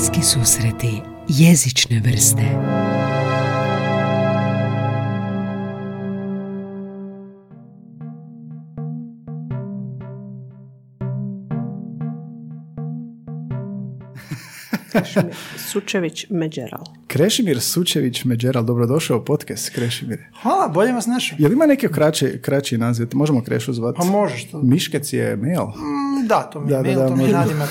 Bliski 0.00 0.22
susreti 0.22 1.02
jezične 1.28 2.00
vrste. 2.04 2.42
Sučević 15.70 16.26
Međeral. 16.30 16.84
Krešimir 17.06 17.60
Sučević 17.60 18.24
Međeral, 18.24 18.64
dobrodošao 18.64 19.18
u 19.18 19.24
podcast 19.24 19.70
Krešimir. 19.74 20.18
Hvala, 20.42 20.68
bolje 20.68 20.92
vas 20.92 21.06
našao. 21.06 21.36
Je 21.38 21.48
li 21.48 21.54
ima 21.54 21.66
neki 21.66 21.88
kraći, 21.88 22.38
kraći 22.42 22.78
naziv? 22.78 23.08
Možemo 23.12 23.42
Krešu 23.44 23.72
zvati? 23.72 23.98
Pa 23.98 24.04
možeš 24.04 24.50
to. 24.50 24.62
Miškec 24.62 25.12
je 25.12 25.36
mail. 25.36 25.62
Mm, 25.62 26.09
Da, 26.30 26.42
to 26.42 26.60
mi 26.60 26.72
je 26.72 26.76
Da, 26.76 26.82
da, 26.82 26.82
mail, 26.82 26.98
da, 26.98 27.08
to 27.08 27.16
mi 27.16 27.24
je 27.24 27.32
nadimak. 27.32 27.68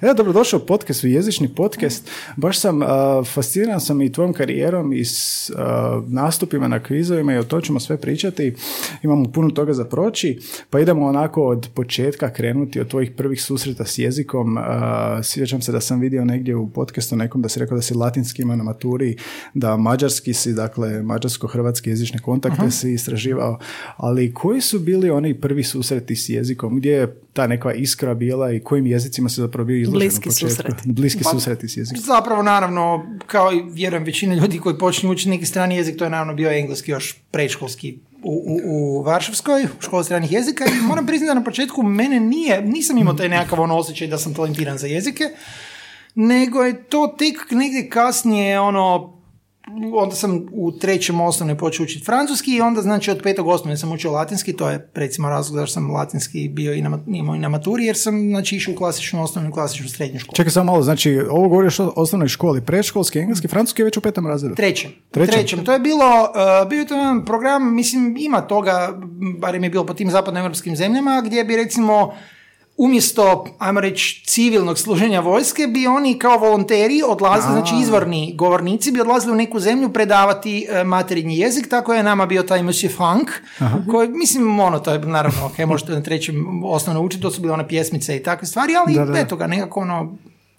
Evo, 0.00 0.14
dobrodošao 0.20 0.60
u 1.04 1.06
jezični 1.06 1.48
podcast. 1.54 2.10
Baš 2.36 2.60
sam, 2.60 2.82
a, 2.82 3.22
fasciniran 3.34 3.80
sam 3.80 4.02
i 4.02 4.12
tvojom 4.12 4.32
karijerom 4.32 4.92
i 4.92 5.04
s 5.04 5.50
a, 5.56 6.02
nastupima 6.06 6.68
na 6.68 6.82
kvizovima 6.82 7.34
i 7.34 7.38
o 7.38 7.42
to 7.42 7.60
ćemo 7.60 7.80
sve 7.80 7.96
pričati. 7.96 8.54
Imamo 9.02 9.24
puno 9.24 9.50
toga 9.50 9.72
za 9.72 9.84
proći, 9.84 10.38
pa 10.70 10.80
idemo 10.80 11.06
onako 11.06 11.42
od 11.42 11.68
početka 11.74 12.32
krenuti, 12.32 12.80
od 12.80 12.88
tvojih 12.88 13.10
prvih 13.16 13.42
susreta 13.42 13.84
s 13.84 13.98
jezikom. 13.98 14.58
A, 14.58 15.20
sjećam 15.22 15.62
se 15.62 15.72
da 15.72 15.80
sam 15.80 16.00
vidio 16.00 16.24
negdje 16.24 16.56
u 16.56 16.70
podcastu 16.70 17.16
nekom 17.16 17.42
da 17.42 17.48
si 17.48 17.60
rekao 17.60 17.76
da 17.76 17.82
si 17.82 17.94
latinski 17.94 18.42
imao 18.42 18.56
na 18.56 18.64
maturi, 18.64 19.16
da 19.54 19.76
mađarski 19.76 20.34
si, 20.34 20.52
dakle, 20.52 21.02
mađarsko-hrvatski 21.02 21.88
jezične 21.88 22.18
kontakte 22.18 22.70
si 22.70 22.92
istraživao, 22.92 23.58
ali 23.96 24.34
koji 24.34 24.60
su 24.60 24.78
bili 24.78 25.10
oni 25.10 25.40
prvi 25.40 25.64
susreti 25.64 26.16
s 26.16 26.28
jezikom? 26.28 26.67
Gdje 26.76 26.92
je 26.92 27.20
ta 27.32 27.46
neka 27.46 27.72
iskra 27.72 28.14
bila 28.14 28.52
i 28.52 28.60
kojim 28.60 28.86
jezicima 28.86 29.28
se 29.28 29.40
zapravo 29.40 29.66
bio 29.66 29.76
izložen 29.76 29.98
Bliski 29.98 30.30
susreti. 30.30 30.82
Bliski 30.98 31.24
Pa, 31.24 31.30
susreti 31.30 31.68
s 31.68 31.76
jezikom. 31.76 32.02
Zapravo, 32.02 32.42
naravno, 32.42 33.06
kao 33.26 33.52
i 33.52 33.62
vjerujem 33.72 34.04
većina 34.04 34.34
ljudi 34.34 34.58
koji 34.58 34.78
počinju 34.78 35.12
učiti 35.12 35.30
neki 35.30 35.46
strani 35.46 35.76
jezik, 35.76 35.96
to 35.96 36.04
je 36.04 36.10
naravno 36.10 36.34
bio 36.34 36.50
engleski 36.50 36.90
još 36.90 37.16
predškolski 37.30 37.98
u, 38.22 38.32
u, 38.46 38.60
u 38.64 39.02
Varšavskoj, 39.02 39.64
u 39.64 39.82
školi 39.82 40.04
stranih 40.04 40.32
jezika 40.32 40.64
i 40.64 40.86
moram 40.86 41.06
priznati 41.06 41.28
da 41.28 41.34
na 41.34 41.44
početku 41.44 41.82
mene 41.82 42.20
nije, 42.20 42.62
nisam 42.62 42.98
imao 42.98 43.14
taj 43.14 43.28
nekakav 43.28 43.60
ono 43.60 43.76
osjećaj 43.76 44.08
da 44.08 44.18
sam 44.18 44.34
talentiran 44.34 44.78
za 44.78 44.86
jezike, 44.86 45.24
nego 46.14 46.62
je 46.62 46.82
to 46.82 47.14
tek 47.18 47.50
negdje 47.50 47.90
kasnije 47.90 48.60
ono 48.60 49.17
onda 49.94 50.16
sam 50.16 50.46
u 50.52 50.72
trećem 50.72 51.20
osnovne 51.20 51.58
počeo 51.58 51.84
učiti 51.84 52.04
francuski 52.04 52.56
i 52.56 52.60
onda 52.60 52.82
znači 52.82 53.10
od 53.10 53.20
petog 53.22 53.48
osnovne 53.48 53.76
sam 53.76 53.92
učio 53.92 54.12
latinski, 54.12 54.52
to 54.52 54.70
je 54.70 54.90
recimo 54.94 55.28
razlog 55.28 55.60
zašto 55.60 55.72
sam 55.74 55.90
latinski 55.90 56.48
bio 56.48 56.74
i 56.74 56.82
na, 56.82 56.98
imao 57.06 57.36
i 57.36 57.38
na 57.38 57.48
maturi 57.48 57.84
jer 57.84 57.96
sam 57.96 58.28
znači 58.28 58.56
išao 58.56 58.74
u 58.74 58.76
klasičnu 58.76 59.22
osnovnu 59.22 59.50
i 59.50 59.52
klasičnu 59.52 59.88
srednju 59.88 60.20
školu. 60.20 60.34
Čekaj 60.36 60.50
samo 60.50 60.72
malo, 60.72 60.82
znači 60.82 61.20
ovo 61.30 61.48
govoriš 61.48 61.80
o 61.80 61.92
osnovnoj 61.96 62.28
školi, 62.28 62.60
predškolski, 62.60 63.18
engleski, 63.18 63.48
francuski 63.48 63.82
je 63.82 63.84
već 63.84 63.96
u 63.96 64.00
petom 64.00 64.26
razredu. 64.26 64.54
Trećem. 64.54 64.90
Trećem? 65.10 65.34
Trećem. 65.34 65.64
To 65.64 65.72
je 65.72 65.78
bilo, 65.78 66.32
uh, 66.62 66.68
bio 66.68 66.78
je 66.78 66.86
to 66.86 66.94
jedan 66.94 67.24
program, 67.24 67.74
mislim, 67.74 68.16
ima 68.18 68.40
toga, 68.40 68.92
barem 69.38 69.64
je 69.64 69.70
bilo 69.70 69.86
po 69.86 69.94
tim 69.94 70.10
zapadnoevropskim 70.10 70.76
zemljama, 70.76 71.22
gdje 71.26 71.44
bi 71.44 71.56
recimo 71.56 72.12
umjesto, 72.78 73.46
ajmo 73.58 73.80
reći, 73.80 74.22
civilnog 74.26 74.78
služenja 74.78 75.20
vojske, 75.20 75.66
bi 75.66 75.86
oni 75.86 76.18
kao 76.18 76.38
volonteri 76.38 77.02
odlazili, 77.08 77.52
znači 77.52 77.74
izvorni 77.82 78.34
govornici 78.36 78.92
bi 78.92 79.00
odlazili 79.00 79.32
u 79.32 79.36
neku 79.36 79.60
zemlju 79.60 79.92
predavati 79.92 80.66
e, 80.68 80.84
materinji 80.84 81.38
jezik, 81.38 81.68
tako 81.68 81.94
je 81.94 82.02
nama 82.02 82.26
bio 82.26 82.42
taj 82.42 82.62
Monsieur 82.62 82.96
Frank, 82.96 83.28
koji, 83.90 84.08
mislim, 84.08 84.60
ono, 84.60 84.78
to 84.78 84.92
je 84.92 84.98
naravno, 84.98 85.46
ok, 85.46 85.58
možete 85.58 85.92
na 85.92 86.02
trećem 86.02 86.64
osnovno 86.64 87.02
učiti, 87.02 87.22
to 87.22 87.30
su 87.30 87.40
bile 87.40 87.54
one 87.54 87.68
pjesmice 87.68 88.16
i 88.16 88.22
takve 88.22 88.46
stvari, 88.46 88.72
ali 88.76 88.94
da, 88.94 89.04
da. 89.04 89.18
eto 89.18 89.36
ga, 89.36 89.46
nekako 89.46 89.80
ono, 89.80 90.16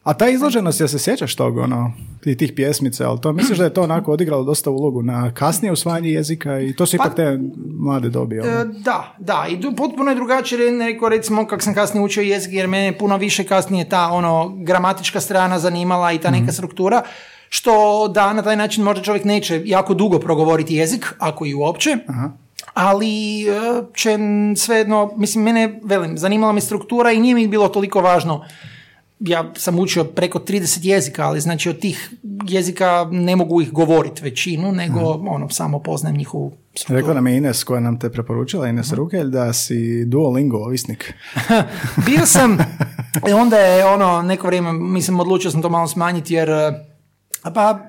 A 0.10 0.14
ta 0.14 0.30
izloženost, 0.30 0.82
ja 0.82 0.88
se 0.88 1.00
sjećaš 1.00 1.36
tog, 1.36 1.58
ono, 1.58 1.94
ti- 2.22 2.38
tih 2.38 2.54
pjesmica, 2.56 3.10
ali 3.10 3.22
to? 3.22 3.34
Misliš 3.34 3.58
da 3.58 3.64
je 3.64 3.74
to 3.74 3.82
onako 3.82 4.12
odigralo 4.12 4.44
dosta 4.44 4.70
ulogu 4.70 5.02
na 5.04 5.34
kasnije 5.34 5.72
usvajanje 5.72 6.10
jezika 6.10 6.60
i 6.60 6.76
to 6.76 6.86
su 6.86 6.96
ipak 6.96 7.16
te 7.16 7.40
mlade 7.80 8.10
dobi, 8.10 8.40
ono. 8.40 8.50
E, 8.52 8.66
Da, 8.66 9.16
da, 9.20 9.46
i 9.50 9.76
potpuno 9.76 10.12
je 10.12 10.16
drugačije 10.16 10.72
nego 10.72 11.10
recimo 11.10 11.48
kako 11.48 11.62
sam 11.62 11.74
kasnije 11.74 12.04
učio 12.04 12.22
jezik, 12.22 12.54
jer 12.54 12.68
mene 12.68 12.86
je 12.86 12.98
puno 12.98 13.18
više 13.18 13.44
kasnije 13.44 13.90
ta 13.90 14.08
ono 14.08 14.54
gramatička 14.58 15.20
strana 15.20 15.60
zanimala 15.60 16.12
i 16.12 16.18
ta 16.18 16.32
neka 16.32 16.52
struktura, 16.52 17.02
što 17.50 17.72
da 18.08 18.34
na 18.34 18.42
taj 18.42 18.56
način 18.56 18.84
možda 18.84 19.04
čovjek 19.04 19.26
neće 19.26 19.62
jako 19.66 19.94
dugo 19.94 20.20
progovoriti 20.20 20.76
jezik, 20.76 21.14
ako 21.20 21.46
i 21.46 21.54
uopće, 21.54 21.98
ali 22.74 23.08
e, 23.42 23.52
će 23.96 24.18
svejedno, 24.58 25.12
mislim, 25.18 25.44
mene, 25.44 25.80
velim, 25.84 26.18
zanimala 26.18 26.54
me 26.54 26.62
struktura 26.62 27.12
i 27.12 27.20
nije 27.20 27.36
mi 27.36 27.48
bilo 27.48 27.68
toliko 27.68 28.02
važno 28.02 28.46
ja 29.20 29.52
sam 29.58 29.80
učio 29.80 30.04
preko 30.04 30.40
30 30.40 30.80
jezika, 30.82 31.26
ali 31.26 31.42
znači 31.42 31.70
od 31.70 31.80
tih 31.80 32.14
jezika 32.48 33.08
ne 33.12 33.36
mogu 33.36 33.62
ih 33.62 33.72
govoriti 33.72 34.24
većinu, 34.24 34.72
nego 34.72 35.00
ono, 35.28 35.50
samo 35.50 35.80
poznajem 35.80 36.18
njihovu 36.18 36.54
strukturu. 36.74 36.98
Rekla 36.98 37.14
nam 37.14 37.28
je 37.28 37.38
Ines 37.38 37.64
koja 37.64 37.80
nam 37.80 38.00
te 38.00 38.10
preporučila, 38.10 38.68
Ines 38.68 38.94
Rukelj, 38.94 39.28
da 39.28 39.54
si 39.54 40.06
Duolingo 40.06 40.58
ovisnik. 40.58 41.14
Bio 42.06 42.26
sam, 42.26 42.58
i 43.30 43.32
onda 43.34 43.58
je 43.58 43.86
ono, 43.86 44.22
neko 44.22 44.48
vrijeme, 44.48 44.74
mislim, 44.74 45.20
odlučio 45.20 45.52
sam 45.52 45.62
to 45.62 45.70
malo 45.70 45.88
smanjiti 45.88 46.34
jer 46.34 46.50
e, 46.50 46.72
pa 47.54 47.80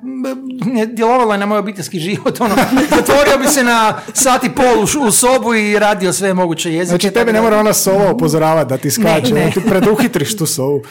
ne, 0.66 0.86
djelovalo 0.86 1.32
je 1.32 1.38
na 1.38 1.46
moj 1.46 1.58
obiteljski 1.58 2.00
život, 2.00 2.40
ono, 2.40 2.54
zatvorio 2.96 3.38
bi 3.38 3.46
se 3.46 3.64
na 3.64 4.00
sat 4.12 4.44
i 4.44 4.50
pol 4.50 5.02
u, 5.02 5.06
u 5.06 5.10
sobu 5.10 5.54
i 5.54 5.78
radio 5.78 6.12
sve 6.12 6.34
moguće 6.34 6.72
jezike. 6.72 6.98
Znači, 6.98 7.10
tebe 7.10 7.32
ne 7.32 7.40
mora 7.40 7.58
ona 7.58 7.72
sova 7.72 8.12
upozoravati 8.12 8.68
da 8.68 8.78
ti 8.78 8.90
skače, 8.90 9.34
Ne, 9.34 9.44
ne. 9.44 9.50
ti 9.50 9.60
preduhitriš 9.68 10.36
tu 10.36 10.46
sovu. 10.46 10.82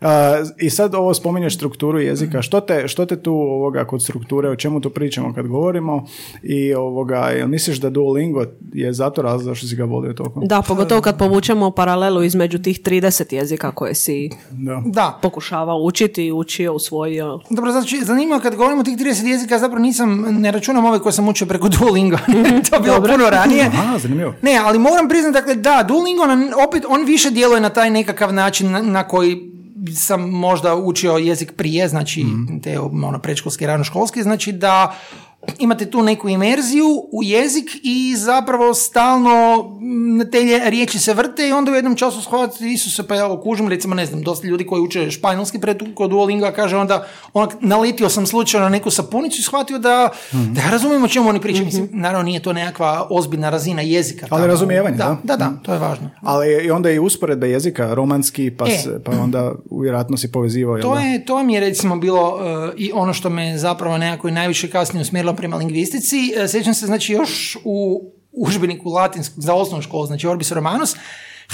Uh, 0.00 0.06
I 0.58 0.70
sad 0.70 0.94
ovo 0.94 1.14
spominješ 1.14 1.56
strukturu 1.56 2.00
jezika. 2.00 2.42
Što 2.42 2.60
te, 2.60 2.88
što 2.88 3.06
te 3.06 3.22
tu 3.22 3.32
ovoga 3.32 3.84
kod 3.84 4.02
strukture, 4.02 4.48
o 4.48 4.56
čemu 4.56 4.80
tu 4.80 4.90
pričamo 4.90 5.34
kad 5.34 5.46
govorimo 5.46 6.06
i 6.42 6.74
ovoga, 6.74 7.16
jel 7.18 7.48
misliš 7.48 7.78
da 7.78 7.90
Duolingo 7.90 8.44
je 8.72 8.92
zato 8.92 9.22
razlog 9.22 9.42
zašto 9.42 9.66
si 9.66 9.76
ga 9.76 9.84
volio 9.84 10.12
toliko? 10.12 10.40
Da, 10.44 10.62
pogotovo 10.62 11.00
kad 11.00 11.18
povučemo 11.18 11.70
paralelu 11.70 12.22
između 12.22 12.58
tih 12.58 12.80
30 12.80 13.34
jezika 13.34 13.70
koje 13.70 13.94
si 13.94 14.30
Da. 14.50 14.82
Da, 14.86 15.18
pokušavao 15.22 15.78
učiti, 15.82 16.32
učio, 16.32 16.74
usvojio. 16.74 17.40
Dobro, 17.50 17.72
znači, 17.72 18.00
zanimljivo 18.04 18.40
kad 18.40 18.56
govorimo 18.56 18.80
o 18.80 18.84
tih 18.84 18.98
30 18.98 19.26
jezika, 19.26 19.58
zapravo 19.58 19.82
nisam, 19.82 20.24
ne 20.28 20.50
računam 20.50 20.84
ove 20.84 20.98
koje 20.98 21.12
sam 21.12 21.28
učio 21.28 21.46
preko 21.46 21.68
Duolinga, 21.68 22.18
to 22.70 22.76
je 22.76 22.82
bilo 22.82 22.96
puno 23.00 23.30
ranije. 23.30 23.64
Aha, 23.66 23.98
zanimljivo. 23.98 24.34
Ne, 24.42 24.60
ali 24.64 24.78
moram 24.78 25.08
priznati, 25.08 25.32
dakle, 25.34 25.54
da, 25.54 25.84
Duolingo, 25.88 26.26
na- 26.26 26.50
opet, 26.68 26.84
on 26.88 27.04
više 27.04 27.30
djeluje 27.30 27.60
na 27.60 27.68
taj 27.70 27.90
nekakav 27.90 28.32
način 28.34 28.70
na, 28.70 28.82
na 28.82 29.08
koji 29.08 29.50
sam 29.94 30.30
možda 30.30 30.74
učio 30.74 31.12
jezik 31.12 31.52
prije, 31.56 31.88
znači 31.88 32.24
te 32.62 32.80
ono, 32.80 33.18
predškolski, 33.18 33.66
ranoškolski, 33.66 34.22
znači 34.22 34.52
da 34.52 34.96
imate 35.58 35.86
tu 35.86 36.02
neku 36.02 36.28
imerziju 36.28 36.86
u 37.12 37.22
jezik 37.22 37.64
i 37.82 38.14
zapravo 38.16 38.74
stalno 38.74 39.56
mm, 39.80 40.30
te 40.32 40.38
riječi 40.64 40.98
se 40.98 41.14
vrte 41.14 41.48
i 41.48 41.52
onda 41.52 41.72
u 41.72 41.74
jednom 41.74 41.96
času 41.96 42.22
shvatite 42.22 42.66
Isuse, 42.66 43.08
pa 43.08 43.16
evo 43.16 43.36
kužim, 43.36 43.68
recimo 43.68 43.94
ne 43.94 44.06
znam, 44.06 44.22
dosta 44.22 44.46
ljudi 44.46 44.66
koji 44.66 44.80
uče 44.82 45.10
španjolski 45.10 45.58
pred 45.58 45.82
kod 45.94 46.10
Duolinga 46.10 46.52
kaže 46.52 46.76
onda 46.76 47.06
onak, 47.32 47.56
naletio 47.60 48.08
sam 48.08 48.26
slučajno 48.26 48.64
na 48.64 48.70
neku 48.70 48.90
sapunicu 48.90 49.40
i 49.40 49.44
shvatio 49.44 49.78
da, 49.78 50.08
da 50.32 50.60
ja 50.60 50.70
razumijem 50.70 51.04
o 51.04 51.08
čemu 51.08 51.28
oni 51.28 51.40
pričaju. 51.40 51.64
Mislim, 51.66 51.88
naravno 51.92 52.22
nije 52.22 52.42
to 52.42 52.52
nekakva 52.52 53.06
ozbiljna 53.10 53.50
razina 53.50 53.82
jezika. 53.82 54.26
Ali 54.30 54.40
tamo. 54.40 54.46
razumijevanje, 54.46 54.96
da? 54.96 55.16
Da, 55.24 55.36
da, 55.36 55.44
da, 55.44 55.52
to 55.62 55.72
je 55.72 55.78
važno. 55.78 56.10
Ali 56.22 56.64
i 56.64 56.70
onda 56.70 56.90
i 56.90 56.98
usporedbe 56.98 57.48
jezika, 57.48 57.94
romanski, 57.94 58.50
pa, 58.50 58.66
E. 58.66 58.70
se- 58.72 59.00
pa 59.04 59.12
onda 59.12 59.52
vjerojatno 59.72 60.16
si 60.16 60.32
povezivao. 60.32 60.78
To, 60.78 60.98
je, 60.98 61.24
to 61.24 61.42
mi 61.42 61.54
je 61.54 61.60
recimo 61.60 61.96
bilo 61.96 62.34
uh, 62.34 62.42
i 62.76 62.90
ono 62.94 63.12
što 63.12 63.30
me 63.30 63.58
zapravo 63.58 63.98
nekako 63.98 64.28
i 64.28 64.32
najviše 64.32 64.70
kasnije 64.70 65.02
usmjerilo 65.02 65.29
prema 65.36 65.56
lingvistici. 65.56 66.34
Uh, 66.42 66.50
sjećam 66.50 66.74
se 66.74 66.86
znači 66.86 67.12
još 67.12 67.56
u 67.64 68.02
udžbeniku 68.32 68.88
latinskog 68.88 69.42
za 69.42 69.54
osnovnu 69.54 69.82
školu, 69.82 70.06
znači 70.06 70.26
Orbis 70.26 70.52
Romanus, 70.52 70.96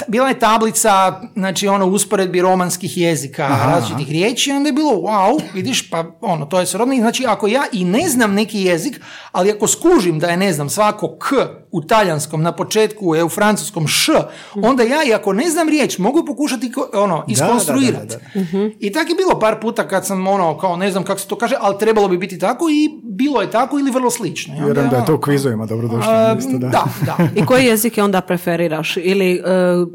bila 0.08 0.28
je 0.28 0.38
tablica, 0.38 1.20
znači 1.34 1.68
ono 1.68 1.86
usporedbi 1.86 2.40
romanskih 2.40 2.98
jezika, 2.98 3.48
različitih 3.48 4.08
riječi, 4.10 4.52
onda 4.52 4.68
je 4.68 4.72
bilo 4.72 4.90
wow, 4.92 5.40
vidiš, 5.54 5.90
pa 5.90 6.04
ono, 6.20 6.46
to 6.46 6.60
je 6.60 6.66
srodno. 6.66 6.96
Znači, 6.96 7.24
ako 7.26 7.46
ja 7.46 7.62
i 7.72 7.84
ne 7.84 8.08
znam 8.08 8.34
neki 8.34 8.60
jezik, 8.60 9.00
ali 9.32 9.50
ako 9.50 9.66
skužim 9.66 10.18
da 10.18 10.26
je, 10.26 10.36
ne 10.36 10.52
znam, 10.52 10.68
svako 10.68 11.18
k 11.18 11.34
u 11.76 11.80
talijanskom 11.80 12.42
na 12.42 12.52
početku 12.52 13.14
je 13.14 13.24
u 13.24 13.28
francuskom 13.28 13.86
š, 13.86 14.12
onda 14.54 14.82
ja 14.82 15.04
i 15.04 15.14
ako 15.14 15.32
ne 15.32 15.50
znam 15.50 15.68
riječ, 15.68 15.98
mogu 15.98 16.24
pokušati 16.26 16.72
ono, 16.94 17.24
iskonstruirati. 17.28 18.06
da, 18.34 18.40
da, 18.58 18.68
I 18.80 18.92
tako 18.92 19.08
je 19.08 19.14
bilo 19.14 19.38
par 19.40 19.60
puta 19.60 19.88
kad 19.88 20.06
sam 20.06 20.26
ono, 20.26 20.58
kao 20.58 20.76
ne 20.76 20.90
znam 20.90 21.04
kako 21.04 21.20
se 21.20 21.28
to 21.28 21.36
kaže, 21.36 21.54
ali 21.60 21.78
trebalo 21.78 22.08
bi 22.08 22.18
biti 22.18 22.38
tako 22.38 22.68
i 22.68 23.00
bilo 23.02 23.40
je 23.40 23.50
tako 23.50 23.78
ili 23.78 23.90
vrlo 23.90 24.10
slično. 24.10 24.54
I 24.54 24.56
onda 24.56 24.64
Vjerujem 24.66 24.90
da 24.90 24.96
je 24.96 25.04
to 25.04 25.14
u 25.14 25.18
kvizovima 25.18 25.66
dobro 25.66 25.88
došlo. 25.88 26.12
a, 26.12 26.36
isto, 26.38 26.58
da. 26.58 26.68
da, 26.68 26.84
da. 27.06 27.16
I 27.34 27.46
koji 27.46 27.64
jezike 27.64 28.02
onda 28.02 28.20
preferiraš 28.20 28.96
ili 28.96 29.34
e, 29.34 29.42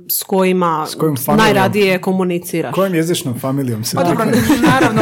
s 0.10 0.24
kojima 0.24 0.86
kojom 0.98 1.18
familijom? 1.18 1.46
najradije 1.46 2.02
komuniciraš? 2.02 2.76
Kojom 2.76 2.96
jezičnom 2.96 3.40
familijom 3.40 3.84
se 3.84 3.96
Pa 3.96 4.04
dobro, 4.04 4.26
naravno, 4.72 5.02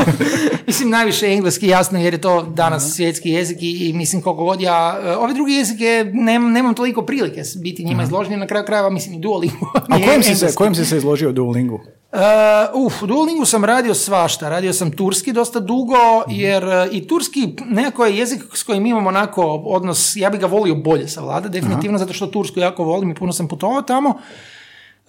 mislim 0.68 0.90
najviše 0.90 1.28
engleski 1.28 1.68
jasno 1.68 2.00
jer 2.00 2.14
je 2.14 2.22
to 2.22 2.44
danas 2.44 2.96
svjetski 2.96 3.30
jezik 3.30 3.58
i, 3.62 3.90
i 3.90 3.94
mislim 3.94 4.22
koliko 4.22 4.44
god 4.44 4.62
ja, 4.62 5.00
e, 5.04 5.16
ove 5.16 5.34
druge 5.34 5.52
jezike 5.52 6.12
nem, 6.14 6.54
nemam 6.70 6.76
toliko 6.76 7.02
prilike 7.02 7.42
biti 7.64 7.86
njima 7.86 8.04
izloženi, 8.04 8.38
na 8.38 8.48
kraju 8.48 8.66
krajeva 8.66 8.90
mislim 8.90 9.16
i 9.16 9.20
Duolingo. 9.20 9.66
A 9.90 9.98
je 9.98 10.06
kojem 10.06 10.24
si, 10.24 10.36
se, 10.36 10.56
kojem 10.56 10.76
si 10.76 10.86
se 10.86 10.98
izložio 10.98 11.32
Duolingu? 11.32 11.76
Uh, 11.76 12.86
uf, 12.86 13.04
u 13.04 13.08
Duolingu 13.08 13.46
sam 13.46 13.66
radio 13.66 13.94
svašta. 13.94 14.50
Radio 14.50 14.74
sam 14.74 14.92
turski 14.92 15.34
dosta 15.34 15.60
dugo, 15.60 16.24
jer 16.28 16.64
uh, 16.64 16.72
i 16.92 17.08
turski 17.08 17.56
nekako 17.66 18.06
je 18.06 18.18
jezik 18.18 18.44
s 18.54 18.64
kojim 18.64 18.86
imam 18.86 19.08
onako 19.08 19.44
odnos, 19.66 20.16
ja 20.16 20.30
bi 20.30 20.38
ga 20.38 20.46
volio 20.46 20.76
bolje 20.76 21.08
savladati, 21.08 21.60
definitivno, 21.60 21.98
zato 21.98 22.14
što 22.14 22.28
tursku 22.28 22.60
jako 22.60 22.84
volim 22.84 23.12
i 23.12 23.16
puno 23.16 23.34
sam 23.34 23.48
putovao 23.48 23.82
tamo. 23.82 24.20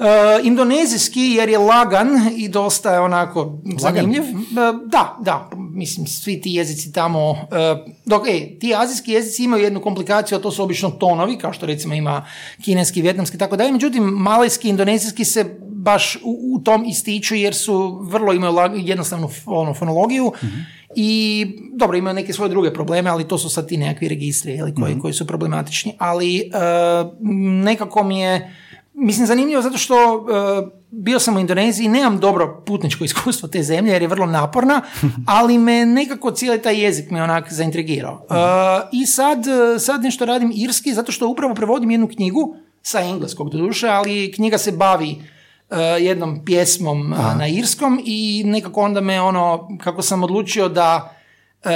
Uh, 0.00 0.06
indonezijski 0.46 1.20
jer 1.20 1.48
je 1.48 1.58
lagan 1.58 2.08
i 2.36 2.48
dosta 2.48 2.92
je 2.92 3.00
onako 3.00 3.58
zanimljiv. 3.78 4.22
Uh, 4.22 4.36
da, 4.86 5.18
da, 5.20 5.50
mislim 5.56 6.06
svi 6.06 6.40
ti 6.40 6.50
jezici 6.50 6.92
tamo, 6.92 7.30
uh, 7.30 7.36
dok 8.04 8.28
e, 8.28 8.58
ti 8.58 8.74
azijski 8.74 9.12
jezici 9.12 9.44
imaju 9.44 9.64
jednu 9.64 9.80
komplikaciju, 9.80 10.38
a 10.38 10.40
to 10.40 10.50
su 10.50 10.62
obično 10.62 10.90
tonovi, 10.90 11.38
kao 11.38 11.52
što 11.52 11.66
recimo 11.66 11.94
ima 11.94 12.26
kineski, 12.64 13.02
vjetnamski 13.02 13.38
tako 13.38 13.56
dalje, 13.56 13.72
međutim 13.72 14.02
malajski, 14.02 14.68
indonezijski 14.68 15.24
se 15.24 15.58
baš 15.68 16.16
u, 16.24 16.54
u 16.54 16.60
tom 16.60 16.84
ističu 16.84 17.34
jer 17.34 17.54
su 17.54 17.98
vrlo 18.02 18.32
imaju 18.32 18.52
lag- 18.52 18.88
jednostavnu 18.88 19.28
ono, 19.46 19.74
fonologiju 19.74 20.32
i 20.96 21.46
dobro 21.72 21.96
imaju 21.96 22.14
neke 22.14 22.32
svoje 22.32 22.48
druge 22.48 22.72
probleme, 22.72 23.10
ali 23.10 23.28
to 23.28 23.38
su 23.38 23.50
sad 23.50 23.68
ti 23.68 23.76
nekakvi 23.76 24.08
registri 24.08 24.52
jeli, 24.52 24.74
koji, 24.74 24.98
koji 24.98 25.14
su 25.14 25.26
problematični, 25.26 25.94
ali 25.98 26.50
uh, 26.54 27.10
nekako 27.64 28.04
mi 28.04 28.20
je 28.20 28.56
Mislim, 29.02 29.26
zanimljivo 29.26 29.62
zato 29.62 29.78
što 29.78 30.16
uh, 30.16 30.68
bio 30.90 31.18
sam 31.18 31.36
u 31.36 31.40
Indoneziji, 31.40 31.88
nemam 31.88 32.18
dobro 32.18 32.62
putničko 32.66 33.04
iskustvo 33.04 33.48
te 33.48 33.62
zemlje 33.62 33.92
jer 33.92 34.02
je 34.02 34.08
vrlo 34.08 34.26
naporna, 34.26 34.82
ali 35.26 35.58
me 35.58 35.86
nekako 35.86 36.30
cijeli 36.30 36.62
taj 36.62 36.84
jezik 36.84 37.10
me 37.10 37.22
onak 37.22 37.52
zaintrigirao. 37.52 38.12
Uh, 38.12 38.36
I 38.92 39.06
sad, 39.06 39.38
uh, 39.38 39.80
sad 39.80 40.02
nešto 40.02 40.24
radim 40.24 40.52
irski 40.54 40.94
zato 40.94 41.12
što 41.12 41.28
upravo 41.28 41.54
prevodim 41.54 41.90
jednu 41.90 42.08
knjigu 42.08 42.56
sa 42.82 43.00
engleskog 43.00 43.50
doduše, 43.50 43.88
ali 43.88 44.32
knjiga 44.32 44.58
se 44.58 44.72
bavi 44.72 45.16
uh, 45.70 45.76
jednom 46.00 46.44
pjesmom 46.44 47.12
uh, 47.12 47.36
na 47.38 47.48
irskom 47.48 48.00
i 48.04 48.42
nekako 48.46 48.80
onda 48.80 49.00
me 49.00 49.20
ono, 49.20 49.68
kako 49.84 50.02
sam 50.02 50.22
odlučio 50.22 50.68
da 50.68 51.19
Uh, 51.64 51.70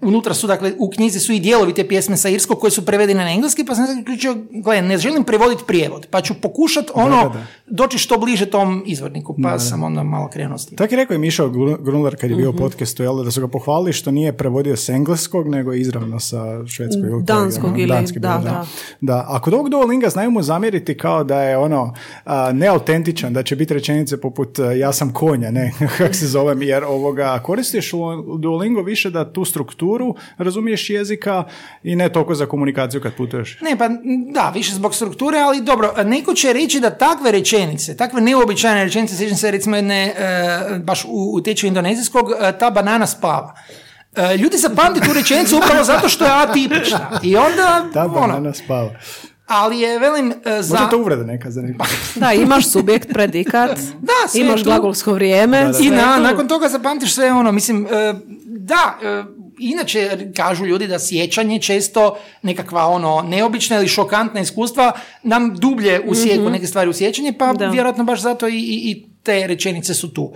unutra 0.00 0.34
su, 0.34 0.46
dakle, 0.46 0.72
u 0.78 0.90
knjizi 0.90 1.18
su 1.18 1.32
i 1.32 1.40
dijelovi 1.40 1.74
te 1.74 1.88
pjesme 1.88 2.16
sa 2.16 2.28
irskog 2.28 2.58
koje 2.58 2.70
su 2.70 2.86
prevedene 2.86 3.24
na 3.24 3.32
engleski, 3.32 3.64
pa 3.64 3.74
sam 3.74 3.86
se 3.86 3.94
zaključio, 3.94 4.36
gledaj, 4.50 4.82
ne 4.82 4.98
želim 4.98 5.24
prevoditi 5.24 5.62
prijevod, 5.66 6.06
pa 6.10 6.20
ću 6.20 6.34
pokušat 6.34 6.90
ono, 6.94 7.22
da, 7.22 7.28
da. 7.28 7.46
doći 7.66 7.98
što 7.98 8.18
bliže 8.18 8.46
tom 8.46 8.82
izvorniku, 8.86 9.36
pa 9.42 9.58
sam 9.58 9.82
onda 9.82 10.02
malo 10.02 10.28
krenuo 10.28 10.58
s 10.58 10.66
tim. 10.66 10.78
Tako 10.78 10.94
je 10.94 10.96
rekao 10.96 11.14
i 11.14 11.18
Mišo 11.18 11.48
Grunler 11.80 12.16
kad 12.16 12.30
je 12.30 12.36
bio 12.36 12.50
u 12.50 12.56
podcastu, 12.56 13.02
jel, 13.02 13.24
da 13.24 13.30
su 13.30 13.40
ga 13.40 13.48
pohvalili 13.48 13.92
što 13.92 14.10
nije 14.10 14.32
prevodio 14.32 14.76
s 14.76 14.88
engleskog, 14.88 15.48
nego 15.48 15.72
izravno 15.72 16.20
sa 16.20 16.66
švedskog. 16.66 17.04
ili 17.04 17.22
Danskog 17.22 17.70
ono, 17.70 17.78
ili- 17.78 17.88
danski 17.88 18.18
da, 18.18 18.40
da. 18.44 18.66
Da, 19.00 19.26
a 19.28 19.40
kod 19.40 19.54
ovog 19.54 19.68
Duolinga 19.68 20.08
znaju 20.08 20.30
mu 20.30 20.42
zamjeriti 20.42 20.96
kao 20.96 21.24
da 21.24 21.42
je 21.42 21.58
ono 21.58 21.94
a, 22.24 22.52
neautentičan, 22.52 23.32
da 23.32 23.42
će 23.42 23.56
biti 23.56 23.74
rečenice 23.74 24.20
poput 24.20 24.58
ja 24.78 24.92
sam 24.92 25.12
konja, 25.12 25.50
ne, 25.50 25.72
kako 25.98 26.14
se 26.14 26.26
zovem, 26.26 26.62
jer 26.62 26.84
ovoga 26.84 27.38
koristiš 27.42 27.92
u 27.92 27.98
Duolingo 28.38 28.82
više 28.82 29.11
da 29.12 29.32
tu 29.32 29.44
strukturu 29.44 30.14
razumiješ 30.38 30.90
jezika 30.90 31.44
i 31.82 31.96
ne 31.96 32.08
toliko 32.12 32.34
za 32.34 32.46
komunikaciju 32.46 33.00
kad 33.00 33.14
putuješ. 33.14 33.58
Ne, 33.60 33.78
pa 33.78 33.88
da, 34.32 34.50
više 34.54 34.74
zbog 34.74 34.94
strukture, 34.94 35.38
ali 35.38 35.62
dobro, 35.62 35.94
neko 36.04 36.34
će 36.34 36.52
reći 36.52 36.80
da 36.80 36.90
takve 36.90 37.32
rečenice, 37.32 37.96
takve 37.96 38.20
neobičajne 38.20 38.84
rečenice, 38.84 39.16
sjećam 39.16 39.36
se 39.36 39.50
recimo 39.50 39.76
jedne, 39.76 40.04
e, 40.04 40.78
baš 40.78 41.04
u, 41.04 41.34
u 41.34 41.40
tečaju 41.40 41.68
indonezijskog, 41.68 42.30
e, 42.40 42.58
ta 42.58 42.70
banana 42.70 43.06
spava. 43.06 43.54
E, 44.16 44.36
ljudi 44.36 44.56
zapamti 44.56 45.00
tu 45.00 45.12
rečenicu 45.12 45.56
upravo 45.56 45.84
zato 45.84 46.08
što 46.08 46.24
je 46.24 46.30
atipična. 46.30 47.20
I 47.22 47.36
onda, 47.36 47.84
Ta 47.92 48.04
ono, 48.04 48.14
banana 48.14 48.54
spava. 48.54 48.90
Ali 49.52 49.80
je, 49.80 49.98
velim, 49.98 50.30
e, 50.30 50.62
za... 50.62 50.74
Možda 50.74 50.88
to 50.90 50.98
uvreda 50.98 51.22
neka 51.24 51.50
za 51.50 51.62
nekog. 51.62 51.86
Da, 52.14 52.32
imaš 52.32 52.70
subjekt, 52.70 53.08
predikat, 53.12 53.78
Da, 54.08 54.28
sve 54.28 54.40
imaš 54.40 54.60
tu. 54.60 54.64
glagolsko 54.64 55.12
vrijeme. 55.12 55.70
I 55.70 55.86
sve 55.86 55.96
na, 55.96 56.16
tu. 56.16 56.22
nakon 56.22 56.48
toga 56.48 56.68
zapamtiš 56.68 57.14
sve 57.14 57.32
ono, 57.32 57.52
mislim, 57.52 57.86
e, 57.86 58.14
da, 58.46 58.98
e, 59.02 59.24
inače 59.58 60.18
kažu 60.36 60.66
ljudi 60.66 60.86
da 60.86 60.98
sjećanje 60.98 61.60
često 61.60 62.16
nekakva 62.42 62.86
ono 62.86 63.22
neobična 63.22 63.76
ili 63.78 63.88
šokantna 63.88 64.40
iskustva 64.40 64.92
nam 65.22 65.54
dublje 65.54 66.00
usjeku 66.06 66.50
neke 66.50 66.66
stvari 66.66 66.90
u 66.90 66.92
sjećanje, 66.92 67.32
pa 67.32 67.52
Da. 67.52 67.68
vjerojatno 67.68 68.04
baš 68.04 68.20
zato 68.20 68.48
i, 68.48 68.54
i, 68.54 68.90
i 68.90 69.06
te 69.22 69.46
rečenice 69.46 69.94
su 69.94 70.14
tu. 70.14 70.32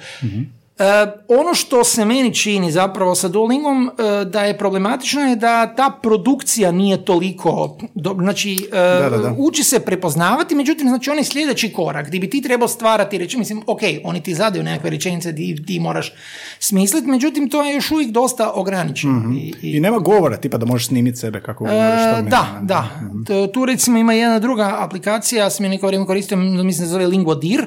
E, 0.78 0.82
ono 1.30 1.54
što 1.54 1.84
se 1.84 2.04
meni 2.04 2.34
čini 2.34 2.72
zapravo 2.72 3.14
sa 3.14 3.28
Duolingom 3.28 3.86
e, 3.88 4.24
da 4.24 4.42
je 4.42 4.58
problematično 4.58 5.20
je 5.22 5.36
da 5.36 5.66
ta 5.68 5.90
produkcija 5.92 6.72
nije 6.72 7.04
toliko 7.04 7.52
dobro. 7.94 8.24
Znači, 8.24 8.68
e, 8.72 8.76
Da, 9.00 9.10
da, 9.10 9.18
da. 9.18 9.34
uči 9.38 9.62
se 9.64 9.80
prepoznavati, 9.80 10.54
međutim, 10.54 10.88
znači 10.88 11.10
onaj 11.10 11.24
sljedeći 11.24 11.72
korak 11.72 12.06
gdje 12.06 12.20
bi 12.20 12.30
ti 12.30 12.42
trebao 12.42 12.68
stvarati 12.68 13.18
reći, 13.18 13.38
mislim, 13.38 13.62
ok, 13.66 13.80
oni 14.04 14.22
ti 14.22 14.34
zadaju 14.34 14.64
nekakve 14.64 14.90
rečenice 14.90 15.32
di 15.32 15.64
ti 15.64 15.80
moraš 15.80 16.12
smisliti, 16.60 17.06
međutim, 17.08 17.50
to 17.50 17.64
je 17.64 17.74
još 17.74 17.90
uvijek 17.90 18.10
dosta 18.10 18.52
ograničeno. 18.52 19.32
I, 19.34 19.52
i- 19.62 19.70
I 19.70 19.80
nema 19.80 19.98
govora, 19.98 20.36
tipa 20.36 20.58
da 20.58 20.66
možeš 20.66 20.86
snimiti 20.86 21.16
sebe 21.18 21.40
kako 21.40 21.64
govoriš. 21.64 21.82
E, 22.10 22.22
mi- 22.22 22.30
da, 22.30 22.58
da. 22.62 22.88
T- 23.26 23.52
Tu 23.52 23.64
recimo 23.64 23.98
ima 23.98 24.12
jedna 24.12 24.38
druga 24.38 24.76
aplikacija, 24.78 25.44
ja 25.44 25.50
sam 25.50 25.64
je 25.64 25.70
neko 25.70 25.86
vrijeme 25.86 26.06
koristio, 26.06 26.36
mislim 26.36 26.72
se 26.74 26.86
zove 26.86 27.06
Linguadir. 27.06 27.66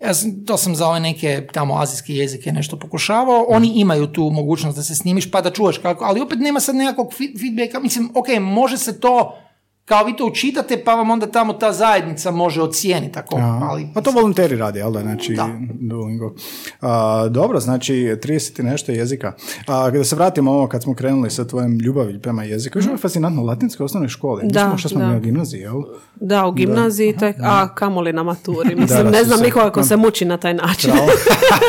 Ja 0.00 0.14
sam, 0.14 0.44
to 0.46 0.56
sam 0.56 0.74
za 0.76 0.88
ove 0.88 1.00
neke 1.00 1.46
tamo 1.52 1.78
azijske 1.78 2.14
jezike 2.14 2.52
nešto 2.52 2.78
pokušavao. 2.78 3.46
Oni 3.48 3.72
imaju 3.74 4.06
tu 4.06 4.30
mogućnost 4.30 4.76
da 4.76 4.82
se 4.82 4.94
snimiš 4.94 5.30
pa 5.30 5.40
da 5.40 5.50
čuješ 5.50 5.78
kako, 5.78 6.04
ali 6.04 6.20
opet 6.20 6.38
nema 6.38 6.60
sad 6.60 6.76
nekakvog 6.76 7.12
feedbacka. 7.12 7.80
Mislim, 7.80 8.10
ok, 8.14 8.26
može 8.40 8.78
se 8.78 9.00
to 9.00 9.38
kao 9.86 10.04
vi 10.04 10.16
to 10.16 10.26
učitate, 10.26 10.84
pa 10.84 10.94
vam 10.94 11.10
onda 11.10 11.26
tamo 11.26 11.52
ta 11.52 11.72
zajednica 11.72 12.30
može 12.30 12.62
ocijeniti 12.62 13.18
ako, 13.18 13.36
ali... 13.62 13.88
A 13.94 14.00
to 14.00 14.10
volonteri 14.10 14.56
rade, 14.56 14.78
jel 14.78 14.92
da? 14.92 15.00
Znači, 15.00 15.36
Duolingo. 15.80 16.34
A, 16.80 17.28
dobro, 17.30 17.60
znači 17.60 17.92
30 17.94 18.60
i 18.60 18.62
nešto 18.62 18.92
jezika. 18.92 19.32
A, 19.66 19.90
da 19.90 20.04
se 20.04 20.16
vratimo 20.16 20.52
ovo 20.52 20.66
kad 20.66 20.82
smo 20.82 20.94
krenuli 20.94 21.30
sa 21.30 21.44
tvojom 21.44 21.78
ljubavi 21.78 22.22
prema 22.22 22.44
jeziku. 22.44 22.78
Još 22.78 22.86
je 22.86 22.96
fascinantno, 22.96 23.42
u 23.42 23.44
latinskoj 23.44 23.84
osnovnoj 23.84 24.08
školi. 24.08 24.42
Da, 24.44 24.64
Nismo 24.64 24.78
što 24.78 24.88
smo 24.88 25.00
da. 25.00 25.08
mi 25.08 25.16
u 25.16 25.20
gimnaziji, 25.20 25.60
jel? 25.60 25.82
Da, 26.20 26.46
u 26.46 26.52
gimnaziji, 26.52 27.16
tek, 27.16 27.36
a 27.42 27.74
kamoli 27.74 28.12
na 28.12 28.22
maturi. 28.22 28.74
Mislim, 28.74 29.04
da, 29.04 29.10
ne 29.10 29.24
znam 29.24 29.40
nikoga 29.40 29.70
ko 29.70 29.82
se 29.82 29.96
muči 29.96 30.24
na 30.24 30.36
taj 30.36 30.54
način. 30.54 30.92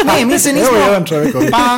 Ne, 0.05 0.25
mi 0.25 0.39
se 0.39 0.53
nismo... 0.53 0.77
Evo 0.77 0.85
jedan 0.85 1.05
čovjek 1.05 1.35
ovdje. 1.35 1.51
Pa 1.51 1.77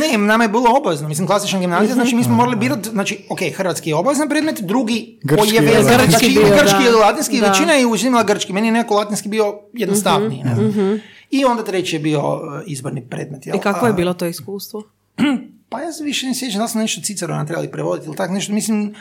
ne, 0.00 0.18
nama 0.18 0.44
je 0.44 0.48
bilo 0.48 0.76
obavezno. 0.76 1.08
Mislim, 1.08 1.26
klasična 1.26 1.60
gimnazija, 1.60 1.94
znači 1.94 2.16
mi 2.16 2.24
smo 2.24 2.34
morali 2.34 2.56
birati, 2.56 2.88
znači, 2.88 3.26
ok, 3.30 3.38
hrvatski 3.56 3.90
je 3.90 3.96
obavezan 3.96 4.28
predmet, 4.28 4.60
drugi 4.60 5.18
koji 5.28 5.36
Grčki 5.36 5.54
je 5.54 5.60
je 5.76 5.82
znači, 5.82 6.28
bio, 6.28 6.42
grčki 6.42 6.84
da. 6.84 6.88
ili 6.88 6.98
latinski, 7.00 7.40
Da. 7.40 7.48
većina 7.48 7.72
je 7.72 7.86
uzimala 7.86 8.24
grčki, 8.24 8.52
meni 8.52 8.68
je 8.68 8.72
nekako 8.72 8.94
latinski 8.94 9.28
bio 9.28 9.60
jednostavniji. 9.72 10.42
ne. 10.44 11.00
I 11.30 11.44
onda 11.44 11.64
treći 11.64 11.96
je 11.96 12.00
bio 12.00 12.34
uh, 12.34 12.40
izborni 12.66 13.08
predmet. 13.08 13.46
Jel? 13.46 13.56
I 13.56 13.60
kako 13.60 13.86
je 13.86 13.92
bilo 13.92 14.14
to 14.14 14.26
iskustvo? 14.26 14.82
Pa 15.68 15.80
ja 15.80 15.92
se 15.92 16.04
više 16.04 16.26
ne 16.26 16.34
sjećam 16.34 16.60
da 16.60 16.68
smo 16.68 16.80
nešto 16.80 17.00
Cicerona 17.00 17.46
trebali 17.46 17.70
prevoditi 17.70 18.06
ili 18.06 18.16
tako 18.16 18.32
nešto. 18.32 18.52
Mislim, 18.52 18.94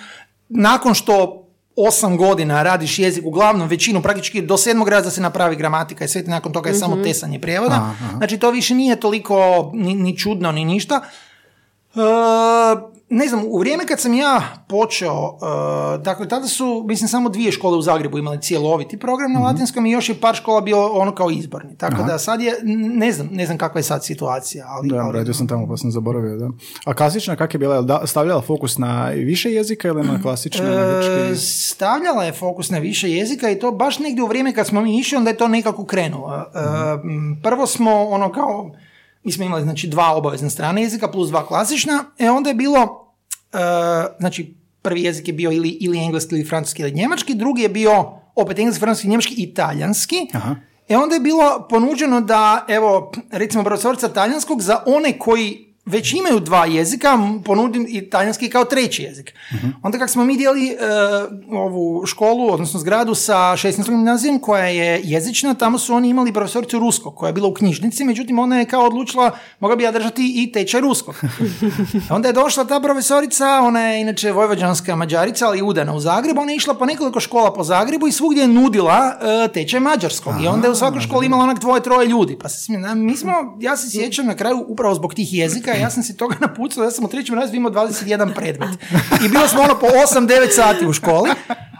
nakon 0.49 0.93
što 0.93 1.45
osam 1.75 2.17
godina 2.17 2.63
radiš 2.63 2.99
jezik, 2.99 3.25
uglavnom 3.25 3.67
većinu, 3.67 4.01
praktički 4.01 4.41
do 4.41 4.57
sedmog 4.57 4.89
razreda 4.89 5.11
se 5.11 5.21
napravi 5.21 5.55
gramatika 5.55 6.05
i 6.05 6.07
sve 6.07 6.23
nakon 6.27 6.53
toga 6.53 6.69
je 6.69 6.75
samo 6.75 7.03
tesanje 7.03 7.39
prijevoda. 7.39 7.95
Znači 8.17 8.37
to 8.37 8.51
više 8.51 8.75
nije 8.75 8.99
toliko 8.99 9.71
ni, 9.73 9.95
ni 9.95 10.17
čudno 10.17 10.51
ni 10.51 10.65
ništa. 10.65 11.01
E, 11.95 11.99
ne 13.09 13.27
znam, 13.27 13.41
u 13.47 13.59
vrijeme 13.59 13.85
kad 13.85 13.99
sam 13.99 14.13
ja 14.13 14.41
počeo, 14.69 15.37
e, 15.93 15.97
dakle 15.97 16.27
tada 16.27 16.47
su, 16.47 16.85
mislim, 16.87 17.07
samo 17.07 17.29
dvije 17.29 17.51
škole 17.51 17.77
u 17.77 17.81
Zagrebu 17.81 18.17
imali 18.17 18.41
cjeloviti 18.41 18.99
program 18.99 19.33
na 19.33 19.39
latinskom 19.39 19.85
i 19.85 19.91
još 19.91 20.09
je 20.09 20.15
par 20.15 20.35
škola 20.35 20.61
bio 20.61 20.85
ono 20.87 21.15
kao 21.15 21.31
izborni. 21.31 21.77
Tako 21.77 22.03
da 22.03 22.17
sad 22.17 22.41
je, 22.41 22.53
ne 22.95 23.11
znam, 23.11 23.27
ne 23.31 23.45
znam 23.45 23.57
kakva 23.57 23.79
je 23.79 23.83
sad 23.83 24.05
situacija. 24.05 24.65
Ali, 24.69 24.89
Da, 24.89 24.95
ali- 24.97 25.17
radio 25.17 25.33
sam 25.33 25.47
tamo 25.47 25.67
pa 25.67 25.77
sam 25.77 25.91
zaboravio, 25.91 26.35
da. 26.37 26.49
A 26.85 26.93
klasična 26.93 27.35
kak 27.35 27.53
je 27.53 27.57
bila? 27.57 27.81
Da, 27.81 28.07
stavljala 28.07 28.41
fokus 28.41 28.77
na 28.77 29.09
više 29.09 29.51
jezika 29.51 29.87
ili 29.87 30.03
na 30.03 30.21
klasične, 30.23 30.65
grčki? 30.65 31.41
stavljala 31.41 32.23
je 32.23 32.31
fokus 32.33 32.69
na 32.69 32.77
više 32.77 33.09
jezika 33.11 33.49
i 33.49 33.59
to 33.59 33.71
baš 33.71 33.99
negdje 33.99 34.23
u 34.23 34.27
vrijeme 34.27 34.53
kad 34.53 34.67
smo 34.67 34.81
mi 34.81 34.99
išli, 34.99 35.17
onda 35.17 35.29
je 35.29 35.37
to 35.37 35.47
nekako 35.47 35.85
krenulo. 35.85 36.35
E, 36.35 36.59
m, 37.03 37.39
prvo 37.43 37.67
smo 37.67 38.03
ono 38.03 38.31
kao, 38.31 38.71
mi 39.25 39.31
smo 39.31 39.45
imali 39.45 39.63
znači 39.63 39.87
dva 39.87 40.15
obavezna 40.15 40.49
strana 40.49 40.79
jezika 40.79 41.11
plus 41.11 41.29
dva 41.29 41.47
klasična, 41.47 42.03
e 42.17 42.29
onda 42.29 42.49
je 42.49 42.55
bilo, 42.55 43.11
e, 43.53 43.57
znači 44.19 44.55
prvi 44.81 45.03
jezik 45.03 45.27
je 45.27 45.33
bio 45.33 45.51
ili, 45.51 45.69
ili 45.69 45.99
engleski 45.99 46.35
ili 46.35 46.45
francuski 46.45 46.81
ili 46.81 46.91
njemački, 46.91 47.35
drugi 47.35 47.61
je 47.61 47.69
bio 47.69 48.19
opet 48.35 48.59
engleski, 48.59 48.79
francuski, 48.79 49.07
njemački 49.07 49.33
i 49.37 49.53
talijanski. 49.53 50.15
Aha. 50.33 50.55
E 50.89 50.97
onda 50.97 51.15
je 51.15 51.21
bilo 51.21 51.67
ponuđeno 51.69 52.21
da, 52.21 52.65
evo, 52.67 53.11
recimo 53.31 53.63
profesorica 53.63 54.07
talijanskog 54.07 54.61
za 54.61 54.83
one 54.85 55.19
koji 55.19 55.64
već 55.85 56.13
imaju 56.13 56.39
dva 56.39 56.65
jezika, 56.65 57.19
ponudim 57.45 57.85
i 57.89 58.09
talijanski 58.09 58.49
kao 58.49 58.65
treći 58.65 59.03
jezik. 59.03 59.33
Onda 59.81 59.97
kako 59.97 60.11
smo 60.11 60.25
mi 60.25 60.37
dijeli 60.37 60.69
e, 60.69 60.75
ovu 61.51 62.05
školu, 62.05 62.53
odnosno 62.53 62.79
zgradu 62.79 63.15
sa 63.15 63.33
16. 63.33 63.89
gimnazijom 63.89 64.39
koja 64.39 64.65
je 64.65 65.01
jezična, 65.03 65.53
tamo 65.53 65.77
su 65.79 65.93
oni 65.93 66.09
imali 66.09 66.33
profesoricu 66.33 66.79
ruskog 66.79 67.15
koja 67.15 67.27
je 67.27 67.33
bila 67.33 67.47
u 67.47 67.53
knjižnici, 67.53 68.03
međutim 68.03 68.39
ona 68.39 68.59
je 68.59 68.65
kao 68.65 68.85
odlučila, 68.85 69.31
mogla 69.59 69.75
bi 69.75 69.83
ja 69.83 69.91
držati 69.91 70.33
i 70.35 70.51
tečaj 70.51 70.81
ruskog. 70.81 71.15
Onda 72.15 72.29
je 72.29 72.33
došla 72.33 72.65
ta 72.65 72.79
profesorica, 72.79 73.59
ona 73.61 73.81
je 73.81 74.01
inače 74.01 74.31
vojvođanska 74.31 74.95
mađarica, 74.95 75.47
ali 75.47 75.61
udana 75.61 75.93
u 75.93 75.99
Zagrebu, 75.99 76.41
ona 76.41 76.51
je 76.51 76.55
išla 76.55 76.73
po 76.73 76.85
nekoliko 76.85 77.19
škola 77.19 77.53
po 77.53 77.63
Zagrebu 77.63 78.07
i 78.07 78.11
svugdje 78.11 78.41
je 78.41 78.47
nudila 78.47 79.19
e, 79.45 79.47
tečaj 79.53 79.79
mađarskog. 79.79 80.33
I 80.43 80.47
onda 80.47 80.67
je 80.67 80.71
u 80.71 80.75
svakoj 80.75 81.01
školi 81.01 81.25
imala 81.25 81.43
onak 81.43 81.59
dvoje, 81.59 81.83
troje 81.83 82.07
ljudi. 82.07 82.37
Pa 82.41 82.49
se 82.49 82.73
mi 82.95 83.17
smo, 83.17 83.31
ja 83.59 83.77
se 83.77 83.89
sjećam 83.89 84.25
na 84.25 84.35
kraju 84.35 84.65
upravo 84.67 84.95
zbog 84.95 85.13
tih 85.13 85.33
jezika, 85.33 85.74
ja 85.81 85.89
sam 85.89 86.03
se 86.03 86.17
toga 86.17 86.35
napucao, 86.39 86.83
ja 86.83 86.91
sam 86.91 87.05
u 87.05 87.07
trećem 87.07 87.35
razredu 87.35 87.57
imao 87.57 87.71
21 87.71 88.35
predmet. 88.35 88.69
I 89.25 89.29
bilo 89.29 89.47
smo 89.47 89.61
ono 89.61 89.79
po 89.79 89.87
8-9 89.87 90.55
sati 90.55 90.85
u 90.87 90.93
školi, 90.93 91.29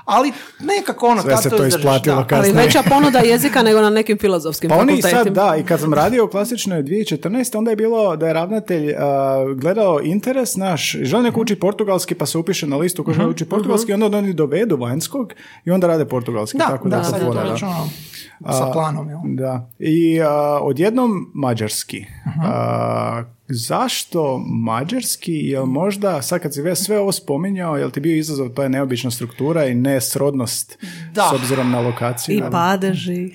ali 0.05 0.31
nekako 0.59 1.07
ono, 1.07 1.21
Sve 1.21 1.37
se 1.37 1.49
to 1.49 1.55
izdržiš, 1.55 1.75
isplatilo 1.75 2.15
da. 2.15 2.27
kasnije. 2.27 2.53
Ali 2.57 2.65
veća 2.65 2.83
ponuda 2.89 3.19
jezika 3.19 3.63
nego 3.63 3.81
na 3.81 3.89
nekim 3.89 4.17
filozofskim 4.17 4.69
Pa 4.69 4.75
oni 4.75 4.93
i 4.93 5.01
fakultetima. 5.01 5.23
sad, 5.23 5.49
da, 5.49 5.55
i 5.57 5.63
kad 5.63 5.79
sam 5.79 5.93
radio 5.93 6.25
u 6.25 6.27
klasičnoj 6.27 6.83
2014. 6.83 7.57
onda 7.57 7.69
je 7.71 7.75
bilo 7.75 8.15
da 8.15 8.27
je 8.27 8.33
ravnatelj 8.33 8.93
a, 8.97 9.45
gledao 9.55 9.99
interes 10.03 10.55
naš, 10.55 10.95
želi 11.01 11.23
neko 11.23 11.41
uči 11.41 11.55
portugalski 11.55 12.15
pa 12.15 12.25
se 12.25 12.37
upiše 12.37 12.67
na 12.67 12.77
listu 12.77 13.03
ko 13.03 13.13
želi 13.13 13.29
uči 13.29 13.45
portugalski, 13.45 13.93
onda 13.93 14.17
oni 14.17 14.33
dovedu 14.33 14.77
vanjskog 14.77 15.33
i 15.65 15.71
onda 15.71 15.87
rade 15.87 16.05
portugalski. 16.05 16.57
Da, 16.57 16.65
tako 16.65 16.89
da, 16.89 16.95
da, 16.95 16.97
je 16.97 17.03
to 17.03 17.09
sad 17.09 17.21
je 17.21 17.27
to 17.27 17.33
da. 17.33 17.41
ono, 17.41 18.57
sa 18.57 18.71
planom, 18.73 19.09
jel? 19.09 19.19
Da. 19.23 19.69
I 19.79 20.21
a, 20.21 20.59
odjednom 20.61 21.31
mađarski. 21.33 22.05
A, 22.43 23.23
zašto 23.47 24.37
mađarski? 24.47 25.33
Jel 25.33 25.65
možda, 25.65 26.21
sad 26.21 26.41
kad 26.41 26.53
si 26.53 26.61
već 26.61 26.79
sve 26.79 26.99
ovo 26.99 27.11
spominjao, 27.11 27.77
jel 27.77 27.91
ti 27.91 27.99
bio 27.99 28.17
izazov, 28.17 28.49
to 28.49 28.63
je 28.63 28.69
neobična 28.69 29.11
struktura 29.11 29.65
i 29.65 29.75
nesrodnost 29.75 30.77
Da. 31.13 31.29
s 31.31 31.33
obzirom 31.33 31.71
na 31.71 31.79
lokaciju? 31.79 32.37
I 32.37 32.43
padeži. 32.51 33.29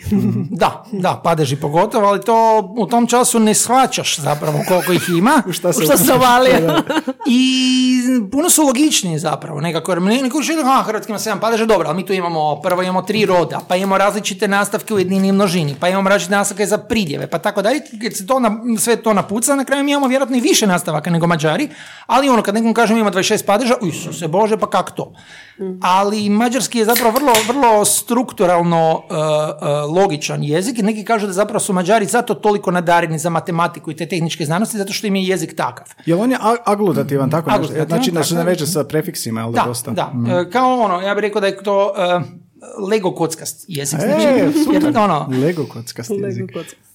Da, 0.51 0.85
da, 0.93 1.21
padeži 1.25 1.57
pogotovo, 1.57 2.07
ali 2.07 2.21
to 2.21 2.35
u 2.79 2.87
tom 2.87 3.07
času 3.07 3.39
ne 3.39 3.55
shvaćaš 3.55 4.19
zapravo 4.19 4.59
koliko 4.69 4.93
ih 4.93 5.09
ima. 5.09 5.43
Šta 5.53 5.73
se 5.73 5.83
Što 5.85 5.97
se. 5.97 6.05
I 7.27 7.91
puno 8.33 8.51
su 8.51 8.63
logičniji 8.63 9.19
zapravo, 9.19 9.61
nekako, 9.61 9.93
jer 9.93 10.03
ne- 10.03 10.23
neko 10.23 10.39
a, 10.67 10.83
Hrvatski 10.83 11.13
ima 11.13 11.19
sedam 11.19 11.41
padeža, 11.41 11.67
dobro, 11.67 11.89
ali 11.89 11.97
mi 11.97 12.07
tu 12.07 12.13
imamo, 12.13 12.61
prvo 12.63 12.83
imamo 12.83 13.03
tri 13.03 13.27
roda, 13.27 13.61
pa 13.69 13.77
imamo 13.77 13.99
različite 13.99 14.49
nastavke 14.49 14.95
u 14.95 14.99
jednini 14.99 15.29
i 15.29 15.33
množini, 15.33 15.75
pa 15.81 15.89
imamo 15.89 16.09
različite 16.09 16.35
nastavke 16.37 16.67
za 16.67 16.79
pridjeve, 16.79 17.27
pa 17.27 17.39
tako 17.39 17.63
dalje, 17.63 17.81
kad 18.03 18.17
se 18.17 18.27
to 18.27 18.41
na, 18.41 18.51
sve 18.79 18.97
to 18.97 19.13
napuca, 19.13 19.55
na 19.57 19.65
kraju 19.65 19.85
mi 19.85 19.91
imamo 19.91 20.00
vjerojatno 20.07 20.37
i 20.37 20.41
više 20.41 20.67
nastavaka 20.67 21.11
nego 21.11 21.27
Mađari, 21.27 21.69
ali 22.07 22.29
ono, 22.29 22.43
kad 22.43 22.55
nekom 22.55 22.75
kažem 22.75 22.99
ima 22.99 23.11
26 23.11 23.47
padeža, 23.47 23.75
Isuse 23.83 24.29
Bože, 24.29 24.57
pa 24.57 24.71
kak 24.71 24.91
to? 24.91 25.13
Ali 25.83 26.29
mađarski 26.29 26.79
je 26.79 26.85
zapravo 26.85 27.11
vrlo, 27.11 27.33
vrlo 27.49 27.85
strukturalno 27.85 28.93
uh, 28.95 29.17
uh, 29.17 29.97
logičan 29.97 30.45
jezik 30.45 30.79
i 30.79 30.83
neki 30.83 31.05
kažu 31.05 31.27
da 31.27 31.33
zapravo 31.33 31.61
su 31.61 31.73
Mađari 31.73 32.07
zato 32.07 32.35
toliko 32.35 32.71
nadareni 32.71 33.19
za 33.19 33.31
matematiku 33.31 33.91
i 33.91 33.97
te 33.97 34.07
tehničke 34.09 34.45
znanosti, 34.45 34.79
zato 34.79 34.93
što 34.93 35.07
im 35.07 35.17
je 35.17 35.25
jezik 35.25 35.57
takav. 35.57 35.87
Jel 36.07 36.21
on 36.21 36.31
je 36.31 36.39
aglutativan, 36.65 37.31
tako 37.31 37.51
nešto? 37.51 37.75
Znači, 37.89 38.11
da 38.11 38.25
se 38.25 38.35
ne 38.35 38.41
tako. 38.41 38.49
veže 38.49 38.67
sa 38.67 38.85
prefiksima, 38.85 39.41
jel 39.41 39.53
da, 39.53 39.63
dosta? 39.67 39.91
da. 39.91 40.13
E, 40.41 40.51
kao 40.51 40.81
ono, 40.81 41.01
ja 41.01 41.15
bih 41.15 41.23
rekao 41.23 41.41
da 41.41 41.47
je 41.47 41.63
to 41.63 41.95
e, 41.99 42.21
Lego 42.81 43.13
kockast 43.13 43.65
jezik. 43.69 44.01
Znači, 44.01 44.27
E, 44.27 44.53
super. 44.65 44.83
jer 44.85 44.99
ono, 44.99 45.29
Lego 45.37 45.67
kockasti 45.67 46.15
jezik. 46.15 46.45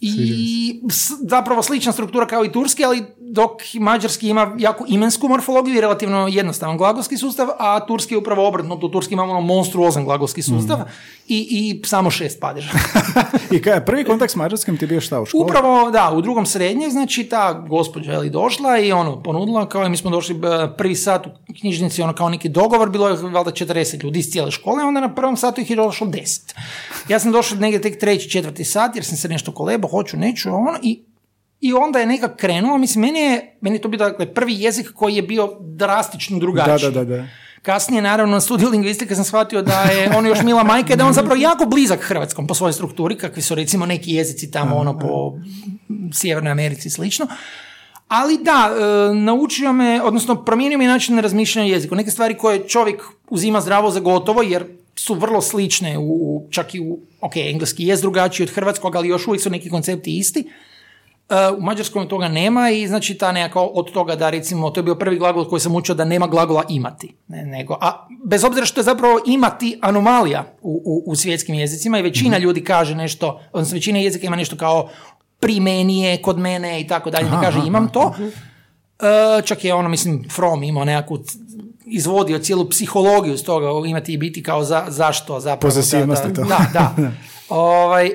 i 0.01 0.81
s- 0.89 1.11
zapravo 1.21 1.63
slična 1.63 1.91
struktura 1.91 2.27
kao 2.27 2.45
i 2.45 2.51
turski, 2.51 2.85
ali 2.85 3.03
dok 3.31 3.51
mađarski 3.79 4.29
ima 4.29 4.55
jako 4.57 4.85
imensku 4.87 5.27
morfologiju 5.27 5.77
i 5.77 5.81
relativno 5.81 6.27
jednostavan 6.27 6.77
glagolski 6.77 7.17
sustav, 7.17 7.47
a 7.59 7.85
turski 7.85 8.13
je 8.13 8.17
upravo 8.17 8.47
obrnuto. 8.47 8.87
U 8.87 8.89
turski 8.89 9.13
imamo 9.13 9.31
ono 9.31 9.41
monstruozan 9.41 10.05
glagolski 10.05 10.41
sustav 10.41 10.79
i, 11.27 11.47
i 11.49 11.87
samo 11.87 12.11
šest 12.11 12.39
padeža. 12.39 12.69
I 13.55 13.61
kaj, 13.61 13.85
prvi 13.85 14.03
kontakt 14.03 14.31
s 14.31 14.35
mađarskim 14.35 14.77
ti 14.77 14.83
je 14.83 14.87
bio 14.87 15.01
šta 15.01 15.21
u 15.21 15.25
školi? 15.25 15.43
Upravo, 15.43 15.91
da, 15.91 16.11
u 16.11 16.21
drugom 16.21 16.45
srednje, 16.45 16.89
znači 16.89 17.23
ta 17.23 17.53
gospođa 17.53 18.11
je 18.11 18.17
li 18.17 18.29
došla 18.29 18.79
i 18.79 18.91
ono, 18.91 19.23
ponudila, 19.23 19.69
kao 19.69 19.85
i 19.85 19.89
mi 19.89 19.97
smo 19.97 20.11
došli 20.11 20.41
prvi 20.77 20.95
sat 20.95 21.27
u 21.27 21.29
knjižnici, 21.59 22.01
ono 22.01 22.13
kao 22.13 22.29
neki 22.29 22.49
dogovor, 22.49 22.89
bilo 22.89 23.09
je 23.09 23.15
valjda 23.15 23.51
40 23.51 24.03
ljudi 24.03 24.19
iz 24.19 24.29
cijele 24.31 24.51
škole, 24.51 24.83
onda 24.83 24.99
na 24.99 25.15
prvom 25.15 25.37
satu 25.37 25.61
ih 25.61 25.69
je 25.69 25.75
došlo 25.75 26.07
10. 26.07 26.53
Ja 27.09 27.19
sam 27.19 27.31
došao 27.31 27.57
negdje 27.57 27.81
tek 27.81 27.99
treći, 27.99 28.29
četvrti 28.29 28.63
sat, 28.63 28.95
jer 28.95 29.05
sam 29.05 29.17
se 29.17 29.27
nešto 29.27 29.51
kolebo, 29.51 29.87
hoću, 29.87 30.17
neću, 30.17 30.49
ono, 30.49 30.79
i 30.81 31.03
i 31.61 31.73
onda 31.73 31.99
je 31.99 32.05
nekak 32.05 32.35
krenuo, 32.35 32.77
mislim, 32.77 33.01
meni 33.01 33.19
je, 33.19 33.57
meni 33.61 33.75
je 33.75 33.81
to 33.81 33.87
bio 33.87 33.97
dakle, 33.99 34.33
prvi 34.33 34.55
jezik 34.55 34.91
koji 34.91 35.15
je 35.15 35.21
bio 35.21 35.49
drastično 35.61 36.35
Da, 36.35 36.39
drugačiji. 36.39 36.91
da, 36.91 37.03
da, 37.03 37.15
da. 37.15 37.25
Kasnije, 37.61 38.01
naravno, 38.01 38.31
na 38.31 38.41
studiju 38.41 38.69
lingvistike 38.69 39.15
sam 39.15 39.23
shvatio 39.23 39.61
da 39.61 39.81
je 39.81 40.11
on 40.17 40.25
još 40.25 40.41
mila 40.41 40.63
majka 40.63 40.93
i 40.93 40.97
da 40.97 41.03
je 41.03 41.07
on 41.07 41.13
zapravo 41.13 41.35
jako 41.37 41.65
blizak 41.65 41.99
hrvatskom 42.01 42.47
po 42.47 42.53
svojoj 42.53 42.73
strukturi, 42.73 43.17
kakvi 43.17 43.41
su 43.41 43.55
recimo 43.55 43.85
neki 43.85 44.11
jezici 44.11 44.51
tamo 44.51 44.75
ono 44.75 44.99
po 44.99 45.33
Sjevernoj 46.13 46.51
Americi 46.51 46.87
i 46.87 46.91
slično. 46.91 47.27
Ali 48.07 48.37
da, 48.37 48.71
e, 48.71 49.15
naučio 49.15 49.73
me, 49.73 50.01
odnosno 50.03 50.35
promijenio 50.35 50.77
mi 50.77 50.87
način 50.87 51.19
razmišljanja 51.19 51.67
o 51.67 51.73
jeziku. 51.73 51.95
Neke 51.95 52.11
stvari 52.11 52.37
koje 52.37 52.67
čovjek 52.67 52.95
uzima 53.29 53.61
zdravo 53.61 53.91
za 53.91 53.99
gotovo, 53.99 54.41
jer 54.41 54.65
su 54.95 55.13
vrlo 55.13 55.41
slične, 55.41 55.97
u, 55.97 56.03
u- 56.03 56.47
čak 56.49 56.75
i 56.75 56.79
u, 56.81 56.99
ok, 57.21 57.35
engleski 57.37 57.85
je 57.85 57.97
drugačiji 57.97 58.43
od 58.43 58.53
hrvatskog, 58.53 58.95
ali 58.95 59.07
još 59.07 59.27
uvijek 59.27 59.43
su 59.43 59.49
neki 59.49 59.69
koncepti 59.69 60.17
isti. 60.17 60.43
E, 61.29 61.49
u 61.57 61.61
mađarskom 61.61 62.07
toga 62.07 62.27
nema 62.27 62.69
i 62.69 62.87
znači 62.87 63.17
ta 63.17 63.31
nekako 63.31 63.61
od 63.61 63.91
toga 63.91 64.15
da 64.15 64.29
recimo, 64.29 64.69
to 64.69 64.79
je 64.79 64.83
bio 64.83 64.95
prvi 64.95 65.17
glagol 65.17 65.49
koji 65.49 65.59
sam 65.59 65.75
učio 65.75 65.95
da 65.95 66.05
nema 66.05 66.27
glagola 66.27 66.63
imati. 66.69 67.15
Ne, 67.27 67.45
nego, 67.45 67.77
a 67.81 68.07
bez 68.25 68.43
obzira 68.43 68.65
što 68.65 68.79
je 68.79 68.83
zapravo 68.83 69.19
imati 69.25 69.79
anomalija 69.81 70.43
u, 70.61 70.81
u, 70.85 71.11
u 71.11 71.15
svjetskim 71.15 71.55
jezicima 71.55 71.99
i 71.99 72.01
većina 72.01 72.37
ljudi 72.37 72.63
kaže 72.63 72.95
nešto, 72.95 73.41
odnosno 73.53 73.75
većina 73.75 73.99
jezika 73.99 74.27
ima 74.27 74.35
nešto 74.35 74.57
kao 74.57 74.89
pri 75.39 75.59
meni 75.59 76.01
je, 76.01 76.21
kod 76.21 76.39
mene 76.39 76.81
i 76.81 76.87
tako 76.87 77.09
dalje, 77.09 77.29
ne 77.29 77.37
kaže 77.41 77.59
imam 77.67 77.89
to. 77.91 78.15
E, 78.99 79.41
čak 79.41 79.65
je 79.65 79.73
ono, 79.73 79.89
mislim, 79.89 80.27
From 80.35 80.63
imao 80.63 80.85
nekakvu 80.85 81.19
izvodio 81.85 82.39
cijelu 82.39 82.69
psihologiju 82.69 83.37
s 83.37 83.43
toga 83.43 83.87
imati 83.87 84.13
i 84.13 84.17
biti 84.17 84.43
kao 84.43 84.63
za, 84.63 84.85
zašto 84.87 85.39
zapravo. 85.39 85.73
Posesivnost 85.73 86.23
da, 86.23 86.33
to. 86.33 86.43
Da, 86.43 86.65
da. 86.73 87.11
ovaj, 87.55 88.07
e, 88.07 88.11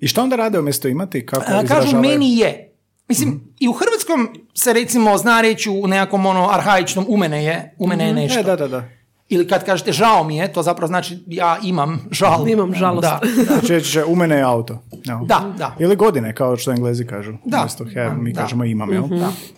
I 0.00 0.08
šta 0.08 0.22
onda 0.22 0.36
rade 0.36 0.58
umjesto 0.58 0.88
imati? 0.88 1.26
Kako 1.26 1.52
a, 1.52 1.64
kažu 1.68 1.96
meni 1.96 2.38
je. 2.38 2.74
Mislim, 3.08 3.54
i 3.60 3.68
u 3.68 3.72
hrvatskom 3.72 4.28
se 4.54 4.72
recimo 4.72 5.18
zna 5.18 5.40
reći 5.40 5.70
u 5.70 5.86
nekakvom 5.86 6.26
ono 6.26 6.48
arhaičnom 6.50 7.06
u 7.08 7.16
mene 7.16 7.44
je, 7.44 7.74
u 7.78 7.86
mene 7.86 8.06
je 8.06 8.12
nešto. 8.12 8.40
E, 8.40 8.42
da, 8.42 8.56
da, 8.56 8.68
da. 8.68 8.88
Ili 9.30 9.48
kad 9.48 9.64
kažete 9.64 9.92
žao 9.92 10.24
mi 10.24 10.36
je, 10.36 10.52
to 10.52 10.62
zapravo 10.62 10.86
znači 10.86 11.18
ja 11.26 11.58
imam 11.62 12.00
žal. 12.10 12.48
Imam 12.48 12.74
žalost. 12.74 13.02
Da, 13.02 13.20
Znači, 13.46 13.66
reći 13.68 13.90
će, 13.90 14.04
u 14.04 14.16
mene 14.16 14.36
je 14.36 14.42
auto. 14.42 14.82
Evo. 15.08 15.24
da, 15.24 15.54
da. 15.58 15.76
Ili 15.78 15.96
godine, 15.96 16.34
kao 16.34 16.56
što 16.56 16.70
englezi 16.70 17.06
kažu. 17.06 17.32
Da. 17.44 17.56
Umjesto 17.58 17.84
have, 17.86 18.14
mi 18.14 18.32
Da. 18.32 18.40
kažemo 18.40 18.64
imam, 18.64 18.92
jel? 18.92 19.02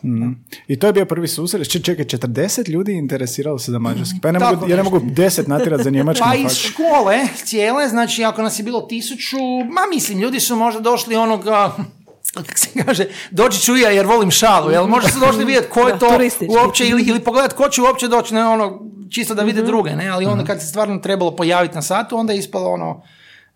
Mhm. 0.04 0.30
I 0.68 0.78
to 0.78 0.86
je 0.86 0.92
bio 0.92 1.04
prvi 1.04 1.28
susret. 1.28 1.68
Če- 1.68 1.80
Čekaj, 1.80 2.04
40 2.06 2.68
ljudi 2.68 2.92
interesiralo 2.94 3.58
se 3.58 3.72
za 3.72 3.78
mađarski. 3.78 4.18
Pa 4.22 4.28
ja 4.28 4.32
ne, 4.32 4.38
Tako 4.38 4.54
mogu, 4.54 4.68
ja 4.68 4.76
ne 4.76 4.82
mogu 4.82 5.00
10 5.00 5.48
natjerati 5.48 5.84
za 5.84 5.90
njemački. 5.90 6.20
Pa 6.20 6.28
na 6.28 6.34
iz 6.36 6.52
škole 6.52 7.16
cijele, 7.36 7.88
znači 7.88 8.24
ako 8.24 8.42
nas 8.42 8.58
je 8.58 8.64
bilo 8.64 8.80
tisuću, 8.80 9.36
ma 9.64 9.80
mislim, 9.90 10.18
ljudi 10.18 10.40
su 10.40 10.56
možda 10.56 10.80
došli 10.82 11.16
onoga, 11.16 11.72
kako 12.34 12.48
se 12.56 12.68
kaže, 12.76 13.04
doći 13.30 13.60
ću 13.60 13.76
i 13.76 13.80
ja 13.80 13.90
jer 13.90 14.06
volim 14.06 14.30
šalu, 14.30 14.70
jel? 14.70 14.86
Možda 14.86 15.10
su 15.10 15.20
došli 15.20 15.44
vidjeti 15.44 15.68
ko 15.68 15.80
je 15.80 15.92
Da, 15.92 15.98
to 15.98 16.08
turistički. 16.08 16.54
uopće 16.56 16.88
ili, 16.88 17.02
ili 17.02 17.20
pogledati 17.20 17.54
ko 17.54 17.68
će 17.68 17.82
uopće 17.82 18.08
doći, 18.08 18.34
ne 18.34 18.46
ono, 18.46 18.80
čisto 19.10 19.34
da 19.34 19.42
Mhm. 19.42 19.46
vide 19.46 19.62
druge, 19.62 19.90
ne? 19.90 20.08
Ali 20.08 20.26
onda 20.26 20.44
kad 20.44 20.60
se 20.60 20.66
stvarno 20.66 20.98
trebalo 20.98 21.36
pojaviti 21.36 21.74
na 21.74 21.82
satu, 21.82 22.16
onda 22.16 22.32
je 22.32 22.38
ispalo 22.38 22.70
ono, 22.70 23.02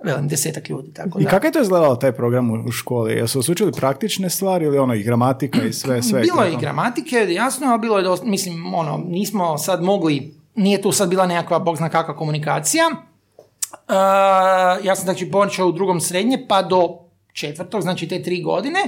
velim, 0.05 0.29
desetak 0.29 0.69
ljudi, 0.69 0.93
tako 0.93 1.21
I 1.21 1.25
da. 1.25 1.31
kako 1.31 1.47
je 1.47 1.53
to 1.53 1.61
izgledalo 1.61 1.97
taj 1.97 2.13
program 2.13 2.51
u, 2.51 2.71
školi? 2.71 3.13
Jesu 3.13 3.39
vas 3.39 3.49
učili 3.49 3.73
praktične 3.73 4.31
stvari 4.31 4.65
ili 4.65 4.79
ono 4.79 4.95
i 4.95 5.03
gramatika 5.03 5.63
i 5.63 5.73
sve? 5.73 6.03
sve 6.03 6.21
bilo 6.21 6.43
je 6.43 6.53
i 6.53 6.57
gramatike, 6.57 7.17
jasno, 7.17 7.67
ali 7.67 7.81
bilo 7.81 7.97
je 7.99 8.05
dosta, 8.05 8.27
mislim, 8.27 8.75
ono, 8.75 9.05
nismo 9.07 9.59
sad 9.59 9.83
mogli, 9.83 10.35
nije 10.55 10.83
tu 10.83 10.93
sad 10.93 11.09
bila 11.09 11.27
nekakva, 11.27 11.59
bog 11.59 11.77
zna 11.77 11.89
kakva 11.89 12.17
komunikacija. 12.17 12.85
E, 13.89 13.95
ja 14.83 14.97
sam 14.97 15.05
znači 15.05 15.31
počeo 15.31 15.67
u 15.67 15.73
drugom 15.73 16.01
srednje, 16.01 16.47
pa 16.49 16.63
do 16.63 16.89
četvrtog, 17.33 17.83
znači 17.83 18.09
te 18.09 18.23
tri 18.23 18.43
godine. 18.43 18.81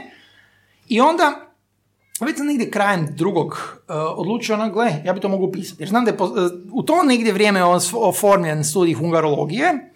I 0.88 1.00
onda, 1.00 1.45
već 2.20 2.36
sam 2.36 2.46
negdje 2.46 2.70
krajem 2.70 3.06
drugog 3.10 3.52
e, 3.78 3.92
odlučio, 3.92 4.54
ono, 4.54 4.70
gle, 4.70 4.92
ja 5.04 5.12
bi 5.12 5.20
to 5.20 5.28
mogu 5.28 5.52
pisati. 5.52 5.82
Jer 5.82 5.88
znam 5.88 6.04
da 6.04 6.10
je 6.10 6.16
po- 6.16 6.26
e, 6.26 6.30
u 6.72 6.82
to 6.82 7.02
negdje 7.02 7.32
vrijeme 7.32 7.60
os- 7.60 7.94
oformljen 7.94 8.64
studij 8.64 8.94
hungarologije. 8.94 9.90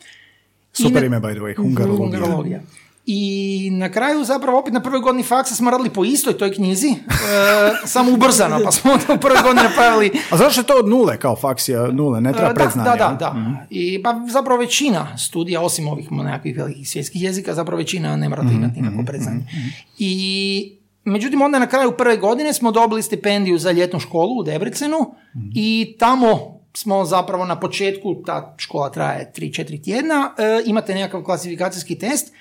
Super 0.73 1.05
ime, 1.05 1.17
by 1.19 1.33
the 1.33 1.41
way, 1.41 1.57
hungarologija. 1.57 2.07
Hungarologija. 2.19 2.61
I 3.07 3.23
na 3.73 3.89
kraju 3.89 4.25
zapravo 4.25 4.59
opet 4.59 4.73
na 4.73 4.81
prvoj 4.81 5.01
godini 5.01 5.23
faksa 5.23 5.55
smo 5.55 5.71
radili 5.71 5.91
po 5.91 6.05
istoj 6.05 6.39
toj 6.39 6.53
knjizi, 6.53 6.89
e, 6.89 6.95
samo 7.87 8.13
ubrzano, 8.13 8.59
pa 8.65 8.73
smo 8.73 8.93
onda 8.93 9.05
u 9.09 9.19
prvoj 9.19 9.39
godini 9.43 9.63
napravili 9.63 10.11
A 10.31 10.37
zašto 10.37 10.61
je 10.61 10.67
to 10.67 10.75
od 10.75 10.89
nule, 10.89 11.19
kao 11.19 11.37
faksija 11.37 11.87
nule, 11.87 12.21
ne 12.21 12.33
treba 12.33 12.51
E, 12.51 12.55
predznanja? 12.55 12.91
Da, 12.91 12.97
da, 12.99 13.17
da. 13.17 13.35
I 13.71 14.03
pa 14.03 14.21
zapravo 14.29 14.61
većina 14.61 15.19
studija, 15.19 15.61
osim 15.61 15.89
ovih 15.89 16.13
nekakvih 16.13 16.57
velikih 16.57 16.89
svjetskih 16.89 17.23
jezika, 17.23 17.55
zapravo 17.55 17.79
većina 17.79 18.17
ne 18.17 18.29
mora 18.29 18.43
to 18.43 18.49
imati 18.51 18.81
nikakvo 18.81 19.05
predznanje. 19.05 19.41
I 19.99 20.73
Međutim, 21.05 21.43
onda 21.43 21.59
na 21.59 21.67
kraju 21.67 21.97
prve 21.97 22.17
godine 22.17 22.53
smo 22.53 22.71
dobili 22.71 23.03
stipendiju 23.03 23.59
za 23.59 23.73
ljetnu 23.73 24.01
školu 24.01 24.39
u 24.39 24.43
Debrecenu 24.43 25.15
i 25.55 25.97
tamo 25.99 26.61
smo 26.75 27.05
zapravo 27.05 27.45
na 27.45 27.61
početku, 27.61 28.23
ta 28.27 28.55
škola 28.59 28.91
traje 28.91 29.33
3-4 29.37 29.85
tjedna, 29.85 30.35
e, 30.39 30.63
imate 30.67 30.95
nekakav 30.95 31.23
klasifikacijski 31.23 31.99
test 31.99 32.33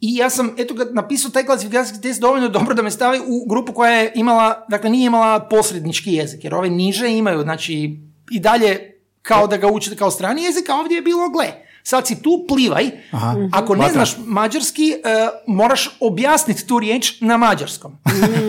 i 0.00 0.16
ja 0.16 0.30
sam, 0.30 0.54
eto, 0.58 0.74
ga 0.74 0.84
napisao 0.90 1.30
taj 1.30 1.44
klasifikacijski 1.44 2.02
test 2.02 2.20
dovoljno 2.20 2.48
dobro 2.48 2.74
da 2.74 2.82
me 2.82 2.90
stavi 2.90 3.20
u 3.26 3.48
grupu 3.48 3.72
koja 3.72 3.90
je 3.90 4.12
imala, 4.14 4.66
dakle 4.68 4.90
nije 4.90 5.06
imala 5.06 5.40
posrednički 5.40 6.12
jezik, 6.12 6.44
jer 6.44 6.54
ove 6.54 6.70
niže 6.70 7.10
imaju, 7.10 7.42
znači, 7.42 7.98
i 8.30 8.40
dalje 8.40 9.00
kao 9.22 9.46
da 9.46 9.56
ga 9.56 9.72
učite 9.72 9.96
kao 9.96 10.10
strani 10.10 10.42
jezik, 10.42 10.68
a 10.68 10.74
ovdje 10.74 10.94
je 10.94 11.02
bilo, 11.02 11.28
gle, 11.28 11.52
sad 11.82 12.06
si 12.06 12.22
tu, 12.22 12.44
plivaj, 12.48 12.90
Aha. 13.10 13.36
ako 13.52 13.74
ne 13.74 13.80
Vatra. 13.80 13.92
znaš 13.92 14.16
mađarski, 14.26 14.92
e, 14.92 15.28
moraš 15.46 15.96
objasniti 16.00 16.66
tu 16.66 16.78
riječ 16.78 17.20
na 17.20 17.36
mađarskom. 17.36 17.96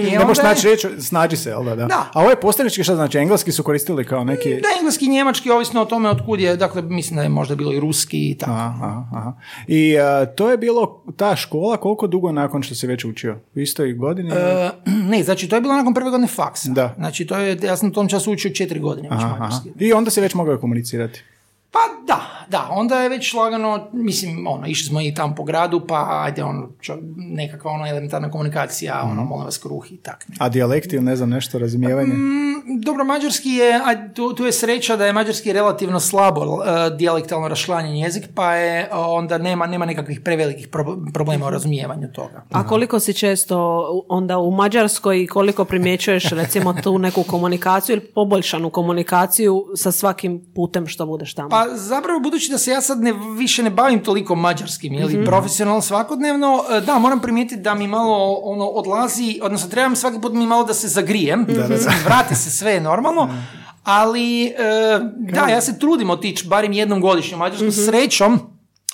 I 0.08 0.12
Ne 0.12 0.26
možeš 0.26 0.44
naći 0.44 0.68
riječ, 0.68 0.86
snađi 1.00 1.38
se, 1.38 1.50
jel 1.50 1.64
da, 1.64 1.76
da? 1.76 1.86
Da. 1.86 2.10
A 2.14 2.22
ovo 2.22 2.30
je 2.30 2.40
posrednički, 2.40 2.84
šta 2.84 2.96
znači, 2.96 3.18
engleski 3.18 3.52
su 3.52 3.64
koristili 3.64 4.06
kao 4.06 4.24
neki... 4.24 4.50
Da, 4.50 4.68
engleski, 4.80 5.08
njemački, 5.08 5.50
ovisno 5.50 5.82
o 5.82 5.86
tome 5.86 6.10
otkud 6.10 6.40
je, 6.40 6.58
dakle, 6.58 6.82
mislim 6.82 7.16
da 7.16 7.24
je 7.24 7.30
možda 7.30 7.56
bilo 7.56 7.74
i 7.74 7.80
ruski 7.80 8.30
i 8.30 8.38
tako. 8.38 8.52
Aha, 8.52 9.06
aha. 9.14 9.34
I 9.68 9.98
a, 10.00 10.26
to 10.26 10.52
je 10.52 10.58
bilo 10.58 11.04
ta 11.18 11.36
škola 11.36 11.78
koliko 11.78 12.08
dugo 12.08 12.32
nakon 12.32 12.64
što 12.64 12.76
si 12.76 12.88
već 12.88 13.06
učio? 13.06 13.40
U 13.56 13.60
istoj 13.60 13.94
godini? 13.94 14.32
E, 14.32 14.70
ne, 14.86 15.24
znači 15.24 15.50
to 15.50 15.56
je 15.56 15.62
bilo 15.62 15.74
nakon 15.74 15.94
prve 15.94 16.10
godine 16.10 16.28
faksa. 16.28 16.70
Da. 16.72 16.94
Znači 16.98 17.26
to 17.26 17.38
je, 17.38 17.58
ja 17.64 17.78
sam 17.78 17.90
u 17.90 17.92
tom 17.92 18.10
času 18.10 18.32
učio 18.32 18.52
četiri 18.52 18.80
godine 18.80 19.08
Aha, 19.12 19.38
aha. 19.40 19.60
I 19.80 19.94
onda 19.94 20.12
si 20.12 20.22
već 20.22 20.34
mogao 20.34 20.58
komunicirati. 20.58 21.22
Pa 21.72 21.80
da, 22.08 22.33
da, 22.48 22.68
onda 22.72 23.00
je 23.00 23.10
već 23.10 23.34
lagano, 23.34 23.64
mislim, 23.94 24.48
ono, 24.48 24.68
išli 24.68 24.88
smo 24.88 25.02
i 25.02 25.14
tam 25.14 25.36
po 25.36 25.44
gradu, 25.44 25.82
pa 25.88 26.22
ajde, 26.22 26.44
ono, 26.44 26.70
čo, 26.82 26.98
nekakva 27.18 27.72
ono 27.72 27.88
elementarna 27.88 28.32
komunikacija, 28.32 29.02
Mhm. 29.04 29.12
ono, 29.12 29.24
molim 29.24 29.46
vas 29.46 29.58
kruh 29.58 29.92
i 29.92 29.98
tak. 29.98 30.26
A 30.40 30.50
dijalekti 30.50 30.96
ili 30.96 31.06
ne 31.06 31.16
znam 31.16 31.30
nešto, 31.30 31.60
razumijevanje? 31.60 32.14
Mm, 32.14 32.54
Dobro, 32.78 33.04
mađarski 33.04 33.50
je, 33.50 33.76
a 33.76 34.14
tu, 34.14 34.34
tu 34.34 34.46
je 34.46 34.52
sreća 34.52 34.96
da 34.96 35.06
je 35.06 35.14
mađarski 35.14 35.54
relativno 35.54 36.00
slabo 36.00 36.42
uh, 36.42 36.60
dijalektalno 36.94 37.48
rašlanjen 37.48 37.96
jezik, 37.96 38.24
pa 38.36 38.54
je 38.54 38.84
uh, 38.84 38.98
onda 39.00 39.38
nema, 39.38 39.68
nema 39.68 39.86
nekakvih 39.86 40.22
prevelikih 40.22 40.68
pro- 40.68 40.84
problema 41.14 41.48
u 41.48 41.50
razumijevanju 41.50 42.08
toga. 42.10 42.46
A 42.52 42.68
koliko 42.68 43.00
si 43.00 43.14
često 43.14 43.58
onda 44.10 44.38
u 44.38 44.52
Mađarskoj 44.52 44.94
i 45.20 45.28
koliko 45.28 45.66
primjećuješ 45.66 46.24
recimo 46.42 46.74
tu 46.74 46.98
neku 47.00 47.24
komunikaciju 47.24 47.94
ili 47.94 48.06
poboljšanu 48.06 48.70
komunikaciju 48.70 49.66
sa 49.76 49.92
svakim 49.92 50.42
putem 50.56 50.88
što 50.88 51.06
budeš 51.06 51.34
tamo? 51.34 51.50
Pa 51.50 51.66
zapravo 51.70 52.20
budući 52.34 52.52
da 52.52 52.58
se 52.58 52.72
ja 52.72 52.82
sad 52.82 53.02
ne, 53.02 53.14
više 53.38 53.64
ne 53.64 53.70
bavim 53.70 54.04
toliko 54.04 54.36
mađarskim 54.36 54.94
ili 54.94 55.26
profesionalno 55.26 55.82
svakodnevno, 55.82 56.64
e, 56.72 56.82
da, 56.82 57.00
moram 57.00 57.22
primijetiti 57.22 57.62
da 57.62 57.74
mi 57.74 57.88
malo 57.88 58.40
ono 58.44 58.66
odlazi, 58.66 59.40
odnosno 59.44 59.70
trebam 59.70 59.96
svaki 59.96 60.22
put 60.22 60.34
mi 60.34 60.48
malo 60.48 60.64
da 60.64 60.74
se 60.74 60.88
zagrijem, 60.88 61.46
vrati 62.06 62.36
se 62.36 62.52
sve 62.52 62.80
normalno, 62.80 63.30
ali 63.84 64.46
e, 64.46 64.54
da, 65.18 65.48
ja 65.48 65.62
se 65.62 65.80
trudim 65.80 66.10
otići 66.10 66.48
barem 66.48 66.72
jednom 66.74 67.02
godišnje 67.02 67.36
u 67.36 67.40
Mađarsku, 67.40 67.72
srećom, 67.72 68.40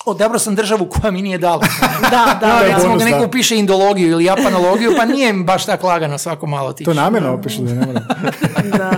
odabrao 0.04 0.38
sam 0.38 0.54
državu 0.54 0.88
koja 0.88 1.10
mi 1.10 1.22
nije 1.22 1.38
dala. 1.38 1.60
da, 2.10 2.38
da, 2.40 2.46
Da, 2.46 2.62
recimo 2.62 2.96
da 2.96 3.04
neko 3.04 3.24
upiše 3.24 3.56
indologiju 3.56 4.10
ili 4.10 4.24
japanologiju, 4.24 4.92
pa 4.96 5.04
nije 5.04 5.32
baš 5.32 5.66
tako 5.66 5.86
lagano 5.86 6.18
svako 6.18 6.46
malo 6.46 6.68
otići. 6.68 6.84
To 6.84 6.94
namjerno 6.94 7.34
opišu 7.34 7.62
da 7.62 7.74
ne 7.74 7.86
mora. 7.86 8.00
da. 8.78 8.92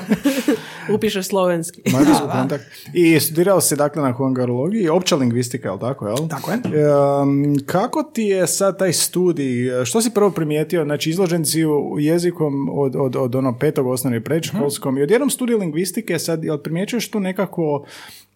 Upišeš 0.91 1.27
slovenski. 1.27 1.83
Mađarski 1.93 2.27
kontakt. 2.39 2.65
I 2.95 3.21
studirao 3.21 3.61
si 3.61 3.77
dakle 3.77 4.03
na 4.03 4.13
hungarologiji, 4.13 4.89
opća 4.89 5.17
lingvistika, 5.17 5.69
je 5.69 5.73
li 5.73 5.81
tako, 5.81 6.07
jel? 6.07 6.29
Tako 6.29 6.51
je. 6.51 6.57
Em, 6.57 7.57
kako 7.67 8.03
ti 8.03 8.23
je 8.23 8.47
sad 8.47 8.79
taj 8.79 8.93
studij, 8.93 9.85
što 9.85 10.01
si 10.01 10.11
prvo 10.11 10.31
primijetio, 10.31 10.85
znači 10.85 11.11
izložen 11.11 11.45
si 11.45 11.65
u 11.65 11.99
jezikom 11.99 12.69
od, 12.73 12.97
od, 12.97 13.17
od 13.17 13.35
ono 13.35 13.59
petog 13.59 13.87
osnovne 13.87 14.17
i 14.17 14.25
predškolskom 14.25 14.99
i 14.99 15.03
odjednom 15.03 15.31
studij 15.31 15.57
lingvistike 15.57 16.19
sad, 16.19 16.45
jel 16.45 16.59
primjećuješ 16.59 17.11
tu 17.11 17.21
nekako 17.21 17.85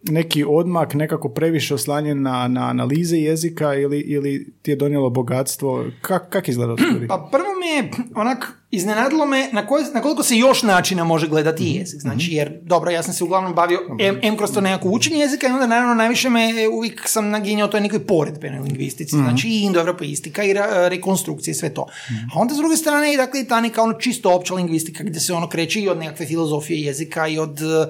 neki 0.01 0.45
odmak, 0.47 0.93
nekako 0.93 1.29
previše 1.29 1.73
oslanjen 1.73 2.21
na, 2.21 2.47
na 2.47 2.69
analize 2.69 3.17
jezika 3.17 3.73
ili, 3.73 3.99
ili 3.99 4.53
ti 4.61 4.71
je 4.71 4.75
donijelo 4.75 5.09
bogatstvo? 5.09 5.85
Kak, 6.01 6.29
kak 6.29 6.47
izgleda? 6.47 6.75
Pa 7.07 7.29
prvo 7.31 7.49
me 7.59 7.67
je 7.67 7.91
onak 8.15 8.57
iznenadilo 8.71 9.25
me 9.25 9.49
na, 9.51 9.67
koji, 9.67 9.85
na 9.93 10.01
koliko 10.01 10.23
se 10.23 10.37
još 10.37 10.63
načina 10.63 11.03
može 11.03 11.27
gledati 11.27 11.65
jezik. 11.65 12.01
Znači, 12.01 12.31
jer, 12.31 12.59
dobro, 12.61 12.91
ja 12.91 13.03
sam 13.03 13.13
se 13.13 13.23
uglavnom 13.23 13.53
bavio 13.53 13.79
em, 13.99 14.19
em 14.21 14.37
kroz 14.37 14.51
to 14.53 14.61
nekako 14.61 14.89
učenje 14.89 15.19
jezika 15.19 15.47
i 15.47 15.51
onda 15.51 15.67
naravno 15.67 15.93
najviše 15.93 16.29
me 16.29 16.67
uvijek 16.73 17.01
sam 17.05 17.29
naginjao 17.29 17.67
toj 17.67 17.81
nekoj 17.81 18.05
poredbenoj 18.05 18.59
lingvistici. 18.59 19.15
Znači, 19.15 19.47
i 19.47 19.61
indoevropeistika 19.61 20.43
i 20.43 20.53
rekonstrukcija 20.89 21.51
i 21.51 21.55
sve 21.55 21.73
to. 21.73 21.87
A 22.35 22.39
onda 22.39 22.53
s 22.53 22.57
druge 22.57 22.77
strane 22.77 23.13
i 23.13 23.17
dakle 23.17 23.41
i 23.41 23.47
ta 23.47 23.61
neka 23.61 23.81
ono 23.81 23.93
čisto 23.93 24.35
opća 24.35 24.53
lingvistika 24.53 25.03
gdje 25.03 25.19
se 25.19 25.33
ono 25.33 25.49
kreće 25.49 25.81
i 25.81 25.89
od 25.89 25.97
nekakve 25.97 26.25
filozofije 26.25 26.81
jezika 26.81 27.27
i 27.27 27.39
od 27.39 27.61
e, 27.61 27.87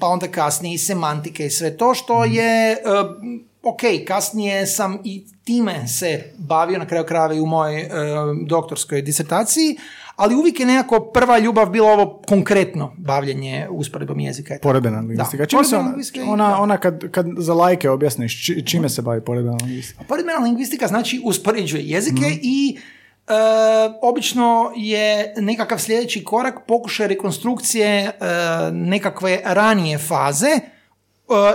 pa 0.00 0.06
onda 0.06 0.28
kasnije 0.28 0.74
i 0.74 0.78
semantike 0.78 1.46
i 1.46 1.50
sve 1.50 1.76
to 1.76 1.94
što 1.94 2.24
je 2.24 2.72
e, 2.72 2.76
ok, 3.62 3.80
kasnije 4.06 4.66
sam 4.66 4.98
i 5.04 5.24
time 5.44 5.88
se 5.88 6.32
bavio 6.38 6.78
na 6.78 6.86
kraju 6.86 7.04
krajeva 7.04 7.34
i 7.34 7.40
u 7.40 7.46
mojoj 7.46 7.80
e, 7.80 7.88
doktorskoj 8.42 9.02
disertaciji, 9.02 9.76
ali 10.16 10.34
uvijek 10.34 10.60
je 10.60 10.66
nekako 10.66 11.00
prva 11.00 11.38
ljubav 11.38 11.70
bila 11.70 11.90
ovo 11.90 12.22
konkretno 12.28 12.92
bavljenje 12.96 13.66
usporedbom 13.70 14.20
jezika. 14.20 14.58
Poredbena 14.62 15.00
lingvistika. 15.00 15.36
Da, 15.36 15.46
Čime 15.46 15.64
se 15.64 15.76
ona, 15.76 15.94
ona, 16.26 16.60
ona 16.60 16.76
kad, 16.76 17.10
kad 17.10 17.26
za 17.38 17.54
lajke 17.54 17.90
objasniš, 17.90 18.46
či- 18.46 18.66
čime 18.66 18.88
se 18.88 19.02
bavi 19.02 19.20
poredbena 19.20 19.56
lingvistika? 19.56 20.04
Poredbena 20.04 20.38
lingvistika 20.38 20.86
znači 20.86 21.20
uspoređuje 21.24 21.82
jezike 21.84 22.38
i 22.42 22.78
e, 23.28 23.32
obično 24.02 24.72
je 24.76 25.34
nekakav 25.36 25.78
sljedeći 25.78 26.24
korak 26.24 26.66
pokušaj 26.66 27.08
rekonstrukcije 27.08 27.88
e, 27.88 28.12
nekakve 28.72 29.40
ranije 29.44 29.98
faze. 29.98 30.46
E, 30.50 30.60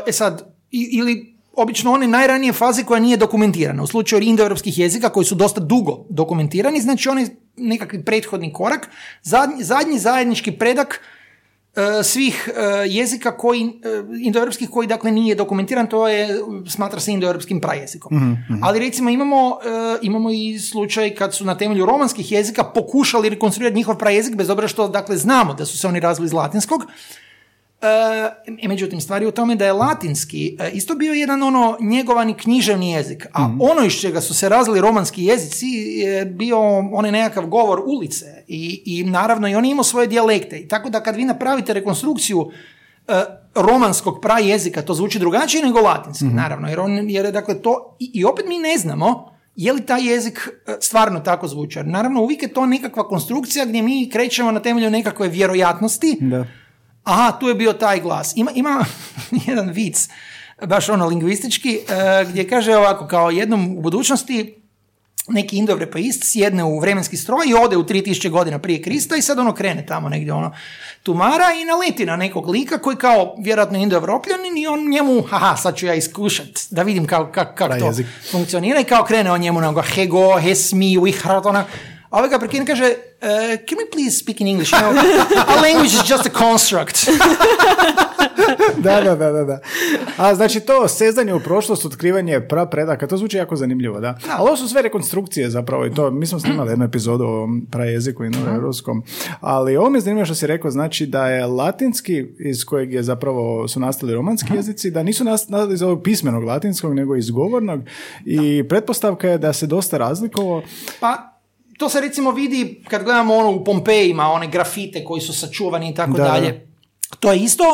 E 0.08 0.12
sad, 0.12 0.56
ili 0.72 1.36
obično 1.54 1.94
one 1.94 2.08
najranije 2.08 2.54
faze 2.54 2.84
koja 2.84 3.00
nije 3.00 3.18
dokumentirana. 3.18 3.84
U 3.84 3.88
slučaju 3.88 4.22
indoeuropskih 4.22 4.80
jezika 4.80 5.10
koji 5.10 5.26
su 5.26 5.36
dosta 5.36 5.62
dugo 5.62 6.06
dokumentirani, 6.10 6.82
znači 6.82 7.10
onaj 7.10 7.26
nekakvi 7.58 8.06
prethodni 8.06 8.54
korak, 8.54 8.90
zadnji, 9.22 9.64
zadnji 9.64 10.00
zajednički 10.00 10.52
predak 10.52 11.02
svih 12.04 12.50
e, 12.50 12.62
jezika 12.88 13.38
koji, 13.38 13.62
e, 13.62 13.70
indoeuropskih 14.22 14.70
koji 14.70 14.88
dakle 14.88 15.12
nije 15.12 15.36
dokumentiran, 15.36 15.88
to 15.88 16.08
je, 16.08 16.40
smatra 16.68 17.00
se 17.00 17.12
indoeuropskim 17.12 17.62
prajezikom. 17.62 18.38
Ali 18.62 18.80
recimo 18.80 19.10
imamo, 19.10 19.58
e, 19.66 19.98
imamo 20.02 20.32
i 20.32 20.60
slučaj 20.60 21.16
kad 21.16 21.36
su 21.36 21.46
na 21.46 21.58
temelju 21.58 21.86
romanskih 21.86 22.32
jezika 22.32 22.64
pokušali 22.64 23.30
rekonstruirati 23.30 23.76
njihov 23.76 23.98
prajezik, 23.98 24.36
bez 24.36 24.50
obzira 24.50 24.68
što 24.68 24.88
dakle 24.88 25.18
znamo 25.18 25.54
da 25.54 25.66
su 25.66 25.78
se 25.78 25.88
oni 25.88 26.00
razvili 26.00 26.26
iz 26.26 26.34
latinskog, 26.34 26.86
E, 27.82 28.68
međutim, 28.68 29.02
stvar 29.02 29.22
je 29.22 29.28
u 29.28 29.32
tome 29.32 29.56
da 29.56 29.66
je 29.66 29.74
latinski 29.74 30.58
e, 30.60 30.72
isto 30.72 30.96
bio 30.96 31.14
jedan 31.14 31.44
ono 31.44 31.78
njegovani 31.80 32.34
književni 32.34 32.92
jezik, 32.92 33.28
a 33.34 33.56
ono 33.60 33.86
iz 33.86 33.94
čega 33.94 34.22
su 34.22 34.34
se 34.34 34.50
razvili 34.50 34.82
romanski 34.82 35.24
jezici 35.24 35.66
je 35.68 36.26
bio 36.26 36.60
onaj 36.78 37.12
nekakav 37.12 37.46
govor 37.46 37.82
ulice 37.86 38.26
i, 38.48 38.84
i 38.86 39.04
naravno 39.04 39.48
i 39.50 39.56
on 39.56 39.66
imao 39.66 39.84
svoje 39.84 40.08
dijalekte. 40.08 40.58
I 40.58 40.68
tako 40.68 40.90
da 40.90 41.04
kad 41.04 41.16
vi 41.16 41.26
napravite 41.26 41.74
rekonstrukciju 41.74 42.52
e, 43.08 43.14
romanskog 43.56 44.20
prajezika, 44.22 44.82
to 44.82 44.94
zvuči 44.94 45.20
drugačije 45.20 45.64
nego 45.64 45.80
latinski, 45.80 46.26
naravno, 46.26 46.70
jer, 46.70 46.80
on, 46.80 47.10
jer 47.10 47.26
je 47.26 47.32
dakle 47.32 47.62
to, 47.62 47.96
i, 48.00 48.12
i 48.14 48.26
opet 48.26 48.46
mi 48.48 48.58
ne 48.60 48.78
znamo 48.78 49.32
je 49.56 49.74
li 49.74 49.82
taj 49.82 50.08
jezik 50.12 50.50
e, 50.68 50.76
stvarno 50.80 51.20
tako 51.20 51.48
zvuči. 51.48 51.80
Naravno, 51.84 52.22
uvijek 52.22 52.44
je 52.44 52.54
to 52.54 52.66
nekakva 52.66 53.08
konstrukcija 53.08 53.66
gdje 53.66 53.82
mi 53.82 54.10
krećemo 54.10 54.52
na 54.52 54.60
temelju 54.60 54.90
nekakve 54.90 55.28
vjerojatnosti, 55.28 56.18
Da. 56.22 56.46
Aha, 57.04 57.38
tu 57.40 57.48
je 57.48 57.56
bio 57.56 57.74
taj 57.74 58.00
glas. 58.00 58.34
Ima, 58.36 58.52
ima 58.56 58.86
jedan 59.48 59.70
vic, 59.70 60.10
baš 60.68 60.90
ono 60.90 61.08
lingvistički, 61.08 61.80
e, 61.90 62.26
gdje 62.30 62.50
kaže 62.50 62.76
ovako, 62.76 63.08
kao 63.08 63.32
jednom 63.32 63.78
u 63.78 63.82
budućnosti 63.82 64.62
neki 65.28 65.58
indoevropeist 65.58 66.24
sjedne 66.24 66.64
u 66.64 66.80
vremenski 66.80 67.18
stroj 67.18 67.46
i 67.48 67.54
ode 67.54 67.78
u 67.78 67.84
3000 67.84 68.30
godina 68.30 68.60
prije 68.60 68.82
Krista 68.82 69.16
i 69.16 69.22
sad 69.22 69.40
ono 69.40 69.54
krene 69.54 69.86
tamo 69.86 70.10
negdje 70.10 70.34
ono 70.34 70.52
tumara 71.04 71.46
i 71.62 71.66
naleti 71.66 72.06
na 72.06 72.16
nekog 72.16 72.50
lika 72.50 72.78
koji 72.78 72.96
kao 72.96 73.36
vjerojatno 73.40 73.78
indoevropljanin 73.78 74.58
i 74.58 74.68
on 74.68 74.90
njemu, 74.90 75.22
haha, 75.22 75.58
sad 75.58 75.76
ću 75.76 75.86
ja 75.86 75.94
iskušat 75.94 76.68
da 76.70 76.84
vidim 76.84 77.08
kako 77.08 77.32
kak, 77.32 77.56
kak 77.56 77.70
to 77.70 77.78
Prajezik. 77.78 78.08
funkcionira 78.32 78.80
i 78.80 78.84
kao 78.84 79.04
krene 79.04 79.32
on 79.32 79.42
njemu 79.42 79.62
na 79.62 79.82
hego, 79.82 80.40
hesmi, 80.40 80.98
wihrat, 80.98 81.50
ona, 81.50 81.66
a 82.12 82.18
ovaj 82.18 82.30
ga 82.30 82.40
prekine 82.40 82.66
kaže, 82.66 82.84
"Uh, 82.84 83.28
can 83.60 83.78
we 83.78 83.92
please 83.92 84.18
speak 84.18 84.42
in 84.42 84.48
English? 84.48 84.74
You 84.74 84.80
know, 84.80 84.92
our 85.48 85.62
language 85.64 85.94
is 85.94 86.10
just 86.10 86.26
a 86.26 86.34
construct. 86.40 86.98
da, 88.78 89.02
da, 89.02 89.16
da, 89.16 89.44
da. 89.44 89.60
A 90.18 90.36
znači 90.36 90.60
to 90.60 90.88
sezanje 90.88 91.34
u 91.34 91.40
prošlost, 91.40 91.86
otkrivanje 91.86 92.42
pra 92.42 92.66
predaka, 92.66 93.08
to 93.08 93.18
zvuči 93.18 93.38
jako 93.38 93.56
zanimljivo, 93.56 94.00
da. 94.00 94.18
Ali 94.30 94.48
ovo 94.48 94.58
su 94.58 94.68
sve 94.68 94.82
rekonstrukcije 94.82 95.50
zapravo 95.50 95.86
i 95.86 95.94
to, 95.94 96.12
mi 96.12 96.26
smo 96.26 96.40
snimali 96.40 96.70
jednu 96.70 96.86
epizodu 96.86 97.24
o 97.24 97.48
prajeziku 97.72 98.26
i 98.26 98.30
novoeuropskom, 98.30 99.04
ali 99.42 99.78
ovo 99.78 99.90
mi 99.90 99.98
je 99.98 100.02
zanimljivo 100.02 100.26
što 100.26 100.36
si 100.36 100.48
rekao, 100.48 100.72
znači 100.72 101.06
da 101.06 101.28
je 101.28 101.46
latinski, 101.46 102.26
iz 102.40 102.66
kojeg 102.66 102.94
je 102.94 103.04
zapravo 103.04 103.68
su 103.68 103.80
nastali 103.80 104.14
romanski 104.14 104.54
jezici, 104.56 104.92
da 104.92 105.04
nisu 105.04 105.24
nas- 105.24 105.50
nastali 105.50 105.74
iz 105.74 105.82
ovog 105.82 106.04
pismenog 106.04 106.44
latinskog, 106.44 106.94
nego 106.94 107.16
iz 107.16 107.30
govornog 107.30 107.82
i 108.26 108.64
pretpostavka 108.70 109.28
je 109.28 109.38
da 109.38 109.54
se 109.54 109.68
dosta 109.68 109.98
razlikovao. 109.98 110.62
Pa, 111.00 111.31
to 111.82 111.90
se 111.90 112.02
recimo 112.02 112.32
vidi 112.32 112.84
kad 112.88 113.04
gledamo 113.04 113.36
ono 113.36 113.52
u 113.52 113.64
Pompejima, 113.64 114.28
one 114.28 114.48
grafite 114.48 115.04
koji 115.04 115.22
su 115.22 115.34
sačuvani 115.36 115.90
i 115.90 115.96
tako 115.96 116.12
Da, 116.12 116.24
da. 116.24 116.30
dalje. 116.30 116.68
To 117.20 117.32
je 117.32 117.40
isto, 117.40 117.64
e, 117.64 117.70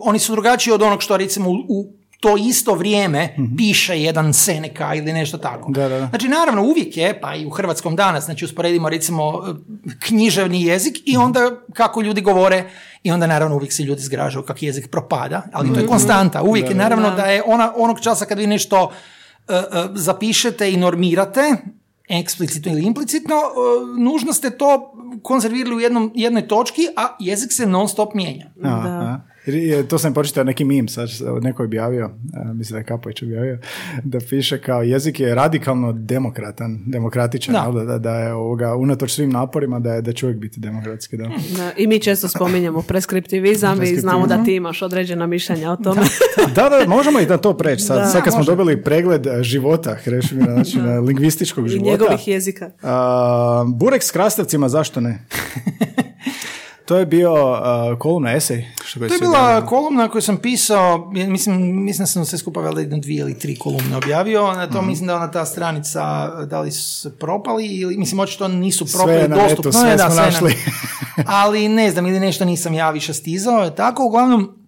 oni 0.00 0.18
su 0.18 0.32
drugačiji 0.32 0.74
od 0.74 0.82
onog 0.82 1.02
što 1.02 1.16
recimo 1.16 1.50
u, 1.50 1.86
to 2.20 2.36
isto 2.38 2.74
vrijeme 2.74 3.22
piše 3.58 4.00
jedan 4.00 4.32
Seneca 4.34 4.94
ili 4.94 5.12
nešto 5.12 5.38
tako. 5.38 5.70
Mhm. 5.70 5.72
Da, 5.72 5.88
da, 5.88 5.98
da. 5.98 6.06
Znači, 6.06 6.28
naravno, 6.28 6.62
uvijek 6.62 6.96
je, 6.96 7.20
pa 7.20 7.34
i 7.34 7.46
u 7.46 7.50
hrvatskom 7.50 7.96
danas, 7.96 8.24
znači 8.24 8.44
usporedimo 8.44 8.88
recimo 8.88 9.22
e, 9.24 9.52
književni 10.00 10.62
jezik 10.62 10.96
i 11.04 11.12
Mhm. 11.12 11.22
onda 11.22 11.40
kako 11.72 12.00
ljudi 12.00 12.20
govore 12.20 12.70
i 13.02 13.10
onda 13.10 13.26
naravno 13.26 13.56
uvijek 13.56 13.72
se 13.72 13.82
ljudi 13.82 14.02
zgražaju 14.02 14.44
kako 14.44 14.58
jezik 14.62 14.90
propada, 14.90 15.42
ali 15.52 15.74
to 15.74 15.80
je 15.80 15.86
konstanta. 15.86 16.42
Uvijek 16.42 16.68
je 16.68 16.74
naravno 16.76 17.10
Da. 17.10 17.22
je 17.24 17.42
ona, 17.46 17.72
onog 17.76 18.00
časa 18.00 18.24
kad 18.24 18.38
vi 18.38 18.46
nešto 18.46 18.90
e, 19.48 19.54
e, 19.54 19.62
zapišete 19.94 20.72
i 20.72 20.76
normirate, 20.76 21.54
eksplicitno 22.08 22.72
ili 22.72 22.82
implicitno, 22.82 23.34
e, 23.34 23.40
nužno 24.00 24.32
ste 24.32 24.50
to 24.50 24.92
konzervirali 25.22 25.76
u 25.76 25.80
jednom, 25.80 26.12
jednoj 26.14 26.48
točki, 26.48 26.88
a 26.96 27.16
jezik 27.20 27.52
se 27.52 27.66
non 27.66 27.88
stop 27.88 28.14
mijenja. 28.14 28.46
A, 28.64 28.68
a. 28.68 28.70
Jer 28.70 29.14
je- 29.14 29.20
To 29.88 29.98
sam 29.98 30.14
počitao 30.14 30.44
neki 30.44 30.64
mim, 30.64 30.88
sad 30.88 31.08
neko 31.42 31.62
je 31.62 31.66
objavio, 31.66 32.10
a, 32.34 32.52
mislim 32.52 32.74
da 32.74 32.78
je 32.78 32.84
Kapović 32.84 33.22
objavio, 33.22 33.58
da 34.04 34.18
piše 34.20 34.60
kao 34.60 34.82
jezik 34.82 35.20
je 35.20 35.34
radikalno 35.34 35.92
demokratan, 35.92 36.78
demokratičan, 36.86 37.54
Da. 37.54 37.70
da, 37.72 37.84
da, 37.84 37.98
da 37.98 38.14
je 38.14 38.32
ovoga, 38.32 38.76
unatoč 38.76 39.12
svim 39.12 39.30
naporima 39.30 39.78
da 39.80 39.92
je 39.94 40.02
da 40.02 40.12
će 40.12 40.26
uvijek 40.26 40.40
biti 40.40 40.60
demokratski. 40.60 41.16
Da. 41.16 41.24
Da, 41.56 41.72
I 41.76 41.86
mi 41.86 41.98
često 42.00 42.28
spominjemo 42.28 42.82
preskriptivizam 42.82 43.82
i 43.82 43.96
znamo 43.96 44.26
da 44.26 44.44
ti 44.44 44.54
imaš 44.54 44.82
određena 44.82 45.26
mišljenja 45.26 45.72
o 45.72 45.76
tome. 45.76 46.00
da, 46.54 46.68
da, 46.68 46.84
možemo 46.88 47.20
i 47.20 47.26
da 47.26 47.36
to 47.38 47.56
preći 47.56 47.82
sad. 47.82 47.98
Da. 47.98 48.06
sad 48.06 48.22
kad 48.24 48.32
smo 48.32 48.38
može. 48.38 48.50
dobili 48.50 48.82
pregled 48.82 49.26
e, 49.26 49.42
života 49.42 49.94
Hrešimira, 49.94 50.52
znači 50.54 50.78
na 50.78 50.98
lingvističkog 51.00 51.66
I 51.66 51.68
života. 51.68 51.90
njegovih 51.90 52.28
jezika. 52.28 52.70
A, 52.82 53.64
burek 53.68 54.02
s 54.02 54.10
krastavcima, 54.10 54.68
zašto 54.68 55.00
ne? 55.00 55.18
to 56.88 56.96
je 56.96 57.06
bio 57.06 57.34
a, 57.34 57.96
kolumna 57.98 58.32
esej. 58.32 58.64
Što 58.84 58.98
To 59.00 59.04
je 59.04 59.18
bila 59.20 59.66
kolumna 59.66 60.08
koju 60.08 60.22
sam 60.22 60.36
pisao, 60.36 61.10
mislim, 61.12 61.84
mislim 61.84 62.02
da 62.02 62.06
sam 62.06 62.24
sve 62.24 62.38
skupa 62.38 62.60
valjda 62.60 62.80
jedno 62.80 62.98
dvije 62.98 63.20
ili 63.20 63.38
tri 63.38 63.58
kolumne 63.58 63.96
objavio, 63.96 64.52
na 64.52 64.66
to 64.66 64.82
mislim 64.82 65.06
da 65.06 65.16
ona 65.16 65.30
ta 65.30 65.44
stranica, 65.44 66.02
da 66.44 66.60
li 66.60 66.70
su 66.70 67.10
propali 67.10 67.66
ili, 67.66 67.96
mislim, 67.96 68.20
očito 68.20 68.48
nisu 68.48 68.86
propali, 68.86 69.12
Sve 69.12 69.22
je 69.22 69.28
na 69.28 69.36
dostupno 69.36 69.72
sve 69.72 69.90
je, 69.90 69.96
da, 69.96 70.02
smo 70.02 70.14
sve 70.14 70.24
je 70.24 70.26
na- 70.26 70.32
našli. 70.32 70.54
ali 71.26 71.68
ne 71.68 71.90
znam, 71.90 72.06
ili 72.06 72.20
nešto 72.20 72.44
nisam 72.44 72.74
ja 72.74 72.90
više 72.90 73.14
stizao, 73.14 73.70
tako, 73.70 74.04
uglavnom, 74.04 74.67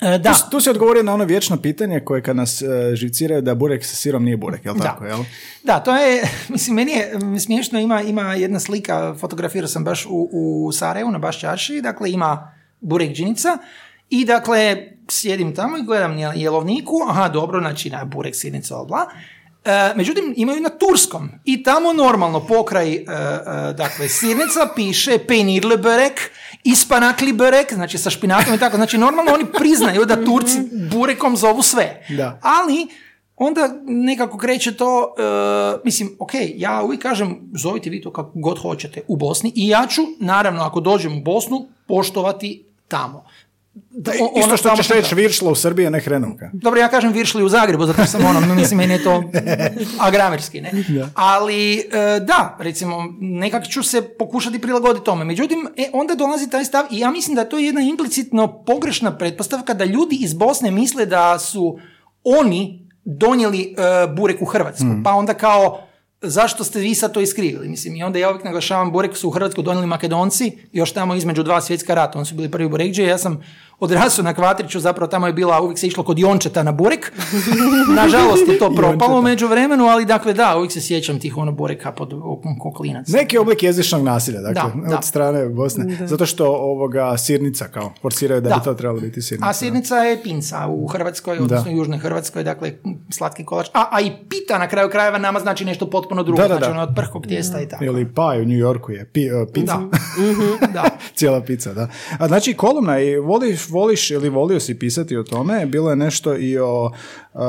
e, 0.00 0.18
da, 0.18 0.32
Tu, 0.32 0.50
tu 0.50 0.60
si 0.60 0.70
odgovorio 0.70 1.02
na 1.02 1.14
ono 1.14 1.24
vječno 1.24 1.56
pitanje 1.56 2.00
koje 2.00 2.22
kad 2.22 2.36
nas 2.36 2.62
e, 2.62 2.66
živciraju 2.94 3.42
da 3.42 3.54
burek 3.54 3.84
sa 3.84 3.96
sirom 3.96 4.24
nije 4.24 4.36
burek, 4.36 4.64
jel 4.64 4.74
Da. 4.74 4.82
tako, 4.84 5.04
jel? 5.04 5.18
Da, 5.64 5.80
to 5.80 5.96
je, 5.96 6.22
mislim, 6.48 6.76
meni 6.76 6.92
je 6.92 7.18
smiješno, 7.40 7.80
ima, 7.80 8.02
ima 8.02 8.34
jedna 8.34 8.60
slika, 8.60 9.14
fotografirao 9.20 9.68
sam 9.68 9.84
baš 9.84 10.06
u, 10.06 10.28
u 10.32 10.72
Sarajevu 10.72 11.10
na 11.10 11.18
Bašćarši, 11.18 11.80
dakle 11.80 12.10
ima 12.10 12.54
burekđinica 12.80 13.58
i 14.10 14.24
dakle 14.24 14.76
sjedim 15.08 15.54
tamo 15.54 15.78
i 15.78 15.82
gledam 15.82 16.16
na 16.16 16.32
jelovniku, 16.36 16.94
aha, 17.08 17.28
dobro, 17.28 17.60
znači 17.60 17.90
na 17.90 18.04
burek 18.04 18.36
sjednica, 18.36 18.84
bla. 18.84 19.06
E, 19.64 19.92
međutim, 19.96 20.34
imaju 20.36 20.60
na 20.60 20.68
turskom 20.68 21.30
i 21.44 21.62
tamo 21.62 21.92
normalno 21.92 22.46
pokraj 22.46 22.94
e, 22.94 23.04
dakle, 23.76 24.08
sirnica 24.08 24.68
piše 24.76 25.18
penirle 25.28 25.76
börek, 25.76 26.30
ispanakli 26.64 27.32
börek, 27.32 27.74
znači 27.74 27.98
sa 27.98 28.10
špinakom 28.10 28.54
i 28.54 28.58
tako, 28.58 28.76
znači 28.76 28.98
normalno 28.98 29.32
oni 29.34 29.44
priznaju 29.58 30.04
da 30.04 30.24
Turci 30.24 30.58
burekom 30.92 31.36
zovu 31.36 31.62
sve. 31.62 32.06
Da. 32.08 32.40
Ali 32.42 32.86
onda 33.36 33.70
nekako 33.86 34.38
kreće 34.38 34.76
to, 34.76 35.14
e, 35.18 35.80
mislim, 35.84 36.16
ok, 36.18 36.30
ja 36.54 36.82
uvijek 36.82 37.02
kažem, 37.02 37.50
zovite 37.54 37.90
vi 37.90 38.02
to 38.02 38.12
kako 38.12 38.32
god 38.34 38.58
hoćete 38.58 39.00
u 39.08 39.16
Bosni 39.16 39.52
i 39.54 39.68
ja 39.68 39.86
ću, 39.86 40.02
naravno, 40.20 40.62
ako 40.62 40.80
dođem 40.80 41.18
u 41.18 41.22
Bosnu, 41.22 41.68
poštovati 41.86 42.64
tamo. 42.88 43.24
Da, 43.90 44.12
ono 44.20 44.40
Isto 44.40 44.56
što 44.56 44.76
ćeš 44.76 44.88
reći 44.88 45.14
viršla 45.14 45.50
u 45.50 45.54
Srbiji, 45.54 45.86
a 45.86 45.90
ne 45.90 46.00
hrenovka. 46.00 46.50
dobro, 46.52 46.80
ja 46.80 46.88
kažem 46.88 47.12
viršli 47.12 47.44
u 47.44 47.48
Zagrebu, 47.48 47.86
zato 47.86 48.02
što 48.02 48.10
sam 48.10 48.24
ono, 48.24 48.54
mislim, 48.54 48.78
meni 48.78 48.92
je 48.92 49.04
to 49.04 49.24
agramerski, 50.08 50.60
ne? 50.60 50.72
Ali, 51.14 51.78
e, 51.78 51.84
da, 52.20 52.56
recimo, 52.60 53.14
nekak 53.20 53.68
ću 53.68 53.82
se 53.82 54.02
pokušati 54.18 54.58
prilagoditi 54.58 55.04
tome. 55.04 55.24
Međutim, 55.24 55.68
e, 55.76 55.90
onda 55.92 56.14
dolazi 56.14 56.50
taj 56.50 56.64
stav 56.64 56.84
i 56.90 56.98
ja 56.98 57.10
mislim 57.10 57.34
da 57.34 57.40
je 57.40 57.48
to 57.48 57.58
jedna 57.58 57.80
implicitno 57.80 58.64
pogrešna 58.64 59.16
pretpostavka 59.18 59.74
da 59.74 59.84
ljudi 59.84 60.16
iz 60.20 60.34
Bosne 60.34 60.70
misle 60.70 61.06
da 61.06 61.38
su 61.38 61.78
oni 62.24 62.88
donijeli 63.04 63.62
e, 63.62 64.06
burek 64.16 64.42
u 64.42 64.44
Hrvatsku. 64.44 64.86
Pa 65.04 65.12
onda 65.12 65.34
kao, 65.34 65.88
zašto 66.22 66.64
ste 66.64 66.80
vi 66.80 66.94
sad 66.94 67.12
to 67.12 67.20
iskrivili? 67.20 67.68
Mislim, 67.68 67.96
i 67.96 68.02
onda 68.02 68.18
ja 68.18 68.30
uvijek 68.30 68.44
naglašavam, 68.44 68.92
burek 68.92 69.16
su 69.16 69.28
u 69.28 69.30
Hrvatsku 69.30 69.62
donijeli 69.62 69.86
Makedonci, 69.86 70.58
još 70.72 70.92
tamo 70.92 71.14
između 71.14 71.42
dva 71.42 71.60
svjetska 71.60 71.94
rata, 71.94 72.18
oni 72.18 72.26
su 72.26 72.34
bili 72.34 72.50
prvi 72.50 72.68
burekđe, 72.68 73.02
ja 73.02 73.18
sam 73.18 73.42
odrasao 73.80 74.24
na 74.24 74.34
Kvatriću, 74.34 74.80
zapravo 74.80 75.08
tamo 75.10 75.26
je 75.26 75.32
bila, 75.32 75.60
uvijek 75.60 75.78
se 75.78 75.86
išlo 75.86 76.04
kod 76.04 76.18
Jončeta 76.18 76.62
na 76.62 76.72
burek. 76.72 77.12
Nažalost 78.02 78.48
je 78.48 78.58
to 78.58 78.74
propalo 78.74 79.22
među 79.22 79.46
vremenu, 79.46 79.84
ali 79.84 80.04
dakle 80.04 80.34
da, 80.34 80.56
uvijek 80.56 80.72
se 80.72 80.80
sjećam 80.80 81.20
tih 81.20 81.36
ono 81.36 81.52
bureka 81.52 81.92
pod 81.92 82.12
okom 82.12 82.58
koklinac. 82.58 83.08
Neki 83.08 83.38
oblik 83.38 83.62
jezičnog 83.62 84.02
nasilja, 84.02 84.40
dakle, 84.40 84.70
Da, 84.82 84.88
da. 84.88 84.96
od 84.96 85.04
strane 85.04 85.48
Bosne. 85.48 86.06
Zato 86.06 86.26
što 86.26 86.46
ovoga 86.46 87.16
sirnica 87.16 87.64
kao 87.64 87.92
forsiraju 88.02 88.40
da, 88.40 88.48
Da. 88.48 88.54
bi 88.56 88.64
to 88.64 88.74
trebalo 88.74 89.00
biti 89.00 89.22
sirnica. 89.22 89.48
A 89.50 89.52
sirnica 89.52 89.96
je 89.96 90.22
pinca 90.22 90.66
u 90.68 90.86
Hrvatskoj, 90.86 91.38
odnosno 91.38 91.72
u 91.72 91.76
Južnoj 91.76 91.98
Hrvatskoj, 91.98 92.44
dakle 92.44 92.72
slatki 93.10 93.44
kolač. 93.44 93.66
A, 93.74 93.88
a 93.90 94.00
i 94.00 94.10
pita 94.28 94.58
na 94.58 94.68
kraju 94.68 94.90
krajeva 94.90 95.18
nama 95.18 95.40
znači 95.40 95.64
nešto 95.64 95.90
potpuno 95.90 96.22
drugo, 96.22 96.42
Da, 96.42 96.48
da, 96.48 96.54
da. 96.54 96.58
znači 96.58 96.70
ono 96.70 96.82
od 96.82 96.92
prhkog 96.96 97.26
tijesta 97.26 97.60
i 97.60 97.68
tako. 97.68 97.84
Ili 97.84 98.14
paj 98.14 98.40
u 98.42 98.44
New 98.44 98.58
Yorku 98.58 98.92
je 98.92 99.10
pi, 99.12 99.32
uh, 99.32 99.48
pizza. 99.54 99.72
Da. 99.74 99.78
Mhm, 100.22 100.72
da. 100.72 100.84
Cijela 101.16 101.40
pizza, 101.40 101.74
da. 101.74 101.88
A 102.18 102.28
znači 102.28 102.54
kolumna 102.54 103.00
i 103.00 103.16
voliš, 103.16 103.67
voliš 103.70 104.10
ili 104.10 104.28
volio 104.28 104.60
si 104.60 104.78
pisati 104.78 105.16
o 105.16 105.22
tome, 105.22 105.66
bilo 105.66 105.90
je 105.90 105.96
nešto 105.96 106.36
i 106.36 106.58
o 106.58 106.84
uh, 106.84 107.40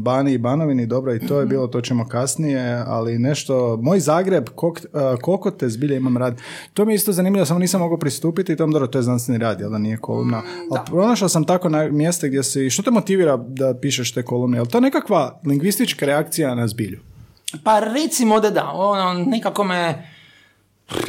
Bani 0.00 0.32
i 0.32 0.38
Banovini, 0.38 0.86
dobro 0.86 1.14
i 1.14 1.26
to 1.26 1.40
je 1.40 1.46
bilo, 1.46 1.66
to 1.66 1.80
ćemo 1.80 2.08
kasnije, 2.08 2.84
ali 2.86 3.18
nešto, 3.18 3.78
moj 3.82 4.00
Zagreb, 4.00 4.48
kok, 4.54 4.78
uh, 4.78 5.20
koliko 5.20 5.50
te 5.50 5.68
zbilje 5.68 5.96
imam 5.96 6.16
rad, 6.16 6.40
to 6.74 6.84
mi 6.84 6.92
je 6.92 6.94
isto 6.94 7.12
zanimljivo, 7.12 7.46
samo 7.46 7.60
nisam 7.60 7.80
mogao 7.80 7.98
pristupiti 7.98 8.56
tom, 8.56 8.72
dobro, 8.72 8.86
to 8.86 8.98
je 8.98 9.02
znanstveni 9.02 9.38
rad, 9.38 9.60
jel 9.60 9.70
da 9.70 9.78
nije 9.78 9.96
kolumna, 9.96 10.42
ali 10.70 10.80
pronašao 10.86 11.28
sam 11.28 11.44
tako 11.44 11.68
na 11.68 11.88
mjeste 11.88 12.28
gdje 12.28 12.42
si, 12.42 12.70
što 12.70 12.82
te 12.82 12.90
motivira 12.90 13.36
da 13.36 13.74
pišeš 13.74 14.12
te 14.12 14.22
kolumne, 14.22 14.58
jel 14.58 14.66
to 14.66 14.80
nekakva 14.80 15.40
lingvistička 15.46 16.06
reakcija 16.06 16.54
na 16.54 16.68
zbilju? 16.68 16.98
Pa 17.64 17.80
recimo 17.80 18.40
da 18.40 18.50
da, 18.50 18.70
ono, 18.72 19.24
nekako 19.24 19.64
me 19.64 20.13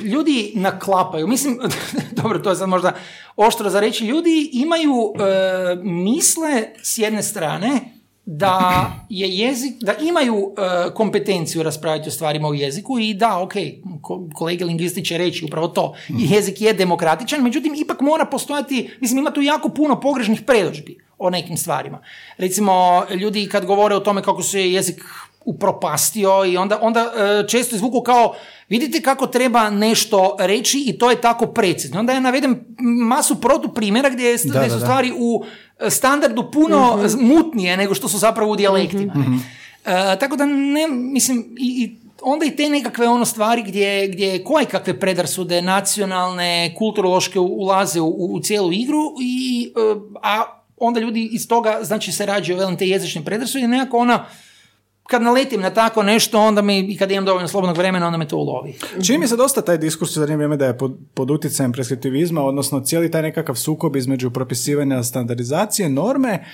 ljudi 0.01 0.51
naklapaju. 0.55 1.27
Mislim, 1.27 1.59
dobro, 2.21 2.39
to 2.39 2.49
je 2.49 2.55
sad 2.55 2.69
možda 2.69 2.93
oštro 3.35 3.69
za 3.69 3.79
reći, 3.79 4.05
ljudi 4.05 4.49
imaju 4.53 5.13
e, 5.15 5.75
misle 5.83 6.63
s 6.83 6.97
jedne 6.97 7.23
strane 7.23 7.95
da 8.25 8.91
je 9.09 9.37
jezik, 9.37 9.73
da 9.81 9.93
imaju 9.93 10.53
e, 10.57 10.93
kompetenciju 10.93 11.63
raspravljati 11.63 12.09
o 12.09 12.11
stvarima 12.11 12.47
u 12.47 12.53
jeziku 12.53 12.99
i 12.99 13.13
da, 13.13 13.39
ok, 13.39 13.53
ko- 14.01 14.29
kolege 14.33 14.65
lingvisti 14.65 15.05
će 15.05 15.17
reći 15.17 15.45
upravo 15.45 15.67
to, 15.67 15.95
jezik 16.09 16.61
je 16.61 16.73
demokratičan, 16.73 17.43
međutim, 17.43 17.75
ipak 17.75 18.01
mora 18.01 18.25
postojati, 18.25 18.89
mislim, 19.01 19.19
ima 19.19 19.31
tu 19.31 19.41
jako 19.41 19.69
puno 19.69 19.99
pogrešnih 19.99 20.41
predođbi 20.41 21.05
o 21.17 21.29
nekim 21.29 21.57
stvarima. 21.57 21.99
Recimo, 22.37 23.03
ljudi 23.09 23.49
kad 23.51 23.65
govore 23.65 23.95
o 23.95 23.99
tome 23.99 24.21
kako 24.21 24.43
se 24.43 24.71
jezik 24.71 25.03
upropastio 25.45 26.45
i 26.45 26.57
onda, 26.57 26.79
onda 26.81 27.11
e, 27.15 27.47
često 27.47 27.75
izvuku 27.75 28.01
kao 28.01 28.35
vidite 28.69 29.01
kako 29.01 29.27
treba 29.27 29.69
nešto 29.69 30.35
reći 30.39 30.83
i 30.87 30.97
to 30.97 31.09
je 31.09 31.21
tako 31.21 31.47
precizno. 31.47 31.99
Onda 31.99 32.13
ja 32.13 32.19
navedem 32.19 32.65
masu 33.07 33.41
protuprimjera 33.41 34.09
gdje, 34.09 34.23
je- 34.23 34.37
gdje 34.43 34.59
da, 34.59 34.69
su 34.69 34.75
da. 34.75 34.79
stvari 34.79 35.13
u 35.17 35.43
e, 35.79 35.89
standardu 35.89 36.51
puno 36.51 36.99
mutnije 37.19 37.77
nego 37.77 37.93
što 37.93 38.07
su 38.09 38.17
zapravo 38.17 38.51
u 38.51 38.55
dijalektima. 38.55 39.13
ne. 39.13 39.39
E, 39.85 40.19
tako 40.19 40.35
da 40.35 40.45
ne, 40.45 40.87
mislim, 40.89 41.55
i, 41.59 41.83
i 41.83 41.95
onda 42.21 42.45
i 42.45 42.55
te 42.55 42.69
nekakve 42.69 43.07
ono 43.07 43.25
stvari 43.25 43.63
gdje, 43.63 44.07
gdje 44.07 44.43
koje 44.43 44.65
kakve 44.65 44.99
predrasude 44.99 45.61
nacionalne, 45.61 46.75
kulturološke 46.77 47.39
ulaze 47.39 48.01
u, 48.01 48.33
u 48.33 48.39
cijelu 48.39 48.73
igru 48.73 49.01
i 49.21 49.71
e, 49.77 49.95
a 50.23 50.43
onda 50.77 50.99
ljudi 50.99 51.29
iz 51.31 51.47
toga 51.47 51.79
znači 51.81 52.11
se 52.11 52.25
rađaju 52.25 52.59
velim 52.59 52.77
te 52.77 52.87
jezične 52.87 53.25
predrasude 53.25 53.63
i 53.63 53.67
nekako 53.67 53.97
ona 53.97 54.25
kad 55.07 55.21
naletim 55.21 55.61
na 55.61 55.69
tako 55.69 56.03
nešto, 56.03 56.39
onda 56.39 56.61
mi, 56.61 56.79
i 56.79 56.97
kad 56.97 57.11
imam 57.11 57.25
dovoljno 57.25 57.47
slobodnog 57.47 57.77
vremena, 57.77 58.05
onda 58.05 58.17
me 58.17 58.27
to 58.27 58.37
ulovi. 58.37 58.73
Čini 59.05 59.17
mi 59.17 59.27
se 59.27 59.35
dosta 59.35 59.61
taj 59.61 59.77
diskurs 59.77 60.11
u 60.11 60.19
zadnje 60.19 60.35
vrijeme 60.35 60.57
da 60.57 60.65
je 60.65 60.77
pod, 60.77 60.97
pod 61.13 61.31
utjecajem 61.31 61.71
preskriptivizma, 61.71 62.43
odnosno 62.43 62.79
cijeli 62.79 63.11
taj 63.11 63.21
nekakav 63.21 63.55
sukob 63.55 63.95
između 63.95 64.31
propisivanja 64.31 65.03
standardizacije 65.03 65.89
norme 65.89 66.45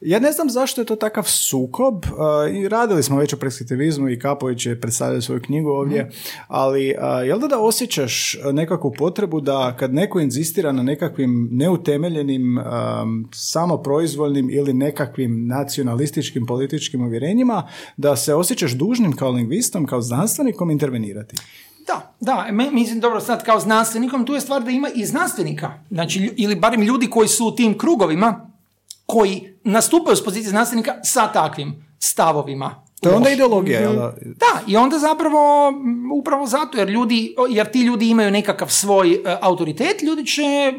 Ja 0.00 0.18
ne 0.18 0.32
znam 0.32 0.50
zašto 0.50 0.80
je 0.80 0.84
to 0.84 0.96
takav 0.96 1.24
sukob 1.26 2.04
uh, 2.04 2.54
i 2.54 2.68
radili 2.68 3.02
smo 3.02 3.18
već 3.18 3.32
o 3.32 3.36
preskriptivizmu 3.36 4.08
i 4.08 4.18
Kapović 4.18 4.66
je 4.66 4.80
predstavljao 4.80 5.20
svoju 5.20 5.40
knjigu 5.42 5.70
ovdje, 5.70 6.02
Mhm. 6.02 6.14
ali 6.48 6.94
uh, 6.98 7.26
jel 7.26 7.38
da 7.38 7.46
da 7.48 7.58
osjećaš 7.58 8.36
nekakvu 8.52 8.92
potrebu 8.98 9.40
da 9.40 9.76
kad 9.78 9.94
neko 9.94 10.20
inzistira 10.20 10.72
na 10.72 10.82
nekakvim 10.82 11.48
neutemeljenim, 11.52 12.58
um, 12.58 13.28
samoproizvoljnim 13.34 14.50
ili 14.50 14.72
nekakvim 14.72 15.46
nacionalističkim 15.46 16.46
političkim 16.46 17.02
uvjerenjima, 17.06 17.68
da 17.96 18.16
se 18.16 18.34
osjećaš 18.34 18.72
dužnim 18.72 19.12
kao 19.12 19.30
lingvistom, 19.30 19.86
kao 19.86 20.00
znanstvenikom 20.00 20.70
intervenirati? 20.70 21.36
Da, 21.86 22.14
da, 22.20 22.46
mislim, 22.72 23.00
dobro, 23.00 23.20
sad 23.20 23.44
kao 23.44 23.60
znanstvenikom, 23.60 24.26
tu 24.26 24.34
je 24.34 24.40
stvar 24.40 24.62
da 24.62 24.70
ima 24.70 24.88
i 24.94 25.06
znanstvenika, 25.06 25.72
znači, 25.90 26.32
ili 26.36 26.56
barem 26.56 26.82
ljudi 26.82 27.06
koji 27.10 27.28
su 27.28 27.46
u 27.46 27.52
tim 27.52 27.78
krugovima, 27.78 28.50
koji 29.06 29.58
nastupaju 29.64 30.16
s 30.16 30.24
pozicije 30.24 30.50
znanstvenika 30.50 30.94
sa 31.02 31.32
takvim 31.32 31.86
stavovima. 31.98 32.84
To 33.00 33.08
je 33.08 33.16
onda 33.16 33.30
ideologija, 33.30 33.80
jel 33.80 33.94
da? 33.94 34.14
Da, 34.22 34.60
i 34.66 34.76
onda 34.76 34.98
zapravo, 34.98 35.72
upravo 36.20 36.46
zato, 36.46 36.78
jer 36.78 36.88
ljudi, 36.88 37.34
jer 37.50 37.70
ti 37.70 37.80
ljudi 37.80 38.08
imaju 38.08 38.30
nekakav 38.30 38.68
svoj 38.68 39.12
e, 39.12 39.18
autoritet, 39.40 40.02
ljudi 40.02 40.26
će 40.26 40.72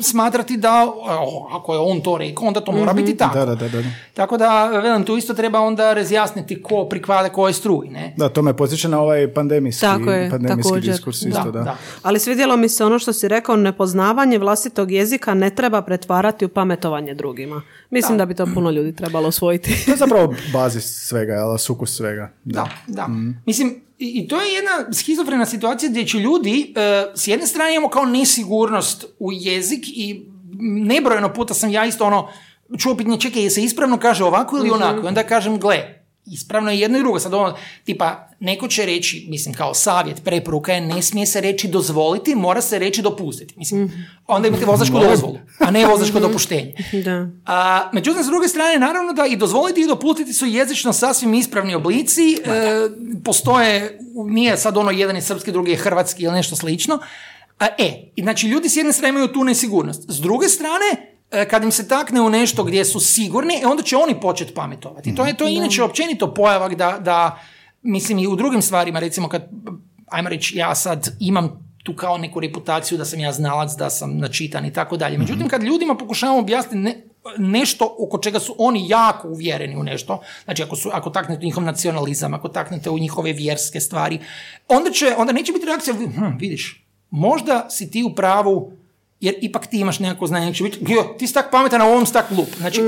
smatrati 0.00 0.56
da, 0.56 0.86
o, 0.86 1.48
ako 1.52 1.74
je 1.74 1.80
on 1.80 2.00
to 2.00 2.18
rekao, 2.18 2.46
onda 2.46 2.60
to 2.60 2.72
mora 2.72 2.92
biti 2.92 3.16
tako. 3.16 3.38
Da, 3.38 3.44
da, 3.44 3.54
da, 3.54 3.68
da. 3.68 3.82
Tako 4.14 4.36
da, 4.36 4.66
velim, 4.66 5.04
tu 5.04 5.16
isto 5.16 5.34
treba 5.34 5.60
onda 5.60 5.94
razjasniti 5.94 6.62
ko 6.62 6.84
prikvada 6.84 7.28
koje 7.28 7.52
struji, 7.52 7.90
ne? 7.90 8.14
Da, 8.16 8.28
to 8.28 8.42
me 8.42 8.56
podsjeća 8.56 8.88
na 8.88 9.00
ovaj 9.00 9.34
pandemijski, 9.34 9.80
Tako 9.80 10.10
je, 10.12 10.30
pandemijski 10.30 10.68
također. 10.68 10.92
diskurs 10.92 11.22
isto, 11.22 11.50
da. 11.50 11.76
Ali 12.02 12.18
svidjelo 12.18 12.56
mi 12.56 12.68
se 12.68 12.84
ono 12.84 12.98
što 12.98 13.12
si 13.12 13.28
rekao, 13.28 13.56
nepoznavanje 13.56 14.38
vlastitog 14.38 14.90
jezika 14.90 15.34
ne 15.34 15.50
treba 15.50 15.82
pretvarati 15.82 16.44
u 16.44 16.48
pametovanje 16.48 17.14
drugima. 17.14 17.62
Mislim 17.90 18.18
da, 18.18 18.26
bi 18.26 18.34
to 18.34 18.46
puno 18.54 18.70
ljudi 18.70 18.96
trebalo 18.96 19.28
osvojiti. 19.28 19.84
To 19.84 19.90
je 19.90 19.96
zapravo 19.96 20.34
bazis 20.52 21.08
svega, 21.08 21.32
jel, 21.32 21.58
sukus 21.58 21.96
svega. 21.96 22.32
Da, 22.44 22.68
da. 22.86 23.08
Mislim, 23.46 23.87
i, 23.98 24.06
i 24.06 24.28
to 24.28 24.40
je 24.40 24.52
jedna 24.52 24.92
schizofrena 24.92 25.46
situacija 25.46 25.90
gdje 25.90 26.06
će 26.06 26.18
ljudi, 26.18 26.74
e, 26.76 27.06
s 27.14 27.28
jedne 27.28 27.46
strane 27.46 27.74
imamo 27.74 27.88
kao 27.88 28.04
nesigurnost 28.04 29.04
u 29.18 29.32
jezik 29.32 29.84
i 29.86 30.22
nebrojeno 30.60 31.32
puta 31.32 31.54
sam 31.54 31.70
ja 31.70 31.86
isto 31.86 32.04
ono, 32.04 32.28
čuo 32.78 32.96
pitanje, 32.96 33.20
čekaj, 33.20 33.42
je 33.42 33.50
se 33.50 33.62
ispravno 33.62 33.98
kaže 33.98 34.24
ovako 34.24 34.56
ili 34.56 34.70
onako? 34.70 35.04
I 35.04 35.08
onda 35.08 35.22
kažem, 35.22 35.58
gle, 35.58 35.97
ispravno 36.30 36.70
je 36.70 36.80
jedno 36.80 36.98
i 36.98 37.00
drugo. 37.00 37.20
Sad 37.20 37.34
ono, 37.34 37.56
tipa, 37.84 38.28
neko 38.40 38.68
će 38.68 38.86
reći, 38.86 39.26
mislim, 39.30 39.54
kao 39.54 39.74
savjet, 39.74 40.24
preporuka 40.24 40.72
je, 40.72 40.80
ne 40.80 41.02
smije 41.02 41.26
se 41.26 41.40
reći 41.40 41.68
dozvoliti, 41.68 42.34
mora 42.34 42.62
se 42.62 42.78
reći 42.78 43.02
dopustiti. 43.02 43.54
Mislim, 43.56 44.06
onda 44.26 44.48
imate 44.48 44.64
vozačku 44.64 44.98
dozvolu, 44.98 45.38
a 45.58 45.70
ne 45.70 45.86
vozačko 45.86 46.20
dopuštenje. 46.20 46.74
da. 47.04 47.28
A, 47.46 47.90
međutim, 47.92 48.22
s 48.22 48.26
druge 48.26 48.48
strane, 48.48 48.78
naravno 48.78 49.12
da 49.12 49.26
i 49.26 49.36
dozvoliti 49.36 49.80
i 49.80 49.86
dopustiti 49.86 50.32
su 50.32 50.46
jezično 50.46 50.92
sasvim 50.92 51.34
ispravni 51.34 51.74
oblici. 51.74 52.34
E, 52.34 52.38
postoje, 53.24 53.98
nije 54.26 54.56
sad 54.56 54.76
ono 54.76 54.90
jedan 54.90 55.16
je 55.16 55.22
srpski, 55.22 55.52
drugi 55.52 55.70
je 55.70 55.76
hrvatski 55.76 56.22
ili 56.22 56.32
nešto 56.32 56.56
slično. 56.56 56.98
A, 57.58 57.66
e, 57.78 58.12
znači 58.22 58.46
ljudi 58.46 58.68
s 58.68 58.76
jedne 58.76 58.92
strane 58.92 59.08
imaju 59.08 59.28
tu 59.28 59.44
nesigurnost. 59.44 60.04
S 60.08 60.20
druge 60.20 60.48
strane, 60.48 61.17
kad 61.50 61.64
im 61.64 61.72
se 61.72 61.88
takne 61.88 62.20
u 62.20 62.30
nešto 62.30 62.64
gdje 62.64 62.84
su 62.84 63.00
sigurni, 63.00 63.54
e, 63.62 63.66
onda 63.66 63.82
će 63.82 63.96
oni 63.96 64.20
početi 64.20 64.54
pametovati. 64.54 65.14
To 65.14 65.26
je 65.26 65.36
to 65.36 65.46
je 65.46 65.54
inače 65.54 65.82
općenito 65.82 66.34
pojavak 66.34 66.74
da, 66.74 66.98
da, 67.00 67.38
mislim 67.82 68.18
i 68.18 68.26
u 68.26 68.36
drugim 68.36 68.62
stvarima, 68.62 68.98
recimo 68.98 69.28
kad, 69.28 69.48
ajmo 70.06 70.28
reći, 70.28 70.56
ja 70.56 70.74
sad 70.74 71.08
imam 71.20 71.68
tu 71.82 71.96
kao 71.96 72.18
neku 72.18 72.40
reputaciju 72.40 72.98
da 72.98 73.04
sam 73.04 73.20
ja 73.20 73.32
znalac, 73.32 73.72
da 73.78 73.90
sam 73.90 74.18
načitan 74.18 74.66
i 74.66 74.72
tako 74.72 74.96
dalje. 74.96 75.18
Međutim, 75.18 75.48
kad 75.48 75.62
ljudima 75.62 75.94
pokušavamo 75.94 76.38
objasniti 76.38 76.76
ne- 76.76 77.04
nešto 77.38 77.96
oko 77.98 78.18
čega 78.18 78.40
su 78.40 78.54
oni 78.58 78.88
jako 78.88 79.28
uvjereni 79.28 79.76
u 79.76 79.82
nešto, 79.82 80.20
znači 80.44 80.62
ako, 80.62 80.76
su, 80.76 80.90
ako 80.92 81.10
taknete 81.10 81.40
u 81.40 81.44
njihov 81.44 81.64
nacionalizam, 81.64 82.34
ako 82.34 82.48
taknete 82.48 82.90
u 82.90 82.98
njihove 82.98 83.32
vjerske 83.32 83.80
stvari, 83.80 84.18
onda, 84.68 84.90
će, 84.90 85.14
onda 85.18 85.32
neće 85.32 85.52
biti 85.52 85.66
reakcija, 85.66 85.94
hm, 85.94 86.38
vidiš, 86.38 86.86
možda 87.10 87.66
si 87.70 87.90
ti 87.90 88.04
u 88.04 88.14
pravu, 88.14 88.72
jer 89.20 89.34
ipak 89.40 89.66
ti 89.66 89.80
imaš 89.80 89.98
nekako 89.98 90.26
znanje, 90.26 90.54
će 90.54 90.64
biti, 90.64 90.78
jo, 90.92 91.14
ti 91.18 91.26
si 91.26 91.34
tak 91.34 91.50
pametan, 91.50 91.80
a 91.80 91.86
ovom 91.86 92.06
si 92.06 92.12
tak 92.12 92.26
glup. 92.30 92.48
Znači, 92.58 92.80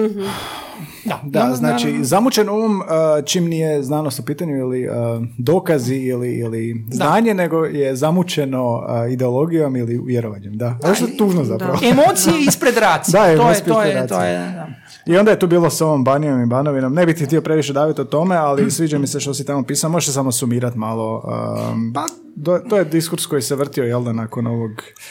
da, 1.04 1.20
Da, 1.24 1.42
onda, 1.44 1.56
znači, 1.56 1.84
naravno- 1.84 2.04
zamučen 2.04 2.48
um 2.48 2.80
uh, 2.80 2.86
čim 3.24 3.44
nije 3.44 3.82
znanost 3.82 4.18
u 4.18 4.24
pitanju 4.24 4.56
ili 4.56 4.88
uh, 4.88 4.94
dokazi 5.38 5.96
ili, 5.96 6.30
ili 6.30 6.84
znanje, 6.90 7.34
nego 7.34 7.64
je 7.64 7.96
zamučeno 7.96 8.74
uh, 8.74 9.12
ideologijom 9.12 9.76
ili 9.76 10.00
vjerovanjem, 10.06 10.52
da. 10.54 10.78
A 10.84 10.94
što 10.94 11.04
je 11.04 11.16
tužno 11.16 11.44
zapravo. 11.44 11.78
Emocije 11.82 12.34
ispred 12.40 12.76
racije. 12.76 13.12
Da, 13.30 13.36
to 13.36 13.50
je, 13.50 13.64
to 13.64 13.82
je, 13.82 14.06
to 14.06 14.22
je, 14.22 14.38
da. 14.38 14.66
I 15.06 15.16
onda 15.16 15.30
je 15.30 15.38
tu 15.38 15.46
bilo 15.46 15.70
s 15.70 15.80
ovom 15.80 16.04
Banijom 16.04 16.42
i 16.42 16.46
Banovinom. 16.46 16.94
Ne 16.94 17.06
bih 17.06 17.16
ti 17.16 17.24
htio 17.24 17.40
previše 17.40 17.72
daviti 17.72 18.00
o 18.00 18.04
tome, 18.04 18.36
ali 18.36 18.70
sviđa 18.70 18.98
mi 18.98 19.06
se 19.06 19.20
što 19.20 19.34
si 19.34 19.46
tamo 19.46 19.62
pisao. 19.62 19.90
Možeš 19.90 20.14
samo 20.14 20.32
sumirati 20.32 20.78
malo. 20.78 21.22
Um, 21.72 21.92
Pa- 21.94 22.06
do- 22.36 22.58
to 22.60 22.76
je 22.76 22.84
diskurs 22.84 23.26
koji 23.26 23.42
se 23.42 23.54
vrtio, 23.54 23.84
jel 23.84 24.02
da, 24.02 24.12
nakon 24.12 24.46
ovog... 24.46 24.70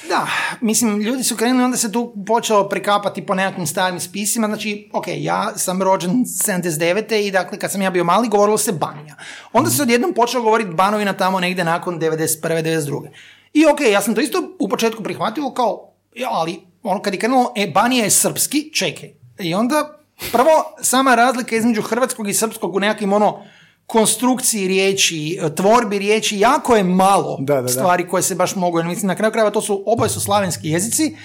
Da, 0.10 0.28
mislim, 0.62 0.98
ljudi 0.98 1.24
su 1.24 1.36
krenuli, 1.36 1.64
onda 1.64 1.78
se 1.78 1.92
tu 1.92 2.14
počelo 2.28 2.70
prekapati 2.70 3.22
po 3.22 3.36
nekakvim 3.36 3.68
starim 3.68 4.00
spisima, 4.00 4.48
znači, 4.48 4.90
ok, 4.94 5.06
ja 5.10 5.52
sam 5.60 5.82
rođen 5.82 6.12
79. 6.12 7.28
i 7.28 7.32
dakle, 7.32 7.60
kad 7.60 7.72
sam 7.72 7.82
ja 7.82 7.90
bio 7.90 8.04
mali, 8.04 8.28
govorilo 8.28 8.58
se 8.58 8.72
Banija. 8.72 9.16
Onda 9.54 9.70
se 9.70 9.82
odjednom 9.82 10.14
počelo 10.14 10.44
govoriti 10.44 10.72
Banovina 10.72 11.14
tamo 11.14 11.40
negdje 11.40 11.64
nakon 11.64 12.00
91. 12.00 12.64
92. 12.64 13.08
I 13.54 13.66
ok, 13.66 13.80
ja 13.82 14.02
sam 14.02 14.16
to 14.16 14.22
isto 14.22 14.56
u 14.60 14.70
početku 14.70 15.04
prihvatio 15.04 15.52
kao, 15.52 15.94
ja, 16.16 16.28
ali 16.32 16.60
ono 16.84 17.02
kad 17.02 17.14
je 17.14 17.20
krenulo, 17.20 17.54
e, 17.56 17.68
Banija 17.68 18.04
je 18.04 18.10
srpski, 18.10 18.74
čekaj. 18.74 19.10
I 19.40 19.54
onda, 19.54 20.00
prvo, 20.32 20.50
sama 20.82 21.16
razlika 21.16 21.56
između 21.56 21.82
hrvatskog 21.82 22.30
i 22.30 22.34
srpskog 22.34 22.76
u 22.76 22.80
nekakvim 22.80 23.14
ono, 23.14 23.44
konstrukciji 23.86 24.68
riječi, 24.68 25.40
tvorbi 25.56 26.00
riječi, 26.00 26.40
jako 26.40 26.76
je 26.76 26.84
malo 26.84 27.38
Da, 27.40 27.56
da, 27.56 27.62
da. 27.62 27.68
stvari 27.68 28.08
koje 28.08 28.24
se 28.24 28.36
baš 28.36 28.56
mogu, 28.56 28.84
mislim 28.84 29.08
na 29.08 29.16
kraju 29.16 29.32
krajeva 29.32 29.52
to 29.52 29.62
su, 29.62 29.84
oboje 29.86 30.10
su 30.10 30.22
slavenski 30.22 30.70
jezici, 30.70 31.16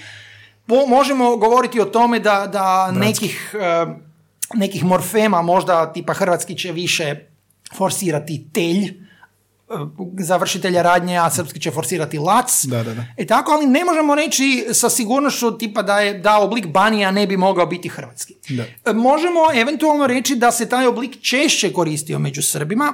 Po- 0.67 0.85
možemo 0.87 1.37
govoriti 1.37 1.81
o 1.81 1.85
tome 1.85 2.19
da, 2.19 2.47
da 2.47 2.91
nekih, 2.91 3.55
eh, 3.59 3.85
nekih 4.53 4.83
morfema 4.83 5.41
možda 5.41 5.93
tipa 5.93 6.13
hrvatski 6.13 6.57
će 6.57 6.71
više 6.71 7.15
forsirati 7.77 8.47
telj, 8.53 8.83
eh, 8.85 8.93
završitelja 10.19 10.81
radnje, 10.81 11.17
a 11.17 11.29
srpski 11.29 11.59
će 11.59 11.71
forsirati 11.71 12.17
lac. 12.17 12.65
Da, 12.65 12.83
da, 12.83 12.93
da. 12.93 13.05
E 13.17 13.27
tako, 13.27 13.51
ali 13.51 13.65
ne 13.65 13.85
možemo 13.85 14.15
reći 14.15 14.67
sa 14.73 14.89
sigurnošću 14.89 15.57
tipa 15.57 15.81
da 15.81 15.99
je 15.99 16.19
da 16.19 16.37
oblik 16.37 16.67
banija 16.67 17.11
ne 17.11 17.27
bi 17.27 17.37
mogao 17.37 17.65
biti 17.65 17.89
hrvatski. 17.89 18.35
Da. 18.49 18.63
E, 18.85 18.93
Možemo 18.93 19.39
eventualno 19.55 20.07
reći 20.07 20.35
da 20.35 20.51
se 20.51 20.69
taj 20.69 20.87
oblik 20.87 21.21
češće 21.21 21.73
koristio 21.73 22.19
među 22.19 22.41
Srbima, 22.41 22.93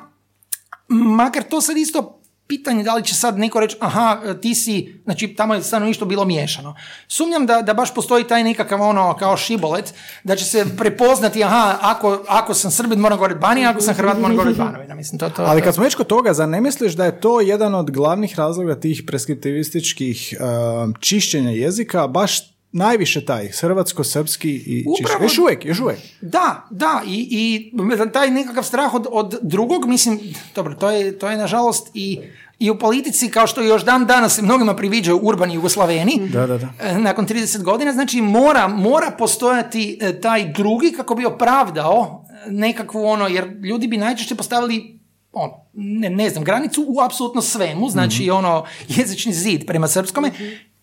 makar 0.88 1.44
to 1.44 1.62
sad 1.62 1.78
isto 1.78 2.21
pitanje 2.52 2.84
da 2.84 2.96
li 2.96 3.04
će 3.04 3.16
sad 3.16 3.38
neko 3.38 3.60
reći 3.60 3.78
aha, 3.80 4.18
ti 4.42 4.56
si, 4.56 5.02
znači 5.04 5.28
tamo 5.28 5.54
je 5.54 5.64
stanovništvo 5.64 6.08
bilo 6.08 6.26
miješano. 6.26 6.76
Sumnjam 7.08 7.46
da, 7.46 7.62
da 7.62 7.74
baš 7.74 7.94
postoji 7.94 8.24
taj 8.24 8.44
nekakav 8.44 8.82
ono 8.82 9.16
kao 9.20 9.38
šibolet, 9.38 9.94
da 10.24 10.36
će 10.36 10.46
se 10.46 10.66
prepoznati 10.78 11.44
aha, 11.44 11.78
ako, 11.82 12.24
ako 12.28 12.54
sam 12.54 12.72
Srbin 12.72 13.00
moram 13.00 13.18
govoriti 13.18 13.40
Banija, 13.40 13.70
ako 13.70 13.82
sam 13.82 13.94
Hrvat 13.94 14.20
moram 14.20 14.36
govoriti 14.36 14.60
Banovina. 14.60 14.96
Mislim, 14.96 15.20
to, 15.20 15.30
to, 15.30 15.44
Ali 15.44 15.62
kad 15.62 15.74
smo 15.74 15.84
već 15.84 15.96
kod 15.96 16.08
toga, 16.08 16.34
zar 16.34 16.50
ne 16.50 16.62
misliš 16.62 16.94
da 16.94 17.06
je 17.06 17.22
to 17.22 17.42
jedan 17.42 17.76
od 17.76 17.92
glavnih 17.92 18.40
razloga 18.40 18.80
tih 18.80 19.04
preskriptivističkih 19.08 20.38
uh, 20.40 20.94
čišćenja 21.00 21.52
jezika, 21.52 22.08
baš 22.08 22.52
najviše 22.72 23.26
taj 23.26 23.48
hrvatsko-srpski 23.48 24.50
i 24.50 24.86
Upravo-? 24.88 25.24
Još 25.24 25.38
uvijek, 25.38 25.66
još 25.66 25.80
uvijek. 25.80 26.00
Da, 26.22 26.68
da, 26.70 27.02
i, 27.08 27.28
i 27.32 27.74
taj 28.14 28.32
nekakav 28.32 28.64
strah 28.64 28.94
od, 28.94 29.08
od 29.12 29.40
drugog, 29.42 29.86
mislim, 29.86 30.20
dobro, 30.56 30.76
to 30.76 30.92
je, 30.92 31.20
to 31.20 31.30
je 31.30 31.38
nažalost 31.38 31.92
i, 31.94 32.20
i 32.62 32.70
u 32.70 32.80
politici, 32.80 33.32
kao 33.32 33.48
što 33.48 33.62
još 33.62 33.84
dan 33.84 34.06
danas 34.06 34.36
se 34.36 34.42
mnogima 34.42 34.76
priviđaju 34.76 35.20
urbani 35.24 35.54
Jugoslaveni, 35.54 36.30
Da, 36.34 36.48
da, 36.48 36.58
da. 36.58 36.70
e, 36.80 36.98
nakon 36.98 37.28
30 37.28 37.64
godina, 37.64 37.94
znači 37.94 38.22
mora, 38.22 38.68
mora 38.68 39.12
postojati 39.18 39.98
e, 40.02 40.22
taj 40.22 40.54
drugi 40.54 40.92
kako 40.92 41.16
bi 41.16 41.26
opravdao 41.26 42.26
e, 42.48 42.52
nekakvu 42.52 43.06
ono, 43.06 43.28
jer 43.28 43.48
ljudi 43.64 43.88
bi 43.88 43.98
najčešće 43.98 44.36
postavili 44.36 45.00
ono, 45.32 45.54
ne, 45.74 46.10
ne 46.10 46.30
znam, 46.30 46.44
granicu 46.44 46.86
u 46.88 47.02
apsolutno 47.02 47.42
svemu, 47.42 47.90
znači 47.90 48.30
ono 48.30 48.66
jezični 48.88 49.34
zid 49.34 49.66
prema 49.68 49.88
srpskome, 49.88 50.32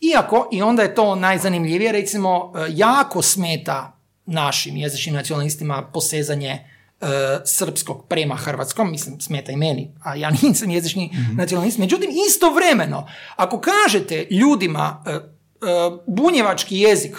iako, 0.00 0.48
i 0.52 0.62
onda 0.62 0.82
je 0.82 0.94
to 0.94 1.14
najzanimljivije, 1.14 1.92
recimo, 1.92 2.52
jako 2.68 3.22
smeta 3.22 3.98
našim 4.26 4.76
jezičnim 4.76 5.14
nacionalistima 5.14 5.90
posezanje 5.92 6.77
e, 7.00 7.06
srpskog 7.44 8.06
prema 8.08 8.36
hrvatskom, 8.36 8.90
mislim, 8.90 9.20
smeta 9.20 9.52
i 9.52 9.56
meni, 9.56 9.94
a 10.02 10.14
ja 10.14 10.30
nisam 10.42 10.70
jezični 10.70 11.10
nacionalist. 11.36 11.78
Međutim, 11.78 12.10
istovremeno, 12.28 13.08
ako 13.36 13.60
kažete 13.60 14.26
ljudima 14.30 15.04
e, 15.06 15.10
e, 15.10 15.20
bunjevački 16.06 16.78
jezik, 16.78 17.16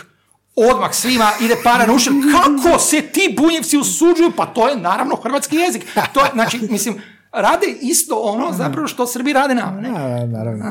odmah 0.56 0.94
svima 0.94 1.32
ide 1.42 1.56
para 1.64 1.86
na 1.86 1.94
kako 2.32 2.80
se 2.80 3.02
ti 3.02 3.36
bunjevci 3.38 3.78
usuđuju, 3.78 4.32
pa 4.38 4.46
to 4.46 4.68
je 4.68 4.76
naravno 4.76 5.16
hrvatski 5.16 5.56
jezik. 5.56 5.86
To 6.14 6.20
je, 6.20 6.30
znači, 6.34 6.60
mislim, 6.70 7.02
rade 7.34 7.68
isto 7.82 8.16
ono 8.16 8.54
zapravo 8.54 8.88
što 8.88 9.08
Srbi 9.08 9.34
rade 9.34 9.56
nama. 9.56 9.82
Ne? 9.82 9.90
A, 9.90 10.26
naravno. 10.28 10.66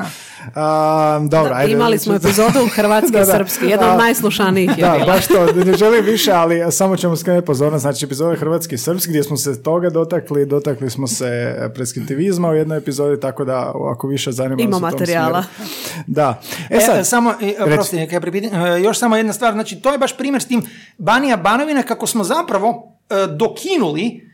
A, 0.55 1.19
dobro, 1.21 1.49
Da, 1.49 1.55
ajde. 1.55 1.73
imali 1.73 1.99
smo 1.99 2.15
epizodu 2.15 2.59
hrvatski 2.75 3.09
i 3.09 3.19
da. 3.19 3.25
srpski, 3.25 3.65
jedan 3.65 3.89
A, 3.89 3.93
od 3.93 3.99
najslušanijih 3.99 4.69
je 4.69 4.75
Da, 4.77 4.91
bila. 4.91 5.05
baš 5.05 5.27
to, 5.27 5.45
ne 5.45 5.73
želim 5.73 6.05
više, 6.05 6.31
ali 6.31 6.71
samo 6.71 6.97
ćemo 6.97 7.15
skrenuti 7.15 7.45
pozornost. 7.45 7.81
Znači, 7.81 8.05
epizode 8.05 8.35
hrvatski 8.35 8.75
i 8.75 8.77
srpski, 8.77 9.09
gdje 9.09 9.23
smo 9.23 9.37
se 9.37 9.63
toga 9.63 9.89
dotakli, 9.89 10.45
dotakli 10.45 10.89
smo 10.89 11.07
se 11.07 11.29
preskriptivizma 11.75 12.49
u 12.49 12.55
jednoj 12.55 12.77
epizodi, 12.77 13.19
tako 13.19 13.45
da 13.45 13.59
ako 13.91 14.07
više 14.07 14.31
zanima 14.31 14.61
Ima 14.61 14.69
vas 14.69 14.77
u 14.77 14.81
tom 14.81 14.91
materijala. 14.91 15.43
smjeru. 15.55 15.71
Da. 16.07 16.41
E 16.69 16.77
E, 16.77 16.81
sad, 16.81 17.07
samo, 17.07 17.33
e, 17.41 17.65
prosti, 17.65 17.97
e, 17.97 18.09
još 18.83 18.99
samo 18.99 19.15
jedna 19.15 19.33
stvar, 19.33 19.53
znači 19.53 19.75
to 19.75 19.91
je 19.91 19.97
baš 19.97 20.17
primjer 20.17 20.41
s 20.41 20.47
tim 20.47 20.61
Banija 20.97 21.37
Banovina 21.37 21.83
kako 21.83 22.07
smo 22.07 22.23
zapravo 22.23 22.97
e, 23.09 23.27
dokinuli 23.27 24.29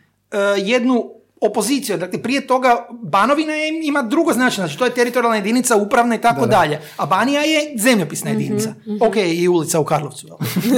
jednu 0.58 1.04
opoziciju. 1.46 1.98
Dakle, 1.98 2.22
prije 2.22 2.48
toga 2.48 2.88
Banovina 2.92 3.54
je, 3.54 3.82
ima 3.84 4.02
drugo 4.02 4.34
značenje, 4.34 4.68
znači 4.68 4.80
to 4.80 4.86
je 4.86 4.94
teritorijalna 4.94 5.36
jedinica, 5.36 5.76
upravna 5.76 6.16
i 6.16 6.22
tako 6.22 6.46
dalje. 6.46 6.82
A 6.98 7.06
Banija 7.06 7.42
je 7.42 7.74
zemljopisna 7.78 8.30
jedinica. 8.30 8.74
Ok, 9.02 9.16
i 9.16 9.48
ulica 9.48 9.80
u 9.80 9.86
Karlovcu. 9.86 10.28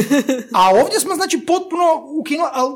A 0.60 0.69
ovdje 0.69 0.99
smo, 0.99 1.15
znači, 1.15 1.39
potpuno 1.39 1.84
ukinuli, 2.19 2.49
ali 2.53 2.75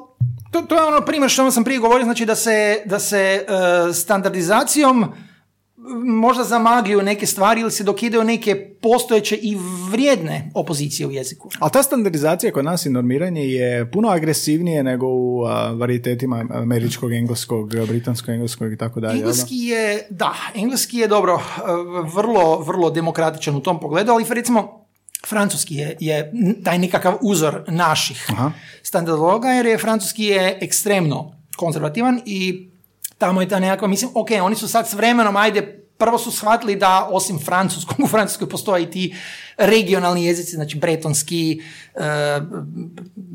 to, 0.52 0.62
to 0.62 0.76
je 0.76 0.84
ono 0.84 1.02
primjer 1.02 1.32
što 1.32 1.52
sam 1.52 1.64
prije 1.64 1.80
govorio, 1.80 2.04
znači 2.04 2.26
da 2.26 2.36
se, 2.36 2.82
da 2.86 3.00
se 3.00 3.18
e, 3.20 3.94
standardizacijom 3.94 5.14
možda 6.06 6.44
zamagljuju 6.44 7.02
neke 7.02 7.26
stvari 7.26 7.62
ili 7.62 7.72
se 7.72 7.84
dokidaju 7.84 8.24
neke 8.24 8.56
postojeće 8.82 9.36
i 9.36 9.58
vrijedne 9.92 10.52
opozicije 10.56 11.08
u 11.08 11.12
jeziku. 11.12 11.50
Ali 11.60 11.72
ta 11.72 11.84
standardizacija 11.84 12.52
kod 12.52 12.66
nas 12.66 12.86
i 12.86 12.90
normiranje 12.90 13.42
je 13.42 13.92
puno 13.92 14.10
agresivnije 14.10 14.84
nego 14.84 15.08
u 15.08 15.44
a, 15.46 15.72
varitetima 15.72 16.46
američkog, 16.50 17.14
engleskog, 17.14 17.70
britanskog, 17.88 18.30
engleskog 18.30 18.74
i 18.74 18.78
tako 18.78 19.00
dalje. 19.00 19.18
Engleski 19.18 19.56
je, 19.56 20.08
da, 20.10 20.34
engleski 20.56 20.98
je 20.98 21.08
dobro, 21.08 21.34
e, 21.34 21.62
vrlo, 22.16 22.60
vrlo 22.60 22.90
demokratičan 22.90 23.56
u 23.56 23.62
tom 23.62 23.80
pogledu, 23.80 24.12
ali 24.12 24.26
recimo 24.30 24.86
francuski 25.28 25.76
je, 25.76 25.98
je 26.00 26.34
taj 26.64 26.80
nekakav 26.80 27.18
uzor 27.22 27.64
naših 27.68 28.26
Aha. 28.30 28.52
standardologa, 28.84 29.48
jer 29.48 29.66
je 29.66 29.78
francuski 29.78 30.24
je 30.24 30.58
ekstremno 30.62 31.36
konzervativan 31.58 32.22
i 32.26 32.71
tamo 33.22 33.42
je 33.42 33.50
ta 33.50 33.60
nekakva, 33.60 33.88
mislim, 33.88 34.12
ok, 34.14 34.30
oni 34.44 34.56
su 34.56 34.68
sad 34.68 34.90
s 34.90 34.94
vremenom, 34.94 35.36
ajde, 35.38 35.82
prvo 35.98 36.18
su 36.18 36.32
shvatili 36.32 36.76
da 36.76 37.08
osim 37.12 37.40
francuskog, 37.40 38.00
u 38.00 38.08
Francuskoj 38.08 38.50
postoje 38.50 38.84
i 38.84 38.92
ti 38.92 39.16
regionalni 39.58 40.26
jezici, 40.26 40.56
znači 40.56 40.78
bretonski, 40.78 41.62
e, 41.96 42.02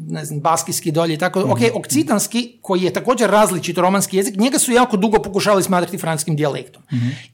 ne 0.09 0.25
znam, 0.25 0.41
baskijski 0.41 0.93
dolje 0.93 1.15
i 1.15 1.19
tako. 1.19 1.41
Ok, 1.41 1.59
okcitanski, 1.75 2.59
koji 2.63 2.83
je 2.83 2.93
također 2.93 3.31
različit 3.31 3.79
romanski 3.79 4.17
jezik, 4.17 4.37
njega 4.37 4.59
su 4.59 4.73
jako 4.73 4.97
dugo 4.97 5.23
pokušavali 5.23 5.63
smatrati 5.63 5.99
francuskim 5.99 6.37
dijalektom. 6.37 6.83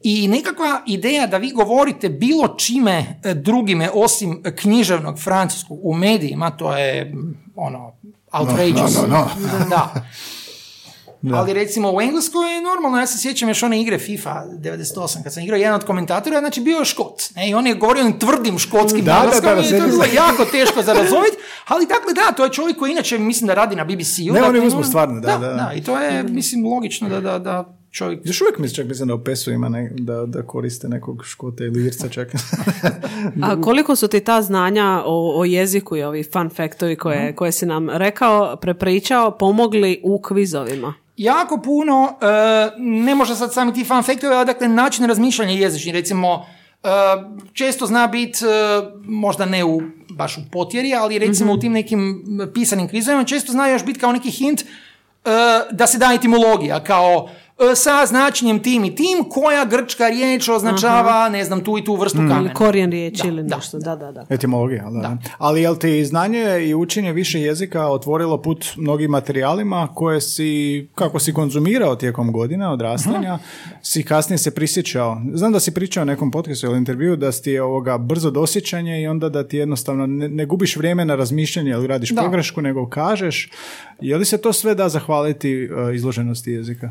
I 0.02 0.28
nekakva 0.28 0.82
ideja 0.86 1.26
da 1.26 1.36
vi 1.36 1.50
govorite 1.50 2.08
bilo 2.08 2.48
čime 2.48 3.20
e, 3.24 3.34
drugime 3.34 3.90
osim 3.94 4.42
književnog 4.56 5.18
francuskog 5.18 5.78
u 5.82 5.94
medijima, 5.94 6.50
to 6.50 6.76
je 6.76 7.14
ono, 7.56 7.92
outrageous. 8.32 8.96
no, 8.96 9.06
no, 9.06 9.28
Da. 9.68 9.94
Ali 11.34 11.52
recimo 11.52 11.92
u 11.92 12.00
Engleskoj 12.00 12.54
je 12.54 12.62
normalno, 12.62 12.98
ja 12.98 13.06
se 13.06 13.18
sjećam 13.18 13.48
još 13.48 13.62
one 13.62 13.80
igre 13.80 13.98
FIFA 13.98 14.44
98, 14.58 15.22
kad 15.22 15.32
sam 15.34 15.42
igrao 15.42 15.56
jedan 15.56 15.74
od 15.74 15.84
komentatora, 15.84 16.38
znači 16.40 16.60
bio 16.60 16.78
je 16.78 16.84
škot. 16.84 17.22
Ne? 17.36 17.50
I 17.50 17.54
on 17.54 17.66
je 17.66 17.74
govorio 17.74 18.02
onim 18.04 18.18
tvrdim 18.18 18.58
škotskim 18.58 19.04
Da, 19.04 19.28
da, 19.32 19.40
da, 19.40 19.54
da, 19.54 19.60
i 19.62 19.68
to 19.68 19.74
je 19.74 19.82
bilo 19.82 20.04
jako 20.14 20.44
teško 20.44 20.82
za 20.82 20.92
razumjeti, 20.92 21.36
ali 21.68 21.86
dakle 21.86 22.12
da, 22.14 22.32
to 22.36 22.44
je 22.44 22.50
čovjek 22.50 22.78
koji 22.78 22.92
inače 22.92 23.18
mislim 23.18 23.46
da 23.48 23.54
radi 23.54 23.76
na 23.76 23.84
BBC-u. 23.84 24.32
Ne, 24.32 24.40
dakle, 24.40 24.48
oni 24.48 24.66
uzmu 24.66 24.78
ono- 24.78 24.88
stvarno, 24.88 25.20
da, 25.20 25.38
da, 25.38 25.48
da. 25.48 25.72
i 25.76 25.82
to 25.82 25.98
je, 26.00 26.22
mislim, 26.22 26.64
logično 26.66 27.08
da, 27.08 27.20
da, 27.20 27.38
da 27.38 27.78
čovjek... 27.90 28.20
Još 28.24 28.40
uvijek 28.40 28.58
mislim, 28.58 28.76
čak 28.76 28.88
mislim 28.88 29.08
da 29.08 29.14
u 29.14 29.24
PES-u 29.24 29.50
ima 29.50 29.68
ne- 29.68 29.90
da, 29.98 30.26
da 30.26 30.42
koriste 30.46 30.88
nekog 30.88 31.24
škota 31.24 31.64
ili 31.64 31.86
irca 31.86 32.08
čak. 32.08 32.28
A 33.42 33.60
koliko 33.60 33.96
su 33.96 34.08
ti 34.08 34.20
ta 34.20 34.42
znanja 34.42 35.02
o, 35.04 35.40
o 35.40 35.44
jeziku 35.44 35.96
i 35.96 36.02
ovi 36.02 36.24
fun 36.32 36.50
factovi 36.50 36.96
koje, 36.96 37.34
koje 37.34 37.52
si 37.52 37.66
nam 37.66 37.90
rekao, 37.90 38.56
prepričao, 38.56 39.38
pomogli 39.38 40.00
u 40.04 40.22
kvizovima? 40.22 40.94
Jako 41.22 41.56
puno, 41.56 42.14
e, 42.20 42.26
ne 42.78 43.14
može 43.14 43.36
sad 43.36 43.52
sami 43.52 43.74
ti 43.74 43.84
factovi, 43.84 44.34
ali 44.34 44.46
dakle 44.46 44.68
način 44.68 45.06
razmišljanja 45.06 45.52
jezični, 45.52 45.92
recimo 45.92 46.46
e, 46.82 46.88
često 47.52 47.86
zna 47.86 48.06
biti, 48.06 48.38
možda 49.04 49.44
ne 49.44 49.64
u, 49.64 49.82
baš 50.10 50.38
u 50.38 50.40
potjeri, 50.52 50.94
ali 50.94 51.18
recimo 51.18 51.52
u 51.52 51.58
tim 51.58 51.72
nekim 51.72 52.24
pisanim 52.54 52.88
kvizovima 52.88 53.24
često 53.24 53.52
zna 53.52 53.68
još 53.68 53.84
biti 53.84 54.00
kao 54.00 54.12
neki 54.12 54.30
hint 54.30 54.60
e, 54.60 54.64
da 55.70 55.86
se 55.86 55.98
da 55.98 56.12
etimologija, 56.14 56.84
kao 56.84 57.28
e, 57.28 57.51
sa 57.76 58.06
značenjem 58.06 58.62
tim 58.62 58.84
i 58.84 58.94
tim, 58.94 59.24
koja 59.30 59.64
grčka 59.64 60.08
riječ 60.08 60.48
označava, 60.48 61.28
ne 61.28 61.44
znam, 61.44 61.64
tu 61.64 61.78
i 61.78 61.84
tu 61.84 61.96
vrstu 61.96 62.18
kamena. 62.18 62.40
Ili 62.40 62.54
korijen 62.54 62.90
riječi 62.90 63.22
Da, 63.22 63.28
ili 63.28 63.42
da, 63.42 63.56
nešto. 63.56 63.78
Da, 63.78 63.96
da, 63.96 64.12
da. 64.12 64.26
Etimologija, 64.28 64.90
da. 64.90 65.00
da. 65.00 65.16
Ali 65.38 65.62
jel 65.62 65.76
ti 65.76 66.04
znanje 66.04 66.60
i 66.66 66.74
učenje 66.74 67.12
više 67.12 67.40
jezika 67.40 67.88
otvorilo 67.88 68.42
put 68.42 68.66
mnogim 68.76 69.10
materijalima 69.10 69.88
koje 69.94 70.20
si, 70.20 70.86
kako 70.94 71.18
si 71.18 71.32
konzumirao 71.32 71.96
tijekom 71.96 72.32
godina 72.32 72.72
odrastanja, 72.72 73.38
si 73.82 74.02
kasnije 74.02 74.38
se 74.38 74.54
prisjećao. 74.54 75.20
Znam 75.34 75.52
da 75.52 75.60
si 75.60 75.74
pričao 75.74 76.02
u 76.02 76.06
nekom 76.06 76.30
podcastu 76.30 76.66
ili 76.66 76.78
intervju 76.78 77.16
da 77.16 77.32
si 77.32 77.42
ti 77.42 77.50
je 77.50 77.62
ovoga 77.62 77.98
brzo 77.98 78.30
dosjećanje 78.30 79.02
i 79.02 79.06
onda 79.06 79.28
da 79.28 79.48
ti 79.48 79.56
jednostavno 79.56 80.06
ne, 80.06 80.28
ne 80.28 80.46
gubiš 80.46 80.76
vrijeme 80.76 81.04
na 81.04 81.14
razmišljanje 81.14 81.70
ili 81.70 81.86
radiš 81.86 82.10
Da. 82.10 82.22
pogrešku, 82.22 82.62
nego 82.62 82.88
kažeš. 82.88 83.50
Je 84.00 84.16
li 84.16 84.24
se 84.24 84.38
to 84.38 84.52
sve 84.52 84.74
da 84.74 84.88
zahvaliti 84.88 85.68
uh, 85.70 85.94
izloženosti 85.94 86.50
jezika? 86.52 86.90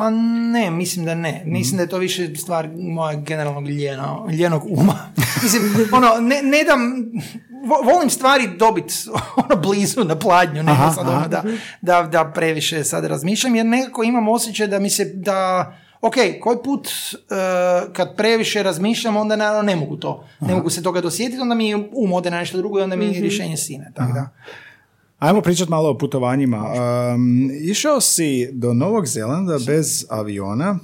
Pa 0.00 0.10
ne, 0.52 0.70
mislim 0.70 1.04
da 1.04 1.14
ne. 1.14 1.42
Mislim 1.46 1.76
da 1.76 1.82
je 1.82 1.88
to 1.88 1.98
više 1.98 2.34
stvar 2.36 2.68
mojeg 2.78 3.22
generalnog 3.24 3.68
ljeno, 3.68 4.28
ljenog 4.32 4.62
uma. 4.70 4.98
mislim, 5.42 5.62
ono, 5.92 6.08
ne, 6.20 6.42
ne 6.42 6.64
dam, 6.64 6.80
vo- 7.66 7.92
volim 7.92 8.10
stvari 8.10 8.48
dobiti 8.58 8.94
ono 9.50 9.60
blizu 9.62 10.04
na 10.04 10.18
pladnju, 10.18 10.62
ne 10.62 10.72
Aha, 10.72 10.90
sad 10.90 11.06
aha. 11.08 11.16
ono 11.16 11.28
da, 11.28 11.44
da, 11.80 12.02
da 12.02 12.32
previše 12.34 12.84
sad 12.84 13.04
razmišljam, 13.04 13.54
jer 13.56 13.66
nekako 13.66 14.02
imam 14.02 14.28
osjećaj 14.28 14.66
da 14.66 14.78
mi 14.78 14.90
se, 14.90 15.04
da, 15.04 15.72
ok, 16.00 16.14
koji 16.40 16.58
put 16.64 16.88
uh, 17.12 17.92
kad 17.92 18.16
previše 18.16 18.62
razmišljam, 18.62 19.16
onda 19.16 19.36
naravno 19.36 19.62
ne 19.62 19.76
mogu 19.76 19.96
to, 19.96 20.24
ne 20.40 20.54
mogu 20.54 20.70
se 20.70 20.82
toga 20.82 21.00
dosjetiti, 21.00 21.40
onda 21.40 21.54
mi 21.54 21.74
um 21.74 22.12
ode 22.12 22.30
na 22.30 22.38
nešto 22.38 22.58
drugo 22.58 22.78
i 22.78 22.82
onda 22.82 22.96
mi 22.96 23.12
rješenje 23.20 23.56
sine, 23.56 23.92
tako 23.94 24.12
da. 24.12 24.28
Ajmo 25.20 25.40
pričati 25.40 25.70
malo 25.70 25.90
o 25.90 25.98
putovanjima. 25.98 26.72
Um, 27.14 27.50
išao 27.62 28.00
si 28.00 28.48
do 28.52 28.74
Novog 28.74 29.06
Zelanda 29.06 29.58
bez 29.66 30.06
aviona 30.08 30.78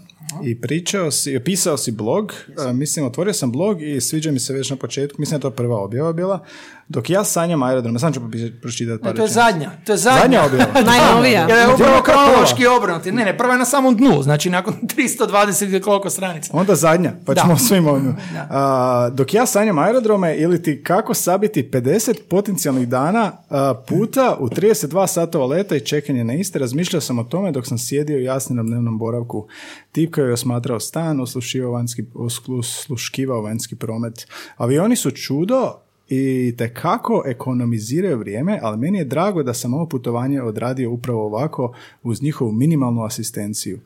i 0.45 0.61
pričao 0.61 1.11
si, 1.11 1.41
pisao 1.45 1.77
si 1.77 1.93
blog, 1.93 2.33
uh, 2.67 2.73
mislim, 2.73 3.07
otvorio 3.07 3.33
sam 3.33 3.53
blog 3.53 3.83
i 3.83 4.01
sviđa 4.01 4.31
mi 4.31 4.39
se 4.39 4.53
već 4.53 4.71
na 4.71 4.77
početku, 4.77 5.17
mislim 5.21 5.41
da 5.41 5.47
je 5.47 5.51
to 5.51 5.57
prva 5.57 5.83
objava 5.83 6.13
bila, 6.13 6.45
dok 6.89 7.11
ja 7.11 7.25
sanjam 7.25 7.63
aerodroma, 7.63 7.99
sam 7.99 8.13
ću 8.13 8.21
popi- 8.21 8.61
pročitati 8.61 9.03
par 9.03 9.13
E, 9.13 9.17
to 9.17 9.23
je 9.23 9.29
zadnja, 9.29 9.71
to 9.87 9.93
je 9.93 9.99
zadnja. 9.99 10.21
Zadnja 10.21 10.45
objava. 10.45 10.81
Najnovija. 10.93 11.41
Jer 11.41 11.59
je 11.59 11.75
upravo 11.75 12.03
kronološki 12.03 12.67
obrnuti. 12.69 13.13
Ne, 13.13 13.25
ne, 13.25 13.39
prva 13.39 13.53
je 13.53 13.59
na 13.59 13.65
samom 13.65 13.97
dnu, 13.97 14.23
znači 14.23 14.51
nakon 14.51 14.75
320 14.97 15.65
ili 15.65 15.81
koliko 15.81 16.11
stranica. 16.11 16.51
Onda 16.53 16.75
zadnja, 16.75 17.13
pa 17.27 17.35
Da. 17.35 17.41
ćemo 17.41 17.59
svim 17.59 17.87
ovim. 17.87 18.17
A, 18.51 19.11
dok 19.11 19.35
ja 19.35 19.47
sanjam 19.47 19.79
aerodrome 19.79 20.37
ili 20.37 20.63
ti 20.63 20.83
kako 20.83 21.15
sabiti 21.15 21.63
50 21.65 22.15
potencijalnih 22.23 22.89
dana 22.89 23.33
a, 23.51 23.75
puta 23.89 24.37
u 24.41 24.49
32 24.49 24.77
satova 25.07 25.47
leta 25.47 25.77
i 25.77 25.81
čekanje 25.81 26.25
na 26.25 26.35
iste, 26.35 26.59
razmišljao 26.59 27.01
sam 27.01 27.19
o 27.19 27.25
tome 27.25 27.53
dok 27.53 27.67
sam 27.67 27.79
sjedio 27.79 28.19
jasni 28.19 28.57
na 28.57 28.63
dnevnom 28.63 28.99
boravku. 28.99 29.47
Tipkao 29.93 30.25
je 30.25 30.33
osmatrao 30.33 30.81
stan, 30.81 31.21
oslušivao 31.21 31.73
vanjski, 31.73 32.05
osluškivao 32.51 33.43
vanjski 33.43 33.77
promet. 33.77 34.27
Avioni 34.57 34.97
su 34.97 35.11
čudo 35.11 35.86
i 36.09 36.55
te 36.59 36.75
kako 36.75 37.23
ekonomiziraju 37.27 38.19
vrijeme, 38.19 38.59
ali 38.63 38.79
meni 38.79 38.99
je 38.99 39.05
drago 39.05 39.43
da 39.43 39.55
sam 39.55 39.75
ovo 39.75 39.89
putovanje 39.89 40.43
odradio 40.43 40.93
upravo 40.93 41.27
ovako 41.27 41.75
uz 42.03 42.23
njihovu 42.23 42.53
minimalnu 42.53 43.05
asistenciju. 43.05 43.81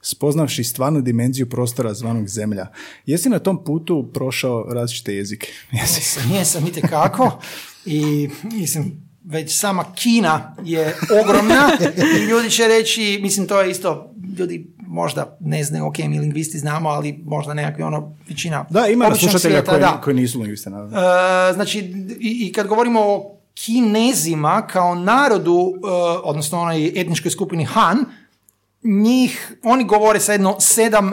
Spoznavši 0.00 0.64
stvarnu 0.64 1.00
dimenziju 1.00 1.48
prostora 1.48 1.94
zvanog 1.94 2.28
zemlja. 2.28 2.66
Jesi 3.06 3.28
na 3.28 3.38
tom 3.38 3.64
putu 3.64 4.10
prošao 4.14 4.66
različite 4.68 5.14
jezike? 5.14 5.48
Jesi? 5.72 6.00
Jesam, 6.00 6.32
jesam 6.34 6.66
itekako 6.66 7.40
i 7.86 8.28
mislim, 8.44 8.92
već 9.24 9.58
sama 9.58 9.84
Kina 9.94 10.56
je 10.64 10.94
ogromna 11.22 11.70
i 12.18 12.24
ljudi 12.24 12.50
će 12.50 12.68
reći, 12.68 13.18
mislim 13.22 13.46
to 13.46 13.60
je 13.60 13.70
isto, 13.70 14.14
ljudi 14.38 14.71
možda 14.92 15.36
ne 15.40 15.64
znaju, 15.64 15.86
ok, 15.86 15.98
mi 15.98 16.20
lingvisti 16.20 16.58
znamo, 16.58 16.88
ali 16.88 17.20
možda 17.24 17.54
nekakvi 17.54 17.82
ono, 17.82 18.16
većina 18.28 18.66
Da, 18.70 18.86
ima 18.86 19.14
slušatelja 19.14 19.64
koji, 19.64 19.80
da. 19.80 20.00
koji 20.04 20.16
nisu 20.16 20.38
naravno. 20.66 20.98
E, 20.98 21.52
znači, 21.52 21.78
i, 22.20 22.46
i 22.46 22.52
kad 22.52 22.66
govorimo 22.66 23.00
o 23.00 23.36
Kinezima 23.54 24.66
kao 24.66 24.94
narodu, 24.94 25.72
e, 25.74 25.88
odnosno 26.24 26.60
onoj 26.60 26.92
etničkoj 27.00 27.30
skupini 27.30 27.64
Han, 27.64 28.04
njih, 28.82 29.56
oni 29.62 29.84
govore 29.84 30.20
sa 30.20 30.32
jedno 30.32 30.56
sedam 30.60 31.08
e, 31.08 31.12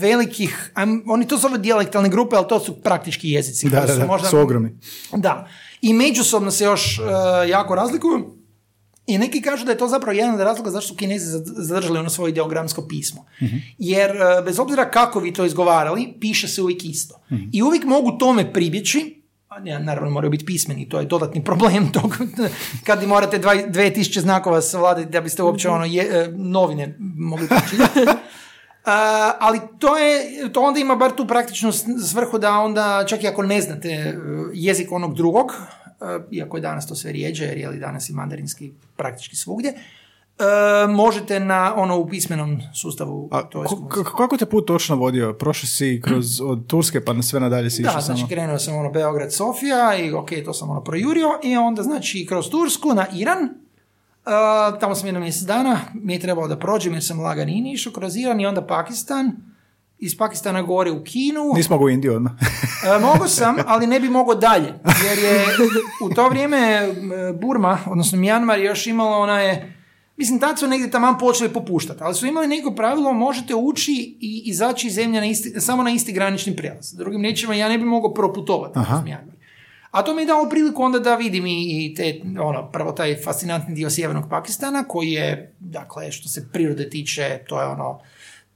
velikih, 0.00 0.70
ajm, 0.74 1.00
oni 1.06 1.28
to 1.28 1.36
zove 1.36 1.58
dijalektalne 1.58 2.08
grupe, 2.08 2.36
ali 2.36 2.48
to 2.48 2.60
su 2.60 2.82
praktički 2.82 3.30
jezici. 3.30 3.68
Da, 3.68 3.80
da, 3.80 3.96
da, 3.96 4.28
su 4.28 4.38
ogromni. 4.38 4.78
Da. 5.12 5.48
I 5.82 5.92
međusobno 5.92 6.50
se 6.50 6.64
još 6.64 7.00
jako 7.48 7.74
razlikuju. 7.74 8.39
I 9.10 9.18
neki 9.18 9.42
kažu 9.42 9.64
da 9.64 9.72
je 9.72 9.78
to 9.78 9.88
zapravo 9.88 10.16
jedan 10.16 10.34
od 10.34 10.40
razloga 10.40 10.70
zašto 10.70 10.88
su 10.88 10.96
kinezi 10.96 11.26
zadržali 11.44 11.98
ono 11.98 12.10
svoje 12.10 12.30
ideogramsko 12.30 12.86
pismo. 12.88 13.24
Jer 13.78 14.10
e, 14.10 14.42
bez 14.44 14.58
obzira 14.58 14.90
kako 14.90 15.20
vi 15.20 15.32
to 15.32 15.44
izgovarali, 15.44 16.14
piše 16.20 16.48
se 16.48 16.62
uvijek 16.62 16.84
isto. 16.84 17.20
I 17.52 17.62
uvijek 17.62 17.84
mogu 17.84 18.18
tome 18.18 18.52
pribjeći, 18.52 19.20
ja, 19.64 19.78
naravno 19.78 20.10
moraju 20.10 20.30
biti 20.30 20.44
pismeni, 20.44 20.88
to 20.88 20.98
je 20.98 21.06
dodatni 21.06 21.44
problem 21.48 21.92
tog, 21.92 22.16
kad 22.84 23.06
morate 23.06 23.38
dva, 23.38 23.54
dve 23.68 23.92
tisuće 23.92 24.20
znakova 24.20 24.62
savladati 24.62 25.10
da 25.10 25.20
biste 25.20 25.42
uopće 25.42 25.68
ono 25.68 25.84
je, 25.84 26.02
e, 26.02 26.32
novine 26.36 26.96
mogli 27.18 27.48
pročitati. 27.48 28.00
ali 29.40 29.60
to, 29.78 29.98
je, 29.98 30.22
to 30.52 30.60
onda 30.60 30.80
ima 30.80 30.96
bar 30.96 31.10
tu 31.16 31.26
praktičnu 31.26 31.72
svrhu 32.08 32.38
da 32.38 32.58
onda, 32.58 33.04
čak 33.08 33.24
i 33.24 33.28
ako 33.28 33.42
ne 33.42 33.60
znate 33.60 33.88
e, 33.88 34.14
jezik 34.54 34.92
onog 34.92 35.14
drugog, 35.14 35.52
iako 36.30 36.56
je 36.56 36.60
danas 36.60 36.86
to 36.86 36.94
sve 36.94 37.12
rijeđe, 37.12 37.44
jer 37.44 37.58
je 37.58 37.68
li 37.68 37.78
danas 37.78 38.08
i 38.08 38.12
mandarinski 38.12 38.72
praktički 38.96 39.36
svugdje, 39.36 39.74
E, 40.40 40.86
možete 40.86 41.40
na 41.40 41.74
ono 41.76 41.98
u 41.98 42.08
pismenom 42.08 42.60
sustavu. 42.74 43.28
A, 43.32 43.42
to 43.42 43.64
kako 44.16 44.36
te 44.36 44.46
put 44.46 44.66
točno 44.66 44.96
vodio? 44.96 45.32
Prošao 45.32 45.66
si 45.66 46.00
kroz 46.04 46.40
od 46.40 46.66
Turske 46.66 47.04
pa 47.04 47.12
na 47.12 47.22
sve 47.22 47.40
nadalje 47.40 47.70
si 47.70 47.82
Da, 47.82 48.00
znači 48.00 48.24
krenuo 48.28 48.58
sam 48.58 48.76
ono 48.76 48.90
Beograd, 48.90 49.32
Sofija 49.32 49.96
i 49.96 50.12
ok, 50.12 50.28
to 50.44 50.52
sam 50.52 50.70
ono 50.70 50.84
projurio 50.84 51.28
i 51.42 51.56
onda 51.56 51.82
znači 51.82 52.26
kroz 52.28 52.50
Tursku 52.50 52.94
na 52.94 53.06
Iran. 53.14 53.38
Uh, 53.42 54.80
tamo 54.80 54.94
sam 54.94 55.06
jedno 55.06 55.20
mjesec 55.20 55.42
dana, 55.42 55.80
mi 55.94 56.12
je 56.12 56.20
trebalo 56.20 56.48
da 56.48 56.58
prođem 56.58 56.92
jer 56.92 57.04
sam 57.04 57.20
laganini 57.20 57.72
išao 57.72 57.92
kroz 57.92 58.16
Iran 58.16 58.40
i 58.40 58.46
onda 58.46 58.66
Pakistan 58.66 59.32
iz 60.00 60.18
Pakistana 60.18 60.62
gore 60.62 60.90
u 60.90 61.04
Kinu. 61.04 61.52
Nisi 61.54 61.70
mogu 61.70 61.84
u 61.84 61.90
Indiju 61.90 62.14
odmah. 62.14 62.32
e, 62.96 62.98
mogu 62.98 63.28
sam, 63.28 63.56
ali 63.66 63.86
ne 63.86 64.00
bi 64.00 64.08
mogao 64.08 64.34
dalje. 64.34 64.74
Jer 65.08 65.18
je 65.18 65.44
u 66.04 66.14
to 66.14 66.28
vrijeme 66.28 66.88
Burma, 67.40 67.78
odnosno 67.86 68.18
Mjanmar, 68.18 68.58
još 68.58 68.86
imala 68.86 69.16
ona 69.16 69.40
je 69.40 69.76
Mislim, 70.20 70.40
tad 70.40 70.58
su 70.58 70.66
negdje 70.66 70.90
tamo 70.90 71.18
počeli 71.18 71.52
popuštati, 71.52 72.02
ali 72.02 72.14
su 72.14 72.26
imali 72.26 72.46
neko 72.46 72.74
pravilo, 72.74 73.12
možete 73.12 73.54
ući 73.54 74.16
i 74.20 74.42
izaći 74.46 74.86
iz 74.86 74.94
zemlje 74.94 75.20
na 75.20 75.26
isti, 75.26 75.60
samo 75.60 75.82
na 75.82 75.90
isti 75.90 76.12
granični 76.12 76.56
prijelaz. 76.56 76.92
Drugim 76.92 77.22
riječima, 77.22 77.54
ja 77.54 77.68
ne 77.68 77.78
bi 77.78 77.84
mogao 77.84 78.14
proputovati. 78.14 78.78
A 79.90 80.02
to 80.02 80.14
mi 80.14 80.22
je 80.22 80.26
dalo 80.26 80.48
priliku 80.48 80.82
onda 80.82 80.98
da 80.98 81.16
vidim 81.16 81.46
i 81.46 81.94
te, 81.96 82.20
ono, 82.40 82.70
prvo 82.70 82.92
taj 82.92 83.16
fascinantni 83.24 83.74
dio 83.74 83.90
sjevernog 83.90 84.30
Pakistana, 84.30 84.84
koji 84.84 85.10
je, 85.10 85.54
dakle, 85.58 86.12
što 86.12 86.28
se 86.28 86.48
prirode 86.52 86.90
tiče, 86.90 87.40
to 87.48 87.60
je 87.60 87.66
ono, 87.66 88.00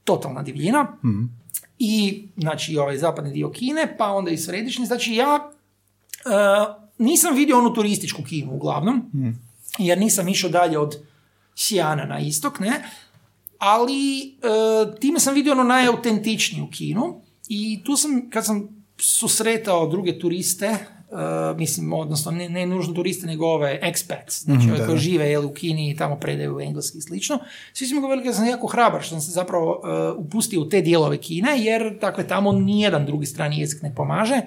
totalna 0.05 0.43
divljina. 0.43 0.97
mm 1.03 1.45
I, 1.79 2.27
znači, 2.37 2.77
ovaj 2.77 2.97
zapadni 2.97 3.31
dio 3.31 3.51
Kine, 3.51 3.95
pa 3.97 4.11
onda 4.11 4.31
i 4.31 4.37
središnji. 4.37 4.85
Znači, 4.85 5.13
ja 5.13 5.51
uh, 6.25 6.85
nisam 6.97 7.35
vidio 7.35 7.57
onu 7.57 7.73
turističku 7.73 8.23
Kinu, 8.23 8.53
uglavnom, 8.53 8.95
mm 9.13 9.45
jer 9.77 9.97
nisam 9.97 10.27
išao 10.27 10.49
dalje 10.49 10.79
od 10.79 10.95
Sijana 11.55 12.05
na 12.05 12.19
istok, 12.19 12.59
ne? 12.59 12.83
Ali 13.57 14.21
e, 14.21 14.99
time 14.99 15.19
sam 15.19 15.33
vidio 15.33 15.51
ono 15.51 15.63
najautentičniju 15.63 16.67
Kinu 16.71 17.21
i 17.47 17.83
tu 17.83 17.97
sam, 17.97 18.29
kad 18.29 18.45
sam 18.45 18.85
susretao 18.97 19.87
druge 19.87 20.19
turiste, 20.19 20.77
e, 21.15 21.57
mislim, 21.57 21.93
odnosno 21.93 22.31
ne, 22.31 22.49
ne 22.49 22.65
nužno 22.65 22.93
turiste, 22.93 23.27
nego 23.27 23.45
ove 23.45 23.79
expats, 23.83 24.43
znači 24.43 24.67
mm 24.67 24.85
koji 24.85 24.97
žive 24.97 25.29
jel, 25.29 25.45
u 25.45 25.53
Kini 25.53 25.89
i 25.89 25.95
tamo 25.95 26.15
predaju 26.15 26.59
engleski 26.59 26.97
i 26.97 27.01
slično. 27.01 27.39
Svi 27.73 27.87
su 27.87 27.95
mi 27.95 28.01
govorili 28.01 28.27
da 28.27 28.33
sam 28.33 28.47
jako 28.47 28.67
hrabar 28.67 29.01
što 29.01 29.09
sam 29.09 29.21
se 29.21 29.31
zapravo 29.31 29.81
uh, 30.17 30.25
upustio 30.25 30.61
u 30.61 30.69
te 30.69 30.81
dijelove 30.81 31.17
Kine, 31.17 31.59
jer 31.59 31.97
dakle, 32.01 32.27
tamo 32.27 32.51
nijedan 32.51 33.05
drugi 33.05 33.25
strani 33.25 33.59
jezik 33.59 33.81
ne 33.81 33.95
pomaže. 33.95 34.41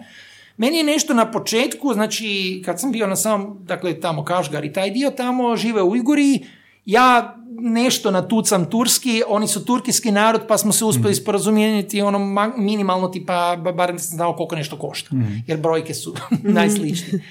Meni 0.57 0.77
je 0.77 0.85
nešto 0.85 1.15
na 1.15 1.31
početku, 1.31 1.95
znači 1.95 2.63
kad 2.65 2.81
sam 2.81 2.93
bio 2.93 3.07
na 3.07 3.17
samom, 3.17 3.59
dakle 3.61 4.01
tamo 4.01 4.25
Kašgar 4.25 4.65
i 4.65 4.73
taj 4.73 4.91
dio, 4.91 5.11
tamo 5.11 5.57
žive 5.57 5.83
u 5.83 5.97
Iguri, 5.97 6.47
ja 6.85 7.38
nešto 7.61 8.11
natucam 8.11 8.71
turski, 8.71 9.23
oni 9.29 9.49
su 9.49 9.65
turkijski 9.65 10.11
narod, 10.11 10.43
pa 10.49 10.59
smo 10.59 10.73
se 10.73 10.85
uspjeli 10.85 11.13
mm. 11.13 11.15
sporazumjeniti 11.15 12.03
ono 12.03 12.19
minimalno 12.57 13.09
tipa, 13.09 13.57
barem 13.57 13.99
sam 13.99 14.17
znao 14.17 14.37
koliko 14.37 14.57
nešto 14.57 14.79
košta, 14.79 15.15
mhm. 15.15 15.35
jer 15.47 15.59
brojke 15.59 15.95
su 15.95 16.15
najsličnije. 16.43 17.25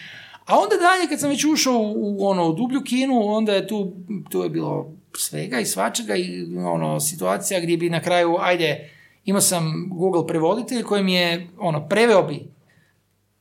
A 0.45 0.59
onda 0.59 0.75
dalje, 0.75 1.09
kad 1.09 1.19
sam 1.19 1.30
već 1.30 1.45
ušao 1.45 1.78
u, 1.95 2.28
ono, 2.28 2.49
u 2.49 2.53
dublju 2.53 2.82
kinu, 2.82 3.28
onda 3.28 3.53
je 3.53 3.67
tu, 3.67 3.93
tu 4.30 4.43
je 4.43 4.49
bilo 4.49 4.93
svega 5.17 5.59
i 5.59 5.65
svačega 5.65 6.15
i 6.15 6.57
ono, 6.57 6.99
situacija 6.99 7.59
gdje 7.59 7.78
bi 7.78 7.89
na 7.89 8.01
kraju, 8.01 8.38
ajde, 8.39 8.89
imao 9.25 9.41
sam 9.41 9.89
Google 9.91 10.28
prevoditelj 10.28 10.84
koji 10.84 11.03
mi 11.03 11.13
je, 11.13 11.47
ono, 11.59 11.88
preveo 11.88 12.23
bi 12.23 12.47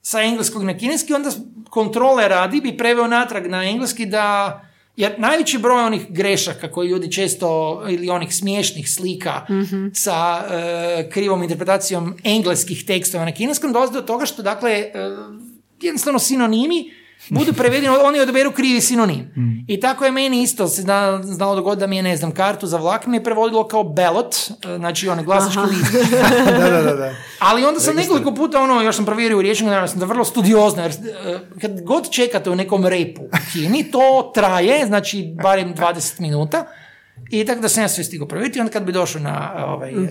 sa 0.02 0.22
engleskog 0.22 0.62
na 0.62 0.78
kineski, 0.78 1.14
onda 1.14 1.30
kontrole 1.70 2.28
radi 2.28 2.60
bi 2.60 2.76
preveo 2.76 3.06
natrag 3.06 3.46
na 3.46 3.64
engleski 3.64 4.06
da 4.06 4.60
jer 4.96 5.14
najveći 5.18 5.58
broj 5.58 5.84
onih 5.84 6.06
grešaka 6.08 6.70
koji 6.70 6.88
ljudi 6.88 7.12
često, 7.12 7.82
ili 7.88 8.10
onih 8.10 8.34
smiješnih 8.34 8.90
slika 8.90 9.46
mm 9.50 9.90
sa 9.94 10.44
e, 10.50 11.10
krivom 11.10 11.42
interpretacijom 11.42 12.16
engleskih 12.24 12.84
tekstova 12.86 13.24
na 13.24 13.32
kineskom, 13.32 13.72
dolazi 13.72 13.92
do 13.92 14.02
toga 14.02 14.26
što, 14.26 14.42
dakle, 14.42 14.90
uh, 14.94 15.34
jednostavno 15.80 16.18
sinonimi 16.18 16.90
budu 17.30 17.52
prevedeni, 17.52 17.88
oni 17.88 18.20
odaberu 18.20 18.52
krivi 18.52 18.80
sinonim. 18.80 19.20
Mm. 19.36 19.64
I 19.68 19.80
tako 19.80 20.04
je 20.04 20.10
meni 20.10 20.42
isto 20.42 20.68
se 20.68 20.82
znalo 21.22 21.54
dogoditi 21.54 21.80
da 21.80 21.86
mi 21.86 21.96
je, 21.96 22.02
ne 22.02 22.16
znam, 22.16 22.30
kartu 22.30 22.66
za 22.66 22.78
vlak 22.78 23.06
mi 23.06 23.16
je 23.16 23.24
prevodilo 23.24 23.68
kao 23.68 23.84
belot, 23.84 24.34
e, 24.34 24.76
znači 24.76 25.08
onaj 25.08 25.24
glasački 25.24 25.60
list. 25.60 25.92
da, 26.60 26.70
da, 26.70 26.94
da, 26.94 27.14
Ali 27.38 27.64
onda 27.64 27.80
sam 27.80 27.96
nekoliko 27.96 28.34
puta, 28.34 28.62
ono, 28.62 28.82
još 28.82 28.96
sam 28.96 29.04
provjerio 29.04 29.38
u 29.38 29.42
riječima, 29.42 29.70
da 29.70 29.86
sam 29.86 29.98
da 29.98 30.06
vrlo 30.06 30.24
studiozno, 30.24 30.82
jer 30.82 30.92
e, 30.92 31.38
kad 31.60 31.82
god 31.82 32.10
čekate 32.10 32.50
u 32.50 32.54
nekom 32.54 32.86
repu 32.86 33.22
kini, 33.52 33.90
to 33.90 34.32
traje, 34.34 34.86
znači 34.86 35.34
barem 35.42 35.74
20 35.74 36.20
minuta. 36.20 36.64
I 37.30 37.44
tako 37.44 37.60
da 37.60 37.68
sam 37.68 37.82
ja 37.82 37.88
sve 37.88 38.04
stigao 38.04 38.28
provjeriti, 38.28 38.60
onda 38.60 38.72
kad 38.72 38.84
bi 38.84 38.92
došao 38.92 39.22
na 39.22 39.52
ovaj, 39.66 39.94
uh 39.94 40.06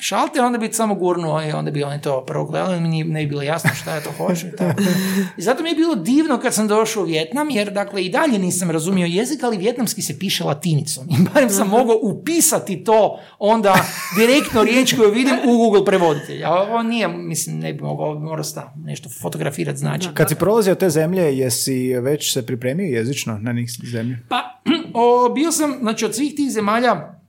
šalter, 0.00 0.42
onda 0.42 0.58
bi 0.58 0.72
samo 0.72 0.94
gurnuo 0.94 1.42
i 1.42 1.52
onda 1.52 1.70
bi 1.70 1.82
oni 1.82 2.00
to 2.00 2.24
prvo 2.26 2.44
gledali, 2.44 2.80
mi 2.80 3.04
ne 3.04 3.20
bi 3.20 3.26
bilo 3.26 3.42
jasno 3.42 3.70
šta 3.74 3.94
je 3.94 4.02
to 4.02 4.10
hoće. 4.12 4.46
I 5.38 5.42
zato 5.42 5.62
mi 5.62 5.68
je 5.68 5.74
bilo 5.74 5.94
divno 5.94 6.38
kad 6.38 6.54
sam 6.54 6.68
došao 6.68 7.02
u 7.02 7.06
Vjetnam, 7.06 7.50
jer 7.50 7.70
dakle 7.70 8.04
i 8.04 8.10
dalje 8.10 8.38
nisam 8.38 8.70
razumio 8.70 9.06
jezik, 9.06 9.42
ali 9.42 9.56
vjetnamski 9.56 10.02
se 10.02 10.18
piše 10.18 10.44
latinicom. 10.44 11.06
I 11.10 11.14
barem 11.34 11.50
sam 11.50 11.68
mogao 11.68 11.98
upisati 12.02 12.84
to 12.84 13.20
onda 13.38 13.84
direktno 14.18 14.62
riječ 14.62 14.94
koju 14.96 15.10
vidim 15.10 15.34
u 15.48 15.56
Google 15.56 15.84
prevoditelj. 15.84 16.44
A 16.44 16.50
ovo 16.50 16.82
nije, 16.82 17.08
mislim, 17.08 17.58
ne 17.58 17.72
bi 17.72 17.82
mogao, 17.82 18.14
morao 18.14 18.44
nešto 18.76 19.08
fotografirati 19.08 19.78
znači. 19.78 20.08
Kad 20.14 20.28
si 20.28 20.34
prolazio 20.34 20.74
te 20.74 20.90
zemlje, 20.90 21.38
jesi 21.38 21.94
već 21.94 22.32
se 22.32 22.46
pripremio 22.46 22.84
jezično 22.84 23.38
na 23.38 23.52
njih 23.52 23.70
zemlje? 23.92 24.18
Pa, 24.28 24.60
o, 25.00 25.28
bio 25.34 25.52
sam, 25.52 25.76
znači 25.80 26.04
od 26.04 26.14
svih 26.14 26.34
tih 26.34 26.50
zemalja, 26.50 27.19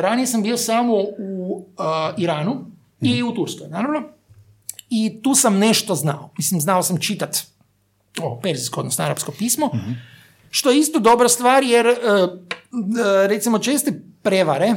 ranije 0.00 0.26
sam 0.26 0.42
bio 0.42 0.56
samo 0.56 0.94
u 1.18 1.64
e, 1.78 1.82
Iranu 2.16 2.66
i 3.00 3.22
u 3.22 3.32
Turskoj, 3.32 3.68
naravno. 3.68 4.02
I 4.90 5.22
tu 5.22 5.34
sam 5.34 5.58
nešto 5.58 5.94
znao. 5.94 6.30
Mislim, 6.38 6.60
znao 6.60 6.82
sam 6.82 6.98
čitat 6.98 7.38
o, 8.20 8.40
perzijsko, 8.42 8.80
odnosno 8.80 9.04
arapsko 9.04 9.32
pismo, 9.38 9.70
što 10.50 10.70
je 10.70 10.78
isto 10.78 10.98
dobra 10.98 11.28
stvar, 11.28 11.62
jer 11.62 11.86
e, 11.86 11.96
recimo 13.26 13.58
česte 13.58 14.02
prevare 14.22 14.74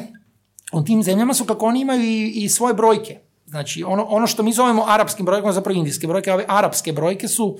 u 0.73 0.83
tim 0.83 1.03
zemljama 1.03 1.33
su 1.33 1.45
kako 1.45 1.65
oni 1.65 1.81
imaju 1.81 2.01
i, 2.03 2.27
i 2.29 2.49
svoje 2.49 2.73
brojke. 2.73 3.19
Znači, 3.45 3.83
ono, 3.83 4.03
ono 4.03 4.27
što 4.27 4.43
mi 4.43 4.53
zovemo 4.53 4.83
arapskim 4.87 5.25
brojkama, 5.25 5.53
zapravo 5.53 5.77
indijske 5.77 6.07
brojke, 6.07 6.33
ove 6.33 6.45
arapske 6.47 6.93
brojke 6.93 7.27
su 7.27 7.57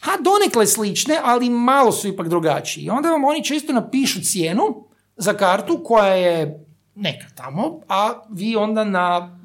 ha, 0.00 0.10
donekle 0.20 0.66
slične, 0.66 1.18
ali 1.24 1.50
malo 1.50 1.92
su 1.92 2.08
ipak 2.08 2.28
drugačiji. 2.28 2.84
I 2.84 2.90
onda 2.90 3.10
vam 3.10 3.24
oni 3.24 3.44
često 3.44 3.72
napišu 3.72 4.20
cijenu, 4.22 4.84
za 5.20 5.32
kartu 5.34 5.80
koja 5.84 6.14
je 6.14 6.64
neka 6.94 7.26
tamo, 7.34 7.80
a 7.88 8.12
vi 8.30 8.56
onda 8.56 8.84
na 8.84 9.36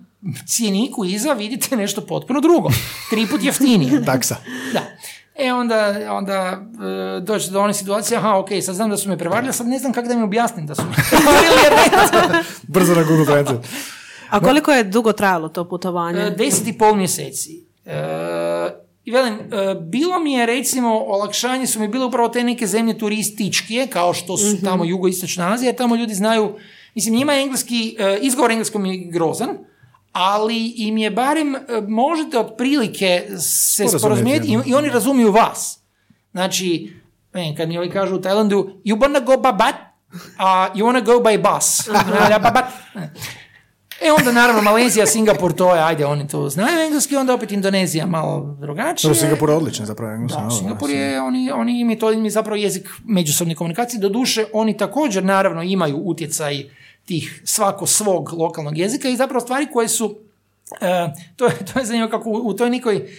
cijeniku 0.47 1.05
iza 1.05 1.33
vidite 1.33 1.75
nešto 1.75 2.01
potpuno 2.01 2.41
drugo. 2.41 2.69
Tri 3.09 3.27
put 3.27 3.43
jeftinije. 3.43 4.05
Taksa. 4.05 4.35
Da. 4.73 4.81
E 5.35 5.53
onda, 5.53 5.95
onda 6.11 6.33
e, 7.17 7.19
dođe 7.19 7.51
do 7.51 7.61
one 7.61 7.73
situacije, 7.73 8.17
aha, 8.17 8.37
ok, 8.37 8.49
sad 8.65 8.75
znam 8.75 8.89
da 8.89 8.97
su 8.97 9.09
me 9.09 9.17
prevarili, 9.17 9.53
sad 9.53 9.67
ne 9.67 9.79
znam 9.79 9.93
kako 9.93 10.07
da 10.07 10.15
mi 10.15 10.23
objasnim 10.23 10.67
da 10.67 10.75
su 10.75 10.81
me 10.83 10.95
prevarili. 11.09 12.43
Brzo 12.73 12.95
na 12.95 13.03
Google 13.03 13.25
Translate. 13.25 13.67
A 14.29 14.39
koliko 14.39 14.71
je 14.71 14.83
dugo 14.83 15.13
trajalo 15.13 15.49
to 15.49 15.69
putovanje? 15.69 16.21
E, 16.21 16.29
deset 16.29 16.67
i 16.67 16.77
pol 16.77 16.95
mjeseci. 16.95 17.65
E, 17.85 18.84
i 19.05 19.11
velim, 19.11 19.33
e, 19.33 19.75
bilo 19.81 20.19
mi 20.19 20.33
je 20.33 20.45
recimo, 20.45 21.03
olakšanje 21.07 21.67
su 21.67 21.79
mi 21.79 21.87
bile 21.87 22.05
upravo 22.05 22.29
te 22.29 22.43
neke 22.43 22.67
zemlje 22.67 22.97
turističke, 22.97 23.87
kao 23.89 24.13
što 24.13 24.37
su 24.37 24.47
mm-hmm. 24.47 24.61
tamo 24.61 24.85
jugoistočna 24.85 25.53
Azija, 25.53 25.75
tamo 25.75 25.95
ljudi 25.95 26.13
znaju, 26.13 26.55
mislim 26.95 27.15
njima 27.15 27.33
je 27.33 27.43
engleski, 27.43 27.95
e, 27.99 28.19
izgovor 28.21 28.51
engleskom 28.51 28.85
je 28.85 28.97
grozan, 28.97 29.49
ali 30.11 30.73
im 30.77 30.97
je 30.97 31.11
barem, 31.11 31.55
e, 31.55 31.59
možete 31.87 32.39
otprilike 32.39 33.27
se 33.39 33.87
sporazumijeti 33.87 34.47
i, 34.47 34.69
i, 34.69 34.73
oni 34.73 34.89
razumiju 34.89 35.31
vas. 35.31 35.79
Znači, 36.31 36.93
kad 37.57 37.69
mi 37.69 37.77
ovi 37.77 37.89
kažu 37.89 38.15
u 38.15 38.21
Tajlandu, 38.21 38.69
you 38.85 38.97
wanna 38.97 39.25
go 39.25 39.37
babat, 39.37 39.75
a 40.37 40.67
uh, 40.69 40.77
you 40.77 40.85
wanna 40.85 41.05
go 41.05 41.11
by 41.11 41.37
bus. 41.37 41.87
E 44.01 44.11
onda 44.11 44.31
naravno 44.31 44.61
Malezija, 44.61 45.05
Singapur, 45.05 45.53
to 45.53 45.75
je, 45.75 45.83
ajde, 45.83 46.05
oni 46.05 46.27
to 46.27 46.49
znaju 46.49 46.85
engleski, 46.85 47.15
onda 47.15 47.33
opet 47.33 47.51
Indonezija 47.51 48.05
malo 48.05 48.57
drugačije. 48.59 49.09
Dobro, 49.09 49.19
Singapur 49.19 49.49
je 49.49 49.55
odličan 49.55 49.85
zapravo 49.85 50.13
engleski. 50.13 50.41
Da, 50.43 50.49
Singapur 50.49 50.89
je, 50.89 51.21
oni, 51.21 51.51
oni 51.51 51.79
im 51.79 51.89
je 51.89 51.99
to 51.99 52.11
im 52.11 52.25
je 52.25 52.31
zapravo 52.31 52.55
jezik 52.55 52.89
međusobne 53.05 53.55
komunikacije. 53.55 53.99
Doduše, 53.99 54.45
oni 54.53 54.77
također 54.77 55.23
naravno 55.23 55.63
imaju 55.63 55.97
utjecaj 55.97 56.63
tih 57.05 57.41
svako 57.45 57.85
svog 57.85 58.33
lokalnog 58.33 58.77
jezika 58.77 59.09
i 59.09 59.15
zapravo 59.15 59.41
stvari 59.41 59.67
koje 59.73 59.87
su, 59.87 60.15
e, 60.81 61.13
to, 61.35 61.45
je, 61.45 61.65
to 61.73 61.79
je 61.79 61.85
zanimljivo 61.85 62.17
kako 62.17 62.29
u, 62.29 62.33
u 62.33 62.53
toj 62.53 62.69
nekoj, 62.69 63.09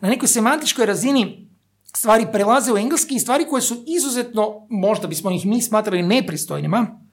na 0.00 0.08
nekoj 0.08 0.28
semantičkoj 0.28 0.86
razini 0.86 1.48
stvari 1.96 2.26
prelaze 2.32 2.72
u 2.72 2.76
engleski 2.76 3.14
i 3.14 3.20
stvari 3.20 3.46
koje 3.50 3.62
su 3.62 3.84
izuzetno, 3.86 4.66
možda 4.68 5.06
bismo 5.06 5.30
ih 5.30 5.46
mi 5.46 5.62
smatrali 5.62 6.02
nepristojnima, 6.02 7.03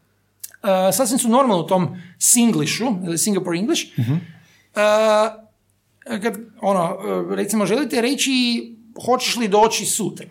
sasvim 0.93 1.19
su 1.19 1.29
normalno 1.29 1.63
u 1.63 1.67
tom 1.67 2.01
Singlishu, 2.19 2.85
ili 3.05 3.17
Singapore 3.17 3.57
English, 3.57 3.83
e, 6.05 6.21
kad, 6.21 6.37
ono, 6.61 6.97
e, 7.31 7.35
recimo, 7.35 7.65
želite 7.65 8.01
reći 8.01 8.31
hoćeš 9.05 9.35
li 9.35 9.47
doći 9.47 9.85
sutra? 9.85 10.27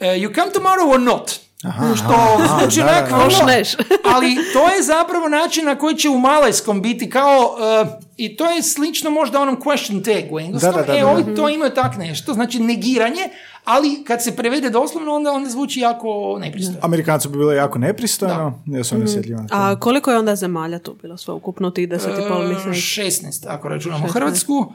E, 0.00 0.06
you 0.06 0.34
come 0.34 0.50
tomorrow 0.54 0.94
or 0.94 1.00
not? 1.00 1.48
što 1.96 2.38
zvuči 2.48 2.80
da, 2.80 2.84
da, 2.84 2.92
onak 2.92 3.12
ono, 3.12 3.52
ali 4.14 4.36
to 4.52 4.68
je 4.68 4.82
zapravo 4.82 5.28
način 5.28 5.64
na 5.64 5.74
koji 5.74 5.96
će 5.96 6.08
u 6.08 6.18
malajskom 6.18 6.82
biti 6.82 7.10
kao, 7.10 7.56
e, 7.60 7.84
i 8.16 8.36
to 8.36 8.50
je 8.50 8.62
slično 8.62 9.10
možda 9.10 9.40
onom 9.40 9.56
question 9.56 10.04
tag 10.04 10.32
u 10.32 10.40
engleskom, 10.40 10.72
Da, 10.72 10.78
da, 10.78 10.86
da, 10.86 10.98
e, 10.98 11.00
da, 11.00 11.06
ovi 11.06 11.34
to 11.36 11.48
imaju 11.48 11.70
tak 11.70 11.96
nešto, 11.96 12.34
znači 12.34 12.58
negiranje, 12.58 13.28
ali 13.68 14.04
kad 14.04 14.24
se 14.24 14.36
prevede 14.36 14.70
doslovno, 14.70 15.14
onda, 15.14 15.32
onda 15.32 15.50
zvuči 15.50 15.80
jako 15.80 16.38
nepristojno. 16.40 16.78
Amerikancu 16.82 17.28
bi 17.28 17.38
bilo 17.38 17.52
jako 17.52 17.78
nepristojno, 17.78 18.62
su 18.84 18.94
oni 18.94 19.04
osjetljivi. 19.04 19.40
na 19.40 19.46
to. 19.46 19.54
A 19.54 19.80
koliko 19.80 20.10
je 20.10 20.18
onda 20.18 20.36
zemalja 20.36 20.78
tu 20.78 20.96
bilo 21.02 21.16
sve 21.16 21.34
ukupno 21.34 21.70
tih 21.70 21.88
deset 21.88 22.18
i 22.18 22.28
pol, 22.28 22.42
E, 22.42 22.48
mislim? 22.48 22.74
16, 22.74 23.46
ako 23.48 23.68
računamo 23.68 24.08
Hrvatsku. 24.08 24.72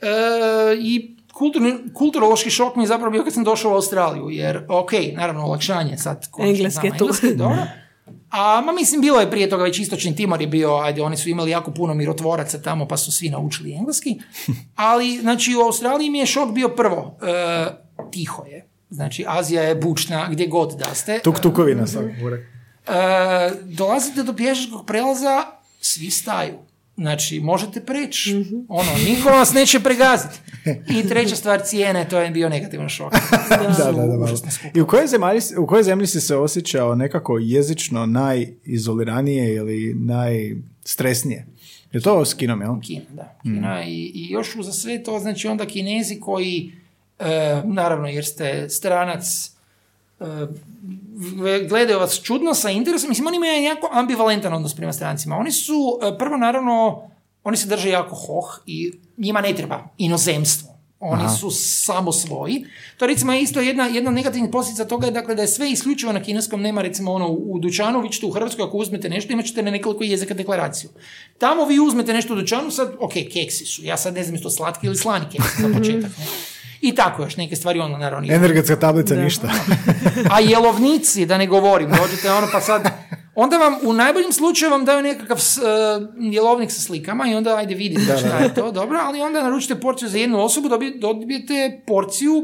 E, 0.00 0.08
I 0.80 1.16
kulturni, 1.32 1.74
kulturološki 1.94 2.50
šok 2.50 2.76
mi 2.76 2.82
je 2.82 2.86
zapravo 2.86 3.10
bio 3.10 3.24
kad 3.24 3.32
sam 3.32 3.44
došao 3.44 3.72
u 3.72 3.74
Australiju, 3.74 4.30
jer, 4.30 4.64
ok, 4.68 4.90
naravno, 5.16 5.44
olakšanje 5.44 5.98
sad. 5.98 6.28
Engleski 6.38 6.86
je 6.86 6.96
tu. 6.98 7.04
engleski, 7.04 7.34
dobro. 7.44 7.62
A, 8.30 8.62
ma 8.66 8.72
mislim, 8.72 9.00
bilo 9.00 9.20
je 9.20 9.30
prije 9.30 9.50
toga 9.50 9.62
već 9.62 9.78
istočni 9.78 10.16
Timor 10.16 10.40
je 10.40 10.46
bio, 10.46 10.76
ajde, 10.76 11.02
oni 11.02 11.16
su 11.16 11.28
imali 11.28 11.50
jako 11.50 11.70
puno 11.70 11.94
mirotvoraca 11.94 12.62
tamo, 12.62 12.88
pa 12.88 12.96
su 12.96 13.12
svi 13.12 13.30
naučili 13.30 13.72
engleski. 13.72 14.20
Ali, 14.74 15.18
znači, 15.18 15.56
u 15.56 15.60
Australiji 15.60 16.10
mi 16.10 16.18
je 16.18 16.26
šok 16.26 16.52
bio 16.52 16.68
prvo. 16.68 17.18
E, 17.22 17.81
tiho 18.10 18.44
je. 18.44 18.66
Znači, 18.90 19.24
Azija 19.28 19.62
je 19.62 19.74
bučna 19.74 20.28
gdje 20.30 20.46
god 20.46 20.78
da 20.78 20.94
ste. 20.94 21.20
Tuk 21.24 21.40
tukovi 21.40 21.74
na 21.74 21.86
svakog 21.86 22.10
burek. 22.20 22.40
E, 22.40 22.92
dolazite 23.64 24.22
do 24.22 24.36
pješačkog 24.36 24.86
prelaza, 24.86 25.44
svi 25.80 26.10
staju. 26.10 26.54
Znači, 26.96 27.40
možete 27.40 27.80
preći. 27.80 28.44
Ono, 28.68 28.90
niko 29.08 29.28
vas 29.28 29.52
neće 29.52 29.80
pregaziti. 29.80 30.38
I 30.98 31.08
treća 31.08 31.36
stvar, 31.36 31.60
cijene, 31.64 32.08
to 32.08 32.20
je 32.20 32.30
bio 32.30 32.48
negativan 32.48 32.88
šok. 32.88 33.12
Da, 33.48 33.92
da, 33.92 34.16
da, 34.16 34.36
skupo. 34.36 34.78
I 34.78 34.80
u 34.80 34.86
kojoj, 34.86 35.06
zemlji, 35.06 35.40
u 35.58 35.66
kojoj 35.66 35.82
zemlji 35.82 36.06
si 36.06 36.20
se 36.20 36.36
osjećao 36.36 36.94
nekako 36.94 37.38
jezično 37.38 38.06
najizoliranije 38.06 39.54
ili 39.54 39.94
najstresnije? 39.94 41.46
Je 41.92 42.00
to 42.00 42.24
s 42.24 42.34
kinom, 42.34 42.60
jel? 42.60 42.80
Kina, 42.80 43.04
da. 43.10 43.38
Kina 43.42 43.84
i, 43.84 44.12
i 44.14 44.30
još 44.30 44.56
uza 44.56 44.72
sve 44.72 45.02
to, 45.02 45.18
znači 45.18 45.48
onda 45.48 45.66
kinezi 45.66 46.20
koji, 46.20 46.72
e, 47.22 47.62
naravno 47.64 48.08
jer 48.08 48.24
ste 48.24 48.68
stranac, 48.68 49.50
e, 50.20 50.24
gledaju 51.68 51.98
vas 51.98 52.20
čudno 52.22 52.54
sa 52.54 52.70
interesom, 52.70 53.08
mislim 53.08 53.26
oni 53.26 53.36
imaju 53.36 53.62
jako 53.62 53.88
ambivalentan 53.92 54.52
odnos 54.52 54.74
prema 54.74 54.92
strancima. 54.92 55.36
Oni 55.36 55.52
su, 55.52 55.98
e, 56.02 56.18
prvo 56.18 56.36
naravno, 56.36 57.02
oni 57.44 57.56
se 57.56 57.68
drže 57.68 57.90
jako 57.90 58.14
hoh 58.14 58.60
i 58.66 58.92
njima 59.16 59.40
ne 59.40 59.54
treba 59.54 59.88
inozemstvo. 59.98 60.72
Oni 61.04 61.22
su 61.40 61.50
samo 61.50 62.12
svoji. 62.12 62.64
To 62.96 63.06
recimo 63.06 63.32
je 63.32 63.42
isto 63.42 63.60
jedna, 63.60 63.86
jedna 63.86 64.10
negativna 64.10 64.50
posljedica 64.50 64.84
toga 64.84 65.06
je 65.06 65.12
dakle 65.12 65.34
da 65.34 65.42
je 65.42 65.48
sve 65.48 65.70
isključivo 65.70 66.12
na 66.12 66.22
kineskom, 66.22 66.60
nema 66.60 66.82
recimo 66.82 67.12
ono 67.12 67.28
u, 67.28 67.58
dućanu, 67.58 68.00
vi 68.00 68.10
ćete 68.10 68.26
u 68.26 68.30
Hrvatskoj 68.30 68.64
ako 68.64 68.76
uzmete 68.76 69.08
nešto, 69.08 69.32
imat 69.32 69.46
ćete 69.46 69.62
na 69.62 69.70
nekoliko 69.70 70.04
jezika 70.04 70.34
deklaraciju. 70.34 70.90
Tamo 71.38 71.64
vi 71.64 71.80
uzmete 71.80 72.12
nešto 72.12 72.32
u 72.32 72.36
dućanu, 72.36 72.70
sad, 72.70 72.94
ok, 73.00 73.12
keksi 73.32 73.66
su, 73.66 73.84
ja 73.84 73.96
sad 73.96 74.14
ne 74.14 74.22
znam 74.22 74.34
jesu 74.34 74.42
to 74.42 74.50
slatki 74.50 74.86
ili 74.86 74.96
slani 74.96 75.24
keksi 75.32 75.62
za 75.62 75.68
početak. 75.78 76.10
ne. 76.18 76.24
I 76.82 76.94
tako 76.94 77.22
još 77.22 77.36
neke 77.36 77.56
stvari, 77.56 77.80
ono 77.80 77.98
naravno. 77.98 78.32
Energetska 78.34 78.76
tablica 78.76 79.14
ništa. 79.14 79.50
a 80.34 80.40
jelovnici, 80.40 81.26
da 81.26 81.38
ne 81.38 81.46
govorim, 81.46 81.90
dođete 81.90 82.32
ono 82.32 82.46
pa 82.52 82.60
sad, 82.60 82.82
onda 83.34 83.56
vam 83.56 83.74
u 83.82 83.92
najboljem 83.92 84.32
slučaju 84.32 84.70
vam 84.70 84.84
daju 84.84 85.02
nekakav 85.02 85.36
e, 85.36 85.40
jelovnik 86.20 86.72
sa 86.72 86.80
slikama 86.80 87.28
i 87.28 87.34
onda 87.34 87.56
ajde 87.56 87.74
vidite 87.74 88.18
šta 88.18 88.38
je 88.38 88.54
to, 88.54 88.72
dobro, 88.72 88.98
ali 89.02 89.20
onda 89.20 89.42
naručite 89.42 89.80
porciju 89.80 90.08
za 90.08 90.18
jednu 90.18 90.40
osobu, 90.40 90.68
dobi- 90.68 91.00
dobijete 91.00 91.82
porciju 91.86 92.42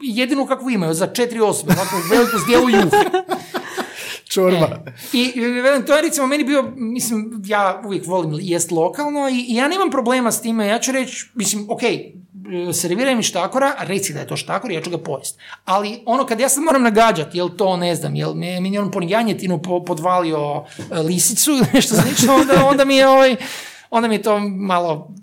jedinu 0.00 0.46
kakvu 0.46 0.70
imaju, 0.70 0.94
za 0.94 1.06
četiri 1.06 1.40
osobe, 1.40 1.72
ovako 1.72 1.96
veliku 2.10 2.38
zdjelu 2.38 2.68
juhe. 2.70 3.04
Čorba. 4.24 4.84
I 5.12 5.32
e, 5.36 5.48
velim, 5.62 5.86
to 5.86 5.96
je 5.96 6.02
recimo 6.02 6.26
meni 6.26 6.44
bio, 6.44 6.72
mislim, 6.76 7.42
ja 7.46 7.82
uvijek 7.86 8.06
volim 8.06 8.38
jest 8.40 8.70
lokalno 8.70 9.28
i, 9.28 9.44
i 9.48 9.54
ja 9.54 9.68
nemam 9.68 9.90
problema 9.90 10.32
s 10.32 10.42
time, 10.42 10.66
ja 10.66 10.78
ću 10.78 10.92
reći, 10.92 11.30
mislim, 11.34 11.66
ok, 11.70 11.80
serviraj 12.72 13.14
mi 13.14 13.22
štakora, 13.22 13.74
reci 13.78 14.12
da 14.12 14.20
je 14.20 14.26
to 14.26 14.36
štakor, 14.36 14.70
ja 14.70 14.80
ću 14.80 14.90
ga 14.90 14.98
pojest. 14.98 15.38
Ali 15.64 16.02
ono 16.06 16.26
kad 16.26 16.40
ja 16.40 16.48
sad 16.48 16.64
moram 16.64 16.82
nagađati, 16.82 17.38
jel 17.38 17.48
to 17.48 17.76
ne 17.76 17.94
znam, 17.94 18.14
jel 18.14 18.34
mi 18.34 18.46
je, 18.46 18.60
mi 18.60 18.74
je 18.74 18.80
on 18.80 18.90
po- 19.62 19.84
podvalio 19.84 20.64
e, 20.90 20.98
lisicu 20.98 21.50
ili 21.50 21.66
nešto 21.74 21.94
slično, 21.94 22.34
onda, 22.40 22.66
onda 22.66 22.84
mi 22.84 22.96
je 22.96 23.08
ovaj, 23.08 23.36
onda 23.90 24.08
mi 24.08 24.14
je 24.14 24.22
to 24.22 24.38
malo 24.40 25.14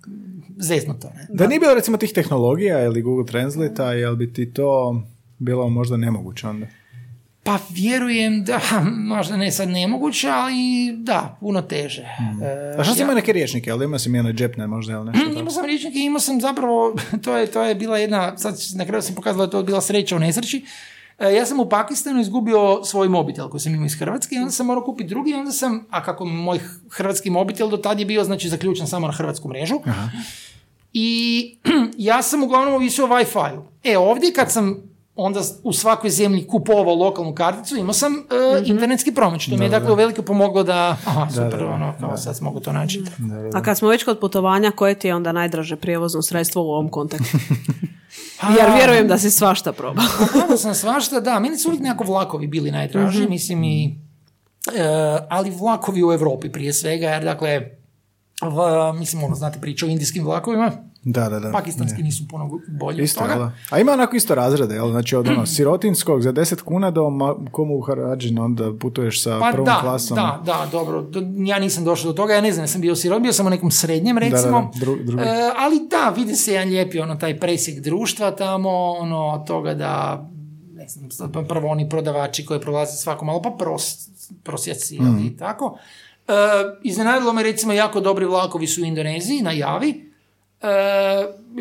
zeznuto. 0.58 1.08
Ne? 1.16 1.28
Da 1.30 1.48
nije 1.48 1.60
bilo 1.60 1.74
recimo 1.74 1.98
tih 1.98 2.14
tehnologija 2.14 2.84
ili 2.84 3.02
Google 3.02 3.26
Translate, 3.26 3.84
jel 3.84 4.16
bi 4.16 4.34
ti 4.34 4.54
to 4.54 5.02
bilo 5.38 5.70
možda 5.70 5.98
nemoguće 5.98 6.48
onda? 6.48 6.68
Pa 7.50 7.60
vjerujem 7.70 8.44
da, 8.44 8.60
možda 8.98 9.38
ne 9.38 9.52
sad 9.52 9.70
nemoguće, 9.70 10.30
ali 10.30 10.56
da, 10.98 11.38
puno 11.40 11.62
teže. 11.62 12.02
E, 12.02 12.76
A 12.80 12.84
što 12.84 12.94
si 12.94 13.02
ja- 13.02 13.14
neke 13.14 13.34
riječnike, 13.34 13.70
jel 13.70 13.84
ima 13.84 14.00
si 14.00 14.10
mi 14.10 14.20
one 14.20 14.34
džepne 14.34 14.68
možda 14.68 14.94
ili 14.94 15.06
nešto 15.06 15.30
Mm? 15.30 15.38
Imao 15.38 15.52
sam 15.52 15.66
riječnike 15.66 16.00
imao 16.00 16.20
sam 16.20 16.42
zapravo, 16.42 16.96
to 17.24 17.38
je, 17.38 17.48
to 17.48 17.64
je 17.64 17.76
bila 17.76 17.98
jedna, 17.98 18.38
sad 18.38 18.56
na 18.76 18.86
kraju 18.86 19.02
sam 19.02 19.16
pokazala 19.16 19.46
da 19.46 19.50
je 19.50 19.52
to 19.52 19.64
bila 19.64 19.82
sreća 19.82 20.16
u 20.16 20.20
nesreći. 20.20 20.66
E, 21.20 21.34
Ja 21.34 21.46
sam 21.46 21.60
u 21.60 21.70
Pakistanu 21.70 22.22
izgubio 22.22 22.84
svoj 22.84 23.10
mobitel 23.10 23.50
koji 23.50 23.62
sam 23.62 23.76
imao 23.76 23.86
iz 23.86 23.96
Hrvatske 23.96 24.36
i 24.36 24.40
onda 24.40 24.52
sam 24.52 24.66
morao 24.66 24.84
kupiti 24.84 25.10
drugi 25.10 25.32
i 25.32 25.36
onda 25.36 25.52
sam, 25.52 25.86
a 25.90 26.04
kako 26.04 26.26
moj 26.26 26.60
hrvatski 26.92 27.30
mobitel 27.30 27.70
do 27.70 27.78
tad 27.78 28.00
je 28.00 28.06
bio 28.06 28.24
znači 28.24 28.50
zaključen 28.50 28.88
samo 28.88 29.08
na 29.08 29.14
hrvatsku 29.14 29.48
mrežu. 29.48 29.76
I 30.94 31.58
ja 31.98 32.22
sam 32.22 32.44
uglavnom 32.44 32.74
ovisio 32.74 33.06
o 33.06 33.10
Wi-Fi-u. 33.10 33.64
E 33.84 33.98
ovdje 33.98 34.34
kad 34.34 34.52
sam 34.52 34.89
onda 35.20 35.42
u 35.64 35.74
svakoj 35.74 36.10
zemlji 36.10 36.48
kupovao 36.48 36.96
lokalnu 36.96 37.36
karticu, 37.36 37.78
imao 37.78 37.94
sam 37.94 38.14
e, 38.14 38.18
internetski 38.66 39.14
promet, 39.14 39.42
što 39.42 39.58
mi 39.58 39.66
je 39.66 39.70
dakle 39.70 39.92
uvelike 39.92 40.22
pomoglo 40.22 40.64
da, 40.64 40.98
aha, 41.06 41.28
super, 41.30 41.50
da, 41.50 41.58
da, 41.58 41.66
ono, 41.66 41.94
kao 42.00 42.18
sad 42.18 42.38
mogu 42.42 42.60
to 42.60 42.72
naći. 42.72 43.04
A 43.54 43.62
kad 43.62 43.78
smo 43.78 43.90
već 43.90 44.04
kod 44.04 44.20
putovanja, 44.20 44.72
koje 44.72 45.00
ti 45.00 45.08
je 45.08 45.16
onda 45.16 45.32
najdraže 45.32 45.76
prijevozno 45.76 46.22
sredstvo 46.22 46.64
u 46.64 46.70
ovom 46.70 46.90
kontekstu? 46.90 47.38
A, 48.42 48.54
Jer 48.54 48.72
vjerujem 48.78 49.08
da 49.08 49.18
si 49.18 49.32
svašta 49.32 49.74
probao. 49.74 50.06
Probao 50.34 50.58
sam 50.58 50.76
svašta, 50.76 51.20
da, 51.20 51.40
meni 51.40 51.58
su 51.58 51.70
uvijek 51.70 51.84
nekako 51.84 52.04
vlakovi 52.04 52.48
bili 52.48 52.72
najdraži, 52.72 53.28
mislim 53.28 53.64
i, 53.64 54.00
e, 54.76 55.18
ali 55.30 55.50
vlakovi 55.50 56.04
u 56.04 56.12
Europi 56.12 56.52
prije 56.52 56.74
svega, 56.74 57.08
jer 57.08 57.24
dakle, 57.24 57.62
v, 58.42 58.94
mislim, 59.00 59.24
ono, 59.24 59.36
znate 59.36 59.60
priču 59.62 59.86
o 59.86 59.90
indijskim 59.90 60.26
vlakovima, 60.26 60.72
Da, 61.04 61.30
da, 61.30 61.40
da. 61.40 61.52
pakistanski 61.52 62.04
nisu 62.04 62.28
puno 62.28 62.50
bolji 62.70 63.04
Isto, 63.04 63.24
od 63.24 63.30
toga. 63.30 63.40
da? 63.40 63.52
A 63.70 63.80
ima 63.80 63.92
onako 63.92 64.16
isto 64.16 64.36
razrede, 64.36 64.76
jel? 64.76 64.90
Znači 64.90 65.16
od 65.16 65.28
ono 65.28 65.46
sirotinskog 65.46 66.22
za 66.22 66.34
10 66.34 66.62
kuna 66.62 66.92
do 66.92 67.02
ma- 67.04 67.46
komu 67.52 67.82
Harađin 67.82 68.40
onda 68.40 68.74
putuješ 68.76 69.24
sa 69.24 69.40
Pa 69.40 69.50
prvom 69.52 69.66
da, 69.66 69.78
klasom. 69.82 70.16
da, 70.16 70.42
da, 70.46 70.68
dobro. 70.72 71.02
Do- 71.02 71.24
Ja 71.38 71.60
nisam 71.60 71.84
došao 71.84 72.06
do 72.06 72.16
toga, 72.16 72.34
ja 72.34 72.42
ne 72.42 72.52
znam, 72.52 72.64
ja 72.64 72.68
sam 72.68 72.82
bio 72.82 72.96
sirot, 72.96 73.22
bio 73.22 73.34
sam 73.34 73.48
u 73.48 73.50
nekom 73.50 73.72
srednjem, 73.72 74.18
recimo. 74.18 74.72
da, 74.74 74.86
dru- 74.86 75.04
drugi. 75.04 75.24
E, 75.24 75.28
ali 75.58 75.80
da, 75.90 76.10
vidi 76.12 76.36
se 76.36 76.54
jedan 76.54 76.68
lijepi 76.68 77.00
ono, 77.00 77.16
taj 77.16 77.40
presjek 77.40 77.80
društva 77.80 78.32
tamo, 78.32 78.70
ono, 78.92 79.44
toga 79.48 79.74
da, 79.74 80.26
ne 80.74 80.88
znam, 80.88 81.32
pa 81.32 81.42
prvo 81.44 81.68
oni 81.68 81.90
prodavači 81.90 82.46
koji 82.46 82.62
prolaze 82.62 82.92
svako 82.94 83.26
malo, 83.26 83.42
pa 83.42 83.50
pros, 83.52 84.10
prosjaci 84.44 85.02
Mhm. 85.02 85.18
i 85.20 85.38
tako. 85.38 85.78
E, 86.28 86.32
iznenadilo 86.84 87.34
me, 87.34 87.44
recimo, 87.44 87.74
jako 87.74 88.00
dobri 88.02 88.26
vlakovi 88.26 88.68
su 88.68 88.82
u 88.82 88.86
Indoneziji, 88.86 89.42
na 89.42 89.52
Javi. 89.52 90.09
E, 90.62 90.68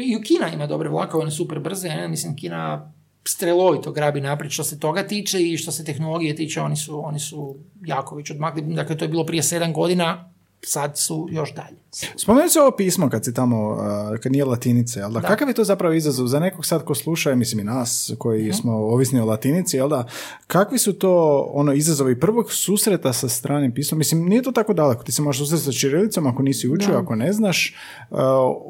I 0.03 0.17
u 0.17 0.21
Kina 0.23 0.53
ima 0.53 0.67
dobre 0.67 0.89
vlakove, 0.89 1.23
one 1.23 1.31
super 1.31 1.59
brze, 1.59 1.89
ne? 1.89 2.09
mislim, 2.09 2.37
Kina 2.37 2.93
strelovito 3.25 3.93
grabi 3.93 4.21
naprijed 4.21 4.53
što 4.53 4.65
se 4.65 4.81
toga 4.81 5.07
tiče 5.07 5.43
i 5.43 5.57
što 5.57 5.73
se 5.73 5.85
tehnologije 5.85 6.37
tiče, 6.37 6.61
oni 6.61 6.77
su, 6.77 7.07
oni 7.07 7.19
su 7.19 7.57
jako 7.85 8.17
već 8.17 8.31
odmakli. 8.31 8.63
Dakle, 8.63 8.97
to 8.97 9.05
je 9.05 9.09
bilo 9.09 9.27
prije 9.27 9.43
sedam 9.43 9.73
godina, 9.73 10.33
sad 10.63 10.99
su 10.99 11.29
još 11.31 11.55
dalje. 11.55 11.77
Spomenuti 12.17 12.53
se 12.53 12.61
ovo 12.61 12.71
pismo 12.71 13.09
kad 13.11 13.25
si 13.25 13.35
tamo, 13.35 13.77
kad 14.23 14.33
nije 14.33 14.45
latinice, 14.45 15.01
jel 15.01 15.11
da? 15.11 15.21
Da. 15.21 15.29
Kakav 15.29 15.49
je 15.49 15.55
to 15.55 15.65
zapravo 15.65 15.95
izazov 15.95 16.27
za 16.27 16.41
nekog 16.41 16.67
sad 16.67 16.85
ko 16.85 16.95
sluša, 16.95 17.35
mislim 17.35 17.61
i 17.61 17.65
nas 17.65 18.13
koji 18.19 18.43
Mhm. 18.43 18.53
smo 18.53 18.73
ovisni 18.73 19.21
o 19.21 19.25
latinici, 19.25 19.77
jel 19.77 19.89
da? 19.89 20.07
Kakvi 20.47 20.79
su 20.79 20.93
to 20.93 21.13
ono 21.51 21.73
izazovi 21.73 22.21
prvog 22.21 22.53
susreta 22.53 23.13
sa 23.13 23.29
stranim 23.29 23.73
pismom? 23.73 23.99
Mislim, 23.99 24.25
nije 24.25 24.43
to 24.43 24.53
tako 24.53 24.75
daleko. 24.75 25.03
Ti 25.05 25.13
se 25.13 25.23
možeš 25.23 25.39
susreti 25.41 25.65
sa 25.65 25.73
čirilicom 25.73 26.27
ako 26.27 26.43
nisi 26.43 26.69
učio, 26.69 26.95
ako 26.95 27.15
ne 27.15 27.33
znaš, 27.33 27.75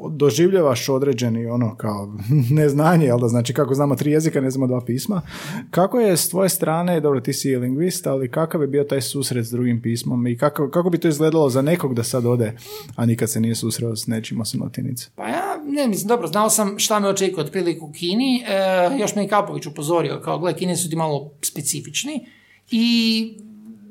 doživljavaš 0.09 0.89
određeni 0.89 1.45
ono 1.47 1.75
kao 1.75 2.13
neznanje, 2.51 3.05
jel 3.05 3.19
da? 3.19 3.27
Znači 3.27 3.53
kako 3.53 3.73
znamo 3.73 3.95
tri 3.95 4.11
jezika, 4.11 4.41
ne 4.41 4.51
znamo 4.51 4.67
dva 4.67 4.81
pisma. 4.81 5.21
Kako 5.71 5.99
je 5.99 6.17
s 6.17 6.29
tvoje 6.29 6.49
strane, 6.49 6.99
dobro 6.99 7.21
ti 7.21 7.33
si 7.33 7.55
lingvist, 7.55 8.07
ali 8.07 8.31
kakav 8.31 8.61
je 8.61 8.67
bio 8.67 8.83
taj 8.83 9.01
susret 9.01 9.45
s 9.45 9.51
drugim 9.51 9.81
pismom 9.81 10.27
i 10.27 10.37
kako, 10.37 10.69
kako 10.69 10.89
bi 10.89 10.97
to 10.97 11.07
izgledalo 11.07 11.49
za 11.49 11.61
nekog 11.61 11.78
da 11.87 12.03
sad 12.03 12.25
ode, 12.25 12.57
a 12.95 13.05
nikad 13.05 13.29
se 13.29 13.39
nije 13.39 13.55
susreo 13.55 13.95
s 13.95 14.07
nečim 14.07 14.41
osim 14.41 14.63
latinice? 14.63 15.09
Pa 15.15 15.27
ja, 15.27 15.57
ne, 15.65 15.87
mislim, 15.87 16.07
dobro, 16.07 16.27
znao 16.27 16.49
sam 16.49 16.79
šta 16.79 16.99
me 16.99 17.07
očekuje 17.07 17.45
otprilike 17.45 17.79
u 17.81 17.91
Kini, 17.91 18.43
e, 18.47 18.99
još 18.99 19.15
me 19.15 19.25
i 19.25 19.27
Kapović 19.27 19.65
upozorio, 19.65 20.21
kao, 20.21 20.39
gle, 20.39 20.53
Kine 20.53 20.77
su 20.77 20.89
ti 20.89 20.95
malo 20.95 21.31
specifični 21.41 22.25
i 22.71 23.49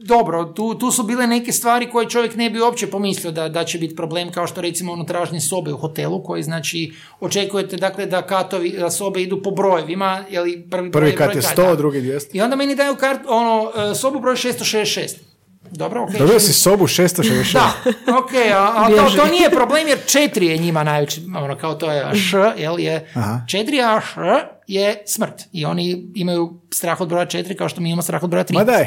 dobro, 0.09 0.45
tu, 0.45 0.75
tu 0.75 0.91
su 0.91 1.03
bile 1.03 1.27
neke 1.27 1.53
stvari 1.53 1.91
koje 1.91 2.09
čovjek 2.09 2.37
ne 2.37 2.51
bi 2.51 2.61
uopće 2.61 2.87
pomislio 2.87 3.33
da, 3.33 3.49
da 3.49 3.65
će 3.65 3.79
biti 3.79 3.97
problem, 3.97 4.33
kao 4.33 4.47
što 4.47 4.61
recimo 4.61 4.93
ono 4.93 5.05
tražnje 5.05 5.41
sobe 5.41 5.73
u 5.73 5.77
hotelu, 5.77 6.23
koji 6.23 6.43
znači 6.43 6.93
očekujete 7.21 7.77
dakle 7.77 8.07
da 8.07 8.23
katovi, 8.23 8.71
da 8.79 8.91
sobe 8.91 9.23
idu 9.23 9.43
po 9.43 9.51
brojevima, 9.51 10.25
jeli 10.31 10.67
prvi, 10.71 10.91
Prvi 10.91 11.13
broj 11.13 11.17
kat 11.17 11.37
je 11.37 11.41
broj 11.41 11.67
100, 11.67 11.69
da. 11.69 11.77
drugi 11.77 11.99
200. 11.99 12.27
I 12.33 12.41
onda 12.41 12.57
meni 12.57 12.77
daju 12.77 12.97
kart, 12.97 13.21
ono, 13.29 13.73
e, 13.91 13.95
sobu 13.95 14.21
broj 14.21 14.35
666. 14.35 15.17
Dobro, 15.71 16.03
okej. 16.03 16.19
Dobio 16.19 16.41
si 16.41 16.53
sobu 16.53 16.87
666. 16.87 17.53
Da, 17.53 17.73
ok, 18.19 18.31
a, 18.55 18.73
a 18.77 18.89
to, 18.89 19.17
to 19.17 19.27
nije 19.27 19.51
problem 19.51 19.89
jer 19.89 19.99
četiri 20.07 20.47
je 20.47 20.57
njima 20.57 20.85
najveći, 20.85 21.23
ono 21.37 21.57
kao 21.57 21.75
to 21.75 21.93
je 21.93 22.15
š, 22.15 22.37
jel 22.57 22.81
je, 22.81 23.11
Aha. 23.15 23.41
četiri, 23.49 23.81
a 23.81 24.01
š 24.01 24.15
je 24.67 25.03
smrt. 25.07 25.35
I 25.53 25.65
oni 25.65 26.11
imaju 26.15 26.61
strah 26.75 27.01
od 27.01 27.09
broja 27.09 27.27
četiri 27.27 27.57
kao 27.57 27.69
što 27.69 27.81
mi 27.81 27.89
imamo 27.89 28.03
strah 28.03 28.23
od 28.23 28.31
broja 28.31 28.45
tri. 28.45 28.57
Ma 28.57 28.65
daj. 28.65 28.87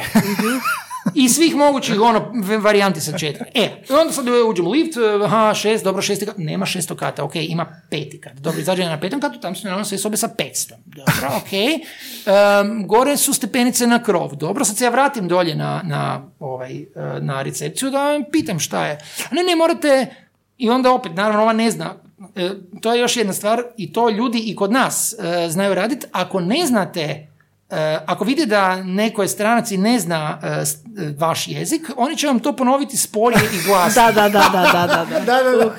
I 1.16 1.30
svih 1.30 1.56
mogućih 1.56 2.02
ono, 2.02 2.34
varijanti 2.60 3.02
sa 3.02 3.18
četiri. 3.18 3.46
E, 3.54 3.70
onda 3.90 4.14
sad 4.14 4.26
uđem 4.50 4.68
u 4.68 4.72
lift, 4.72 4.98
aha, 5.24 5.54
šest, 5.54 5.84
dobro, 5.84 6.02
šesti 6.02 6.26
kat, 6.26 6.38
nema 6.38 6.66
šesto 6.66 6.96
kata, 6.96 7.24
ok, 7.24 7.36
ima 7.36 7.82
peti 7.90 8.22
kat. 8.22 8.34
Dobro, 8.34 8.60
izađem 8.60 8.88
na 8.88 9.00
petom 9.00 9.22
katu, 9.22 9.40
tam 9.40 9.56
su 9.56 9.64
naravno 9.64 9.86
sve 9.86 9.98
sobe 9.98 10.18
sa 10.18 10.30
500. 10.38 10.74
Dobro, 10.86 11.38
ok. 11.42 11.54
Em, 11.54 12.88
gore 12.88 13.18
su 13.18 13.34
stepenice 13.34 13.88
na 13.88 14.04
krov. 14.04 14.36
Dobro, 14.36 14.66
sad 14.66 14.78
se 14.78 14.84
ja 14.84 14.90
vratim 14.90 15.28
dolje 15.28 15.56
na, 15.56 15.82
na, 15.86 16.22
ovaj, 16.40 16.78
e, 16.78 16.86
na 17.20 17.42
recepciju 17.42 17.90
da 17.90 18.22
pitam 18.32 18.60
šta 18.60 18.86
je. 18.86 18.98
Ne, 19.32 19.44
ne, 19.44 19.56
morate, 19.56 20.16
i 20.58 20.70
onda 20.70 20.92
opet, 20.92 21.12
naravno, 21.16 21.42
ova 21.42 21.54
ne 21.54 21.72
zna, 21.72 21.96
E, 22.36 22.50
to 22.82 22.94
je 22.94 23.00
još 23.00 23.18
jedna 23.18 23.34
stvar 23.34 23.64
i 23.78 23.94
to 23.94 24.10
ljudi 24.10 24.40
i 24.40 24.56
kod 24.56 24.72
nas 24.72 25.14
e, 25.14 25.50
znaju 25.50 25.74
raditi. 25.74 26.08
Ako 26.12 26.40
ne 26.40 26.66
znate 26.66 27.02
E, 27.02 27.31
ako 28.06 28.24
vide 28.24 28.46
da 28.46 28.76
neko 28.76 29.22
je 29.22 29.28
stranac 29.28 29.72
i 29.72 29.78
ne 29.78 30.00
zna 30.00 30.40
e, 30.44 30.66
s- 30.66 30.74
e, 30.74 30.80
vaš 31.18 31.48
jezik, 31.48 31.82
oni 31.98 32.18
će 32.18 32.28
vam 32.28 32.40
to 32.40 32.54
ponoviti 32.54 32.98
sporije 32.98 33.42
i 33.54 33.68
glasnije. 33.68 34.06
Da, 34.14 34.22
da, 34.22 34.30
da, 34.30 34.50
da, 34.54 34.62
da, 34.64 35.06
da, 35.06 35.20
da. 35.20 35.20
da, 35.22 35.58
da. 35.58 35.76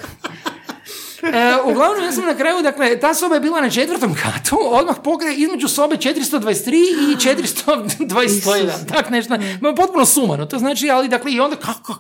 E, 1.25 1.57
uglavnom, 1.65 2.05
ja 2.05 2.13
sam 2.13 2.25
na 2.25 2.35
kraju, 2.35 2.63
dakle, 2.63 3.01
ta 3.01 3.15
soba 3.15 3.35
je 3.35 3.41
bila 3.41 3.61
na 3.61 3.71
četvrtom 3.71 4.15
katu, 4.15 4.57
odmah 4.63 4.97
pokraj 5.05 5.35
između 5.35 5.69
sobe 5.69 5.97
423 5.97 6.71
i 7.05 7.17
421, 7.17 8.71
tak 8.89 9.11
nešto, 9.11 9.35
potpuno 9.77 10.05
sumano, 10.07 10.47
to 10.47 10.59
znači, 10.59 10.91
ali 10.91 11.09
dakle, 11.09 11.33
i 11.33 11.41
onda 11.41 11.57
kako, 11.57 11.95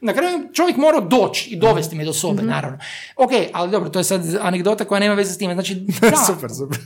na 0.00 0.12
kraju 0.12 0.48
čovjek 0.52 0.76
mora 0.76 1.00
doći 1.00 1.50
i 1.50 1.56
dovesti 1.56 1.96
me 1.96 2.04
do 2.04 2.12
sobe, 2.12 2.42
naravno. 2.42 2.78
Ok, 3.16 3.30
ali 3.52 3.70
dobro, 3.70 3.90
to 3.90 3.98
je 3.98 4.04
sad 4.04 4.22
anegdota 4.40 4.84
koja 4.84 4.98
nema 4.98 5.14
veze 5.14 5.32
s 5.32 5.38
time, 5.38 5.54
znači, 5.54 5.74
da, 6.00 6.16
super, 6.26 6.50
super. 6.50 6.78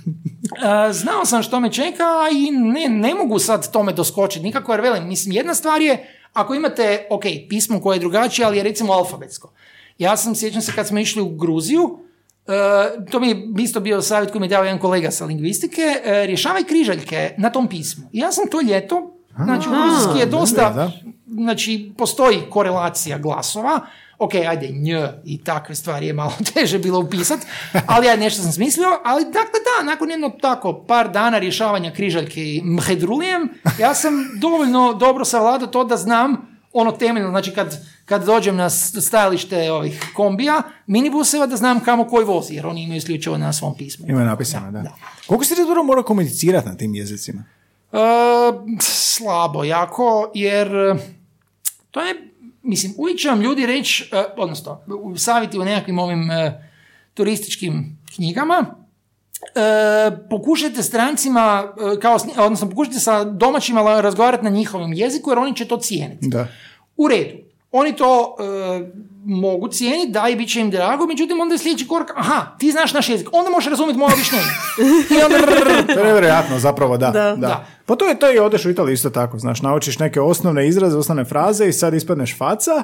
E, 0.88 0.92
znao 0.92 1.24
sam 1.24 1.42
što 1.42 1.60
me 1.60 1.72
čeka 1.72 2.04
i 2.32 2.50
ne, 2.50 2.88
ne 2.88 3.14
mogu 3.14 3.38
sad 3.38 3.72
tome 3.72 3.92
doskočiti 3.92 4.44
nikako 4.44 4.72
jer 4.72 4.80
velim, 4.80 5.08
mislim 5.08 5.32
jedna 5.32 5.54
stvar 5.54 5.82
je 5.82 6.18
ako 6.32 6.54
imate, 6.54 7.06
ok, 7.10 7.22
pismo 7.48 7.80
koje 7.80 7.96
je 7.96 8.00
drugačije, 8.00 8.46
ali 8.46 8.56
je 8.56 8.62
recimo 8.62 8.92
alfabetsko. 8.92 9.52
Ja 9.98 10.16
sam, 10.16 10.34
sjećam 10.34 10.62
se 10.62 10.72
kad 10.74 10.88
smo 10.88 10.98
išli 10.98 11.22
u 11.22 11.28
Gruziju, 11.28 11.98
e, 12.46 12.52
to 13.10 13.20
mi 13.20 13.28
je 13.28 13.48
isto 13.58 13.80
bio 13.80 14.02
savjet 14.02 14.30
koji 14.30 14.40
mi 14.40 14.46
je 14.46 14.50
dao 14.50 14.64
jedan 14.64 14.78
kolega 14.78 15.10
sa 15.10 15.24
lingvistike, 15.24 15.82
e, 16.04 16.26
rješavaj 16.26 16.64
križaljke 16.64 17.34
na 17.38 17.50
tom 17.50 17.68
pismu. 17.68 18.08
I 18.12 18.18
ja 18.18 18.32
sam 18.32 18.48
to 18.48 18.60
ljeto, 18.60 19.16
znači 19.36 19.68
u 19.68 19.72
gruzijski 19.72 20.18
je 20.18 20.26
dosta, 20.26 20.70
da. 20.70 20.90
znači 21.26 21.92
postoji 21.98 22.42
korelacija 22.50 23.18
glasova, 23.18 23.80
ok, 24.18 24.34
ajde, 24.34 24.68
nj 24.68 24.90
i 25.24 25.44
takve 25.44 25.74
stvari 25.74 26.06
je 26.06 26.12
malo 26.12 26.32
teže 26.54 26.78
bilo 26.78 27.00
upisat, 27.00 27.40
ali 27.86 28.06
ja 28.06 28.16
nešto 28.16 28.42
sam 28.42 28.52
smislio, 28.52 28.88
ali 29.04 29.24
dakle 29.24 29.60
da, 29.68 29.84
nakon 29.84 30.10
jedno 30.10 30.30
tako 30.30 30.84
par 30.88 31.10
dana 31.10 31.38
rješavanja 31.38 31.90
križaljke 31.90 32.40
i 32.44 32.62
mhedrulijem, 32.64 33.48
ja 33.78 33.94
sam 33.94 34.12
dovoljno 34.40 34.94
dobro 34.94 35.24
savladao 35.24 35.68
to 35.68 35.84
da 35.84 35.96
znam 35.96 36.52
ono 36.72 36.92
temeljno, 36.92 37.30
znači 37.30 37.50
kad, 37.50 37.86
kad 38.04 38.24
dođem 38.24 38.56
na 38.56 38.70
stajalište 38.70 39.72
ovih 39.72 40.04
kombija, 40.14 40.62
minibuseva, 40.86 41.46
da 41.46 41.56
znam 41.56 41.80
kamo 41.80 42.04
koji 42.04 42.24
vozi, 42.24 42.54
jer 42.54 42.66
oni 42.66 42.82
imaju 42.82 42.98
isključivo 42.98 43.38
na 43.38 43.52
svom 43.52 43.76
pismu. 43.76 44.06
Ima 44.08 44.24
napisano, 44.24 44.72
da. 44.72 44.96
Koliko 45.26 45.44
si 45.44 45.54
ti 45.54 45.64
dobro 45.66 45.82
mora 45.82 46.02
komunicirati 46.02 46.68
na 46.68 46.74
tim 46.74 46.94
jezicima? 46.94 47.44
E, 47.92 47.96
slabo, 48.80 49.64
jako, 49.64 50.30
jer 50.34 50.66
e, 50.68 50.94
to 51.90 52.00
je, 52.00 52.14
mislim, 52.62 52.94
uvijek 52.96 53.18
će 53.18 53.28
vam 53.28 53.40
ljudi 53.40 53.66
reći, 53.66 54.08
e, 54.12 54.24
odnosno, 54.36 54.80
u 54.94 55.16
savjeti 55.16 55.58
u 55.58 55.64
nekakvim 55.64 55.98
ovim 55.98 56.30
e, 56.30 56.68
turističkim 57.14 57.84
knjigama, 58.14 58.66
e, 59.54 59.60
pokušajte 60.30 60.82
strancima, 60.82 61.64
e, 61.96 62.00
kao, 62.00 62.18
s- 62.18 62.38
odnosno 62.38 62.68
pokušajte 62.68 62.98
sa 63.00 63.24
domaćima 63.24 64.00
razgovarati 64.00 64.44
na 64.44 64.50
njihovom 64.50 64.92
jeziku, 64.92 65.30
jer 65.30 65.38
oni 65.38 65.56
će 65.56 65.64
to 65.64 65.76
cijeniti. 65.76 66.28
Da. 66.28 66.46
U 66.96 67.08
redu. 67.08 67.36
Oni 67.72 67.96
to 67.96 68.36
e, 68.38 68.90
mogu 69.24 69.68
cijeniti, 69.68 70.12
da 70.12 70.28
i 70.28 70.36
bit 70.36 70.48
će 70.48 70.60
im 70.60 70.70
drago, 70.70 71.06
međutim 71.06 71.40
onda 71.40 71.54
je 71.54 71.58
sljedeći 71.58 71.88
korak, 71.88 72.12
aha, 72.16 72.46
ti 72.58 72.70
znaš 72.70 72.92
naš 72.92 73.08
jezik, 73.08 73.28
onda 73.32 73.50
možeš 73.50 73.70
razumjeti 73.70 73.98
moje 73.98 74.12
objašnjenje. 74.12 74.44
I 75.12 75.22
onda... 75.24 75.46
To 75.86 76.00
je 76.00 76.04
nevjerojatno, 76.04 76.58
zapravo, 76.58 76.96
da. 76.96 77.10
Da. 77.10 77.34
da. 77.38 77.66
Pa 77.92 77.96
to 77.96 78.08
je 78.08 78.18
to 78.18 78.32
i 78.32 78.38
odeš 78.38 78.64
u 78.64 78.70
Italiju 78.70 78.92
isto 78.92 79.10
tako, 79.10 79.38
znaš, 79.38 79.62
naučiš 79.62 79.98
neke 79.98 80.20
osnovne 80.20 80.68
izraze, 80.68 80.96
osnovne 80.96 81.24
fraze 81.24 81.68
i 81.68 81.72
sad 81.72 81.94
ispadneš 81.94 82.38
faca 82.38 82.82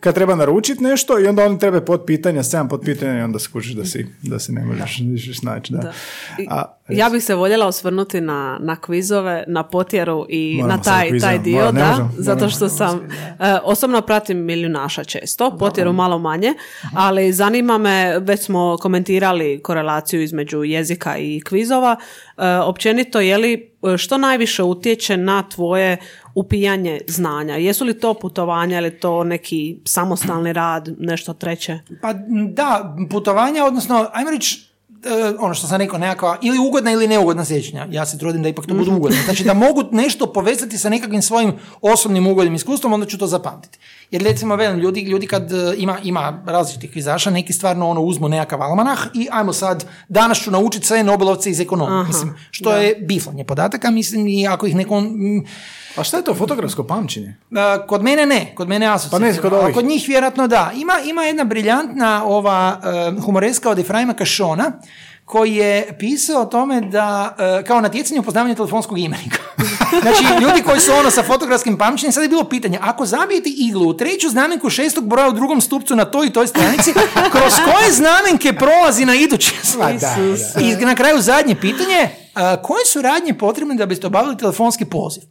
kad 0.00 0.14
treba 0.14 0.34
naručiti 0.34 0.82
nešto 0.82 1.20
i 1.20 1.26
onda 1.26 1.44
oni 1.44 1.58
treba 1.58 1.80
pod 1.80 2.02
pitanja, 2.06 2.42
sedam 2.42 2.68
pod 2.68 2.80
pitanja 2.84 3.18
i 3.18 3.22
onda 3.22 3.38
skužiš 3.38 3.72
da 3.72 3.84
si, 3.84 4.06
da 4.22 4.38
si 4.38 4.52
ne 4.52 4.64
možeš 4.64 5.00
više 5.00 5.34
snaći, 5.34 5.72
da. 5.72 5.78
Da. 5.78 5.92
I 6.38 6.46
A, 6.50 6.76
ja 6.88 7.08
bih 7.08 7.24
se 7.24 7.34
voljela 7.34 7.66
osvrnuti 7.66 8.20
na, 8.20 8.58
na 8.60 8.76
kvizove, 8.76 9.44
na 9.46 9.62
potjeru 9.62 10.26
i 10.28 10.56
Moramo 10.56 10.76
na 10.76 10.82
taj, 10.82 11.18
taj 11.18 11.38
dio, 11.38 11.56
mora- 11.56 11.72
ne 11.72 11.80
da, 11.80 11.90
možemo, 11.90 12.10
zato 12.18 12.48
što 12.48 12.68
sam, 12.68 13.00
e, 13.40 13.58
osobno 13.64 14.00
pratim 14.00 14.44
milijunaša 14.44 15.04
često, 15.04 15.56
potjeru 15.58 15.92
malo 15.92 16.18
manje, 16.18 16.54
ali 16.94 17.32
zanima 17.32 17.78
me, 17.78 18.18
već 18.18 18.40
smo 18.40 18.76
komentirali 18.80 19.60
korelaciju 19.62 20.22
između 20.22 20.64
jezika 20.64 21.16
i 21.18 21.40
kvizova, 21.40 21.96
e, 22.36 22.48
općenito 22.56 23.20
je 23.20 23.38
li 23.38 23.52
e, 23.94 23.98
što 23.98 24.18
najviše 24.18 24.62
utječe 24.62 25.16
na 25.16 25.42
tvoje 25.48 25.96
upijanje 26.34 27.00
znanja? 27.08 27.54
Jesu 27.56 27.84
li 27.84 27.98
to 28.00 28.14
putovanja 28.14 28.78
ili 28.78 28.98
to 28.98 29.24
neki 29.24 29.78
samostalni 29.84 30.52
rad, 30.52 30.88
nešto 30.98 31.32
treće? 31.32 31.78
Pa 32.02 32.12
da, 32.52 32.96
putovanja, 33.10 33.64
odnosno, 33.64 34.08
ajmo 34.12 34.30
reći, 34.30 34.73
ono 35.38 35.54
što 35.54 35.66
sam 35.66 35.78
rekao, 35.78 35.98
nekakva 35.98 36.38
ili 36.42 36.58
ugodna 36.58 36.92
ili 36.92 37.08
neugodna 37.08 37.44
sjećanja. 37.44 37.86
Ja 37.90 38.06
se 38.06 38.18
trudim 38.18 38.42
da 38.42 38.48
ipak 38.48 38.66
to 38.66 38.74
budu 38.74 38.92
ugodne. 38.92 39.22
Znači 39.24 39.44
da 39.44 39.54
mogu 39.54 39.84
nešto 39.92 40.32
povezati 40.32 40.78
sa 40.78 40.88
nekakvim 40.88 41.22
svojim 41.22 41.52
osobnim 41.80 42.26
ugodnim 42.26 42.54
iskustvom, 42.54 42.92
onda 42.92 43.06
ću 43.06 43.18
to 43.18 43.26
zapamtiti. 43.26 43.78
Jer 44.10 44.22
recimo, 44.22 44.56
velim, 44.56 44.80
ljudi, 44.80 45.00
ljudi 45.00 45.26
kad 45.26 45.52
e, 45.52 45.74
ima, 45.76 45.98
ima 46.02 46.42
različitih 46.46 46.92
kvizaša, 46.92 47.30
neki 47.30 47.52
stvarno 47.52 47.88
ono 47.88 48.00
uzmu 48.00 48.28
nekakav 48.28 48.62
almanah 48.62 48.98
i 49.14 49.28
ajmo 49.32 49.52
sad, 49.52 49.84
danas 50.08 50.38
ću 50.38 50.50
naučiti 50.50 50.86
sve 50.86 51.02
Nobelovce 51.02 51.50
iz 51.50 51.60
ekonomije. 51.60 52.04
Mislim, 52.04 52.34
što 52.50 52.72
je 52.72 52.94
biflanje 52.94 53.44
podataka, 53.44 53.90
mislim, 53.90 54.28
i 54.28 54.48
ako 54.48 54.66
ih 54.66 54.76
neko... 54.76 55.00
mm, 55.00 55.44
a 55.96 56.04
šta 56.04 56.16
je 56.16 56.24
to 56.24 56.34
fotografsko 56.34 56.84
pamćenje? 56.84 57.36
Uh, 57.50 57.86
kod 57.86 58.02
mene 58.02 58.26
ne, 58.26 58.52
kod 58.54 58.68
mene 58.68 58.86
asocijativno. 58.86 59.32
Pa 59.32 59.36
ne, 59.36 59.42
kod 59.42 59.52
a 59.52 59.62
ovih. 59.62 59.74
kod 59.74 59.84
njih 59.84 60.04
vjerojatno 60.08 60.46
da. 60.46 60.70
Ima, 60.76 60.92
ima 61.04 61.22
jedna 61.22 61.44
briljantna 61.44 62.24
ova 62.26 62.80
uh, 63.16 63.24
humoreska 63.24 63.70
od 63.70 63.78
Efraima 63.78 64.14
Kašona 64.14 64.72
koji 65.24 65.54
je 65.54 65.96
pisao 65.98 66.42
o 66.42 66.46
tome 66.46 66.80
da, 66.80 67.36
uh, 67.38 67.66
kao 67.66 67.80
natjecanje 67.80 68.20
u 68.20 68.22
poznavanju 68.22 68.54
telefonskog 68.54 68.98
imenika. 68.98 69.38
znači, 70.02 70.24
ljudi 70.42 70.62
koji 70.62 70.80
su 70.80 70.92
ono 70.92 71.10
sa 71.10 71.22
fotografskim 71.22 71.78
pamćenjem, 71.78 72.12
sad 72.12 72.22
je 72.22 72.28
bilo 72.28 72.44
pitanje, 72.44 72.78
ako 72.82 73.06
zabijete 73.06 73.50
iglu 73.56 73.88
u 73.88 73.96
treću 73.96 74.28
znamenku 74.28 74.70
šestog 74.70 75.08
broja 75.08 75.28
u 75.28 75.32
drugom 75.32 75.60
stupcu 75.60 75.96
na 75.96 76.04
toj 76.04 76.26
i 76.26 76.32
toj 76.32 76.46
stranici, 76.46 76.92
kroz 77.32 77.52
koje 77.64 77.92
znamenke 77.92 78.52
prolazi 78.52 79.04
na 79.04 79.14
iduće 79.14 79.52
da. 80.00 80.16
I 80.60 80.84
na 80.84 80.94
kraju 80.94 81.20
zadnje 81.20 81.54
pitanje, 81.54 82.08
uh, 82.34 82.62
koje 82.62 82.84
su 82.86 83.02
radnje 83.02 83.34
potrebne 83.34 83.74
da 83.74 83.86
biste 83.86 84.06
obavili 84.06 84.38
telefonski 84.38 84.84
poziv? 84.84 85.22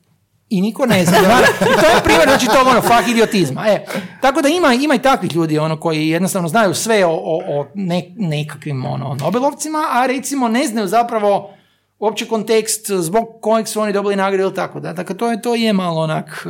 I 0.54 0.62
niko 0.62 0.86
ne 0.86 1.06
zna. 1.06 1.18
To 1.60 1.96
je 1.96 2.04
primjer, 2.04 2.28
znači 2.28 2.46
to 2.46 2.70
ono, 2.70 2.82
fah 2.82 3.10
idiotizma. 3.10 3.68
E, 3.68 3.86
tako 4.22 4.42
da 4.42 4.50
ima, 4.50 4.74
ima 4.74 4.96
i 4.96 5.02
takvih 5.02 5.36
ljudi 5.36 5.58
ono, 5.60 5.80
koji 5.80 6.10
jednostavno 6.10 6.48
znaju 6.48 6.74
sve 6.74 7.06
o, 7.06 7.12
o, 7.12 7.42
o 7.48 7.68
ne- 7.74 8.14
nekakvim 8.18 8.86
ono, 8.86 9.18
Nobelovcima, 9.20 9.84
a 9.92 10.06
recimo 10.06 10.48
ne 10.48 10.68
znaju 10.68 10.88
zapravo 10.88 11.54
uopće 12.00 12.26
kontekst 12.26 12.92
zbog 12.92 13.28
kojeg 13.42 13.68
su 13.68 13.82
oni 13.82 13.94
dobili 13.94 14.16
nagradu 14.16 14.44
ili 14.44 14.56
tako 14.56 14.80
da. 14.80 14.94
Dakle, 14.94 15.18
to 15.18 15.32
je, 15.32 15.42
to 15.42 15.56
je 15.56 15.74
malo 15.74 16.02
onak, 16.02 16.48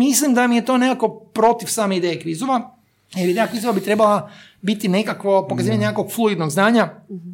mislim 0.00 0.34
da 0.34 0.46
mi 0.46 0.56
je 0.56 0.64
to 0.64 0.78
nekako 0.78 1.08
protiv 1.08 1.66
same 1.66 1.96
ideje 1.96 2.20
kvizova, 2.20 2.76
jer 3.14 3.28
ideja 3.28 3.46
kvizova 3.46 3.72
bi 3.72 3.80
trebala 3.80 4.30
biti 4.60 4.88
nekakvo 4.88 5.46
pokazivanje 5.48 5.80
nekakvog 5.80 6.12
fluidnog 6.12 6.50
znanja, 6.50 6.88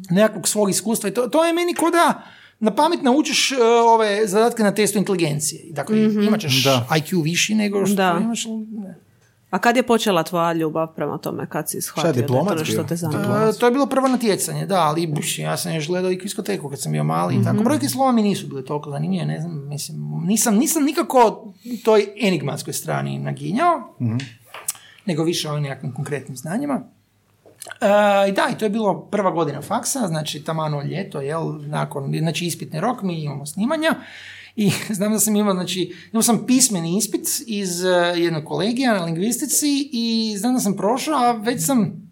nekakvog 0.09 0.47
svog 0.47 0.69
iskustva 0.69 1.09
i 1.09 1.13
to, 1.13 1.27
to 1.27 1.45
je 1.45 1.53
meni 1.53 1.73
ko 1.73 1.89
da 1.89 2.23
na 2.59 2.75
pamet 2.75 3.01
naučiš 3.01 3.51
uh, 3.51 3.57
ove 3.93 4.27
zadatke 4.27 4.63
na 4.63 4.71
testu 4.71 4.97
inteligencije. 4.97 5.61
Dakle, 5.71 6.03
imat 6.03 6.39
ćeš 6.39 6.63
Da. 6.63 6.87
IQ 6.91 7.23
viši 7.23 7.55
nego 7.55 7.85
što 7.85 7.95
Da. 7.95 8.19
imaš... 8.21 8.45
ne. 8.71 9.09
A 9.49 9.59
kad 9.59 9.77
je 9.77 9.83
počela 9.83 10.23
tvoja 10.23 10.53
ljubav 10.53 10.87
prema 10.95 11.17
tome, 11.17 11.49
kad 11.49 11.69
si 11.69 11.81
shvatio 11.81 12.13
da 12.13 12.19
je 12.19 12.27
to 12.27 12.33
diplomat 12.33 12.67
bio? 12.67 12.83
te 12.83 12.95
zanima? 12.95 13.19
Diplomat. 13.21 13.55
E, 13.55 13.59
to 13.59 13.65
je 13.65 13.71
bilo 13.71 13.85
prvo 13.85 14.07
natjecanje, 14.07 14.65
da, 14.65 14.81
ali 14.81 15.07
buš, 15.07 15.39
ja 15.39 15.57
sam 15.57 15.75
još 15.75 15.87
gledao 15.87 16.11
i 16.11 16.19
kviskoteku 16.19 16.69
kad 16.69 16.81
sam 16.81 16.91
bio 16.91 17.03
mali 17.03 17.35
i 17.35 17.43
tako. 17.43 17.63
Brojke 17.63 17.89
slova 17.89 18.11
mi 18.11 18.21
nisu 18.21 18.47
bile 18.47 18.65
toliko 18.65 18.91
zanimljive, 18.91 19.25
ne 19.25 19.39
znam, 19.41 19.67
mislim, 19.67 19.97
nisam, 20.25 20.55
nisam 20.55 20.83
nikako 20.83 21.53
toj 21.85 22.07
enigmatskoj 22.21 22.73
strani 22.73 23.19
naginjao, 23.19 23.95
nego 25.05 25.23
više 25.23 25.49
o 25.49 25.59
nekakvim 25.59 25.93
konkretnim 25.93 26.37
znanjima. 26.37 26.81
E, 27.81 28.29
I 28.29 28.31
da, 28.31 28.49
i 28.51 28.57
to 28.57 28.65
je 28.65 28.69
bilo 28.69 29.01
prva 29.01 29.31
godina 29.31 29.61
faksa, 29.61 30.07
znači 30.07 30.43
tamano 30.43 30.83
ljeto, 30.83 31.21
jel, 31.21 31.67
nakon, 31.67 32.15
znači 32.19 32.45
ispitni 32.45 32.79
rok, 32.79 33.01
mi 33.01 33.23
imamo 33.23 33.45
snimanja 33.45 33.95
i 34.55 34.71
znam 34.97 35.11
da 35.11 35.19
sam 35.19 35.35
imao, 35.35 35.53
znači, 35.53 35.95
imao 36.11 36.23
sam 36.23 36.45
pismeni 36.47 36.97
ispit 36.97 37.27
iz 37.47 37.83
e, 37.83 37.89
jednog 38.15 38.43
kolegija 38.43 38.93
na 38.93 39.05
lingvistici 39.05 39.89
i 39.91 40.35
znam 40.37 40.53
da 40.53 40.59
sam 40.59 40.75
prošao, 40.75 41.15
a 41.15 41.31
već 41.31 41.65
sam 41.65 42.09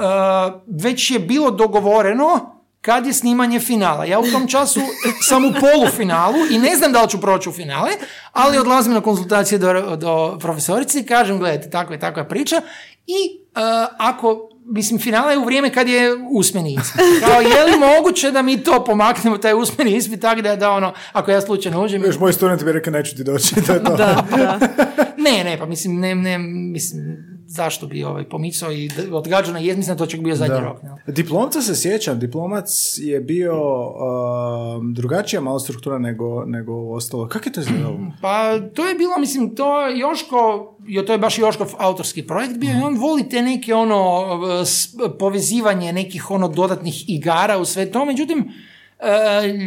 Uh, 0.00 0.60
već 0.82 1.10
je 1.10 1.18
bilo 1.18 1.50
dogovoreno 1.50 2.60
kad 2.80 3.06
je 3.06 3.12
snimanje 3.12 3.60
finala. 3.60 4.04
Ja 4.04 4.20
u 4.20 4.30
tom 4.32 4.46
času 4.48 4.80
sam 5.28 5.44
u 5.44 5.52
polufinalu 5.60 6.38
i 6.50 6.58
ne 6.58 6.76
znam 6.76 6.92
da 6.92 7.02
li 7.02 7.08
ću 7.08 7.20
proći 7.20 7.48
u 7.48 7.52
finale, 7.52 7.90
ali 8.32 8.58
odlazim 8.58 8.92
na 8.92 9.00
konsultacije 9.00 9.58
do, 9.58 9.96
do 9.96 10.38
profesorice 10.40 11.00
i 11.00 11.06
kažem, 11.06 11.38
gledajte, 11.38 11.70
takva 11.70 11.94
je 11.94 12.00
takva 12.00 12.24
priča 12.24 12.62
i 13.06 13.40
uh, 13.54 13.60
ako, 13.98 14.50
mislim, 14.64 15.00
finala 15.00 15.32
je 15.32 15.38
u 15.38 15.44
vrijeme 15.44 15.72
kad 15.72 15.88
je 15.88 16.10
usmeni 16.30 16.74
ispit. 16.80 17.00
Kao, 17.20 17.40
je 17.40 17.64
li 17.64 17.72
moguće 17.78 18.30
da 18.30 18.42
mi 18.42 18.62
to 18.62 18.84
pomaknemo, 18.84 19.38
taj 19.38 19.54
usmeni 19.54 19.96
ispit, 19.96 20.20
tako 20.20 20.42
da, 20.42 20.56
da 20.56 20.70
ono, 20.70 20.92
ako 21.12 21.30
ja 21.30 21.40
slučajno 21.40 21.84
uđem... 21.84 22.04
Još 22.04 22.18
moji 22.18 22.32
studenti 22.32 22.64
bi 22.64 22.72
rekao 22.72 22.92
neću 22.92 23.16
ti 23.16 23.24
doći, 23.24 23.54
to 23.66 23.72
je 23.72 23.84
to. 23.84 23.96
Da, 23.96 24.24
da. 24.36 24.58
Ne, 25.16 25.44
ne, 25.44 25.58
pa 25.58 25.66
mislim, 25.66 26.00
ne, 26.00 26.14
ne, 26.14 26.38
mislim, 26.72 27.29
zašto 27.50 27.86
bi 27.86 28.04
ovaj 28.04 28.24
pomicao 28.24 28.72
i 28.72 28.90
odgađao 29.12 29.52
na 29.52 29.58
jed, 29.58 29.76
mislim 29.76 29.96
da 29.96 29.98
to 29.98 30.06
čak 30.06 30.20
bio 30.20 30.36
zadnji 30.36 30.54
Da. 30.54 30.60
rok. 30.60 30.76
jel? 30.82 30.92
Diplomca 31.08 31.62
se 31.62 31.76
sjećam, 31.76 32.18
diplomac 32.18 32.68
je 32.98 33.20
bio 33.20 33.54
um, 33.86 34.94
drugačija 34.94 35.40
malo 35.42 35.58
struktura 35.58 35.98
nego, 35.98 36.44
nego 36.44 36.90
ostalo. 36.90 37.28
Kako 37.28 37.48
je 37.48 37.52
to 37.52 37.60
izgledalo? 37.60 37.98
Pa 38.22 38.42
to 38.66 38.86
je 38.86 38.94
bilo, 38.94 39.12
mislim, 39.18 39.54
to 39.56 39.64
Joško, 39.88 40.38
jo, 40.80 41.02
to 41.02 41.12
je 41.12 41.18
baš 41.18 41.38
Joškov 41.38 41.68
autorski 41.78 42.22
projekt 42.24 42.56
bio 42.56 42.70
i 42.70 42.82
on 42.82 42.96
voli 42.96 43.28
te 43.28 43.42
neke 43.42 43.74
ono 43.74 44.24
s- 44.64 44.88
povezivanje 45.18 45.92
nekih 45.92 46.30
ono 46.30 46.48
dodatnih 46.48 47.04
igara 47.08 47.58
u 47.58 47.64
sve 47.64 47.92
to, 47.92 48.04
međutim 48.04 48.48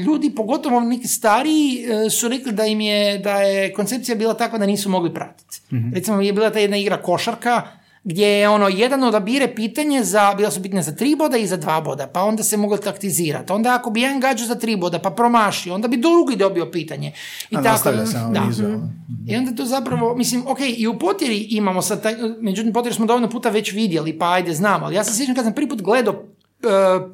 ljudi, 0.06 0.36
pogotovo 0.36 0.80
neki 0.80 1.08
stariji, 1.08 1.86
e, 1.86 2.10
su 2.10 2.28
rekli 2.28 2.52
da 2.52 2.66
im 2.66 2.82
je, 2.82 3.18
da 3.18 3.34
je 3.42 3.74
koncepcija 3.74 4.16
bila 4.16 4.34
takva 4.34 4.58
da 4.58 4.66
nisu 4.66 4.90
mogli 4.90 5.14
pratiti. 5.14 5.62
Recimo 5.94 6.22
je 6.22 6.34
bila 6.34 6.50
ta 6.50 6.60
jedna 6.60 6.78
igra 6.78 7.02
košarka, 7.02 7.62
gdje 8.04 8.28
je 8.28 8.50
ono 8.50 8.68
jedan 8.68 9.04
odabire 9.04 9.56
pitanje 9.56 10.04
za, 10.04 10.34
bila 10.38 10.52
su 10.52 10.60
bitne 10.60 10.82
za 10.82 10.96
tri 10.96 11.16
boda 11.16 11.38
i 11.38 11.48
za 11.48 11.58
dva 11.58 11.82
boda, 11.82 12.08
pa 12.08 12.24
onda 12.24 12.44
se 12.44 12.58
moglo 12.58 12.78
taktizirati. 12.78 13.54
Onda 13.54 13.76
ako 13.76 13.90
bi 13.90 14.02
jedan 14.02 14.20
gađao 14.20 14.48
za 14.48 14.56
tri 14.56 14.76
boda 14.76 15.00
pa 15.00 15.10
promaši, 15.10 15.70
onda 15.70 15.88
bi 15.88 15.98
drugi 15.98 16.36
dobio 16.36 16.72
pitanje. 16.72 17.12
I 17.50 17.58
A 17.58 17.62
se 18.06 18.18
ono 18.18 18.32
da. 18.32 18.42
ono. 18.66 18.90
I 19.28 19.36
onda 19.36 19.56
to 19.56 19.66
zapravo, 19.66 20.16
mislim, 20.16 20.44
ok, 20.48 20.58
i 20.78 20.88
u 20.88 21.00
potjeri 21.00 21.38
imamo 21.38 21.82
sad 21.82 22.04
taj, 22.04 22.16
međutim 22.42 22.74
potjeri 22.74 22.96
smo 22.96 23.06
dovoljno 23.06 23.30
puta 23.30 23.50
već 23.50 23.74
vidjeli, 23.74 24.18
pa 24.18 24.32
ajde 24.32 24.54
znamo, 24.54 24.86
ali 24.86 24.96
ja 24.96 25.04
se 25.04 25.18
sjećam 25.18 25.36
kad 25.36 25.44
sam 25.44 25.54
prvi 25.54 25.70
put 25.70 25.82
gledao 25.82 26.24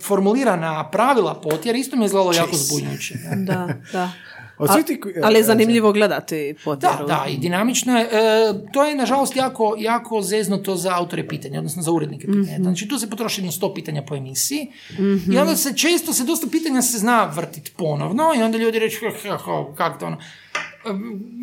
formulirana 0.01 0.89
pravila 0.89 1.33
potjera, 1.35 1.77
isto 1.77 1.95
mi 1.95 2.03
je 2.03 2.05
izgledalo 2.05 2.33
jako 2.33 2.55
zbunjujuće. 2.55 3.13
da, 3.47 3.67
da. 3.91 4.11
Od 4.57 4.69
A- 4.69 4.73
ali 5.23 5.35
je 5.35 5.39
e, 5.39 5.43
zanimljivo 5.43 5.91
gledati 5.91 6.53
Da, 6.53 6.59
potjeru. 6.65 7.07
da, 7.07 7.25
i 7.29 7.37
dinamično 7.37 7.97
je. 7.97 8.03
E, 8.03 8.09
to 8.73 8.83
je, 8.83 8.95
nažalost, 8.95 9.35
jako, 9.35 9.75
jako 9.77 10.21
zeznuto 10.21 10.75
za 10.75 10.95
autore 10.95 11.27
pitanja, 11.27 11.57
odnosno 11.57 11.81
za 11.81 11.91
urednike 11.91 12.27
pitanja. 12.27 12.57
Znači, 12.57 12.87
tu 12.87 12.99
se 12.99 13.09
potroši 13.09 13.41
jedno 13.41 13.51
100 13.51 13.75
pitanja 13.75 14.01
po 14.01 14.15
emisiji 14.15 14.67
i 15.31 15.37
onda 15.37 15.55
se 15.55 15.73
često, 15.73 16.13
se 16.13 16.23
dosta 16.23 16.47
pitanja 16.47 16.81
se 16.81 16.97
zna 16.97 17.25
vrtit 17.25 17.71
ponovno 17.77 18.23
i 18.37 18.43
onda 18.43 18.57
ljudi 18.57 18.79
reći, 18.79 18.97
"Ha, 18.97 19.29
ha, 19.29 19.37
ha, 19.37 19.65
kako 19.75 19.99
to 19.99 20.05
ono, 20.05 20.17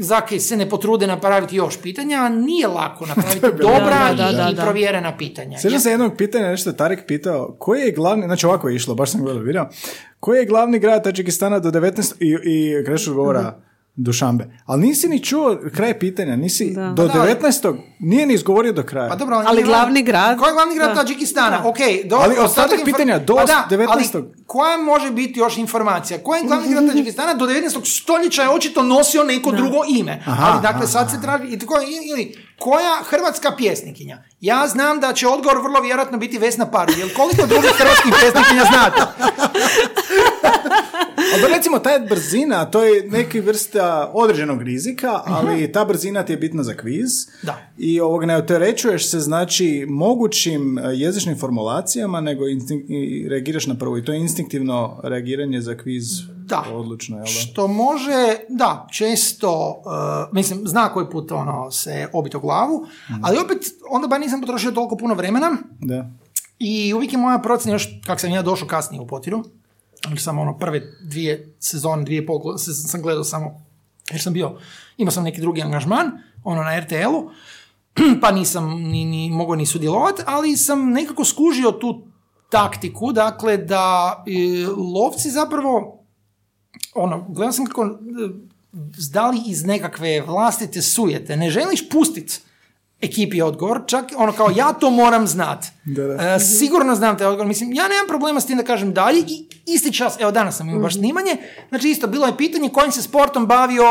Zake 0.00 0.40
se 0.40 0.56
ne 0.56 0.68
potrude 0.68 1.06
napraviti 1.06 1.56
još 1.56 1.78
pitanja, 1.78 2.16
a 2.16 2.28
nije 2.28 2.66
lako 2.68 3.06
napraviti 3.06 3.40
dobra 3.62 4.08
Da, 4.08 4.14
da, 4.16 4.30
i- 4.30 4.36
da, 4.36 4.50
i 4.52 4.64
provjerena 4.64 5.16
pitanja. 5.16 5.58
Sjećam 5.58 5.80
se 5.80 5.90
jednog 5.90 6.12
pitanja, 6.18 6.46
nešto 6.46 6.70
je 6.70 6.76
Tarik 6.76 6.98
pitao, 7.06 7.56
koji 7.58 7.80
je 7.80 7.92
glavni, 7.92 8.24
znači 8.24 8.46
ovako 8.46 8.68
je 8.68 8.76
išlo, 8.76 8.94
baš 8.94 9.10
sam 9.10 9.22
gledao 9.22 9.42
video, 9.42 9.68
koji 10.20 10.38
je 10.38 10.46
glavni 10.46 10.78
grad 10.78 11.04
Tadžikistana 11.04 11.58
do 11.58 11.70
19. 11.70 12.14
i, 12.20 12.36
i 12.44 12.84
Krešo 12.84 13.10
odgovora 13.10 13.60
Dušanbe. 13.98 14.50
Ali 14.66 14.80
nisi 14.82 15.08
ni 15.08 15.20
čuo 15.20 15.58
kraj 15.70 15.98
pitanja, 15.98 16.36
nisi 16.36 16.70
Da. 16.70 16.86
do 16.86 17.06
Pa 17.08 17.14
da, 17.14 17.20
ali- 17.20 17.30
19. 17.32 17.76
nije 17.98 18.26
ni 18.26 18.34
izgovorio 18.34 18.72
do 18.72 18.82
kraja. 18.82 19.08
Pa 19.08 19.16
dobro, 19.16 19.36
Ali 19.36 19.46
nije 19.52 19.64
glavni 19.64 20.02
grad- 20.02 20.38
Koji 20.38 20.48
je 20.48 20.54
glavni 20.54 20.74
grad 20.74 20.88
Da. 20.88 20.94
Tadžikistana? 20.94 21.58
Da. 21.58 21.68
Ok, 21.68 21.76
do, 22.04 22.16
Ali 22.16 22.34
ostatak 22.38 22.80
infor- 22.80 22.84
pitanja 22.84 23.18
do 23.18 23.34
Pa 23.36 23.44
da, 23.44 23.66
19.. 23.68 23.88
Ali 24.18 24.24
koja 24.46 24.76
može 24.78 25.10
biti 25.10 25.40
još 25.40 25.56
informacija? 25.58 26.18
Koji 26.18 26.38
je 26.38 26.44
glavni 26.44 26.68
grad 26.68 26.86
Tadžikistana 26.86 27.34
do 27.34 27.46
19. 27.46 27.80
stoljeća 27.84 28.42
je 28.42 28.50
očito 28.50 28.82
nosio 28.84 29.24
neko 29.24 29.52
drugo 29.52 29.78
ime. 29.90 30.22
Aha, 30.26 30.46
ali 30.46 30.62
dakle 30.62 30.86
sad 30.86 31.02
aha. 31.02 31.10
se 31.10 31.22
traži, 31.22 31.44
i 31.46 31.58
tako, 31.58 31.74
ili 32.06 32.36
koja 32.58 33.02
hrvatska 33.04 33.52
pjesnikinja? 33.56 34.18
Ja 34.40 34.66
znam 34.68 35.00
da 35.00 35.12
će 35.12 35.28
odgovor 35.28 35.58
vrlo 35.62 35.80
vjerojatno 35.80 36.18
biti 36.18 36.38
Vesna 36.38 36.70
Paru. 36.70 36.92
Jel 36.98 37.08
koliko 37.16 37.46
drugih 37.46 37.70
hrvatskih 37.78 38.12
pjesnikinja 38.20 38.64
znate? 38.72 39.00
Ali 41.34 41.54
recimo 41.54 41.78
ta 41.78 41.98
brzina, 42.08 42.64
to 42.64 42.84
je 42.84 43.10
neki 43.10 43.40
vrsta 43.40 44.10
određenog 44.14 44.62
rizika, 44.62 45.22
ali 45.24 45.72
ta 45.72 45.84
brzina 45.84 46.22
ti 46.22 46.32
je 46.32 46.36
bitna 46.36 46.62
za 46.62 46.74
kviz. 46.74 47.10
Da. 47.42 47.58
I 47.78 48.00
ovog 48.00 48.24
ne 48.24 48.36
oterećuješ 48.36 49.10
se 49.10 49.20
znači 49.20 49.86
mogućim 49.88 50.78
e, 50.78 50.82
jezičnim 50.94 51.38
formulacijama, 51.38 52.20
nego 52.20 52.44
instinkt- 52.44 53.28
reagiraš 53.30 53.66
na 53.66 53.74
prvo. 53.78 53.98
I 53.98 54.04
to 54.04 54.12
je 54.12 54.18
instinktivno 54.18 55.00
reagiranje 55.04 55.60
za 55.60 55.76
kviz 55.76 56.04
Da. 56.46 56.64
odlučno, 56.72 57.16
jel 57.16 57.24
da? 57.24 57.30
Što 57.30 57.68
može, 57.68 58.36
da, 58.48 58.86
često, 58.90 59.50
uh, 59.78 60.34
mislim, 60.34 60.60
zna 60.64 60.88
koji 60.88 61.10
put 61.10 61.32
ono 61.32 61.70
se 61.70 62.08
obiti 62.12 62.36
o 62.36 62.40
glavu, 62.40 62.86
ali 63.22 63.38
opet, 63.38 63.58
onda 63.90 64.08
ba 64.08 64.18
nisam 64.18 64.40
potrošio 64.40 64.70
toliko 64.70 64.96
puno 64.96 65.14
vremena, 65.14 65.56
Da. 65.80 66.10
I 66.58 66.94
uvijek 66.94 67.12
je 67.12 67.18
moja 67.18 67.38
procjena 67.38 67.74
još, 67.74 67.88
kako 68.06 68.20
sam 68.20 68.30
ja 68.30 68.42
došao 68.42 68.68
kasnije 68.68 69.00
u 69.00 69.06
potiru, 69.06 69.44
jer 70.08 70.20
sam 70.20 70.38
ono 70.38 70.58
prve 70.58 70.80
dvije 71.02 71.54
sezone, 71.60 72.04
dvije 72.04 72.22
i 72.22 72.26
pol 72.26 72.58
se- 72.58 72.74
sam 72.74 73.02
gledao 73.02 73.24
samo, 73.24 73.64
jer 74.10 74.22
sam 74.22 74.32
bio, 74.32 74.58
imao 74.96 75.12
sam 75.12 75.24
neki 75.24 75.40
drugi 75.40 75.62
angažman, 75.62 76.10
ono 76.44 76.62
na 76.62 76.80
RTL-u, 76.80 77.30
pa 78.22 78.30
nisam 78.30 78.70
ni, 78.72 79.04
ni 79.04 79.30
mogao 79.30 79.56
ni 79.56 79.66
sudjelovati, 79.66 80.22
ali 80.26 80.56
sam 80.56 80.90
nekako 80.90 81.24
skužio 81.24 81.72
tu 81.72 82.06
taktiku, 82.50 83.12
dakle 83.12 83.56
da 83.56 83.84
e, 84.26 84.30
lovci 84.94 85.30
zapravo, 85.30 85.95
ono, 86.96 87.26
gledao 87.28 87.52
sam 87.52 87.66
kako 87.66 87.84
e, 87.84 87.88
zdali 88.96 89.40
iz 89.46 89.64
nekakve 89.64 90.20
vlastite 90.20 90.82
sujete, 90.82 91.36
ne 91.36 91.50
želiš 91.50 91.88
pustiti 91.88 92.40
ekipi 93.00 93.42
odgovor, 93.42 93.80
čak 93.86 94.04
ono 94.16 94.32
kao 94.32 94.50
ja 94.56 94.72
to 94.72 94.90
moram 94.90 95.26
znat. 95.26 95.66
Da, 95.88 96.02
da. 96.02 96.34
E, 96.34 96.40
sigurno 96.40 96.94
znam 96.94 97.18
taj 97.18 97.26
odgovor. 97.26 97.46
Mislim, 97.46 97.72
ja 97.72 97.88
nemam 97.88 98.06
problema 98.08 98.40
s 98.40 98.46
tim 98.46 98.56
da 98.56 98.64
kažem 98.64 98.92
dalje 98.92 99.20
i 99.20 99.46
isti 99.66 99.92
čas, 99.92 100.16
evo 100.20 100.30
danas 100.30 100.56
sam 100.56 100.68
imao 100.68 100.82
baš 100.82 100.94
snimanje, 100.94 101.36
znači 101.68 101.88
isto 101.88 102.06
bilo 102.06 102.26
je 102.26 102.36
pitanje 102.36 102.68
kojim 102.68 102.92
se 102.92 103.02
sportom 103.02 103.46
bavio 103.46 103.84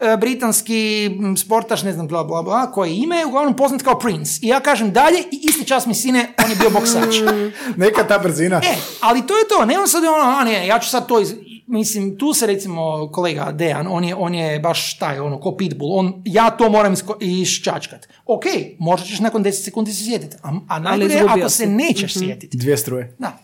e, 0.00 0.16
britanski 0.16 1.10
sportaš, 1.42 1.82
ne 1.82 1.92
znam, 1.92 2.08
bla, 2.08 2.24
bla, 2.24 2.42
bla, 2.42 2.72
koje 2.72 2.90
je 2.90 2.96
ime, 2.96 3.26
uglavnom 3.26 3.56
poznat 3.56 3.82
kao 3.82 3.98
Prince. 3.98 4.38
I 4.42 4.48
ja 4.48 4.60
kažem 4.60 4.92
dalje 4.92 5.18
i 5.18 5.40
isti 5.48 5.64
čas 5.64 5.86
mi 5.86 5.94
sine, 5.94 6.34
on 6.44 6.50
je 6.50 6.56
bio 6.56 6.70
boksač. 6.70 7.14
Neka 7.76 8.06
ta 8.06 8.18
brzina. 8.18 8.56
E, 8.56 8.76
ali 9.00 9.26
to 9.26 9.38
je 9.38 9.48
to, 9.48 9.64
nema 9.64 9.86
sad 9.86 10.04
ono, 10.04 10.38
a 10.40 10.44
ne, 10.44 10.66
ja 10.66 10.78
ću 10.78 10.90
sad 10.90 11.06
to, 11.06 11.20
iz... 11.20 11.34
mislim, 11.68 12.16
tu 12.18 12.34
se 12.34 12.46
recimo 12.46 13.08
kolega 13.12 13.52
Dejan, 13.52 13.86
on 13.90 14.04
je, 14.04 14.14
on 14.14 14.34
je 14.34 14.60
baš 14.60 14.98
taj, 14.98 15.18
ono, 15.20 15.40
ko 15.40 15.56
pitbull, 15.56 15.98
on, 15.98 16.22
ja 16.24 16.50
to 16.50 16.70
moram 16.70 16.92
isko- 16.94 17.16
iščačkat. 17.20 18.08
Ok, 18.26 18.44
možda 18.78 19.06
ćeš 19.06 19.20
nakon 19.20 19.44
10 19.44 19.52
sekundi 19.64 19.92
se 19.92 20.04
sjetiti, 20.04 20.36
a, 20.42 20.52
a 20.68 20.78
najgore 20.78 21.14
je 21.14 21.24
ako 21.28 21.48
se 21.48 21.66
nećeš 21.66 22.14
sjetiti. 22.14 22.56
Dvije 22.56 22.76
struje. 22.76 23.14
Da. 23.18 23.38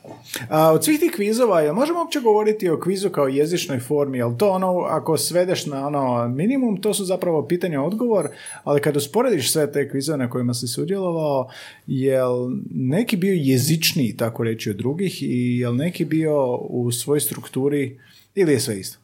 A, 0.48 0.72
od 0.72 0.84
svih 0.84 1.00
tih 1.00 1.12
kvizova, 1.12 1.60
jel 1.60 1.74
možemo 1.74 1.98
uopće 1.98 2.20
govoriti 2.20 2.68
o 2.68 2.80
kvizu 2.80 3.10
kao 3.10 3.28
jezičnoj 3.28 3.80
formi? 3.80 4.18
Jel 4.18 4.36
to 4.36 4.50
ono, 4.50 4.78
ako 4.80 5.16
svedeš 5.16 5.66
na 5.66 5.86
ono 5.86 6.28
minimum, 6.28 6.76
to 6.80 6.94
su 6.94 7.04
zapravo 7.04 7.46
pitanja 7.46 7.82
odgovor, 7.82 8.28
ali 8.64 8.80
kad 8.80 8.96
usporediš 8.96 9.52
sve 9.52 9.72
te 9.72 9.90
kvizove 9.90 10.18
na 10.18 10.30
kojima 10.30 10.54
si 10.54 10.66
sudjelovao, 10.68 11.48
jel 11.86 12.50
neki 12.70 13.16
bio 13.16 13.34
jezičniji, 13.36 14.16
tako 14.16 14.44
reći, 14.44 14.70
od 14.70 14.76
drugih 14.76 15.22
i 15.22 15.58
jel 15.58 15.76
neki 15.76 16.04
bio 16.04 16.56
u 16.56 16.92
svojoj 16.92 17.20
strukturi 17.20 17.98
ili 18.34 18.52
je 18.52 18.60
sve 18.60 18.80
isto? 18.80 18.98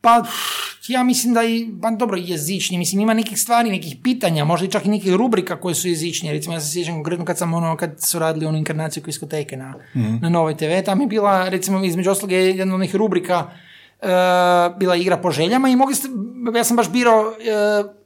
Pa, 0.00 0.24
ja 0.88 1.02
mislim 1.02 1.34
da 1.34 1.44
i, 1.44 1.68
pa 1.82 1.90
dobro, 1.90 2.16
jezični, 2.16 2.78
mislim 2.78 3.00
ima 3.00 3.14
nekih 3.14 3.40
stvari, 3.40 3.70
nekih 3.70 3.96
pitanja, 4.02 4.44
možda 4.44 4.66
i 4.66 4.70
čak 4.70 4.84
i 4.84 4.88
nekih 4.88 5.14
rubrika 5.14 5.60
koje 5.60 5.74
su 5.74 5.88
jezičnije, 5.88 6.32
recimo 6.32 6.54
ja 6.54 6.60
se 6.60 6.72
sjećam 6.72 6.94
konkretno 6.94 7.24
kad 7.24 7.38
sam 7.38 7.54
ono, 7.54 7.76
kad 7.76 7.94
su 7.98 8.18
radili 8.18 8.46
onu 8.46 8.58
inkarnaciju 8.58 9.02
na, 9.56 9.74
na 10.20 10.28
Novoj 10.28 10.56
TV, 10.56 10.84
tam 10.84 11.00
je 11.00 11.06
bila, 11.06 11.48
recimo, 11.48 11.84
između 11.84 12.10
ostalog 12.10 12.32
je 12.32 12.56
jedna 12.56 12.74
od 12.74 12.80
onih 12.80 12.94
rubrika 12.94 13.50
bila 14.78 14.96
igra 14.96 15.16
po 15.16 15.30
željama 15.30 15.68
i 15.68 15.76
mogli 15.76 15.94
ste, 15.94 16.08
ja 16.54 16.64
sam 16.64 16.76
baš 16.76 16.90
birao 16.90 17.22
e, 17.22 17.34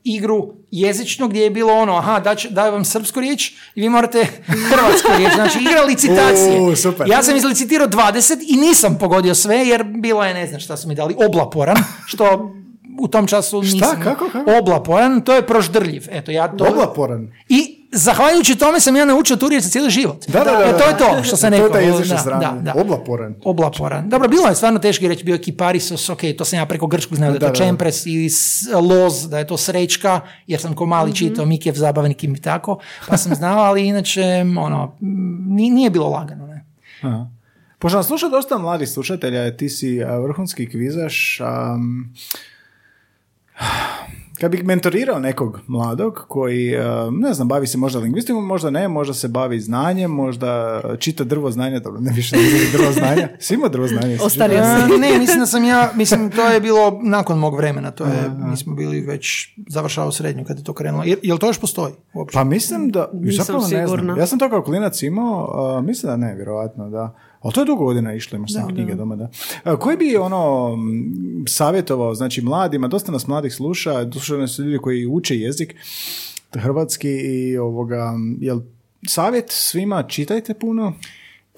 igru 0.04 0.54
jezično 0.70 1.28
gdje 1.28 1.40
je 1.40 1.50
bilo 1.50 1.72
ono, 1.72 1.96
aha, 1.96 2.20
dać, 2.20 2.46
daju 2.46 2.72
vam 2.72 2.84
srpsku 2.84 3.20
riječ 3.20 3.52
i 3.74 3.80
vi 3.80 3.88
morate 3.88 4.26
hrvatsku 4.70 5.08
riječ, 5.16 5.34
znači 5.34 5.58
igra 5.58 5.82
licitacije. 5.82 6.60
U, 6.60 6.76
super. 6.76 7.08
Ja 7.08 7.22
sam 7.22 7.36
izlicitirao 7.36 7.88
20 7.88 8.36
i 8.48 8.56
nisam 8.56 8.98
pogodio 8.98 9.34
sve 9.34 9.56
jer 9.56 9.84
bilo 9.84 10.24
je, 10.24 10.34
ne 10.34 10.46
znam 10.46 10.60
šta 10.60 10.76
su 10.76 10.88
mi 10.88 10.94
dali, 10.94 11.16
oblaporan, 11.28 11.76
što 12.06 12.52
u 13.00 13.08
tom 13.08 13.26
času 13.26 13.62
Šta? 13.62 13.74
nisam. 13.74 14.00
Kako? 14.02 14.28
Kako? 14.32 14.58
Oblaporan, 14.58 15.20
to 15.20 15.34
je 15.34 15.46
proždrljiv. 15.46 16.06
Eto, 16.10 16.30
ja 16.30 16.56
to... 16.56 16.66
Oblaporan. 16.68 17.32
I 17.48 17.77
zahvaljujući 17.92 18.54
tome 18.54 18.80
sam 18.80 18.96
ja 18.96 19.04
naučio 19.04 19.36
tu 19.36 19.48
riječ 19.48 19.62
za 19.62 19.70
cijeli 19.70 19.90
život. 19.90 20.26
Da, 20.26 20.38
da, 20.38 20.44
da, 20.44 20.64
E, 20.66 20.72
to 20.72 20.84
je 20.84 20.92
da. 20.92 20.98
to 20.98 21.22
što 21.22 21.36
sam 21.36 21.50
To 21.50 21.56
je 21.56 21.72
ta 21.72 21.78
jezična 21.80 22.14
Da, 22.14 22.20
strana. 22.20 22.52
da, 22.52 22.72
da. 22.72 22.80
Oblaporan. 22.80 23.34
Oblaporan. 23.44 24.08
Dobro, 24.08 24.28
bilo 24.28 24.48
je 24.48 24.54
stvarno 24.54 24.78
teško 24.78 25.08
reći, 25.08 25.24
bio 25.24 25.32
je 25.32 25.40
kiparisos, 25.40 26.08
ok, 26.08 26.20
to 26.38 26.44
sam 26.44 26.58
ja 26.58 26.66
preko 26.66 26.86
grčkog 26.86 27.16
znao 27.16 27.28
da 27.28 27.34
je 27.34 27.38
Da, 27.38 27.46
to 27.46 27.52
da, 27.52 27.58
da. 27.58 27.58
čempres 27.60 28.06
i 28.06 28.26
s- 28.26 28.62
loz, 28.72 29.28
da 29.28 29.38
je 29.38 29.46
to 29.46 29.56
srećka, 29.56 30.20
jer 30.46 30.60
sam 30.60 30.74
ko 30.74 30.86
mali 30.86 31.14
čitao 31.14 31.46
Mikijev 31.46 31.74
zabavnik 31.74 32.24
i 32.24 32.34
tako, 32.34 32.78
pa 33.08 33.16
sam 33.16 33.34
znao, 33.34 33.58
ali 33.58 33.86
inače, 33.86 34.22
ono, 34.58 34.96
ni- 35.46 35.70
nije 35.70 35.90
bilo 35.90 36.08
lagano, 36.08 36.46
ne. 36.46 36.64
Aha. 37.02 37.26
Pošto 37.78 37.96
nas 37.96 38.06
sluša 38.06 38.28
dosta 38.28 38.58
mladih 38.58 38.88
slušatelja, 38.88 39.56
ti 39.56 39.68
si 39.68 39.98
vrhunski 40.22 40.66
kvizaš, 40.66 41.40
am, 41.40 42.14
kad 44.40 44.50
bih 44.50 44.64
mentorirao 44.64 45.18
nekog 45.18 45.60
mladog 45.66 46.24
koji, 46.28 46.76
a, 46.76 47.10
ne 47.12 47.34
znam, 47.34 47.48
bavi 47.48 47.66
se 47.66 47.78
možda 47.78 47.98
lingvistikom, 47.98 48.46
možda 48.46 48.70
ne, 48.70 48.88
možda 48.88 49.14
se 49.14 49.28
bavi 49.28 49.60
znanjem, 49.60 50.10
možda 50.10 50.80
čita 50.98 51.24
drvo 51.24 51.50
znanja, 51.50 51.80
dobro, 51.80 52.00
ne 52.00 52.12
više 52.16 52.36
ne 52.36 52.42
znam 52.42 52.72
drvo 52.78 52.92
znanja, 52.92 53.28
si 53.38 53.54
imao 53.54 53.68
drvo 53.68 53.86
znanja? 53.86 54.18
Ostario. 54.22 54.58
E, 54.58 54.98
ne, 54.98 55.18
mislim 55.18 55.38
da 55.40 55.46
sam 55.46 55.64
ja, 55.64 55.90
mislim, 55.94 56.30
to 56.30 56.48
je 56.48 56.60
bilo 56.60 57.00
nakon 57.02 57.38
mog 57.38 57.56
vremena, 57.56 57.90
to 57.90 58.04
je, 58.04 58.30
mi 58.50 58.56
smo 58.56 58.74
bili 58.74 59.00
već 59.00 59.54
završao 59.68 60.12
srednju 60.12 60.44
kada 60.44 60.60
je 60.60 60.64
to 60.64 60.72
krenulo. 60.72 61.04
Je, 61.04 61.16
jel 61.22 61.38
to 61.38 61.46
još 61.46 61.60
postoji 61.60 61.92
uopće? 62.14 62.34
Pa 62.34 62.44
mislim 62.44 62.90
da, 62.90 63.10
Nisam 63.12 63.44
zapravo 63.44 63.68
ne 63.68 63.86
znam. 63.86 64.18
Ja 64.18 64.26
sam 64.26 64.38
to 64.38 64.50
kao 64.50 64.62
klinac 64.62 65.02
imao, 65.02 65.50
a, 65.76 65.80
mislim 65.80 66.10
da 66.10 66.16
ne, 66.16 66.34
vjerojatno, 66.34 66.90
da. 66.90 67.14
Ali 67.40 67.54
to 67.54 67.60
je 67.60 67.64
dugo 67.64 67.84
godina 67.84 68.14
išlo, 68.14 68.36
imaš 68.36 68.52
sam 68.52 68.68
knjige 68.68 68.94
doma, 68.94 69.16
da. 69.16 69.30
A, 69.64 69.76
koji 69.76 69.96
bi 69.96 70.16
ono 70.16 70.76
savjetovao, 71.48 72.14
znači 72.14 72.42
mladima, 72.42 72.88
dosta 72.88 73.12
nas 73.12 73.26
mladih 73.26 73.54
sluša, 73.54 74.10
slušaju 74.12 74.40
nas 74.40 74.58
ljudi 74.58 74.78
koji 74.78 75.06
uče 75.06 75.36
jezik 75.36 75.74
hrvatski 76.52 77.10
i 77.10 77.58
ovoga, 77.58 78.12
jel 78.40 78.60
savjet 79.06 79.44
svima 79.48 80.02
čitajte 80.02 80.54
puno? 80.54 80.92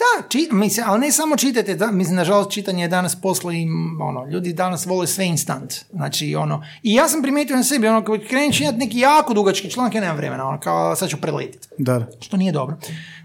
Da, 0.01 0.29
či, 0.29 0.49
mislim, 0.53 0.87
ali 0.89 1.01
ne 1.01 1.13
samo 1.13 1.37
čitajte, 1.37 1.75
da, 1.75 1.91
mislim, 1.91 2.17
nažalost, 2.17 2.51
čitanje 2.51 2.83
je 2.83 2.89
danas 2.89 3.21
posla 3.21 3.53
i 3.53 3.67
ono, 4.01 4.27
ljudi 4.27 4.53
danas 4.53 4.87
vole 4.87 5.07
sve 5.07 5.27
instant. 5.27 5.75
Znači, 5.93 6.35
ono, 6.35 6.65
i 6.83 6.95
ja 6.95 7.09
sam 7.09 7.23
primijetio 7.23 7.57
na 7.57 7.65
sebi, 7.65 7.89
ono, 7.89 8.05
kad 8.05 8.29
krenem 8.29 8.53
čitati 8.53 8.79
neki 8.79 8.99
jako 8.99 9.35
dugački 9.35 9.71
članak, 9.71 9.95
ja 9.95 10.01
nemam 10.01 10.17
vremena, 10.17 10.49
ono, 10.49 10.61
kao 10.61 10.97
sad 10.97 11.09
ću 11.09 11.17
preletiti. 11.21 11.69
Da. 11.79 12.07
Što 12.21 12.37
nije 12.37 12.53
dobro. 12.53 12.77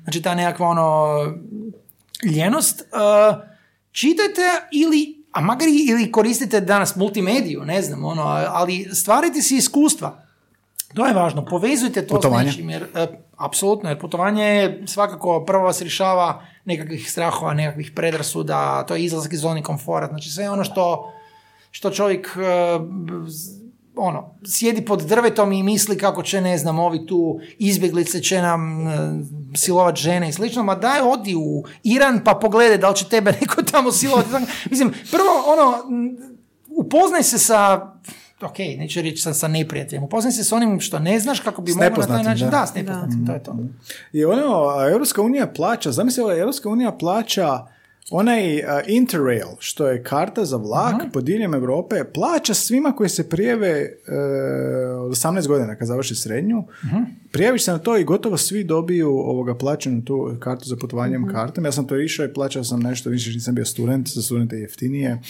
Znači, 0.03 0.21
ta 0.21 0.35
nekakva, 0.35 0.67
ono, 0.67 1.15
ljenost. 2.23 2.81
uh, 2.81 3.55
čitajte 3.91 4.41
ili, 4.71 5.23
a 5.31 5.41
magari 5.41 5.71
ili 5.89 6.11
koristite 6.11 6.61
danas 6.61 6.95
multimediju, 6.95 7.65
ne 7.65 7.81
znam, 7.81 8.05
ono, 8.05 8.23
ali 8.47 8.89
stvarite 8.93 9.41
si 9.41 9.55
iskustva. 9.55 10.25
To 10.95 11.05
je 11.05 11.13
važno, 11.13 11.45
povezujte 11.45 12.07
to 12.07 12.15
Putovanje. 12.15 12.51
s 12.51 12.53
nečim, 12.53 12.69
jer, 12.69 12.83
e, 12.95 13.07
apsolutno, 13.37 13.89
jer 13.89 13.99
putovanje 13.99 14.43
je 14.43 14.83
svakako 14.87 15.45
prvo 15.45 15.63
vas 15.63 15.81
rješava 15.81 16.41
nekakvih 16.65 17.11
strahova, 17.11 17.53
nekakvih 17.53 17.91
predrasuda, 17.95 18.85
to 18.87 18.95
je 18.95 19.03
izlazak 19.03 19.33
iz 19.33 19.39
zoni 19.39 19.63
komfora, 19.63 20.07
znači 20.07 20.29
sve 20.29 20.49
ono 20.49 20.63
što, 20.63 21.13
što 21.71 21.89
čovjek 21.89 22.27
e, 22.27 22.79
ono, 23.97 24.35
sjedi 24.45 24.85
pod 24.85 25.01
drvetom 25.01 25.51
i 25.51 25.63
misli 25.63 25.97
kako 25.97 26.23
će, 26.23 26.41
ne 26.41 26.57
znam, 26.57 26.79
ovi 26.79 27.05
tu 27.05 27.39
izbjeglice 27.57 28.21
će 28.21 28.41
nam 28.41 28.87
e, 28.87 28.93
silovat 29.55 29.95
žene 29.95 30.29
i 30.29 30.33
slično, 30.33 30.63
ma 30.63 30.75
daj 30.75 31.01
odi 31.01 31.35
u 31.35 31.63
Iran 31.83 32.21
pa 32.23 32.33
pogledaj 32.41 32.77
da 32.77 32.89
li 32.89 32.95
će 32.95 33.09
tebe 33.09 33.31
neko 33.41 33.63
tamo 33.63 33.91
silovati. 33.91 34.29
Mislim, 34.69 34.93
prvo, 35.11 35.43
ono, 35.47 35.73
upoznaj 36.67 37.23
se 37.23 37.37
sa 37.37 37.91
ok, 38.41 38.57
neću 38.59 39.01
reći 39.01 39.21
sa, 39.21 39.33
sa 39.33 39.47
neprijateljem, 39.47 40.03
upoznaj 40.03 40.31
se 40.31 40.43
s 40.43 40.51
onim 40.51 40.79
što 40.79 40.99
ne 40.99 41.19
znaš 41.19 41.39
kako 41.39 41.61
bi 41.61 41.73
mogao 41.73 41.97
na 41.97 42.07
taj 42.07 42.23
način, 42.23 42.49
da. 42.49 42.59
da, 42.59 42.67
s 42.67 42.75
nepoznatim, 42.75 43.25
to 43.25 43.33
je 43.33 43.43
to. 43.43 43.57
I 44.13 44.25
ono, 44.25 44.67
a 44.67 44.89
Europska 44.91 45.21
unija 45.21 45.47
plaća, 45.47 45.91
zamisli 45.91 46.39
Europska 46.39 46.69
unija 46.69 46.91
plaća 46.91 47.74
onaj 48.11 48.63
a, 48.63 48.81
Interrail, 48.87 49.47
što 49.59 49.87
je 49.87 50.03
karta 50.03 50.45
za 50.45 50.57
vlak 50.57 50.95
po 51.13 51.21
diljem 51.21 51.53
Europe, 51.53 51.95
plaća 52.13 52.53
svima 52.53 52.91
koji 52.91 53.09
se 53.09 53.29
prijeve 53.29 53.69
e, 53.69 53.89
od 54.89 55.11
18 55.11 55.47
godina 55.47 55.75
kad 55.75 55.87
završi 55.87 56.15
srednju, 56.15 56.63
prijaviš 57.35 57.65
se 57.65 57.71
na 57.71 57.77
to 57.77 57.97
i 57.97 58.03
gotovo 58.03 58.37
svi 58.37 58.63
dobiju 58.63 59.09
ovoga 59.09 59.55
plaćenu 59.55 60.05
tu 60.05 60.35
kartu 60.39 60.65
za 60.65 60.75
putovanjem 60.75 61.27
kartom. 61.27 61.65
Ja 61.65 61.71
sam 61.71 61.87
to 61.87 61.99
išao 61.99 62.25
i 62.25 62.33
plaćao 62.33 62.63
sam 62.63 62.79
nešto, 62.79 63.09
više 63.09 63.31
nisam 63.31 63.55
bio 63.55 63.65
student, 63.65 64.09
za 64.09 64.21
studente 64.21 64.55
je 64.55 64.61
jeftinije. 64.61 65.21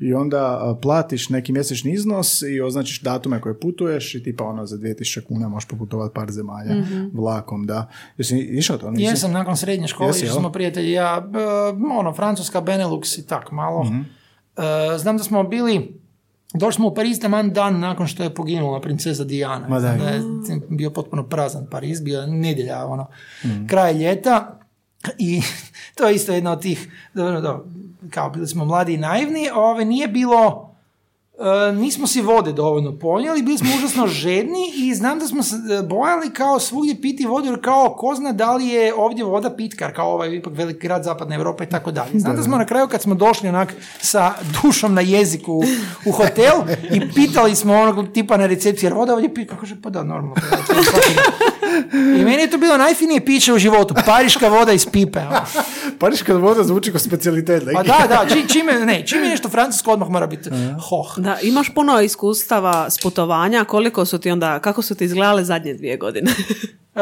I 0.00 0.14
onda 0.14 0.76
platiš 0.82 1.28
neki 1.28 1.52
mjesečni 1.52 1.92
iznos 1.92 2.42
i 2.42 2.60
označiš 2.60 3.00
datume 3.00 3.40
koje 3.40 3.60
putuješ 3.60 4.14
i 4.14 4.22
tipa 4.22 4.44
ono 4.44 4.66
za 4.66 4.76
2000 4.76 5.24
kuna 5.24 5.48
možeš 5.48 5.68
poputovati 5.68 6.14
par 6.14 6.30
zemalja 6.30 6.74
vlakom, 7.12 7.66
da. 7.66 7.90
Jesi 8.18 8.38
išao 8.38 8.78
to? 8.78 8.90
Nisi? 8.90 9.02
Jesam 9.02 9.32
nakon 9.32 9.56
srednje 9.56 9.88
škole, 9.88 10.10
išli 10.10 10.28
smo 10.28 10.52
prijatelji, 10.52 10.92
ja, 10.92 11.28
ono, 11.98 12.12
Francuska, 12.12 12.60
Benelux 12.60 13.18
i 13.18 13.26
tak 13.26 13.52
malo. 13.52 13.86
E, 14.56 14.98
znam 14.98 15.16
da 15.16 15.24
smo 15.24 15.42
bili, 15.42 16.00
došli 16.58 16.76
smo 16.76 16.88
u 16.88 16.94
Pariz 16.94 17.20
taman 17.20 17.52
dan 17.52 17.80
nakon 17.80 18.06
što 18.06 18.22
je 18.22 18.34
poginula 18.34 18.80
princeza 18.80 19.24
Diana. 19.24 19.68
Ma 19.68 19.80
da 19.80 19.88
je 19.88 20.22
bio 20.68 20.90
potpuno 20.90 21.28
prazan 21.28 21.66
Pariz, 21.70 22.00
bio 22.00 22.20
je 22.20 22.26
nedjelja, 22.26 22.86
ono, 22.86 23.06
kraj 23.68 23.94
ljeta. 23.94 24.60
I 25.18 25.42
to 25.96 26.08
je 26.08 26.14
isto 26.14 26.32
jedna 26.32 26.52
od 26.52 26.62
tih, 26.62 26.88
dobro, 27.14 27.40
dobro, 27.40 27.66
kao 28.10 28.30
bili 28.30 28.46
smo 28.46 28.64
mladi 28.64 28.94
i 28.94 28.98
naivni, 28.98 29.50
ove, 29.54 29.84
nije 29.84 30.08
bilo, 30.08 30.65
E, 31.38 31.72
nismo 31.72 32.06
si 32.06 32.20
vode 32.20 32.52
dovoljno 32.52 32.98
ponijeli, 32.98 33.42
bili 33.42 33.58
smo 33.58 33.68
užasno 33.76 34.06
žedni 34.22 34.72
i 34.76 34.94
znam 34.94 35.18
da 35.18 35.26
smo 35.26 35.42
se 35.42 35.56
e, 35.56 35.82
bojali 35.82 36.30
kao 36.30 36.60
svugdje 36.60 37.00
piti 37.02 37.26
vodu 37.26 37.48
jer 37.48 37.64
kao 37.64 37.94
ko 37.98 38.14
zna 38.14 38.32
da 38.32 38.52
li 38.54 38.66
je 38.66 38.94
ovdje 38.94 39.24
voda 39.24 39.50
pitkar, 39.50 39.94
kao 39.94 40.12
ovaj 40.12 40.34
ipak 40.34 40.52
veliki 40.56 40.78
grad 40.78 41.04
zapadne 41.04 41.36
Europe 41.36 41.64
i 41.64 41.66
tako 41.66 41.90
dalje. 41.90 42.18
Znam 42.18 42.36
da 42.36 42.42
smo 42.42 42.56
na 42.56 42.66
kraju 42.66 42.88
kad 42.88 43.02
smo 43.02 43.14
došli 43.14 43.48
onak 43.48 43.74
sa 44.00 44.34
dušom 44.62 44.94
na 44.94 45.00
jeziku 45.00 45.52
u, 45.52 45.64
u 46.06 46.12
hotel 46.12 46.54
i 46.90 47.00
pitali 47.14 47.54
smo 47.54 47.74
onog 47.74 48.12
tipa 48.14 48.36
na 48.36 48.46
recepciji 48.46 48.86
jer 48.86 48.94
voda 48.94 49.14
ovdje 49.14 49.34
pitka, 49.34 49.56
kaže 49.60 49.76
pa 49.82 49.90
da 49.90 50.04
normalno. 50.04 50.34
I 51.92 52.24
meni 52.24 52.42
je 52.42 52.50
to 52.50 52.58
bilo 52.58 52.76
najfinije 52.76 53.24
piće 53.24 53.52
u 53.52 53.58
životu, 53.58 53.94
pariška 54.06 54.48
voda 54.48 54.72
iz 54.72 54.86
pipe. 54.92 55.18
ono. 55.18 55.40
Pariška 56.00 56.34
voda 56.34 56.64
zvuči 56.64 56.90
kao 56.90 57.00
specijalitet. 57.00 57.62
Pa 57.74 57.82
da, 57.82 58.06
da, 58.08 58.34
či, 58.34 58.48
čime, 58.48 58.72
ne, 58.72 59.06
čim 59.06 59.22
je 59.22 59.28
nešto 59.28 59.48
francusko 59.48 59.92
odmah 59.92 60.08
mora 60.08 60.26
biti 60.26 60.50
hoh. 60.88 61.18
Da, 61.18 61.38
imaš 61.42 61.74
puno 61.74 62.00
iskustava 62.00 62.90
s 62.90 62.98
putovanja, 63.02 63.64
koliko 63.64 64.04
su 64.04 64.18
ti 64.18 64.30
onda, 64.30 64.58
kako 64.58 64.82
su 64.82 64.94
ti 64.94 65.04
izgledale 65.04 65.44
zadnje 65.44 65.74
dvije 65.74 65.96
godine? 65.96 66.32
E, 66.96 67.00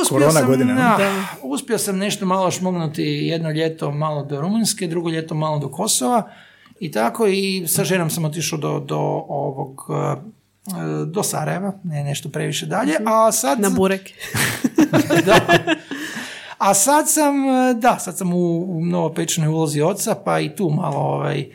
uspio 0.00 0.18
Korona 0.18 0.32
sam, 0.32 0.46
godina, 0.46 0.74
da, 0.74 1.10
uspio 1.42 1.78
sam 1.78 1.98
nešto 1.98 2.26
malo 2.26 2.50
šmognuti 2.50 3.02
jedno 3.02 3.50
ljeto 3.50 3.90
malo 3.90 4.24
do 4.24 4.40
Rumunjske, 4.40 4.86
drugo 4.86 5.10
ljeto 5.10 5.34
malo 5.34 5.58
do 5.58 5.68
Kosova 5.68 6.30
i 6.80 6.90
tako 6.90 7.26
i 7.26 7.64
sa 7.68 7.84
ženom 7.84 8.10
sam 8.10 8.24
otišao 8.24 8.58
do, 8.58 8.80
do 8.80 8.98
ovog 9.28 9.80
do 11.06 11.22
Sarajeva, 11.22 11.72
ne 11.84 12.04
nešto 12.04 12.28
previše 12.28 12.66
dalje, 12.66 12.96
a 13.06 13.32
sad... 13.32 13.60
Na 13.60 13.70
burek. 13.70 14.10
da. 15.26 15.40
A 16.58 16.74
sad 16.74 17.10
sam, 17.10 17.34
e, 17.48 17.74
da, 17.74 17.98
sad 17.98 18.18
sam 18.18 18.32
u, 18.32 18.76
u 18.78 18.86
novopečenoj 18.86 19.48
ulozi 19.48 19.82
oca, 19.82 20.14
pa 20.24 20.40
i 20.40 20.56
tu 20.56 20.70
malo 20.70 20.98
ovaj, 20.98 21.40
e, 21.40 21.48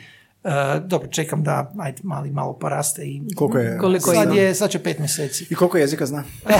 dobro, 0.84 1.08
čekam 1.08 1.42
da 1.42 1.72
ajde, 1.78 2.00
mali 2.02 2.30
malo 2.30 2.52
poraste 2.52 3.02
i 3.02 3.22
Koliko 3.36 3.58
je? 3.58 3.78
Koliko 3.78 4.14
sad, 4.14 4.34
je, 4.34 4.54
sad 4.54 4.70
će 4.70 4.78
pet 4.78 4.98
mjeseci. 4.98 5.46
I 5.50 5.54
koliko 5.54 5.78
jezika 5.78 6.06
zna? 6.06 6.24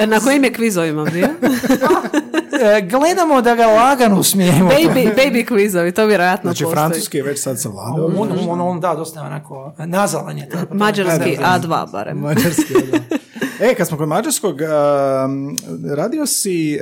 E, 0.00 0.06
Na 0.06 0.20
kojim 0.20 0.44
je 0.44 0.52
kvizovima 0.52 1.04
bio? 1.04 1.28
e, 2.60 2.80
gledamo 2.82 3.42
da 3.42 3.54
ga 3.54 3.66
lagano 3.66 4.18
usmjerimo. 4.18 4.70
Baby, 4.70 5.14
baby 5.16 5.44
quizovi, 5.46 5.92
to 5.92 6.06
vjerojatno 6.06 6.48
Znači, 6.50 6.64
postoji. 6.64 6.76
francuski 6.78 7.16
je 7.16 7.22
već 7.22 7.40
sad 7.40 7.60
savladao. 7.60 8.06
On, 8.08 8.28
on, 8.40 8.60
on, 8.60 8.80
da, 8.80 8.94
dosta 8.94 9.22
onako 9.22 9.72
nazalan 9.78 10.38
je. 10.38 10.48
Tako, 10.48 10.74
Mađarski 10.74 11.36
Da, 11.36 11.42
da, 11.42 11.58
da. 11.58 11.68
A2 11.68 11.92
barem. 11.92 12.18
Mađarski, 12.18 12.74
da. 12.92 12.98
E, 13.62 13.74
kad 13.74 13.88
smo 13.88 13.96
kod 13.96 14.08
mađarskog, 14.08 14.54
um, 14.54 15.56
radio 15.88 16.26
si 16.26 16.78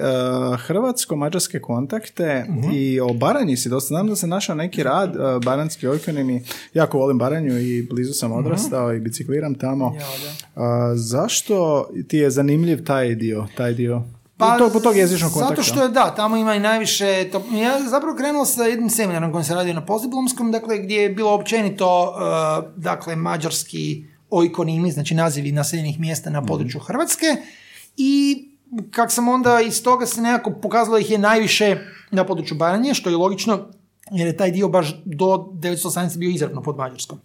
uh, 0.53 0.61
hrvatsko-mađarske 0.61 1.61
kontakte 1.61 2.45
Mhm. 2.49 2.71
i 2.73 3.01
o 3.01 3.09
Baranji 3.09 3.57
si 3.57 3.69
dosta. 3.69 3.87
Znam 3.87 4.07
da 4.07 4.17
se 4.17 4.27
našao 4.27 4.55
neki 4.57 4.83
rad, 4.83 5.17
uh, 5.17 5.45
baranski 5.45 5.87
ojkonimi. 5.87 6.43
Jako 6.75 6.99
volim 6.99 7.19
Baranju 7.19 7.59
i 7.59 7.83
blizu 7.85 8.13
sam 8.13 8.31
Mhm. 8.31 8.39
odrastao 8.39 8.95
i 8.95 9.01
bicikliram 9.01 9.55
tamo. 9.55 9.87
Uh, 9.87 10.63
zašto 10.95 11.89
ti 12.09 12.19
je 12.19 12.31
zanimljiv 12.31 12.85
taj 12.85 13.15
dio, 13.15 13.47
taj 13.57 13.73
dio? 13.73 14.03
Pa, 14.39 14.59
tog, 14.59 14.83
tog 14.83 14.97
jezičnog 14.97 15.33
kontakta. 15.33 15.55
Zato 15.55 15.63
što 15.63 15.83
je, 15.83 15.89
da, 15.89 16.15
tamo 16.15 16.37
ima 16.37 16.55
i 16.55 16.61
najviše... 16.61 17.29
To, 17.33 17.43
ja 17.53 17.81
zapravo 17.89 18.17
krenuo 18.17 18.45
sa 18.45 18.65
jednim 18.65 18.91
seminarom 18.91 19.33
kojim 19.33 19.45
se 19.45 19.55
radio 19.55 19.75
na 19.75 19.85
postdiplomskom, 19.85 20.53
dakle, 20.53 20.79
gdje 20.79 20.97
je 20.97 21.09
bilo 21.09 21.35
općenito, 21.35 22.15
uh, 22.17 22.83
dakle, 22.83 23.17
mađarski 23.17 24.05
ojkonimi, 24.31 24.91
znači 24.91 25.15
nazivi 25.15 25.53
naseljenih 25.53 26.01
mjesta 26.01 26.31
na 26.31 26.45
području 26.45 26.81
Hrvatske 26.81 27.27
i 27.97 28.45
kak 28.91 29.13
sam 29.13 29.29
onda 29.29 29.61
iz 29.61 29.83
toga 29.83 30.07
se 30.07 30.21
nekako 30.21 30.51
pokazalo 30.51 30.99
ih 30.99 31.11
je 31.11 31.19
najviše 31.19 31.77
na 32.11 32.25
području 32.25 32.57
Baranje, 32.57 32.95
što 32.95 33.11
je 33.11 33.17
logično, 33.17 33.69
jer 34.11 34.27
je 34.27 34.37
taj 34.37 34.51
dio 34.51 34.69
baš 34.69 35.03
do 35.05 35.27
1918 35.27 36.19
bio 36.19 36.31
izravno 36.31 36.63
pod 36.63 36.77
Mađarskom. 36.77 37.19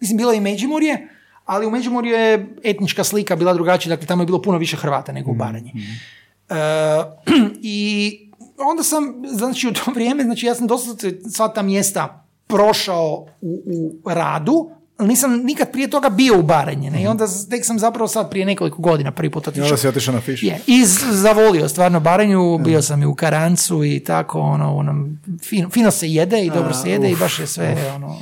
Mislim, 0.00 0.16
bilo 0.16 0.32
je 0.32 0.38
i 0.38 0.40
Međimurje, 0.40 1.08
ali 1.44 1.66
u 1.66 1.70
Međimurju 1.70 2.12
je 2.12 2.56
etnička 2.64 3.04
slika 3.04 3.36
bila 3.36 3.54
drugačija, 3.54 3.90
dakle 3.90 4.06
tamo 4.06 4.22
je 4.22 4.26
bilo 4.26 4.42
puno 4.42 4.58
više 4.58 4.76
Hrvata 4.76 5.12
nego 5.12 5.30
u 5.30 5.34
Baranji. 5.34 5.72
E, 6.48 6.54
I 7.62 8.18
onda 8.58 8.82
sam, 8.82 9.14
znači 9.32 9.68
u 9.68 9.72
to 9.72 9.90
vrijeme, 9.94 10.24
znači 10.24 10.46
ja 10.46 10.54
sam 10.54 10.66
dosta 10.66 11.08
sva 11.34 11.48
ta 11.48 11.62
mjesta 11.62 12.26
prošao 12.46 13.26
u, 13.40 13.62
u 14.04 14.10
radu, 14.10 14.70
ali 14.96 15.08
nisam 15.08 15.36
nikad 15.36 15.72
prije 15.72 15.90
toga 15.90 16.08
bio 16.08 16.38
u 16.38 16.42
Baranji. 16.42 16.90
Ne? 16.90 17.02
I 17.02 17.06
onda 17.06 17.26
tek 17.50 17.64
sam 17.64 17.78
zapravo 17.78 18.08
sad 18.08 18.30
prije 18.30 18.46
nekoliko 18.46 18.82
godina 18.82 19.12
prvi 19.12 19.30
put 19.30 19.46
I 19.46 19.50
otišao. 19.50 19.64
onda 19.64 19.76
si 19.76 19.88
otišao 19.88 20.14
na 20.14 20.20
fiš. 20.20 20.42
Je, 20.42 20.60
i 20.66 20.84
zavolio 21.10 21.68
stvarno 21.68 22.00
Baranju, 22.00 22.58
bio 22.58 22.82
sam 22.82 23.02
i 23.02 23.06
u 23.06 23.14
Karancu 23.14 23.84
i 23.84 24.00
tako, 24.00 24.40
ono, 24.40 24.76
ono 24.76 25.08
fino, 25.42 25.70
fino 25.70 25.90
se 25.90 26.08
jede 26.08 26.44
i 26.44 26.50
dobro 26.50 26.74
se 26.74 26.90
jede 26.90 27.10
i 27.10 27.16
baš 27.16 27.38
je 27.38 27.46
sve, 27.46 27.92
ono, 27.94 28.18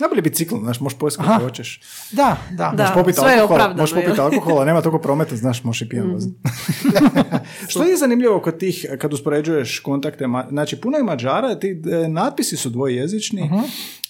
Najbolje 0.00 0.22
bicikl, 0.22 0.56
znaš, 0.56 0.80
možeš 0.80 0.98
pojesti 0.98 1.22
kako 1.22 1.44
hoćeš. 1.44 1.80
da, 2.12 2.36
da. 2.50 2.72
Da. 2.74 2.82
Možeš 2.82 2.94
popiti 2.94 3.18
sve 3.18 3.32
je 3.32 3.40
alkohol, 3.40 3.56
opravdano, 3.56 3.82
možeš 3.82 3.94
popiti 3.94 4.20
alkohola, 4.20 4.64
nema 4.64 4.82
toliko 4.82 4.98
prometa, 4.98 5.36
znaš, 5.36 5.64
možeš 5.64 5.82
i 5.82 5.88
pijan 5.88 6.10
voziti. 6.12 6.34
Što 7.68 7.82
je 7.82 7.96
zanimljivo 7.96 8.40
kod 8.40 8.58
tih, 8.58 8.86
kad 8.98 9.12
uspoređuješ 9.12 9.78
kontakte, 9.78 10.24
znači 10.50 10.76
puno 10.76 10.96
je 10.96 11.04
Mađara, 11.04 11.54
ti 11.54 11.68
e, 11.96 12.08
natpisi 12.08 12.56
su 12.56 12.70
dvojezični, 12.70 13.50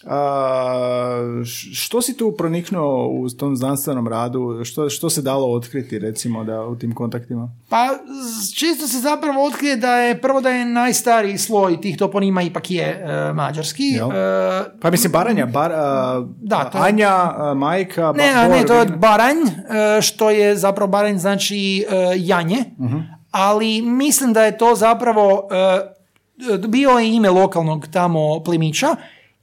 A, 0.04 1.10
š- 1.44 1.74
što 1.74 2.02
si 2.02 2.16
tu 2.16 2.32
proniknuo 2.32 3.08
u 3.08 3.28
tom 3.30 3.56
znanstvenom 3.56 4.08
radu, 4.08 4.60
što, 4.64 4.88
što 4.88 5.10
se 5.10 5.22
dalo 5.22 5.46
otkriti 5.48 5.98
recimo 5.98 6.44
da 6.44 6.62
u 6.62 6.76
tim 6.76 6.94
kontaktima? 6.94 7.48
Pa 7.68 7.88
čisto 8.54 8.86
se 8.86 8.98
zapravo 8.98 9.44
otkrije 9.44 9.76
da 9.76 9.92
je 9.92 10.20
prvo 10.20 10.40
da 10.40 10.50
je 10.50 10.64
najstariji 10.64 11.38
sloj 11.38 11.80
tih 11.80 11.96
toponima 11.96 12.42
ipak 12.42 12.70
je 12.70 12.82
e, 12.84 13.32
mađarski. 13.32 13.82
E, 13.94 14.00
Pa 14.80 14.90
mislim 14.90 15.12
Baranja, 15.12 15.46
bar, 15.46 15.72
a, 15.72 16.26
Da, 16.36 16.64
to 16.64 16.78
je- 16.78 16.84
Anja, 16.84 17.08
a, 17.36 17.54
Majka, 17.56 18.12
ne, 18.12 18.24
Ba- 18.24 18.38
a 18.38 18.48
ne, 18.48 18.56
Bor, 18.56 18.66
to 18.66 18.74
je 18.74 18.86
Baranj, 18.88 19.36
što 20.02 20.30
je 20.30 20.56
zapravo 20.56 20.88
Baranj 20.88 21.16
znači 21.16 21.84
janje, 22.16 22.64
ali 23.30 23.82
mislim 23.82 24.32
da 24.32 24.44
je 24.44 24.58
to 24.58 24.74
zapravo 24.74 25.48
e, 25.50 26.68
bio 26.68 26.90
je 26.90 27.14
ime 27.14 27.30
lokalnog 27.30 27.86
tamo 27.92 28.42
plemića 28.44 28.96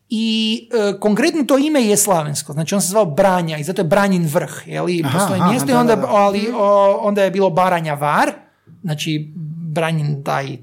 i 0.10 0.60
e, 0.74 1.00
konkretno 1.00 1.44
to 1.44 1.58
ime 1.58 1.82
je 1.84 1.98
slavensko, 1.98 2.54
znači 2.54 2.76
on 2.76 2.82
se 2.82 2.88
zvao 2.88 3.06
Branja 3.06 3.58
i 3.58 3.64
zato 3.64 3.82
je 3.82 3.86
Branjin 3.86 4.30
vrh, 4.34 4.64
jeli, 4.66 5.02
Aha, 5.06 5.18
postoji 5.18 5.40
aha, 5.42 5.50
mjesto 5.52 5.70
i 5.70 5.74
da, 5.74 5.80
onda, 5.80 5.96
da, 5.96 6.02
da. 6.02 6.08
ali 6.08 6.52
o, 6.58 6.98
onda 7.02 7.24
je 7.24 7.32
bilo 7.32 7.50
Baranja 7.50 7.94
Var, 7.94 8.32
znači 8.82 9.34
Branjin 9.72 10.24
taj 10.24 10.58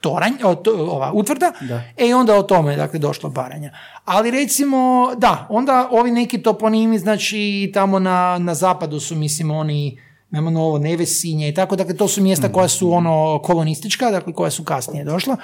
toranj, 0.00 0.32
o, 0.44 0.54
to- 0.54 0.86
ova 0.90 1.12
utvrda, 1.12 1.52
Da. 1.60 1.82
e 1.96 2.08
i 2.08 2.12
onda 2.12 2.36
o 2.36 2.42
tome 2.42 2.76
dakle 2.76 2.98
došlo 2.98 3.30
Baranja. 3.30 3.72
Ali 4.04 4.30
recimo, 4.30 5.10
da, 5.16 5.46
onda 5.50 5.88
ovi 5.90 6.10
neki 6.10 6.42
toponimi, 6.42 6.98
znači 6.98 7.70
tamo 7.74 7.98
na, 7.98 8.38
na 8.38 8.54
zapadu 8.54 9.00
su, 9.00 9.16
mislim, 9.16 9.50
oni 9.50 10.00
Imamo 10.32 10.50
novo 10.50 10.78
Nevesinje 10.78 11.48
i 11.48 11.54
tako, 11.54 11.76
dakle 11.76 11.96
to 11.96 12.08
su 12.08 12.22
mjesta 12.22 12.52
koja 12.52 12.68
su 12.68 12.92
ono 12.92 13.40
kolonistička, 13.42 14.10
dakle 14.10 14.32
koja 14.32 14.50
su 14.50 14.64
kasnije 14.64 15.04
došla. 15.04 15.36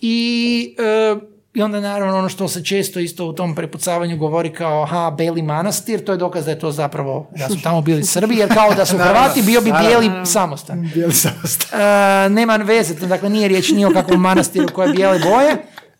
I, 0.00 0.74
e, 0.78 1.16
I 1.54 1.62
onda 1.62 1.80
naravno 1.80 2.18
ono 2.18 2.28
što 2.28 2.48
se 2.48 2.64
često 2.64 3.00
isto 3.00 3.26
u 3.26 3.32
tom 3.32 3.54
prepucavanju 3.54 4.16
govori 4.16 4.52
kao 4.52 4.82
aha, 4.82 5.14
Beli 5.18 5.42
manastir, 5.42 6.04
to 6.04 6.12
je 6.12 6.18
dokaz 6.18 6.44
da 6.44 6.50
je 6.50 6.58
to 6.58 6.70
zapravo, 6.72 7.30
da 7.38 7.48
su 7.48 7.62
tamo 7.62 7.80
bili 7.80 8.04
Srbi, 8.04 8.36
jer 8.36 8.54
kao 8.54 8.74
da 8.74 8.86
su 8.86 8.98
Hrvati 9.06 9.42
bio 9.42 9.60
bi 9.60 9.72
bijeli 9.80 10.10
samostan. 10.26 10.90
Bijeli 10.94 11.12
sastav. 11.12 11.80
E, 11.80 12.28
nema 12.28 12.56
veze, 12.56 13.06
dakle 13.06 13.30
nije 13.30 13.48
riječ 13.48 13.70
ni 13.70 13.84
o 13.84 13.90
kakvom 13.90 14.20
manastiru 14.20 14.68
koje 14.74 14.86
je 14.86 14.92
bijele 14.92 15.18
boje. 15.18 15.56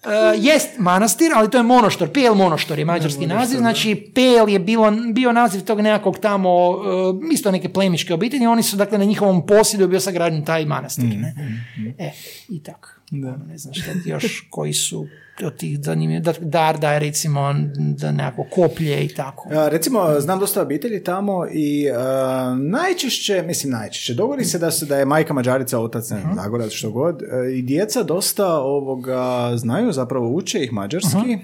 E, 0.07 0.37
jest 0.39 0.79
manastir, 0.79 1.33
ali 1.35 1.51
to 1.51 1.59
je 1.59 1.63
monoštor, 1.63 2.13
Pel 2.13 2.35
monoštor 2.35 2.79
je 2.79 2.85
mađarski 2.85 3.27
naziv, 3.27 3.59
znači 3.59 4.11
Pel 4.15 4.49
je 4.49 4.59
bilo, 4.59 4.93
bio 5.13 5.33
naziv 5.33 5.61
tog 5.61 5.81
nekakvog 5.81 6.19
tamo, 6.19 6.51
e, 6.51 7.33
isto 7.33 7.51
neke 7.51 7.69
plemiške 7.69 8.15
obitelji, 8.15 8.47
oni 8.47 8.63
su 8.63 8.77
dakle 8.77 8.99
na 8.99 9.05
njihovom 9.05 9.47
posjedu 9.47 9.89
bio 9.89 10.01
sagrađen 10.01 10.45
taj 10.45 10.65
manastir. 10.65 11.05
Ne? 11.05 11.35
E, 11.99 12.11
i 12.49 12.63
tako. 12.63 12.89
Ono, 13.13 13.37
Ne 13.49 13.59
znam 13.59 13.75
šta 13.75 13.91
još, 14.05 14.47
koji 14.51 14.73
su 14.73 15.07
od 15.45 15.57
tih 15.57 15.79
zanimljivih, 15.83 16.23
da, 16.23 16.33
Darda 16.41 16.93
je 16.93 16.99
recimo 16.99 17.55
da 17.79 18.13
nekako 18.13 18.45
koplje 18.51 19.05
i 19.05 19.09
tako. 19.09 19.49
Recimo, 19.69 20.21
znam 20.21 20.39
dosta 20.39 20.63
obitelji 20.63 21.05
tamo 21.05 21.47
i 21.53 21.91
a, 21.91 22.57
najčešće, 22.61 23.43
mislim 23.47 23.73
najčešće, 23.73 24.15
dogodi 24.15 24.45
se 24.45 24.59
da, 24.59 24.71
se 24.71 24.87
da 24.87 24.99
je 24.99 25.05
majka 25.05 25.35
mađarica, 25.35 25.81
otac 25.81 26.11
ne 26.11 26.23
zagorac, 26.35 26.73
što 26.73 26.91
god, 26.91 27.23
e, 27.23 27.53
i 27.53 27.63
djeca 27.63 28.03
dosta 28.03 28.55
ovoga 28.61 29.53
znaju, 29.57 29.93
zapravo 29.93 30.29
uče 30.29 30.65
ih 30.65 30.73
mađarski. 30.73 31.39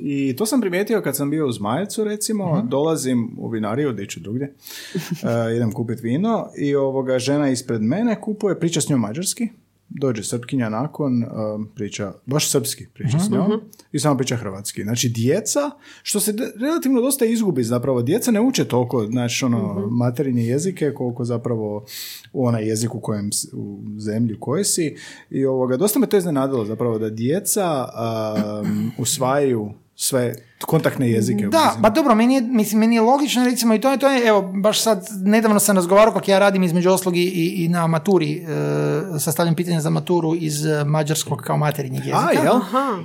I 0.00 0.36
to 0.36 0.46
sam 0.46 0.60
primijetio 0.60 1.02
kad 1.02 1.16
sam 1.16 1.30
bio 1.30 1.48
u 1.48 1.52
Zmajecu, 1.52 2.04
recimo, 2.04 2.62
dolazim 2.68 3.36
u 3.38 3.48
vinariju, 3.48 3.92
di 3.92 4.06
ću 4.06 4.20
drugdje, 4.20 4.46
e, 4.46 5.56
idem 5.56 5.72
kupiti 5.72 6.02
vino 6.02 6.46
i 6.58 6.74
ovoga 6.74 7.18
žena 7.18 7.50
ispred 7.50 7.82
mene 7.82 8.20
kupuje, 8.20 8.60
priča 8.60 8.80
s 8.80 8.88
njom 8.88 9.00
mađarski, 9.00 9.48
dođe 9.88 10.24
srpkinja 10.24 10.68
nakon, 10.68 11.12
um, 11.24 11.68
priča, 11.74 12.12
baš 12.26 12.50
srpski 12.50 12.86
priča 12.94 13.18
s 13.18 13.30
njom 13.30 13.60
i 13.92 13.98
samo 13.98 14.16
priča 14.16 14.36
hrvatski. 14.36 14.82
Znači, 14.82 15.08
djeca, 15.08 15.70
što 16.02 16.20
se 16.20 16.32
de- 16.32 16.52
relativno 16.60 17.00
dosta 17.00 17.24
izgubi 17.24 17.62
zapravo, 17.62 18.02
djeca 18.02 18.30
ne 18.30 18.40
uče 18.40 18.64
toliko, 18.64 19.06
znači, 19.06 19.44
ono, 19.44 19.88
materinje 19.90 20.42
jezike, 20.42 20.94
koliko 20.94 21.24
zapravo 21.24 21.84
u 22.32 22.46
onaj 22.46 22.68
jezik 22.68 22.94
u 22.94 23.00
kojem, 23.00 23.30
u 23.52 23.80
zemlji 23.98 24.34
u 24.34 24.40
kojoj 24.40 24.64
si. 24.64 24.96
I 25.30 25.44
ovoga, 25.44 25.76
dosta 25.76 25.98
me 25.98 26.06
to 26.06 26.16
iznenadilo 26.16 26.64
zapravo, 26.64 26.98
da 26.98 27.10
djeca 27.10 27.84
um, 27.84 28.90
usvajaju 28.98 29.70
sve 30.00 30.34
kontaktne 30.66 31.10
jezike. 31.10 31.46
Da, 31.46 31.76
pa 31.82 31.90
dobro, 31.90 32.14
meni 32.14 32.34
je, 32.34 32.40
mislim, 32.40 32.80
meni 32.80 32.94
je 32.94 33.00
logično, 33.00 33.44
recimo, 33.44 33.74
i 33.74 33.80
to 33.80 33.90
je, 33.90 33.98
to 33.98 34.08
je, 34.08 34.26
evo, 34.26 34.42
baš 34.42 34.82
sad, 34.82 35.06
nedavno 35.24 35.60
sam 35.60 35.76
razgovarao 35.76 36.14
kako 36.14 36.30
ja 36.30 36.38
radim 36.38 36.62
između 36.62 36.90
oslog 36.90 37.16
i, 37.16 37.54
i, 37.56 37.68
na 37.68 37.86
maturi, 37.86 38.32
e, 38.32 39.18
sastavljam 39.18 39.54
pitanja 39.54 39.80
za 39.80 39.90
maturu 39.90 40.34
iz 40.34 40.66
e, 40.66 40.84
mađarskog 40.84 41.42
kao 41.42 41.56
materinjeg 41.56 42.04
jezika. 42.04 42.28
A, 42.28 42.32
jel? 42.32 42.60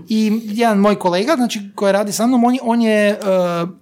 I 0.10 0.42
jedan 0.44 0.78
moj 0.78 0.96
kolega, 0.96 1.36
znači, 1.36 1.60
koji 1.76 1.94
radi 1.94 2.12
sa 2.12 2.28
mnom, 2.28 2.44
on 2.44 2.54
je, 2.54 2.60
on 2.64 2.82
je, 2.82 3.10
e, 3.10 3.18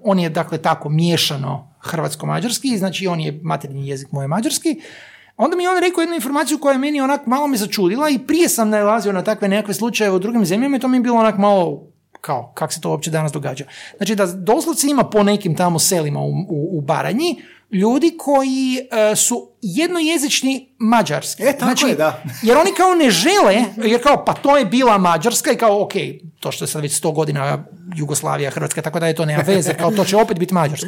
on 0.04 0.20
je 0.20 0.30
dakle, 0.30 0.58
tako, 0.58 0.90
miješano 0.90 1.74
hrvatsko-mađarski, 1.80 2.78
znači, 2.78 3.08
on 3.08 3.20
je 3.20 3.40
materinji 3.44 3.88
jezik 3.88 4.12
moj 4.12 4.24
je 4.24 4.28
mađarski, 4.28 4.82
Onda 5.38 5.56
mi 5.56 5.64
je 5.64 5.70
on 5.70 5.80
rekao 5.80 6.02
jednu 6.02 6.16
informaciju 6.16 6.58
koja 6.58 6.72
je 6.72 6.80
meni 6.80 7.02
onak 7.02 7.26
malo 7.26 7.48
me 7.48 7.58
začudila 7.58 8.10
i 8.10 8.20
prije 8.20 8.50
sam 8.50 8.70
nalazio 8.70 9.12
na 9.12 9.24
takve 9.24 9.48
nekakve 9.48 9.74
slučajeve 9.74 10.16
u 10.16 10.20
drugim 10.20 10.46
zemljama 10.46 10.78
i 10.78 10.80
to 10.80 10.88
mi 10.88 10.98
je 10.98 11.02
bilo 11.02 11.18
onak 11.18 11.38
malo 11.38 11.91
kao, 12.22 12.52
kak 12.56 12.74
se 12.74 12.82
to 12.82 12.90
uopće 12.90 13.12
danas 13.12 13.32
događa. 13.32 13.66
Znači 13.98 14.16
da 14.16 14.26
doslovce 14.26 14.88
ima 14.88 15.04
po 15.04 15.24
nekim 15.24 15.56
tamo 15.56 15.80
selima 15.80 16.20
u, 16.20 16.30
u, 16.30 16.78
u 16.78 16.82
Baranji 16.82 17.42
ljudi 17.72 18.18
koji 18.18 18.88
e, 18.92 19.16
su 19.16 19.50
jednojezični 19.62 20.76
mađarski. 20.80 21.44
E, 21.44 21.52
tako 21.52 21.64
znači, 21.64 21.86
je, 21.86 21.96
da. 21.96 22.24
Jer 22.48 22.58
oni 22.58 22.72
kao 22.78 22.94
ne 22.94 23.10
žele, 23.10 23.64
jer 23.78 24.04
kao 24.04 24.26
pa 24.26 24.34
to 24.34 24.58
je 24.58 24.66
bila 24.66 24.98
Mađarska 24.98 25.52
i 25.52 25.58
kao 25.58 25.84
ok, 25.84 25.94
to 26.40 26.52
što 26.52 26.64
je 26.64 26.68
sad 26.68 26.82
već 26.82 26.98
sto 26.98 27.12
godina 27.12 27.66
Jugoslavija, 27.96 28.52
Hrvatska, 28.52 28.82
tako 28.82 29.00
da 29.00 29.08
je 29.08 29.16
to 29.16 29.26
nema 29.26 29.44
veze, 29.48 29.74
kao 29.74 29.92
to 29.92 30.06
će 30.06 30.18
opet 30.18 30.40
biti 30.40 30.54
Mađarska. 30.54 30.88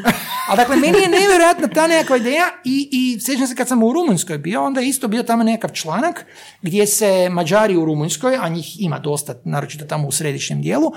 Ali 0.50 0.58
dakle, 0.58 0.76
meni 0.76 0.98
je 0.98 1.10
nevjerojatna 1.10 1.68
ta 1.68 1.88
nekakva 1.88 2.18
ideja 2.18 2.46
i, 2.64 2.90
i 2.92 3.20
sjećam 3.22 3.48
se 3.48 3.56
kad 3.56 3.68
sam 3.68 3.84
u 3.84 3.94
Rumunjskoj 3.94 4.38
bio, 4.38 4.64
onda 4.64 4.82
je 4.82 4.88
isto 4.88 5.08
bio 5.08 5.24
tamo 5.24 5.44
nekakav 5.44 5.76
članak 5.76 6.26
gdje 6.62 6.88
se 6.88 7.30
Mađari 7.30 7.78
u 7.78 7.86
Rumunjskoj, 7.86 8.38
a 8.42 8.50
njih 8.50 8.82
ima 8.82 9.00
dosta, 9.00 9.34
naročito 9.44 9.86
tamo 9.86 10.08
u 10.08 10.12
središnjem 10.12 10.62
dijelu, 10.62 10.92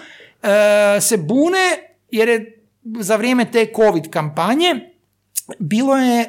se 1.00 1.16
bune 1.16 1.96
jer 2.10 2.28
je 2.28 2.62
za 3.00 3.16
vrijeme 3.16 3.44
te 3.50 3.66
covid 3.76 4.10
kampanje 4.10 4.96
bilo 5.58 5.96
je 5.96 6.20
e, 6.20 6.28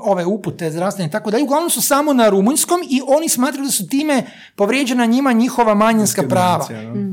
ove 0.00 0.24
upute 0.24 0.70
zdravstvene 0.70 1.08
i 1.08 1.10
tako 1.10 1.30
dalje, 1.30 1.44
uglavnom 1.44 1.70
su 1.70 1.82
samo 1.82 2.12
na 2.12 2.28
rumunjskom 2.28 2.80
i 2.90 3.00
oni 3.06 3.28
smatraju 3.28 3.64
da 3.64 3.70
su 3.70 3.88
time 3.88 4.22
povrijeđena 4.56 5.06
njima 5.06 5.32
njihova 5.32 5.74
manjinska 5.74 6.22
prava. 6.28 6.68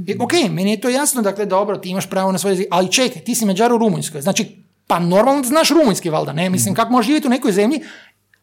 I, 0.08 0.16
ok, 0.20 0.32
meni 0.50 0.72
je 0.72 0.82
to 0.82 0.90
jasno, 0.90 1.22
dakle, 1.22 1.46
dobro, 1.46 1.78
ti 1.78 1.90
imaš 1.90 2.10
pravo 2.10 2.32
na 2.32 2.38
svoj 2.38 2.52
jezik, 2.52 2.68
ali 2.72 2.92
čekaj, 2.92 3.22
ti 3.22 3.36
si 3.36 3.46
Mađar 3.46 3.74
u 3.74 3.78
Rumunjskoj, 3.78 4.22
znači, 4.22 4.56
pa 4.88 5.00
normalno 5.00 5.42
da 5.42 5.48
znaš 5.48 5.70
rumunjski, 5.70 6.10
valjda, 6.10 6.34
ne, 6.34 6.50
mislim, 6.50 6.76
kako 6.76 6.92
možeš 6.92 7.08
živjeti 7.08 7.28
u 7.28 7.30
nekoj 7.30 7.52
zemlji, 7.52 7.82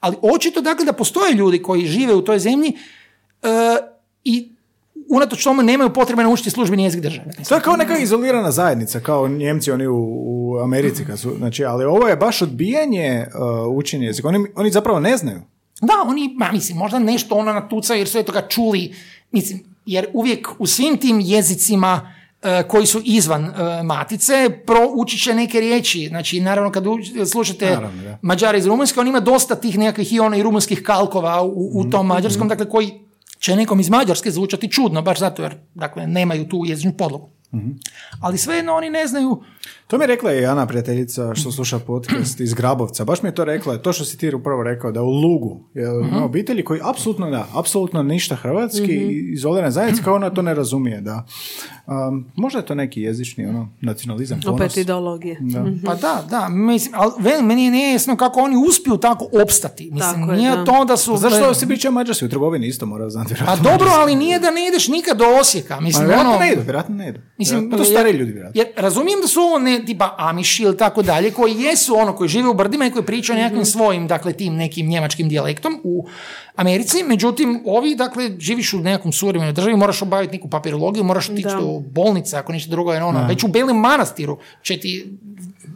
ali 0.00 0.16
očito, 0.22 0.60
dakle, 0.60 0.84
da 0.84 0.92
postoje 0.92 1.34
ljudi 1.34 1.62
koji 1.62 1.86
žive 1.86 2.14
u 2.14 2.22
toj 2.22 2.38
zemlji 2.38 2.76
e, 3.42 3.48
i 4.24 4.51
unatoč 5.12 5.44
tome 5.44 5.62
nemaju 5.62 5.92
potrebe 5.92 6.22
naučiti 6.22 6.50
službeni 6.50 6.84
jezik 6.84 7.00
države. 7.00 7.24
To 7.48 7.54
je 7.54 7.60
kao 7.60 7.76
neka 7.76 7.98
izolirana 7.98 8.50
zajednica, 8.50 9.00
kao 9.00 9.28
Njemci 9.28 9.70
oni 9.70 9.86
u, 9.86 9.96
u 9.96 10.58
Americi, 10.58 11.04
kad 11.04 11.18
su, 11.18 11.34
znači, 11.38 11.64
ali 11.64 11.84
ovo 11.84 12.08
je 12.08 12.16
baš 12.16 12.42
odbijanje 12.42 13.26
uh, 13.26 13.76
učenja 13.76 14.06
jezika. 14.06 14.28
Oni, 14.28 14.46
oni 14.54 14.70
zapravo 14.70 15.00
ne 15.00 15.16
znaju. 15.16 15.40
Da, 15.80 15.94
oni, 16.06 16.34
ma 16.38 16.52
mislim, 16.52 16.78
možda 16.78 16.98
nešto 16.98 17.34
ono 17.34 17.52
natucaju 17.52 18.00
jer 18.00 18.08
su 18.08 18.18
je 18.18 18.24
toga 18.24 18.48
čuli, 18.48 18.94
mislim, 19.32 19.64
jer 19.86 20.06
uvijek 20.12 20.48
u 20.58 20.66
svim 20.66 20.96
tim 20.96 21.20
jezicima 21.20 22.14
e, 22.42 22.62
koji 22.68 22.86
su 22.86 23.00
izvan 23.04 23.44
e, 23.44 23.82
matice, 23.82 24.50
proučit 24.66 25.22
će 25.22 25.34
neke 25.34 25.60
riječi. 25.60 26.06
Znači, 26.08 26.40
naravno, 26.40 26.72
kad 26.72 26.84
slušate 27.30 27.70
Naravno, 27.70 28.02
da. 28.02 28.18
Mađara 28.22 28.58
iz 28.58 28.66
Rumunjske, 28.66 29.00
on 29.00 29.08
ima 29.08 29.20
dosta 29.20 29.54
tih 29.54 29.78
nekakvih 29.78 30.12
i 30.12 30.16
i 30.38 30.42
rumunskih 30.42 30.82
kalkova 30.82 31.42
u, 31.42 31.70
u 31.74 31.90
tom 31.90 32.06
mađarskom, 32.06 32.48
dakle, 32.48 32.68
koji 32.68 33.00
će 33.42 33.56
nekom 33.56 33.80
iz 33.80 33.90
Mađarske 33.90 34.30
zvučati 34.30 34.70
čudno, 34.70 35.02
baš 35.02 35.18
zato 35.18 35.42
jer, 35.42 35.54
dakle, 35.74 36.06
nemaju 36.06 36.48
tu 36.48 36.62
jezičnu 36.66 36.92
podlogu. 36.98 37.30
Ali 38.20 38.38
svejedno 38.38 38.74
oni 38.74 38.90
ne 38.90 39.06
znaju 39.06 39.42
To 39.86 39.98
mi 39.98 40.02
je 40.02 40.06
rekla 40.06 40.32
i 40.32 40.46
Ana 40.46 40.66
prijateljica 40.66 41.34
što 41.34 41.52
sluša 41.52 41.78
podcast 41.78 42.40
iz 42.40 42.54
Grabovca. 42.54 43.04
Baš 43.04 43.22
mi 43.22 43.28
je 43.28 43.34
to 43.34 43.44
rekla, 43.44 43.78
to 43.78 43.92
što 43.92 44.04
si 44.04 44.18
ti 44.18 44.34
upravo 44.34 44.62
rekao, 44.62 44.92
da 44.92 45.02
u 45.02 45.10
Lugu 45.10 45.60
je 45.74 45.84
ima 46.10 46.24
obitelji 46.24 46.64
koji 46.64 46.80
apsolutno 46.84 47.30
da, 47.30 47.46
apsolutno 47.54 48.02
ništa 48.02 48.36
hrvatski 48.36 48.92
i 48.92 49.32
izolirana 49.32 49.70
zajednica 49.70 50.02
kao 50.02 50.14
ona 50.14 50.30
to 50.30 50.42
ne 50.42 50.54
razumije. 50.54 51.00
Da. 51.00 51.26
Um, 51.86 52.26
možda 52.36 52.58
je 52.58 52.66
to 52.66 52.74
neki 52.74 53.02
jezični 53.02 53.46
ono, 53.46 53.68
nacionalizam, 53.80 54.40
ponos. 54.40 54.60
Opet 54.60 54.76
ideologije. 54.76 55.36
Da. 55.40 55.64
Pa 55.84 55.94
da, 55.94 56.24
da, 56.30 56.48
mislim, 56.48 56.94
ali 56.96 57.42
meni 57.42 57.64
je 57.64 57.70
nejasno 57.70 58.16
kako 58.16 58.40
oni 58.40 58.56
uspiju 58.68 58.96
tako 58.96 59.28
opstati. 59.42 59.90
Mislim, 59.92 60.20
Tako 60.20 60.32
je, 60.32 60.38
nije 60.38 60.56
da. 60.56 60.64
to 60.64 60.84
da 60.84 60.96
su... 60.96 61.12
Pa 61.12 61.16
Zašto 61.16 61.54
si 61.54 61.66
pričao 61.66 61.92
mađarski 61.92 62.24
u 62.24 62.28
trgovini 62.28 62.66
isto 62.66 62.86
mora 62.86 63.10
znati? 63.10 63.34
Pa 63.46 63.56
dobro, 63.56 63.88
ali 63.90 64.14
nije 64.14 64.38
da 64.38 64.50
ne 64.50 64.68
ideš 64.68 64.88
nikad 64.88 65.16
do 65.18 65.24
Osijeka. 65.40 65.74
Ma, 65.74 65.80
Mislim, 65.80 66.06
vjerojatno 66.06 66.30
ono, 66.30 66.40
ne 66.40 66.52
idu, 66.52 66.62
vjerojatno 66.62 66.94
ne 66.94 67.08
idu. 67.08 67.20
Mislim, 67.38 67.70
Pa 67.70 67.76
to 67.76 67.84
stari 67.84 68.10
ljudi, 68.10 68.32
vjerojatno. 68.32 68.60
Jer 68.60 68.68
razumijem 68.76 69.20
da 69.20 69.26
su 69.26 69.40
ne 69.58 69.84
tipa 69.84 70.14
Amiši 70.18 70.62
ili 70.62 70.76
tako 70.76 71.02
dalje, 71.02 71.30
koji 71.30 71.54
jesu 71.54 71.94
ono, 71.94 72.12
koji 72.14 72.28
žive 72.28 72.48
u 72.48 72.54
brdima 72.54 72.86
i 72.86 72.90
koji 72.90 73.04
pričaju 73.04 73.36
nekakvim 73.36 73.60
Mhm. 73.60 73.66
svojim, 73.66 74.06
dakle, 74.06 74.32
tim 74.32 74.54
nekim 74.54 74.86
njemačkim 74.86 75.28
dijalektom 75.28 75.80
u 75.84 76.06
Americi, 76.56 77.02
međutim, 77.02 77.62
ovi, 77.66 77.94
dakle, 77.94 78.30
živiš 78.38 78.72
u 78.72 78.78
nekakvom 78.78 79.12
suvremenoj 79.12 79.52
državi, 79.52 79.76
moraš 79.76 80.02
obaviti 80.02 80.32
neku 80.32 80.48
papirologiju, 80.48 81.04
moraš 81.04 81.28
otići 81.28 81.48
do 81.50 81.80
bolnice, 81.86 82.36
ako 82.36 82.52
ništa 82.52 82.70
drugo 82.70 82.92
je 82.92 83.04
ono, 83.04 83.26
već 83.26 83.44
u 83.44 83.48
Belim 83.48 83.76
manastiru 83.76 84.38
će 84.62 84.76
ti, 84.76 85.18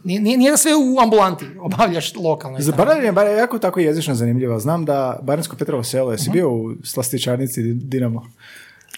nije, 0.03 0.19
nije- 0.21 0.51
da 0.51 0.57
sve 0.57 0.71
u 0.75 0.99
ambulanti 0.99 1.45
obavljaš 1.61 2.15
lokalno. 2.15 2.59
Za 2.59 2.71
je 2.95 3.11
bar 3.11 3.27
jako 3.29 3.59
tako 3.59 3.79
jezično 3.79 4.15
zanimljivo. 4.15 4.59
Znam 4.59 4.85
da 4.85 5.19
Baranjsko 5.23 5.55
Petrovo 5.55 5.83
selo, 5.83 6.11
jesi 6.11 6.29
bio 6.29 6.51
u 6.51 6.71
slastičarnici 6.83 7.61
Dinamo? 7.63 8.25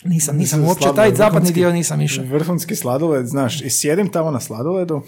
Nisam, 0.03 0.37
nisam 0.37 0.63
uopće 0.63 0.87
taj 0.95 1.15
zapadni 1.15 1.51
dio 1.51 1.71
nisam 1.71 2.01
išao. 2.01 2.25
Vrhunski 2.25 2.75
sladoled, 2.75 3.25
znaš, 3.25 3.61
i 3.61 3.69
sjedim 3.69 4.09
tamo 4.09 4.31
na 4.31 4.39
sladoledu, 4.39 5.01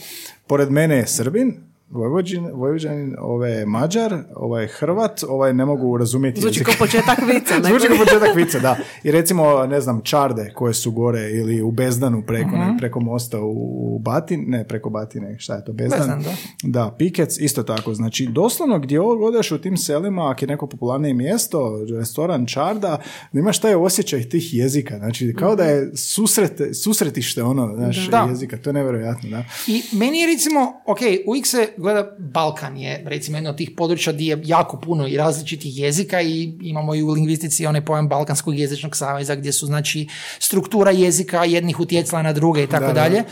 pored 0.48 0.72
mene 0.72 0.96
je 0.96 1.08
Srbin, 1.08 1.71
Vojvođin, 1.92 2.50
Vojvođanin, 2.54 3.16
ovaj 3.20 3.52
je 3.52 3.66
Mađar, 3.66 4.18
ovaj 4.36 4.64
je 4.64 4.68
Hrvat, 4.70 5.24
ovaj 5.24 5.54
ne 5.54 5.66
mogu 5.66 5.98
razumjeti 5.98 6.42
Zvuči 6.42 6.64
kao 6.64 6.74
početak 6.80 7.18
vica. 7.20 7.54
Zvuči 7.64 7.88
kao 7.88 7.98
početak 7.98 8.36
vice, 8.36 8.60
da. 8.60 8.76
I 9.04 9.12
recimo, 9.12 9.66
ne 9.66 9.82
znam, 9.82 10.02
čarde 10.02 10.52
koje 10.56 10.74
su 10.74 10.92
gore 10.92 11.30
ili 11.32 11.62
u 11.62 11.72
Bezdanu 11.72 12.24
preko, 12.24 12.48
Mhm. 12.48 12.58
ne, 12.58 12.76
preko 12.80 13.00
mosta 13.00 13.40
u, 13.42 14.00
Batin, 14.00 14.44
ne 14.48 14.68
preko 14.68 14.90
Batine, 14.90 15.36
šta 15.40 15.56
je 15.56 15.66
to, 15.66 15.74
Bezdan? 15.74 16.00
Bezdan, 16.00 16.24
da. 16.24 16.32
Da, 16.64 16.92
Pikec, 16.92 17.38
isto 17.40 17.64
tako. 17.64 17.94
Znači, 17.94 18.26
doslovno 18.26 18.80
gdje 18.80 19.02
ovo 19.02 19.28
odeš 19.28 19.52
u 19.52 19.58
tim 19.58 19.78
selima, 19.78 20.30
ako 20.30 20.44
je 20.44 20.48
neko 20.48 20.68
popularnije 20.68 21.14
mjesto, 21.14 21.62
restoran, 21.90 22.46
čarda, 22.46 23.02
da 23.34 23.40
imaš 23.40 23.60
taj 23.60 23.76
osjećaj 23.76 24.24
tih 24.24 24.54
jezika. 24.54 24.98
Znači, 24.98 25.34
kao 25.34 25.56
da 25.56 25.64
je 25.64 25.92
susret, 25.96 26.52
susretište 26.76 27.44
ono, 27.44 27.74
znaš, 27.76 28.08
Da. 28.08 28.26
jezika. 28.30 28.58
To 28.58 28.70
je 28.70 28.74
nevjerojatno, 28.74 29.30
da. 29.30 29.44
I 29.68 29.82
meni 29.94 30.20
je 30.20 30.28
recimo, 30.28 30.74
ok, 30.86 31.00
uvijek 31.28 31.48
se 31.48 31.68
gleda, 31.82 32.16
Balkan 32.20 32.78
je 32.78 33.04
recimo 33.06 33.38
jedno 33.38 33.50
od 33.50 33.58
tih 33.58 33.72
područja 33.78 34.14
gdje 34.14 34.30
je 34.30 34.42
jako 34.46 34.80
puno 34.80 35.08
i 35.08 35.18
različitih 35.18 35.78
jezika 35.80 36.22
i 36.22 36.54
imamo 36.62 36.96
i 36.96 37.04
u 37.04 37.10
lingvistici 37.10 37.66
onaj 37.66 37.86
pojam 37.86 38.10
Balkanskog 38.10 38.60
jezičnog 38.60 38.96
saveza 38.96 39.36
gdje 39.36 39.52
su 39.52 39.66
znači 39.66 40.08
struktura 40.40 40.92
jezika 40.92 41.46
jednih 41.46 41.80
utjecala 41.80 42.22
na 42.22 42.34
druge 42.34 42.64
i 42.64 42.68
tako 42.68 42.86
Da, 42.86 42.94
da. 42.94 43.02
dalje. 43.02 43.18
E, 43.18 43.24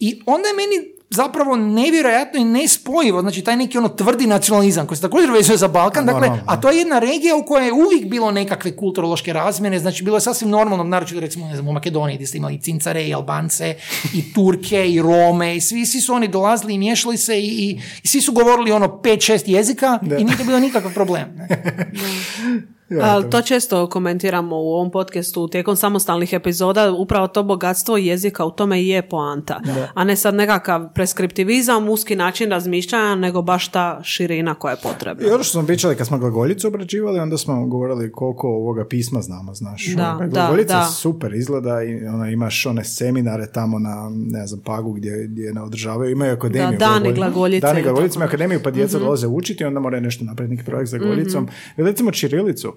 I 0.00 0.22
onda 0.26 0.48
je 0.48 0.54
meni 0.54 0.93
zapravo 1.10 1.56
nevjerojatno 1.56 2.40
i 2.40 2.44
nespojivo, 2.44 3.20
znači 3.20 3.42
taj 3.42 3.56
neki 3.56 3.78
ono 3.78 3.88
tvrdi 3.88 4.26
nacionalizam 4.26 4.86
koji 4.86 4.96
se 4.96 5.02
također 5.02 5.30
vezuje 5.30 5.56
za 5.56 5.68
Balkan, 5.68 6.06
dakle, 6.06 6.20
Normalno. 6.20 6.44
a 6.46 6.60
to 6.60 6.70
je 6.70 6.78
jedna 6.78 6.98
regija 6.98 7.36
u 7.36 7.46
kojoj 7.46 7.66
je 7.66 7.72
uvijek 7.72 8.08
bilo 8.08 8.30
nekakve 8.30 8.76
kulturološke 8.76 9.32
razmjene, 9.32 9.78
znači 9.78 10.04
bilo 10.04 10.16
je 10.16 10.20
sasvim 10.20 10.50
normalno, 10.50 10.84
naročito 10.84 11.20
recimo 11.20 11.48
ne 11.48 11.54
znam, 11.54 11.68
u 11.68 11.72
Makedoniji 11.72 12.16
gdje 12.16 12.26
ste 12.26 12.38
imali 12.38 12.54
i 12.54 12.60
Cincare 12.60 13.04
i 13.04 13.14
Albance 13.14 13.76
i 14.14 14.32
Turke 14.34 14.90
i 14.90 15.02
Rome 15.02 15.56
i 15.56 15.60
svi, 15.60 15.86
svi 15.86 16.00
su 16.00 16.14
oni 16.14 16.28
dolazili 16.28 16.74
i 16.74 16.78
miješali 16.78 17.16
se 17.16 17.40
i, 17.40 17.46
i, 17.46 17.80
i 18.02 18.08
svi 18.08 18.20
su 18.20 18.32
govorili 18.32 18.72
ono 18.72 18.86
5-6 18.86 19.42
jezika 19.46 19.98
i 20.20 20.24
nije 20.24 20.36
to 20.36 20.44
bilo 20.44 20.58
nikakav 20.58 20.94
problem. 20.94 21.36
Ne? 21.36 21.48
Ali 23.02 23.30
to 23.30 23.42
često 23.42 23.86
komentiramo 23.86 24.56
u 24.56 24.72
ovom 24.74 24.90
podcastu 24.90 25.48
tijekom 25.48 25.76
samostalnih 25.76 26.32
epizoda, 26.32 26.92
upravo 26.92 27.28
to 27.28 27.42
bogatstvo 27.42 27.96
jezika 27.96 28.44
u 28.44 28.50
tome 28.50 28.82
i 28.82 28.88
je 28.88 29.08
poanta. 29.08 29.60
A 29.94 30.04
ne 30.04 30.16
sad 30.16 30.34
nekakav 30.34 30.92
preskriptivizam, 30.94 31.88
uski 31.88 32.16
način 32.16 32.50
razmišljanja, 32.50 33.14
nego 33.14 33.42
baš 33.42 33.68
ta 33.68 34.00
širina 34.02 34.54
koja 34.54 34.70
je 34.72 34.78
potrebna. 34.82 35.26
I 35.26 35.30
ono 35.30 35.44
što 35.44 35.52
smo 35.58 35.66
pričali 35.66 35.96
kad 35.96 36.06
smo 36.06 36.18
glagoljicu 36.18 36.68
obrađivali, 36.68 37.18
onda 37.18 37.38
smo 37.38 37.66
govorili 37.66 38.12
koliko 38.12 38.48
ovoga 38.48 38.84
pisma 38.88 39.22
znamo, 39.22 39.54
znaš. 39.54 39.86
Da, 39.86 40.16
da, 40.20 40.26
glagoljica 40.26 40.78
da. 40.78 40.84
super 40.84 41.34
izgleda 41.34 41.82
i 41.82 42.06
ona, 42.06 42.30
imaš 42.30 42.66
one 42.66 42.84
seminare 42.84 43.46
tamo 43.52 43.78
na, 43.78 44.10
ne 44.14 44.46
znam, 44.46 44.60
Pagu 44.64 44.92
gdje, 44.92 45.26
gdje 45.26 45.52
ne 45.52 45.62
održavaju, 45.62 46.10
imaju 46.10 46.32
akademiju. 46.32 46.78
Da, 46.78 46.86
dani 46.86 47.12
glagoljice. 47.12 47.66
Dani 47.66 47.82
glagoljice, 47.82 48.18
akademiju 48.22 48.60
pa 48.64 48.70
djeca 48.70 48.96
Mhm. 48.96 49.04
dolaze 49.04 49.26
učiti, 49.26 49.64
onda 49.64 49.80
moraju 49.80 50.02
nešto 50.02 50.24
napraviti 50.24 50.56
neki 50.56 50.66
projekt 50.70 50.90
za 50.90 50.98
glagollicom. 50.98 51.48
I 51.76 51.82
recimo 51.82 52.10
čirilicu. 52.10 52.73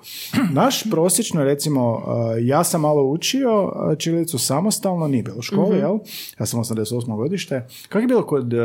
Naš 0.52 0.84
prosječno, 0.92 1.44
recimo, 1.44 1.94
uh, 1.94 2.02
ja 2.42 2.64
sam 2.64 2.82
malo 2.82 3.04
učio 3.04 3.72
čirilicu 3.98 4.40
samostalno, 4.40 5.08
nije 5.08 5.24
bilo 5.24 5.38
u 5.38 5.42
školi, 5.42 5.70
Mhm. 5.70 5.78
jel? 5.80 5.98
Ja 6.40 6.46
sam 6.46 6.60
88. 6.60 7.16
godište. 7.16 7.68
Kako 7.90 8.00
je 8.02 8.08
bilo 8.08 8.26
kod, 8.26 8.54
uh, 8.54 8.60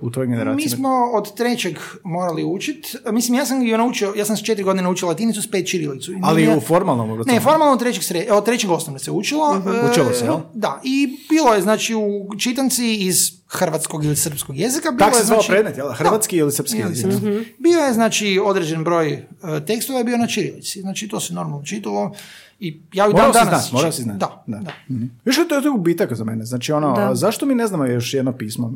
u 0.00 0.10
tvojoj 0.10 0.26
generaciji? 0.26 0.64
Mi 0.64 0.70
smo 0.70 0.88
od 1.14 1.34
trećeg 1.34 1.76
morali 2.04 2.44
učiti. 2.44 2.96
Mislim, 3.12 3.38
ja 3.38 3.46
sam 3.46 3.62
ju 3.62 3.78
naučio, 3.78 4.12
ja 4.16 4.24
sam 4.24 4.36
s 4.36 4.42
četiri 4.42 4.64
godine 4.64 4.82
naučio 4.82 5.08
latinicu, 5.08 5.42
s 5.42 5.50
pet 5.50 5.68
čirilicu. 5.70 6.12
Ali 6.22 6.56
u 6.56 6.60
formalnom 6.60 7.10
obrazovanju? 7.10 7.34
Ne, 7.34 7.40
formalno 7.42 7.72
od 7.72 7.78
trećeg, 7.78 8.02
sre, 8.02 8.26
od 8.30 8.44
trećeg 8.44 8.70
osnovne 8.70 8.98
se 8.98 9.10
učilo. 9.10 9.54
Mhm. 9.54 9.68
Učilo 9.90 10.12
se, 10.12 10.24
jel? 10.24 10.36
Da, 10.54 10.80
i 10.84 11.08
bilo 11.30 11.54
je, 11.54 11.62
znači, 11.62 11.94
u 11.94 12.36
čitanci 12.38 12.94
iz 12.94 13.37
hrvatskog 13.48 14.04
ili 14.04 14.16
srpskog 14.16 14.56
jezika. 14.56 14.90
Bilo 14.90 14.98
Tak 15.00 15.14
se 15.14 15.20
je, 15.20 15.24
zvao 15.24 15.36
znači, 15.36 15.52
predmet, 15.52 15.76
jel? 15.76 15.92
Hrvatski 15.92 16.36
ili 16.36 16.52
srpski 16.52 16.78
Ili 16.78 16.90
jezik? 16.90 17.06
srpski. 17.06 17.26
Bio 17.58 17.78
je, 17.78 17.92
znači, 17.92 18.40
određen 18.44 18.84
broj 18.84 19.12
e, 19.12 19.24
tekstova 19.66 19.98
je 19.98 20.04
bio 20.04 20.16
na 20.16 20.26
čirilici. 20.26 20.80
Znači, 20.80 21.08
to 21.08 21.20
se 21.20 21.34
normalno 21.34 21.64
čitalo. 21.64 22.12
I 22.60 22.80
ja 22.92 23.06
ju 23.06 23.12
dan 23.12 23.32
danas... 23.32 23.48
znati, 23.48 23.74
morao 23.74 23.92
si 23.92 24.02
znati. 24.02 24.18
Da, 24.18 24.42
da. 24.46 24.72
Mhm. 24.90 25.04
Viš 25.24 25.36
to 25.48 25.54
je 25.54 25.62
to 25.62 25.72
gubitak 25.72 26.14
za 26.14 26.24
mene. 26.24 26.44
Znači 26.44 26.72
ono, 26.72 26.92
Da. 26.92 27.14
zašto 27.14 27.46
mi 27.46 27.54
ne 27.54 27.66
znamo 27.66 27.84
još 27.86 28.14
jedno 28.14 28.32
pismo? 28.32 28.72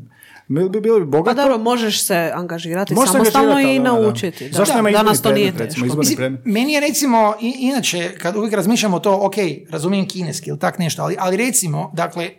Mi 0.49 0.69
bi 0.69 0.81
bilo 0.81 0.99
bi 0.99 1.05
Pa 1.05 1.17
bogato. 1.19 1.43
dobro, 1.43 1.59
možeš 1.59 2.03
se 2.03 2.31
angažirati 2.35 2.95
Možeš 2.95 3.09
se 3.09 3.13
samostalno 3.13 3.51
angažirati, 3.51 3.77
i 3.77 3.79
da, 3.79 3.85
da. 3.85 3.93
naučiti. 3.93 4.49
Da. 4.49 4.57
Zašto 4.57 4.75
nema 4.75 4.91
Danas 4.91 5.23
to 5.23 5.33
nije 5.33 5.53
predmet, 5.53 5.69
recimo, 5.77 5.95
Mislim, 5.95 6.17
predmet? 6.17 6.41
meni 6.45 6.73
je 6.73 6.81
recimo, 6.81 7.35
i, 7.41 7.55
inače, 7.59 8.15
kad 8.19 8.37
uvijek 8.37 8.55
razmišljamo 8.55 8.99
to, 8.99 9.19
ok, 9.23 9.35
razumijem 9.71 10.09
kineski 10.09 10.51
ili 10.51 10.59
tak 10.59 10.79
nešto, 10.79 11.03
ali, 11.03 11.17
ali 11.19 11.37
recimo, 11.37 11.91
dakle, 11.95 12.25
e, 12.25 12.33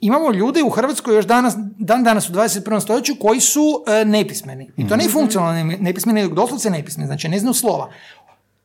imamo 0.00 0.32
ljude 0.32 0.62
u 0.62 0.70
Hrvatskoj 0.70 1.14
još 1.16 1.26
danas, 1.26 1.54
dan 1.78 2.04
danas 2.04 2.30
u 2.30 2.32
21. 2.32 2.80
stoljeću 2.80 3.14
koji 3.20 3.40
su 3.40 3.84
e, 3.86 4.04
nepismeni. 4.04 4.70
I 4.76 4.88
to 4.88 4.96
ne 4.96 5.08
funkcionalno 5.08 5.64
ne- 5.64 5.78
nepismeni, 5.80 6.22
nego 6.22 6.34
doslovce 6.34 6.70
nepismeni, 6.70 7.06
znači 7.06 7.28
ne 7.28 7.38
znaju 7.38 7.54
slova. 7.54 7.90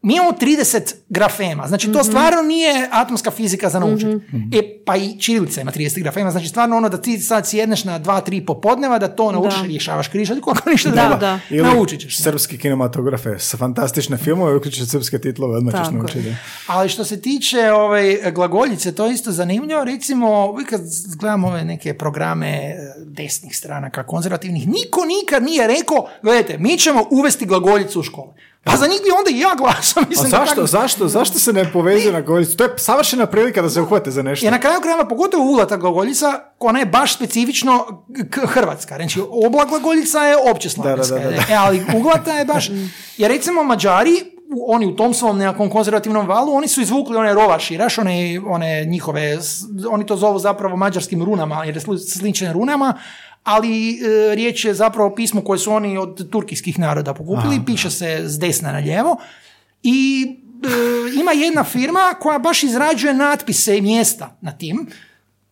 Mi 0.06 0.16
imamo 0.16 0.32
30 0.32 0.94
grafema, 1.10 1.68
znači 1.68 1.92
to 1.92 2.04
stvarno 2.04 2.42
nije 2.42 2.88
atomska 2.92 3.32
fizika 3.32 3.70
za 3.70 3.80
naučiti. 3.80 4.12
E, 4.54 4.84
pa 4.86 4.96
i 4.96 5.20
čirilica 5.20 5.62
ima 5.62 5.72
30 5.72 6.02
grafema, 6.02 6.32
znači 6.32 6.48
stvarno 6.48 6.78
ono 6.78 6.90
da 6.90 7.02
ti 7.02 7.20
sad 7.20 7.48
sjedneš 7.48 7.84
na 7.84 8.00
2-3 8.00 8.46
popodneva, 8.46 9.00
da 9.00 9.08
to 9.08 9.32
naučiš, 9.32 9.60
Da. 9.60 9.68
rješavaš 9.68 10.08
križaljku, 10.08 10.52
ako 10.52 10.70
ništa 10.70 10.90
Da, 10.90 11.02
drugo, 11.02 11.18
da. 11.18 11.40
Ili 11.50 11.64
naučit 11.64 12.00
ćeš. 12.02 12.18
srpski 12.18 12.58
kinematografe 12.58 13.40
s 13.40 13.56
fantastične 13.56 14.18
filmove, 14.18 14.56
uključiti 14.56 14.86
srpske 14.86 15.20
titlove, 15.20 15.58
odmah 15.58 15.74
ćeš 15.76 15.94
naučiti. 15.94 16.36
Ali 16.68 16.90
što 16.90 17.06
se 17.06 17.22
tiče 17.22 17.72
ovaj, 17.72 18.18
glagoljice, 18.32 18.92
to 18.92 19.06
je 19.06 19.14
isto 19.14 19.32
zanimljivo. 19.32 19.84
Recimo, 19.84 20.48
uvijek 20.48 20.70
kad 20.70 20.82
gledam 21.20 21.44
ove 21.44 21.64
neke 21.64 21.94
programe 21.94 22.48
eh, 22.50 22.76
desnih 23.00 23.58
stranaka, 23.58 24.04
konzervativnih, 24.04 24.68
niko 24.68 25.02
nikad 25.06 25.44
nije 25.44 25.68
rekao, 25.68 26.08
gledajte, 26.22 26.58
mi 26.58 26.78
ćemo 26.78 27.06
uvesti 27.12 27.46
glagoljicu 27.46 28.00
u 28.00 28.04
škole. 28.04 28.34
Pa 28.66 28.78
za 28.78 28.88
njih 28.88 29.02
bi 29.04 29.10
onda 29.12 29.30
i 29.32 29.40
ja 29.40 29.56
glasao. 29.56 30.02
A 30.04 30.06
Mislim, 30.10 30.32
da 30.32 30.38
zašto, 30.38 30.56
tako- 30.56 30.68
zašto, 30.68 31.08
zašto 31.08 31.40
se 31.40 31.54
ne 31.54 31.72
povezuje 31.74 32.14
na 32.14 32.22
golicu? 32.22 32.58
To 32.58 32.64
je 32.64 32.70
savršena 32.78 33.26
prilika 33.26 33.62
da 33.62 33.70
se 33.70 33.82
uhvate 33.82 34.12
za 34.12 34.22
nešto. 34.22 34.46
Jer 34.46 34.54
na 34.54 34.60
kraju 34.60 34.82
krajeva, 34.82 35.06
pogotovo 35.06 35.44
ulata 35.46 35.78
glagoljica, 35.78 36.28
ona 36.60 36.80
je 36.80 36.86
baš 36.86 37.16
specifično 37.16 38.04
hrvatska. 38.44 38.96
Znači, 38.96 39.22
obla 39.46 39.66
glagoljica 39.66 40.20
je 40.20 40.38
opće 40.52 40.70
slavenska. 40.70 41.16
Da, 41.16 41.22
da, 41.22 41.26
da, 41.26 41.36
da. 41.38 41.54
E, 41.54 41.56
ali 41.58 41.86
uglata 41.96 42.32
je 42.32 42.46
baš... 42.46 42.70
Jer 43.18 43.32
recimo 43.32 43.64
Mađari, 43.64 44.12
oni 44.68 44.86
u 44.86 44.96
tom 44.96 45.14
svom 45.14 45.38
nekakvom 45.38 45.70
konzervativnom 45.70 46.28
valu, 46.28 46.54
oni 46.54 46.68
su 46.68 46.82
izvukli 46.82 47.18
one 47.18 47.34
rovaširaš, 47.34 47.98
one, 47.98 48.14
one 48.48 48.86
njihove, 48.86 49.38
oni 49.90 50.06
to 50.06 50.16
zovu 50.16 50.40
zapravo 50.40 50.76
mađarskim 50.78 51.24
runama, 51.24 51.66
jer 51.66 51.76
je 51.76 51.82
sli- 51.82 52.20
slične 52.20 52.54
runama, 52.54 52.94
ali 53.46 53.90
e, 53.90 54.36
riječ 54.36 54.66
je 54.66 54.74
zapravo 54.74 55.10
o 55.10 55.16
pismu 55.16 55.42
koje 55.42 55.60
su 55.60 55.72
oni 55.72 55.98
od 55.98 56.30
turkijskih 56.30 56.80
naroda 56.80 57.14
pokupili, 57.14 57.66
piše 57.66 57.90
se 57.90 58.22
s 58.26 58.40
desna 58.40 58.72
na 58.72 58.78
lijevo. 58.78 59.18
I 59.84 60.28
e, 60.64 61.20
ima 61.20 61.32
jedna 61.32 61.64
firma 61.64 62.14
koja 62.20 62.40
baš 62.40 62.64
izrađuje 62.64 63.14
natpise 63.14 63.78
i 63.78 63.82
mjesta 63.82 64.38
na 64.42 64.52
tim, 64.52 64.88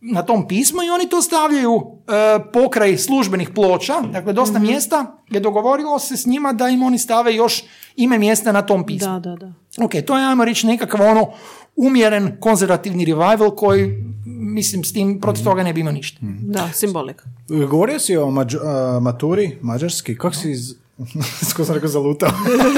na 0.01 0.23
tom 0.23 0.47
pismu 0.47 0.83
i 0.83 0.89
oni 0.89 1.09
to 1.09 1.21
stavljaju 1.21 1.81
e, 1.81 2.51
pokraj 2.53 2.97
službenih 2.97 3.49
ploča, 3.49 4.01
dakle 4.01 4.33
dosta 4.33 4.59
mjesta 4.59 5.17
je 5.29 5.39
dogovorilo 5.39 5.99
se 5.99 6.17
s 6.17 6.25
njima 6.25 6.53
da 6.53 6.69
im 6.69 6.83
oni 6.83 6.97
stave 6.97 7.35
još 7.35 7.63
ime 7.95 8.17
mjesta 8.17 8.51
na 8.51 8.61
tom 8.61 8.85
pismu. 8.85 9.19
Da, 9.19 9.19
da, 9.19 9.35
da. 9.35 9.53
Ok, 9.85 9.91
to 10.07 10.17
je, 10.17 10.25
ajmo 10.25 10.45
reći, 10.45 10.67
nekakav 10.67 11.01
ono 11.01 11.31
umjeren 11.75 12.37
konzervativni 12.39 13.05
revival 13.05 13.55
koji, 13.55 14.03
mislim, 14.25 14.83
s 14.83 14.93
tim 14.93 15.19
protiv 15.21 15.43
toga 15.43 15.63
ne 15.63 15.73
bi 15.73 15.79
imao 15.81 15.93
ništa. 15.93 16.19
Da, 16.41 16.69
simbolika. 16.73 17.23
Govorio 17.69 17.99
si 17.99 18.17
o 18.17 18.25
mađ- 18.25 18.59
a, 18.63 18.99
maturi 18.99 19.57
mađarski, 19.61 20.17
kako 20.17 20.35
si 20.35 20.51
iz... 20.51 20.75
Sko 21.49 21.65
sam 21.65 21.75
rekao 21.75 21.89
zalutao. 21.89 22.29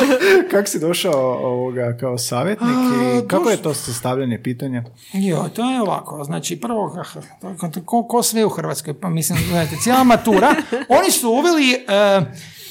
kako 0.51 0.67
si 0.67 0.79
došao 0.79 1.33
ovoga 1.33 1.97
kao 1.99 2.17
savjetnik 2.17 2.69
i 2.69 3.27
kako 3.27 3.49
je 3.49 3.57
to 3.57 3.73
sastavljanje 3.73 4.43
pitanja? 4.43 4.83
Jo, 5.13 5.49
to 5.55 5.71
je 5.71 5.81
ovako, 5.81 6.23
znači 6.23 6.55
prvo, 6.55 7.05
ko, 7.85 8.07
ko 8.07 8.23
sve 8.23 8.45
u 8.45 8.49
Hrvatskoj, 8.49 8.99
pa 8.99 9.09
mislim, 9.09 9.39
gledajte, 9.49 9.75
cijela 9.83 10.03
matura, 10.03 10.55
oni 10.99 11.11
su 11.11 11.29
uveli 11.29 11.73
e, 11.73 11.77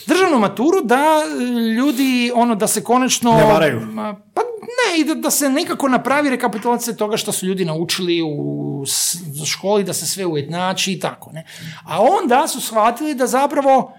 državnu 0.06 0.38
maturu 0.38 0.82
da 0.84 1.22
e, 1.24 1.44
ljudi, 1.76 2.32
ono, 2.34 2.54
da 2.54 2.66
se 2.66 2.84
konačno... 2.84 3.32
Ne 3.32 3.44
varaju. 3.44 3.80
Pa 4.34 4.42
ne, 4.60 5.00
i 5.00 5.04
da, 5.04 5.14
da 5.14 5.30
se 5.30 5.48
nekako 5.48 5.88
napravi 5.88 6.30
rekapitulacija 6.30 6.96
toga 6.96 7.16
što 7.16 7.32
su 7.32 7.46
ljudi 7.46 7.64
naučili 7.64 8.22
u 8.22 8.84
školi, 9.46 9.84
da 9.84 9.92
se 9.92 10.06
sve 10.06 10.26
ujednači 10.26 10.92
i 10.92 11.00
tako, 11.00 11.30
ne. 11.32 11.46
A 11.86 12.02
onda 12.02 12.48
su 12.48 12.60
shvatili 12.60 13.14
da 13.14 13.26
zapravo 13.26 13.92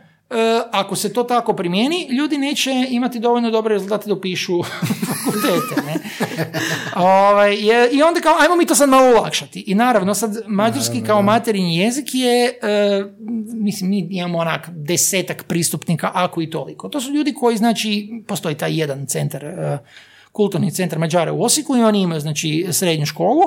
ako 0.71 0.95
se 0.95 1.13
to 1.13 1.23
tako 1.23 1.53
primijeni, 1.53 2.07
ljudi 2.09 2.37
neće 2.37 2.87
imati 2.89 3.19
dovoljno 3.19 3.51
dobre 3.51 3.73
rezultate 3.73 4.07
da 4.07 4.13
upišu 4.13 4.63
fakultete, 5.07 5.81
ne. 5.85 5.95
Ovaj, 6.95 7.55
je- 7.55 7.89
I 7.91 8.03
onda 8.03 8.21
kao, 8.21 8.35
ajmo 8.39 8.55
mi 8.55 8.65
to 8.65 8.75
sad 8.75 8.89
malo 8.89 9.07
olakšati. 9.09 9.63
I 9.67 9.75
naravno, 9.75 10.13
sad 10.13 10.35
mađarski 10.47 11.03
kao 11.03 11.21
materinji 11.21 11.77
jezik 11.77 12.05
je, 12.13 12.45
e, 12.45 13.03
mislim, 13.53 13.89
mi 13.89 14.07
imamo 14.11 14.37
onak 14.37 14.69
desetak 14.69 15.43
pristupnika, 15.43 16.11
ako 16.13 16.41
i 16.41 16.49
toliko. 16.49 16.89
To 16.89 17.01
su 17.01 17.11
ljudi 17.11 17.33
koji, 17.33 17.57
znači, 17.57 18.09
postoji 18.27 18.55
taj 18.55 18.79
jedan 18.79 19.05
centar, 19.05 19.45
e, 19.45 19.77
kulturni 20.31 20.71
centar 20.71 20.99
Mađara 20.99 21.33
u 21.33 21.43
Osijeku 21.43 21.77
i 21.77 21.83
oni 21.83 22.01
imaju, 22.01 22.21
znači, 22.21 22.67
srednju 22.71 23.05
školu. 23.05 23.41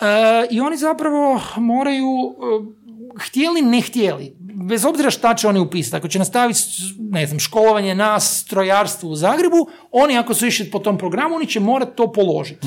E, 0.00 0.04
I 0.50 0.60
oni 0.60 0.76
zapravo 0.76 1.40
moraju, 1.56 2.06
e, 2.06 2.77
htjeli, 3.18 3.62
ne 3.62 3.80
htjeli, 3.80 4.32
bez 4.40 4.84
obzira 4.84 5.10
šta 5.10 5.34
će 5.34 5.48
oni 5.48 5.60
upisati, 5.60 5.96
ako 5.96 6.08
će 6.08 6.18
nastaviti, 6.18 6.60
ne 7.00 7.26
znam, 7.26 7.38
školovanje 7.38 7.94
na 7.94 8.20
strojarstvu 8.20 9.08
u 9.08 9.16
Zagrebu, 9.16 9.56
oni 9.92 10.18
ako 10.18 10.34
su 10.34 10.46
išli 10.46 10.66
po 10.66 10.78
tom 10.78 10.98
programu, 10.98 11.34
oni 11.34 11.46
će 11.46 11.60
morati 11.60 11.96
to 11.96 12.12
položiti. 12.12 12.66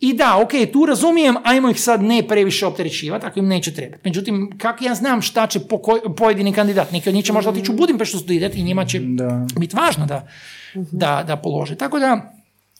I 0.00 0.12
da, 0.12 0.36
ok, 0.36 0.50
tu 0.72 0.86
razumijem, 0.86 1.36
ajmo 1.44 1.70
ih 1.70 1.80
sad 1.80 2.02
ne 2.02 2.22
previše 2.24 2.66
opterećivati, 2.66 3.26
ako 3.26 3.38
im 3.38 3.46
neće 3.46 3.74
trebati. 3.74 4.02
Međutim, 4.04 4.54
kako 4.58 4.84
ja 4.84 4.94
znam 4.94 5.22
šta 5.22 5.46
će 5.46 5.60
po 5.60 5.76
koj- 5.76 6.14
pojedini 6.16 6.52
kandidat, 6.52 6.92
neki 6.92 7.08
od 7.08 7.14
njih 7.14 7.24
će 7.24 7.32
možda 7.32 7.50
otići 7.50 7.70
u 7.70 7.76
Budimpeštu 7.76 8.18
studirati 8.18 8.58
i 8.58 8.64
njima 8.64 8.84
će 8.84 8.98
Da. 9.00 9.46
biti 9.58 9.76
važno 9.76 10.06
da, 10.06 10.28
da, 10.74 11.24
da 11.26 11.36
polože. 11.36 11.74
Tako 11.74 11.98
da, 11.98 12.32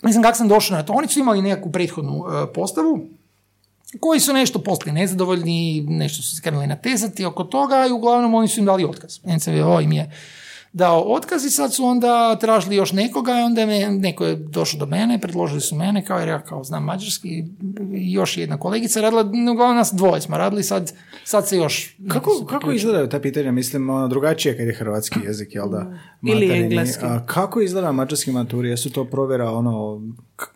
mislim, 0.03 0.23
kako 0.23 0.37
sam 0.37 0.49
došao 0.49 0.77
na 0.77 0.83
to, 0.83 0.93
oni 0.93 1.09
su 1.09 1.21
imali 1.21 1.43
nekakvu 1.43 1.73
prethodnu 1.73 2.13
e, 2.43 2.53
postavu, 2.53 3.09
koji 4.01 4.20
su 4.20 4.32
nešto 4.32 4.59
postali 4.59 4.93
nezadovoljni, 4.93 5.81
nešto 5.89 6.23
su 6.23 6.36
se 6.36 6.43
krenuli 6.43 6.66
natezati 6.66 7.24
oko 7.24 7.44
toga 7.44 7.86
i 7.89 7.93
uglavnom 7.93 8.35
oni 8.35 8.48
su 8.48 8.60
im 8.60 8.66
dali 8.66 8.85
otkaz. 8.85 9.19
NCVO 9.24 9.81
im 9.81 9.93
je 9.93 10.10
dao 10.73 11.01
otkaz 11.01 11.44
i 11.44 11.51
sad 11.51 11.74
su 11.74 11.85
onda 11.85 12.36
tražili 12.36 12.77
još 12.77 12.93
nekoga 12.93 13.32
i 13.32 13.43
onda 13.43 13.60
je 13.60 13.90
neko 13.90 14.24
je 14.24 14.36
došao 14.36 14.78
do 14.81 14.86
mene, 14.86 15.19
predložili 15.20 15.60
su 15.60 15.77
mene 15.77 16.05
kao 16.05 16.19
jer 16.19 16.28
ja 16.28 16.43
kao 16.43 16.65
znam 16.65 16.85
mađarski 16.85 17.28
i 17.94 18.12
još 18.12 18.36
jedna 18.36 18.59
kolegica 18.59 19.01
radila, 19.01 19.23
uglavnom 19.52 19.77
nas 19.77 19.93
dvoje 19.93 20.20
smo 20.20 20.39
radili, 20.39 20.62
sad, 20.62 20.93
sad 21.24 21.48
se 21.48 21.56
još... 21.56 21.97
Kako, 22.09 22.47
kako 22.47 22.73
izgledaju 22.73 23.09
ta 23.09 23.20
pitanja? 23.20 23.52
Mislim, 23.52 23.90
ono, 23.90 24.09
drugačije 24.09 24.56
kad 24.56 24.66
je 24.66 24.74
hrvatski 24.74 25.20
jezik, 25.24 25.55
jel 25.55 25.69
da? 25.69 25.98
Ili 26.23 26.51
engleski. 26.51 27.05
A 27.05 27.27
kako 27.27 27.60
izgleda 27.60 27.93
mađarski 27.93 28.32
maturi? 28.32 28.69
Jesu 28.69 28.90
to 28.90 29.05
provjera 29.05 29.51
ono, 29.51 30.01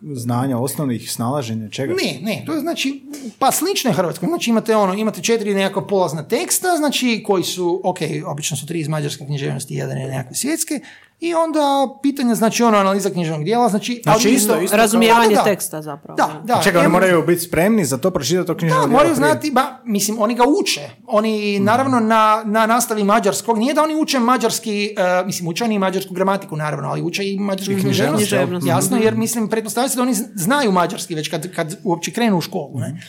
znanja, 0.01 0.57
osnovnih 0.57 1.11
snalaženja, 1.11 1.69
čega? 1.69 1.93
Ne, 2.03 2.19
ne, 2.21 2.43
to 2.45 2.53
je 2.53 2.59
znači, 2.59 3.03
pa 3.39 3.51
slično 3.51 3.89
je 3.89 3.93
Hrvatskoj. 3.93 4.27
Znači 4.27 4.49
imate 4.49 4.75
ono, 4.75 4.93
imate 4.93 5.21
četiri 5.21 5.53
nekakva 5.53 5.87
polazna 5.87 6.27
teksta, 6.27 6.77
znači 6.77 7.23
koji 7.25 7.43
su, 7.43 7.81
ok, 7.83 7.97
obično 8.25 8.57
su 8.57 8.65
tri 8.65 8.79
iz 8.79 8.87
mađarske 8.87 9.25
književnosti, 9.25 9.75
jedan 9.75 9.97
je 9.97 10.07
nekakve 10.07 10.35
svjetske, 10.35 10.79
i 11.23 11.33
onda 11.35 11.87
pitanja, 12.01 12.35
znači 12.35 12.63
ono, 12.63 12.77
analiza 12.77 13.09
književnog 13.09 13.43
dijela, 13.45 13.69
znači... 13.69 14.01
Znači 14.03 14.27
ali 14.27 14.35
isto- 14.35 14.61
isto 14.61 14.77
Razumijevanje 14.77 15.29
Da, 15.29 15.35
da. 15.35 15.43
teksta 15.43 15.81
zapravo. 15.81 16.15
Da, 16.15 16.41
da. 16.45 16.61
Čekaj, 16.63 16.79
oni 16.79 16.89
moraju 16.89 17.23
biti 17.23 17.41
spremni 17.41 17.85
za 17.85 17.97
to, 17.97 18.11
pročitati 18.11 18.47
to 18.47 18.57
knjižno 18.57 18.75
da, 18.75 18.81
djelo 18.81 18.91
moraju 18.91 19.15
prije. 19.15 19.27
znati, 19.27 19.51
ba, 19.51 19.79
mislim, 19.85 20.17
oni 20.19 20.35
ga 20.35 20.43
uče. 20.61 20.89
Oni, 21.07 21.59
naravno, 21.59 21.99
na, 21.99 22.41
na 22.45 22.65
nastavi 22.65 23.03
mađarskog, 23.03 23.57
nije 23.57 23.73
da 23.73 23.83
oni 23.83 23.95
uče 23.95 24.19
mađarski, 24.19 24.95
e, 24.97 25.25
mislim, 25.25 25.47
uče 25.47 25.63
oni 25.63 25.75
i 25.75 25.79
mađarsku 25.79 26.13
gramatiku, 26.13 26.57
naravno, 26.57 26.89
ali 26.89 27.01
uče 27.01 27.23
i 27.25 27.39
mađarsku 27.39 27.73
književnost. 27.81 28.17
književnost. 28.17 28.67
Jasno, 28.67 28.97
jer, 28.97 29.15
mislim, 29.15 29.47
pretpostavlja 29.47 29.89
se 29.89 29.95
da 29.95 30.01
oni 30.01 30.13
znaju 30.35 30.71
mađarski 30.71 31.15
već 31.15 31.27
kad, 31.29 31.55
kad 31.55 31.77
uopće 31.83 32.11
krenu 32.11 32.37
u 32.37 32.41
školu, 32.41 32.79
ne? 32.79 33.01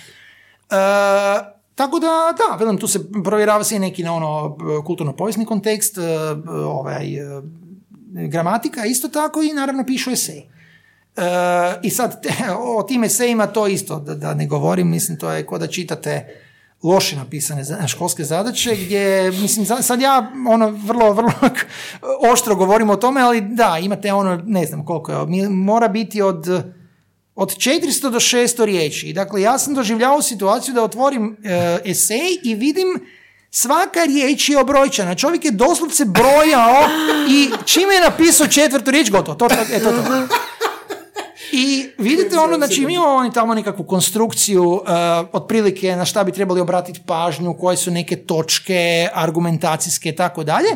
E, 0.70 0.77
tako 1.74 1.99
da, 1.99 2.07
da, 2.39 2.57
velim, 2.57 2.78
tu 2.78 2.89
se 2.89 3.01
provjerava 3.24 3.65
se 3.65 3.77
i 3.77 3.78
neki 3.78 4.03
na 4.03 4.15
ono 4.15 4.57
kulturno-povijesni 4.86 5.45
kontekst, 5.45 5.99
e, 5.99 6.03
ovaj, 6.66 7.15
e, 7.15 7.43
gramatika, 8.15 8.85
isto 8.85 9.09
tako 9.09 9.43
i 9.43 9.53
naravno 9.53 9.85
pišu 9.86 10.11
esej. 10.11 10.39
E, 10.39 11.23
I 11.82 11.91
sad 11.91 12.23
te, 12.23 12.32
o 12.59 12.82
tim 12.82 13.05
esejima 13.05 13.47
to 13.47 13.66
isto, 13.66 13.99
da, 13.99 14.15
da 14.15 14.35
ne 14.35 14.47
govorim, 14.47 14.91
mislim 14.91 15.19
to 15.19 15.31
je 15.31 15.47
ko 15.47 15.59
da 15.59 15.66
čitate 15.66 16.41
loše 16.82 17.16
napisane 17.16 17.89
školske 17.89 18.24
zadaće 18.24 18.77
gdje, 18.77 19.31
mislim, 19.31 19.66
sad 19.82 20.01
ja 20.01 20.32
ono 20.49 20.69
vrlo, 20.69 21.12
vrlo 21.12 21.32
oštro 22.32 22.55
govorim 22.55 22.91
o 22.91 22.97
tome, 22.97 23.20
ali 23.20 23.41
da, 23.41 23.78
imate 23.82 24.12
ono, 24.12 24.43
ne 24.47 24.66
znam 24.66 24.85
koliko 24.85 25.12
je, 25.12 25.49
mora 25.49 25.89
biti 25.89 26.23
od 26.23 26.47
od 27.35 27.57
400 27.57 28.11
do 28.11 28.20
600 28.20 28.65
riječi. 28.65 29.12
Dakle, 29.12 29.43
ja 29.43 29.59
sam 29.59 29.74
doživljavao 29.74 30.23
situaciju 30.23 30.74
da 30.74 30.82
otvorim 30.82 31.36
e, 31.45 31.78
esej 31.85 32.39
i 32.43 32.55
vidim 32.55 33.07
svaka 33.55 34.05
riječ 34.05 34.48
je 34.48 34.59
obrojčana. 34.59 35.14
Čovjek 35.14 35.44
je 35.44 35.51
doslovce 35.51 36.05
brojao 36.05 36.89
i 37.28 37.51
čime 37.64 37.94
je 37.94 38.01
napisao 38.01 38.47
četvrtu 38.47 38.90
riječ, 38.90 39.10
gotovo. 39.10 39.39
To, 39.39 39.48
to, 39.48 39.55
e, 39.72 39.81
to, 39.81 39.90
to. 39.90 40.28
I 41.52 41.86
vidite 41.98 42.39
ono, 42.39 42.56
znači 42.56 42.86
mi 42.86 42.94
imamo 42.94 43.14
oni 43.14 43.32
tamo 43.32 43.55
nekakvu 43.55 43.85
konstrukciju 43.85 44.64
uh, 44.64 44.81
otprilike 45.32 45.97
na 45.97 46.05
šta 46.05 46.24
bi 46.24 46.32
trebali 46.32 46.60
obratiti 46.60 47.01
pažnju, 47.06 47.56
koje 47.60 47.76
su 47.76 47.90
neke 47.90 48.16
točke, 48.16 49.09
argumentacijske 49.12 50.09
i 50.09 50.16
tako 50.16 50.44
dalje. 50.44 50.68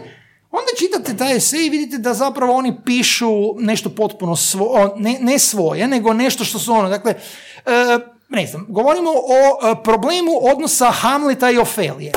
Onda 0.50 0.68
čitate 0.78 1.16
taj 1.16 1.36
esej 1.36 1.66
i 1.66 1.70
vidite 1.70 1.98
da 1.98 2.14
zapravo 2.14 2.52
oni 2.52 2.76
pišu 2.84 3.54
nešto 3.58 3.90
potpuno 3.90 4.36
svo, 4.36 4.94
ne, 4.96 5.18
ne 5.20 5.38
svoje, 5.38 5.88
nego 5.88 6.12
nešto 6.12 6.44
što 6.44 6.58
su 6.58 6.72
ono, 6.72 6.88
dakle, 6.88 7.14
uh, 7.14 8.02
ne 8.28 8.46
znam, 8.46 8.66
govorimo 8.68 9.10
o 9.10 9.14
uh, 9.14 9.78
problemu 9.84 10.32
odnosa 10.42 10.90
Hamleta 10.90 11.50
i 11.50 11.58
Ofelije. 11.58 12.12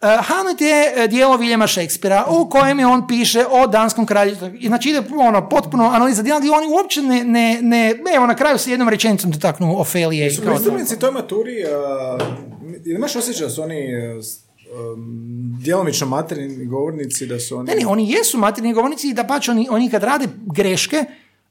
Hamlet 0.00 0.60
je 0.60 0.92
e, 0.96 1.08
dijelo 1.08 1.36
Viljama 1.36 1.66
Šekspira 1.66 2.24
u 2.28 2.48
kojem 2.48 2.78
je 2.78 2.86
on 2.86 3.06
piše 3.06 3.44
o 3.50 3.66
danskom 3.66 4.06
kralju. 4.06 4.36
Znači 4.66 4.90
ide 4.90 5.02
ono, 5.18 5.48
potpuno 5.48 5.84
analiza 5.84 6.22
dijela 6.22 6.40
gdje 6.40 6.52
oni 6.52 6.66
uopće 6.66 7.02
ne, 7.02 7.24
ne, 7.24 7.58
ne, 7.62 7.94
evo 8.14 8.26
na 8.26 8.34
kraju 8.34 8.58
se 8.58 8.70
jednom 8.70 8.88
rečenicom 8.88 9.30
dotaknu 9.30 9.80
Ofelije. 9.80 10.30
Su 10.30 10.42
predstavnici 10.42 10.98
toj 10.98 11.10
maturi, 11.10 11.56
uh, 11.64 12.86
imaš 12.86 13.16
osjećaj 13.16 13.46
da 13.46 13.50
su 13.50 13.62
oni 13.62 13.88
um, 13.94 15.58
djelomično 15.60 16.06
materijalni 16.06 16.66
govornici, 16.66 17.26
da 17.26 17.40
su 17.40 17.56
oni... 17.56 17.70
Ne, 17.70 17.76
ne, 17.76 17.86
oni 17.86 18.10
jesu 18.10 18.38
materijalni 18.38 18.74
govornici 18.74 19.08
i 19.08 19.14
da 19.14 19.24
pač 19.24 19.48
oni, 19.48 19.68
oni 19.70 19.90
kad 19.90 20.02
rade 20.02 20.26
greške, 20.46 21.04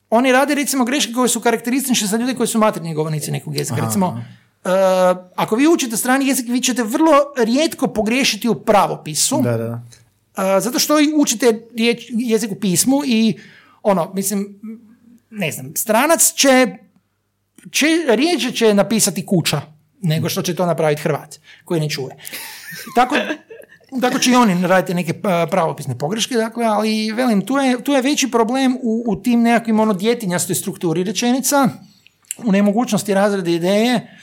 oni 0.10 0.32
rade 0.32 0.56
recimo 0.56 0.86
greške 0.86 1.14
koje 1.14 1.30
su 1.30 1.42
karakteristične 1.42 2.08
za 2.08 2.18
ljude 2.18 2.34
koji 2.34 2.48
su 2.48 2.60
materijalni 2.60 2.96
govornici 2.96 3.32
nekog 3.32 3.56
jezika. 3.58 3.86
Recimo, 3.86 4.24
Uh, 4.64 4.72
ako 5.36 5.56
vi 5.56 5.68
učite 5.68 5.98
strani 5.98 6.28
jezik, 6.28 6.46
vi 6.50 6.62
ćete 6.62 6.84
vrlo 6.84 7.14
rijetko 7.38 7.88
pogriješiti 7.88 8.50
u 8.50 8.56
pravopisu. 8.56 9.42
Da, 9.44 9.58
da. 9.58 9.72
Uh, 9.74 10.64
zato 10.64 10.80
što 10.80 10.94
učite 11.16 11.62
riječ, 11.78 12.06
jezik 12.10 12.52
u 12.52 12.56
pismu 12.56 13.02
i 13.06 13.40
ono, 13.84 14.12
mislim, 14.14 14.60
ne 15.30 15.52
znam, 15.52 15.74
stranac 15.76 16.34
će, 16.34 16.78
će 17.72 17.86
rijeđe 18.08 18.52
će 18.52 18.74
napisati 18.74 19.26
kuća 19.26 19.62
nego 20.02 20.30
što 20.30 20.42
će 20.42 20.56
to 20.56 20.66
napraviti 20.66 21.02
Hrvat 21.02 21.40
koji 21.66 21.82
ne 21.82 21.90
čuje. 21.90 22.16
Tako, 22.96 23.16
tako 24.02 24.20
će 24.20 24.32
i 24.32 24.36
oni 24.36 24.68
raditi 24.68 24.94
neke 24.94 25.12
uh, 25.12 25.50
pravopisne 25.50 25.98
pogreške, 25.98 26.36
dakle, 26.36 26.66
ali 26.66 27.12
velim, 27.12 27.46
tu 27.46 27.58
je, 27.58 27.84
tu 27.84 27.92
je 27.92 28.02
veći 28.02 28.32
problem 28.32 28.78
u, 28.84 29.04
u 29.08 29.16
tim 29.16 29.42
nekakvim 29.42 29.80
ono 29.80 29.94
djetinjastoj 29.94 30.56
strukturi 30.56 31.04
rečenica, 31.04 31.70
u 32.38 32.52
nemogućnosti 32.52 33.14
razrede 33.14 33.54
ideje, 33.54 34.18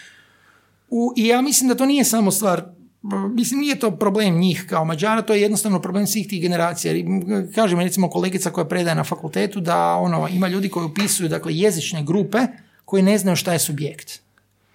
u, 0.97 1.13
I 1.17 1.27
ja 1.27 1.43
mislim 1.43 1.69
da 1.69 1.75
to 1.75 1.87
nije 1.87 2.05
samo 2.05 2.31
stvar 2.31 2.75
Mislim, 3.35 3.61
nije 3.61 3.79
to 3.79 3.91
problem 3.91 4.39
njih 4.39 4.65
kao 4.69 4.85
Mađara, 4.85 5.23
to 5.23 5.35
je 5.35 5.43
jednostavno 5.43 5.81
problem 5.81 6.07
svih 6.07 6.29
tih 6.29 6.43
generacija. 6.43 6.95
Kažem, 7.55 7.81
recimo, 7.81 8.11
kolegica 8.11 8.51
koja 8.51 8.65
predaje 8.65 8.95
na 8.95 9.05
fakultetu 9.05 9.61
da 9.61 9.95
ono, 9.95 10.29
ima 10.29 10.49
ljudi 10.49 10.69
koji 10.69 10.87
upisuju 10.87 11.29
dakle, 11.29 11.55
jezične 11.55 12.05
grupe 12.05 12.39
koji 12.85 13.03
ne 13.03 13.19
znaju 13.19 13.37
šta 13.37 13.53
je 13.53 13.59
subjekt. 13.59 14.21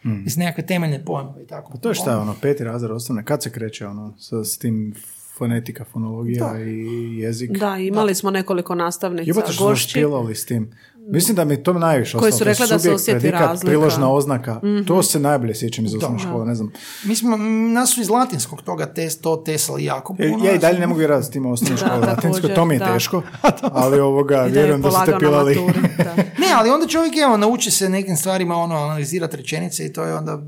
Mm. 0.03 0.23
Mislim, 0.23 0.45
nekakve 0.45 0.65
temeljne 0.65 1.05
pojmove 1.05 1.43
i 1.43 1.47
tako. 1.47 1.71
Pa 1.71 1.77
to 1.77 1.89
je 1.89 1.95
šta 1.95 2.11
je 2.11 2.17
ono, 2.17 2.35
peti 2.41 2.63
razred 2.63 2.91
osnovne, 2.91 3.25
kad 3.25 3.43
se 3.43 3.51
kreće 3.51 3.87
ono, 3.87 4.13
sa, 4.17 4.43
s 4.43 4.57
tim 4.57 4.95
fonetika, 5.37 5.85
fonologija 5.85 6.59
i 6.59 7.17
jezik? 7.17 7.51
Da, 7.51 7.77
imali 7.77 8.15
smo 8.15 8.31
nekoliko 8.31 8.75
nastavnica, 8.75 9.29
Jebate 9.29 9.53
što 9.53 9.75
smo 9.75 10.33
s 10.35 10.45
tim. 10.45 10.71
Mislim 11.11 11.35
da 11.35 11.45
mi 11.45 11.63
to 11.63 11.73
najviše 11.73 12.17
Koji 12.17 12.31
su 12.31 12.43
rekli 12.43 12.67
da 12.69 12.79
se 12.79 12.91
osjeti 12.91 13.19
predikat, 13.19 13.41
razlika. 13.41 13.67
priložna 13.67 14.11
oznaka, 14.11 14.53
mm-hmm. 14.53 14.85
to 14.85 15.03
se 15.03 15.19
najbolje 15.19 15.55
sjećam 15.55 15.85
iz 15.85 15.95
osnovne 15.95 16.19
škole, 16.19 16.45
ne 16.45 16.55
znam. 16.55 16.71
Mi 17.03 17.15
smo, 17.15 17.37
nas 17.73 17.93
su 17.93 18.01
iz 18.01 18.09
latinskog 18.09 18.61
toga 18.61 18.85
test, 18.85 19.21
to 19.21 19.35
tesali 19.35 19.83
jako 19.83 20.15
e, 20.19 20.31
puno. 20.31 20.45
Ja 20.45 20.53
i 20.53 20.57
dalje 20.57 20.79
ne 20.79 20.87
mogu 20.87 20.97
vjerovati 20.97 21.27
s 21.27 21.29
tim 21.29 21.45
osnovne 21.45 21.77
škole 21.85 21.97
latinsko, 21.97 22.47
to 22.47 22.65
mi 22.65 22.75
je 22.75 22.79
da. 22.79 22.93
teško, 22.93 23.21
ali 23.83 23.99
ovoga, 23.99 24.41
vjerujem 24.41 24.81
da, 24.81 24.91
ste 24.91 25.15
pilali. 25.19 25.55
ne, 26.43 26.47
ali 26.55 26.69
onda 26.69 26.87
čovjek 26.87 27.13
evo, 27.17 27.37
nauči 27.37 27.71
se 27.71 27.89
nekim 27.89 28.17
stvarima 28.17 28.55
ono, 28.55 28.75
analizirati 28.75 29.37
rečenice 29.37 29.85
i 29.85 29.93
to 29.93 30.03
je 30.03 30.15
onda 30.15 30.39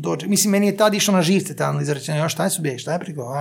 dođe. 0.00 0.26
Mislim, 0.26 0.50
meni 0.50 0.66
je 0.66 0.76
tad 0.76 0.94
išlo 0.94 1.14
na 1.14 1.22
živce 1.22 1.56
ta 1.56 1.64
analiza 1.64 1.92
rečenica, 1.92 2.28
šta 2.28 2.44
je 2.44 2.50
subjekt, 2.50 2.80
šta 2.80 2.92
je 2.92 2.98
priko, 2.98 3.34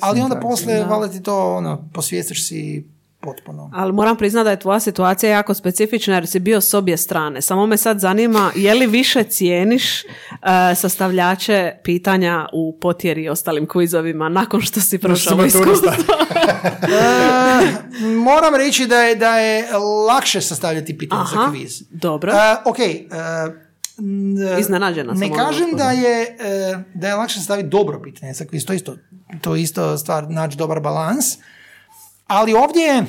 ali 0.00 0.20
onda 0.20 0.40
posle, 0.40 0.84
valjda 0.84 1.08
ti 1.08 1.22
to, 1.22 1.54
ono, 1.56 1.88
posvijestiš 1.92 2.48
si 2.48 2.88
potpuno. 3.20 3.70
Ali 3.74 3.92
moram 3.92 4.16
priznati 4.16 4.44
da 4.44 4.50
je 4.50 4.58
tvoja 4.58 4.80
situacija 4.80 5.30
jako 5.30 5.54
specifična 5.54 6.14
jer 6.14 6.26
si 6.26 6.40
bio 6.40 6.60
s 6.60 6.74
obje 6.74 6.96
strane. 6.96 7.42
Samo 7.42 7.66
me 7.66 7.76
sad 7.76 8.00
zanima 8.00 8.50
je 8.54 8.74
li 8.74 8.86
više 8.86 9.22
cijeniš 9.22 10.04
uh, 10.04 10.08
sastavljače 10.76 11.72
pitanja 11.84 12.48
u 12.52 12.78
potjeri 12.80 13.22
i 13.22 13.28
ostalim 13.28 13.66
kvizovima 13.66 14.28
nakon 14.28 14.60
što 14.60 14.80
si 14.80 14.98
prošao 14.98 15.46
iskustvo? 15.46 15.92
uh, 15.92 15.96
moram 18.30 18.54
reći 18.54 18.86
da 18.86 19.02
je, 19.02 19.14
da 19.14 19.38
je 19.38 19.72
lakše 20.08 20.40
sastavljati 20.40 20.98
pitanja 20.98 21.22
Aha, 21.22 21.36
za 21.44 21.50
kviz. 21.50 21.82
Dobro. 21.90 22.32
Uh, 22.32 22.38
ok, 22.64 22.78
uh, 22.78 23.54
Iznenađena 24.60 25.12
Ne 25.12 25.34
kažem 25.34 25.70
da 25.76 25.90
je, 25.90 26.36
da 26.94 27.08
je 27.08 27.14
lakše 27.14 27.40
staviti 27.40 27.68
dobro 27.68 28.00
pitanje 28.02 28.32
za 28.32 28.44
kviz. 28.44 28.66
To 28.66 28.72
isto, 28.72 28.96
to 29.40 29.56
isto 29.56 29.98
stvar 29.98 30.30
naći 30.30 30.56
dobar 30.56 30.80
balans. 30.80 31.24
Ali 32.28 32.54
ovdje 32.54 32.82
je 32.82 33.04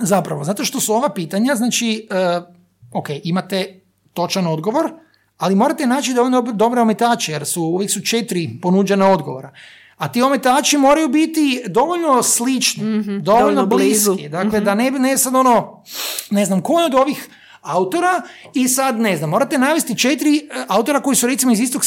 zapravo, 0.00 0.44
zato 0.44 0.64
što 0.64 0.80
su 0.80 0.94
ova 0.94 1.08
pitanja, 1.08 1.54
znači, 1.54 2.08
uh, 2.10 2.44
ok, 2.92 3.08
imate 3.24 3.80
točan 4.14 4.46
odgovor, 4.46 4.92
ali 5.38 5.54
morate 5.54 5.86
naći 5.86 6.14
da 6.14 6.22
on 6.22 6.56
dobre 6.56 6.80
ometače, 6.80 7.32
jer 7.32 7.46
su, 7.46 7.62
uvijek 7.62 7.90
su 7.90 8.00
četiri 8.00 8.58
ponuđena 8.62 9.08
odgovora. 9.08 9.52
A 9.96 10.12
ti 10.12 10.22
ometači 10.22 10.78
moraju 10.78 11.08
biti 11.08 11.62
dovoljno 11.66 12.22
slični, 12.22 12.84
mm 12.84 13.22
dovoljno, 13.22 13.66
bliski. 13.66 14.28
Dakle, 14.28 14.60
da 14.60 14.74
ne 14.74 14.90
bi 14.90 14.98
ne 14.98 15.18
sad 15.18 15.34
ono, 15.34 15.82
ne 16.30 16.44
znam, 16.44 16.62
koji 16.62 16.84
od 16.84 16.94
ovih 16.94 17.28
autora 17.62 18.22
i 18.54 18.68
sad, 18.68 19.00
ne 19.00 19.16
znam, 19.16 19.30
morate 19.30 19.58
navesti 19.58 19.98
četiri 19.98 20.36
e, 20.36 20.64
autora 20.68 21.00
koji 21.00 21.16
su 21.16 21.26
recimo 21.26 21.52
iz 21.52 21.60
istog 21.60 21.82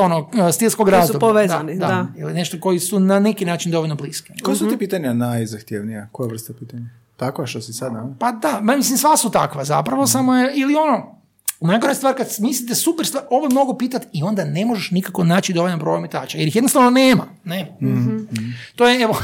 ono, 0.00 0.30
e, 0.48 0.52
stilskog 0.52 0.88
razdoblja. 0.88 1.12
su 1.12 1.20
povezani, 1.20 1.78
da, 1.78 1.86
da. 1.86 2.06
Ili 2.18 2.34
nešto 2.34 2.60
koji 2.60 2.78
su 2.78 3.00
na 3.00 3.20
neki 3.20 3.44
način 3.44 3.72
dovoljno 3.72 3.94
bliski. 3.94 4.32
Koje 4.42 4.56
su 4.56 4.70
ti 4.70 4.76
pitanja 4.76 5.12
najzahtjevnija? 5.12 6.08
Koja 6.12 6.28
vrsta 6.28 6.52
pitanja? 6.58 6.86
Takva 7.16 7.46
što 7.46 7.60
si 7.60 7.72
sad, 7.72 7.92
Pa 8.18 8.32
da, 8.32 8.60
mislim 8.60 8.98
sva 8.98 9.16
su 9.16 9.30
takva 9.30 9.64
zapravo, 9.64 10.06
samo 10.06 10.34
je, 10.34 10.52
ili 10.56 10.74
ono, 10.74 11.16
Najgora 11.60 11.94
stvar 11.94 12.14
kad 12.16 12.26
mislite 12.38 12.74
super 12.74 13.06
stvar, 13.06 13.24
ovo 13.30 13.48
mogu 13.48 13.78
pitati 13.78 14.06
i 14.12 14.22
onda 14.22 14.44
ne 14.44 14.66
možeš 14.66 14.90
nikako 14.90 15.24
naći 15.24 15.52
dovoljan 15.52 15.78
broj 15.78 15.96
ometača, 15.96 16.38
jer 16.38 16.48
ih 16.48 16.56
jednostavno 16.56 16.90
nema. 16.90 17.24
Ne. 17.44 17.76
mm 17.80 18.28
To 18.76 18.88
je, 18.88 19.02
evo, 19.02 19.18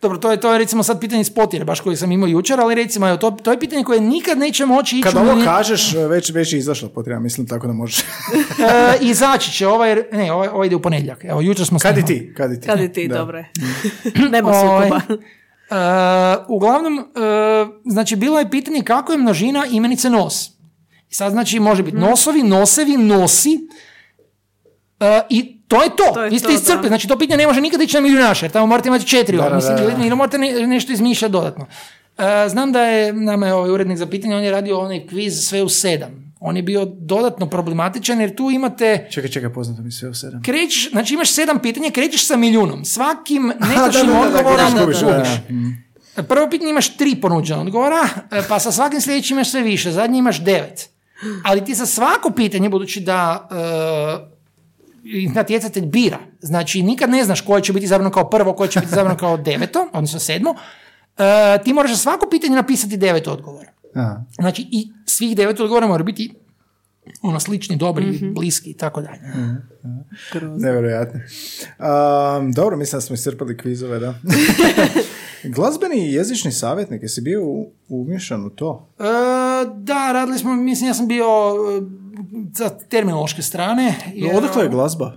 dobro, 0.00 0.18
to 0.18 0.30
je, 0.30 0.40
to 0.40 0.52
je 0.52 0.58
recimo 0.58 0.82
sad 0.82 1.00
pitanje 1.00 1.20
iz 1.20 1.30
potire, 1.30 1.64
baš 1.64 1.80
koji 1.80 1.96
sam 1.96 2.12
imao 2.12 2.28
jučer, 2.28 2.60
ali 2.60 2.74
recimo, 2.74 3.08
evo, 3.08 3.16
to, 3.16 3.30
to 3.30 3.50
je 3.50 3.60
pitanje 3.60 3.84
koje 3.84 4.00
nikad 4.00 4.38
neće 4.38 4.66
moći 4.66 4.98
ići... 4.98 5.02
Kad 5.02 5.16
ovo 5.16 5.44
kažeš, 5.44 5.94
već, 5.94 6.30
već 6.30 6.52
je 6.52 6.58
izašlo 6.58 6.88
potira, 6.88 7.20
mislim 7.20 7.46
tako 7.46 7.66
da 7.66 7.72
možeš. 7.72 7.98
e, 8.02 8.04
izaći 9.00 9.52
će, 9.52 9.66
ovaj, 9.66 9.96
ne, 10.12 10.32
ovaj, 10.32 10.48
ovaj 10.48 10.66
ide 10.66 10.76
u 10.76 10.82
ponedjeljak. 10.82 11.24
Evo, 11.24 11.40
jučer 11.40 11.66
smo 11.66 11.78
Kad 11.78 11.98
i 11.98 12.04
ti? 12.04 12.32
Kad 12.36 12.52
i 12.52 12.60
ti, 12.60 12.66
kad 12.66 12.80
i 12.80 12.92
ti 12.92 13.08
dobro 13.08 13.44
Nema 14.32 14.52
sukoba. 14.54 15.00
Uh, 15.70 15.76
uglavnom, 16.48 16.98
uh, 16.98 17.04
znači, 17.84 18.16
bilo 18.16 18.38
je 18.38 18.50
pitanje 18.50 18.82
kako 18.82 19.12
je 19.12 19.18
množina 19.18 19.66
imenice 19.70 20.10
nos. 20.10 20.48
I 21.10 21.14
sad 21.14 21.32
znači 21.32 21.60
može 21.60 21.82
biti 21.82 21.96
nosovi, 21.96 22.42
nosevi, 22.42 22.96
nosi 22.96 23.58
uh, 25.00 25.06
i 25.28 25.58
to 25.68 25.82
je 25.82 25.88
to. 25.88 26.14
to 26.14 26.22
je 26.22 26.30
Vi 26.30 26.38
ste 26.38 26.52
iscrpili. 26.52 26.88
Znači 26.88 27.08
to 27.08 27.18
pitanje 27.18 27.36
ne 27.36 27.46
može 27.46 27.60
nikad 27.60 27.82
ići 27.82 27.96
na 27.96 28.00
milijunaša 28.00 28.46
jer 28.46 28.52
tamo 28.52 28.66
morate 28.66 28.88
imati 28.88 29.06
četiri. 29.06 29.36
Da, 29.36 29.54
mislim, 29.54 29.76
ili 30.06 30.16
morate 30.16 30.38
nešto 30.38 30.92
izmišljati 30.92 31.32
dodatno. 31.32 31.66
Uh, 32.18 32.24
znam 32.48 32.72
da 32.72 32.82
je 32.82 33.12
nama 33.12 33.46
je 33.46 33.54
ovaj 33.54 33.70
urednik 33.70 33.98
za 33.98 34.06
pitanje, 34.06 34.36
on 34.36 34.42
je 34.42 34.50
radio 34.50 34.78
onaj 34.78 35.06
kviz 35.06 35.46
sve 35.48 35.62
u 35.62 35.68
sedam. 35.68 36.28
On 36.40 36.56
je 36.56 36.62
bio 36.62 36.84
dodatno 36.84 37.46
problematičan 37.46 38.20
jer 38.20 38.34
tu 38.34 38.50
imate... 38.50 39.08
Čekaj, 39.10 39.30
čekaj, 39.30 39.52
poznato 39.52 39.82
mi 39.82 39.92
sve 39.92 40.08
u 40.08 40.14
sedam. 40.14 40.42
Krećeš, 40.42 40.90
znači 40.90 41.14
imaš 41.14 41.32
sedam 41.32 41.58
pitanja, 41.58 41.90
krećeš 41.90 42.26
sa 42.26 42.36
milijunom. 42.36 42.84
Svakim 42.84 43.52
netočnim 43.60 44.16
odgovorom. 44.16 44.98
Prvo 46.28 46.50
pitanje 46.50 46.70
imaš 46.70 46.96
tri 46.96 47.14
ponuđena 47.20 47.60
odgovora, 47.60 48.08
e, 48.32 48.42
pa 48.48 48.58
sa 48.58 48.72
svakim 48.72 49.00
sljedećim 49.00 49.36
imaš 49.36 49.50
sve 49.50 49.62
više. 49.62 49.90
Zadnji 49.92 50.18
imaš 50.18 50.44
devet. 50.44 50.90
Ali 51.44 51.64
ti 51.64 51.74
za 51.74 51.86
svako 51.86 52.30
pitanje, 52.30 52.68
budući 52.68 53.00
da 53.00 53.48
uh, 53.50 54.37
natjecatelj 55.34 55.86
bira, 55.86 56.18
znači 56.40 56.82
nikad 56.82 57.10
ne 57.10 57.24
znaš 57.24 57.40
koje 57.40 57.62
će 57.62 57.72
biti 57.72 57.84
izabrano 57.84 58.10
kao 58.10 58.30
prvo, 58.30 58.52
koje 58.52 58.70
će 58.70 58.80
biti 58.80 58.92
izabrano 58.92 59.18
kao 59.18 59.36
deveto, 59.50 59.88
odnosno 59.92 60.18
sedmo, 60.18 60.50
uh, 60.50 61.64
ti 61.64 61.72
moraš 61.72 61.90
za 61.90 61.96
svako 61.96 62.28
pitanje 62.30 62.56
napisati 62.56 62.96
devet 62.96 63.26
odgovora. 63.26 63.72
Aha. 63.94 64.24
Znači 64.38 64.66
i 64.70 64.92
svih 65.06 65.36
devet 65.36 65.60
odgovora 65.60 65.86
mora 65.86 66.04
biti 66.04 66.34
ono 67.22 67.40
slični, 67.40 67.76
dobri, 67.76 68.06
mm 68.06 68.34
bliski 68.34 68.70
i 68.70 68.74
tako 68.74 69.02
dalje. 69.02 69.20
Nevjerojatno. 70.58 71.20
Um, 72.38 72.52
dobro, 72.52 72.76
mislim 72.76 72.96
da 72.96 73.00
smo 73.00 73.14
iscrpali 73.14 73.58
kvizove, 73.58 73.98
da. 73.98 74.14
Glazbeni 75.54 76.12
jezični 76.12 76.52
savjetnik, 76.52 77.02
jesi 77.02 77.20
bio 77.20 77.42
umješan 77.88 78.46
u 78.46 78.50
to? 78.50 78.88
E, 78.98 79.02
da, 79.76 80.12
radili 80.12 80.38
smo, 80.38 80.56
mislim, 80.56 80.88
ja 80.88 80.94
sam 80.94 81.08
bio 81.08 81.26
za 82.52 82.68
terminološke 82.68 83.42
strane. 83.42 83.94
Jer, 84.14 84.36
Odakle 84.36 84.62
je 84.62 84.68
glazba? 84.68 85.12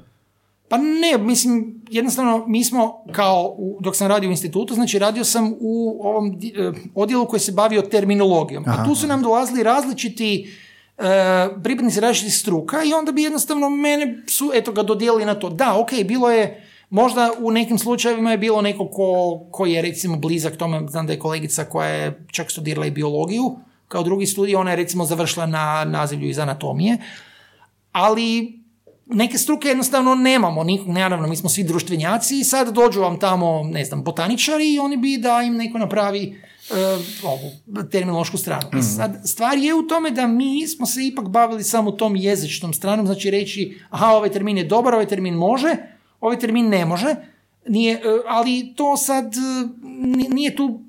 Pa 0.69 0.77
ne, 0.77 1.17
mislim, 1.19 1.81
jednostavno 1.89 2.45
mi 2.47 2.63
smo 2.63 3.03
kao, 3.11 3.55
dok 3.79 3.95
sam 3.95 4.07
radio 4.07 4.29
u 4.29 4.31
institutu, 4.31 4.73
znači 4.73 4.99
radio 4.99 5.23
sam 5.23 5.53
u 5.59 5.99
ovom 6.03 6.31
e, 6.31 6.71
odjelu 6.95 7.25
koji 7.25 7.39
se 7.39 7.51
bavio 7.51 7.81
terminologijom. 7.81 8.63
A 8.67 8.85
tu 8.85 8.95
su 8.95 9.07
nam 9.07 9.21
dolazili 9.21 9.63
različiti 9.63 10.53
uh, 10.97 11.05
pripadnici 11.63 11.99
različitih 11.99 12.35
struka 12.35 12.83
i 12.83 12.93
onda 12.93 13.11
bi 13.11 13.23
jednostavno 13.23 13.69
mene 13.69 14.23
su, 14.27 14.51
eto 14.53 14.71
ga, 14.71 14.83
dodijelili 14.83 15.25
na 15.25 15.35
to. 15.35 15.49
Da, 15.49 15.79
ok, 15.79 15.89
bilo 16.05 16.31
je 16.31 16.67
Možda 16.91 17.31
u 17.39 17.51
nekim 17.51 17.77
slučajevima 17.77 18.31
je 18.31 18.37
bilo 18.37 18.61
neko 18.61 18.87
ko, 18.87 19.39
ko 19.51 19.65
je 19.65 19.81
recimo 19.81 20.17
blizak 20.17 20.57
tome, 20.57 20.87
znam 20.89 21.07
da 21.07 21.13
je 21.13 21.19
kolegica 21.19 21.65
koja 21.65 21.87
je 21.87 22.25
čak 22.31 22.51
studirala 22.51 22.85
i 22.85 22.91
biologiju, 22.91 23.55
kao 23.91 24.03
drugi 24.03 24.26
studij, 24.26 24.55
ona 24.55 24.72
je 24.72 24.76
recimo 24.76 25.05
završila 25.05 25.45
na 25.45 25.85
nazivlju 25.85 26.30
iz 26.30 26.39
anatomije, 26.39 26.97
ali 27.91 28.59
neke 29.05 29.38
struke 29.38 29.68
jednostavno 29.68 30.15
nemamo, 30.15 30.65
naravno, 30.85 31.27
mi 31.27 31.35
smo 31.35 31.49
svi 31.49 31.63
društvenjaci 31.63 32.39
i 32.39 32.43
sad 32.43 32.73
dođu 32.73 33.01
vam 33.01 33.19
tamo, 33.19 33.63
ne 33.63 33.85
znam, 33.85 34.03
botaničari 34.03 34.73
i 34.73 34.80
oni 34.80 34.97
bi 34.97 35.18
da 35.18 35.41
im 35.41 35.57
neko 35.57 35.77
napravi 35.77 36.38
uh, 36.69 36.77
ovu 37.23 37.51
terminološku 37.91 38.38
stranu. 38.38 38.69
I 38.80 38.81
sad, 38.81 39.22
stvar 39.26 39.57
je 39.57 39.73
u 39.73 39.84
tome 39.88 40.11
da 40.11 40.27
mi 40.27 40.68
smo 40.68 40.85
se 40.85 41.05
ipak 41.05 41.27
bavili 41.30 41.63
samo 41.63 41.91
tom 41.91 42.15
jezičnom 42.15 42.73
stranom, 42.73 43.05
znači 43.05 43.31
reći, 43.31 43.80
aha, 43.89 44.07
ovaj 44.07 44.31
termin 44.31 44.57
je 44.57 44.63
dobar, 44.63 44.93
ovaj 44.93 45.07
termin 45.07 45.34
može, 45.34 45.76
ovaj 46.22 46.39
termin 46.39 46.69
ne 46.69 46.85
može, 46.85 47.15
nije, 47.68 47.95
uh, 47.97 48.22
ali 48.27 48.73
to 48.76 48.97
sad 48.97 49.34
ni- 49.84 50.30
nije 50.30 50.55
tu 50.55 50.80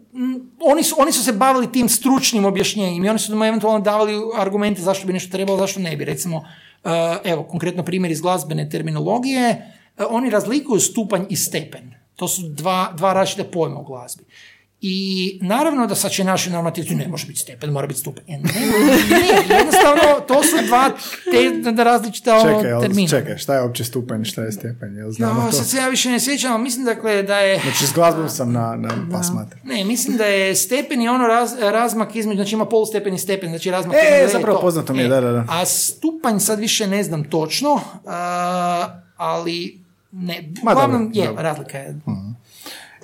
oni 0.61 0.83
su, 0.83 0.95
oni 0.99 1.13
su 1.13 1.25
se 1.25 1.33
bavili 1.33 1.73
tim 1.73 1.89
stručnim 1.89 2.45
objašnjenjem 2.45 3.05
i 3.05 3.09
oni 3.09 3.19
su 3.19 3.33
nam 3.33 3.43
eventualno 3.43 3.81
davali 3.81 4.15
argumente 4.37 4.83
zašto 4.83 5.07
bi 5.07 5.13
nešto 5.13 5.33
trebalo, 5.33 5.59
zašto 5.59 5.81
ne 5.81 5.97
bi. 5.97 6.05
Recimo, 6.05 6.37
uh, 6.37 6.91
evo, 7.25 7.43
konkretno 7.43 7.83
primjer 7.83 8.13
iz 8.13 8.21
glazbene 8.21 8.69
terminologije, 8.69 9.73
uh, 9.99 10.07
oni 10.11 10.31
razlikuju 10.31 10.81
stupanj 10.81 11.23
i 11.29 11.37
stepen. 11.37 11.95
To 12.17 12.29
su 12.29 12.43
dva, 12.49 12.93
dva 12.97 13.13
različite 13.13 13.51
pojma 13.51 13.81
u 13.81 13.85
glazbi. 13.85 14.25
I 14.85 14.99
naravno 15.43 15.87
da 15.87 15.95
sad 15.95 16.11
će 16.11 16.25
naši 16.25 16.51
normativci, 16.51 16.95
ne 16.95 17.09
može 17.09 17.27
biti 17.27 17.39
stepen, 17.39 17.71
mora 17.71 17.87
biti 17.87 18.01
stupanj. 18.01 18.25
E, 18.29 18.33
Ne, 18.35 18.43
ne, 19.11 19.57
jednostavno, 19.57 20.03
to 20.29 20.43
su 20.43 20.67
dva 20.67 20.91
te 21.75 21.85
različita 21.85 22.37
ono, 22.37 22.43
Čekaj, 22.55 22.81
termina. 22.81 23.09
čekaj, 23.09 23.39
šta 23.39 23.55
je 23.55 23.63
uopće 23.63 23.85
stupanj, 23.85 24.25
šta 24.25 24.43
je 24.43 24.53
stepen, 24.53 24.97
jel 24.97 25.11
znamo 25.11 25.35
No, 25.35 25.47
to? 25.47 25.53
sad 25.53 25.67
se 25.67 25.77
ja 25.77 25.89
više 25.89 26.09
ne 26.09 26.21
sjećam, 26.21 26.53
ali 26.53 26.63
mislim 26.63 26.85
dakle 26.85 27.23
da 27.23 27.37
je... 27.37 27.61
Znači, 27.61 27.87
s 27.87 27.93
glazbom 27.93 28.29
sam 28.29 28.53
na, 28.53 28.77
na 28.77 28.91
pasmate. 29.13 29.57
Ne, 29.65 29.85
mislim 29.85 30.17
da 30.17 30.25
je 30.25 30.55
stepen 30.57 31.03
i 31.03 31.09
ono 31.09 31.27
raz, 31.27 31.53
razmak 31.61 32.17
između, 32.17 32.37
znači 32.37 32.55
ima 32.55 32.65
polustepen 32.67 33.15
i 33.15 33.19
stepen, 33.19 33.49
znači 33.49 33.71
razmak 33.71 33.97
E, 33.97 33.99
između- 34.17 34.33
zapravo 34.33 34.57
to. 34.57 34.63
poznato 34.63 34.93
mi 34.95 35.03
je, 35.03 35.09
da, 35.09 35.21
da, 35.21 35.33
da. 35.33 35.45
A 35.49 35.65
stupanj 35.65 36.39
sad 36.39 36.59
više 36.59 36.87
ne 36.87 37.03
znam 37.03 37.25
točno, 37.25 37.81
a, 38.07 38.87
ali 39.17 39.81
ne, 40.13 40.51
Ma, 40.63 40.73
uglavnom 40.73 41.03
dobro, 41.05 41.21
je, 41.21 41.27
dobro. 41.27 41.43
razlika 41.43 41.79
je. 41.79 41.95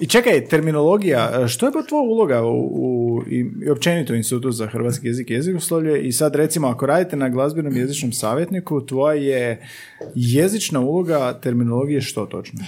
I 0.01 0.07
čekaj, 0.07 0.47
terminologija, 0.47 1.49
što 1.49 1.67
je 1.67 1.73
pa 1.73 1.83
tvoja 1.83 2.03
uloga 2.03 2.43
u, 2.43 2.71
u, 2.73 3.23
i 3.27 3.71
općenito 3.71 4.15
Institutu 4.15 4.51
za 4.51 4.67
hrvatski 4.67 5.07
jezik 5.07 5.31
i 5.31 5.33
jezikoslovlje 5.33 6.03
i 6.03 6.13
sad 6.13 6.35
recimo 6.35 6.69
ako 6.69 6.87
radite 6.87 7.17
na 7.17 7.29
glazbenom 7.29 7.77
jezičnom 7.77 8.13
savjetniku, 8.13 8.87
tvoja 8.87 9.15
je 9.15 9.69
jezična 10.15 10.81
uloga 10.81 11.41
terminologije 11.41 12.01
što 12.01 12.27
točno? 12.27 12.65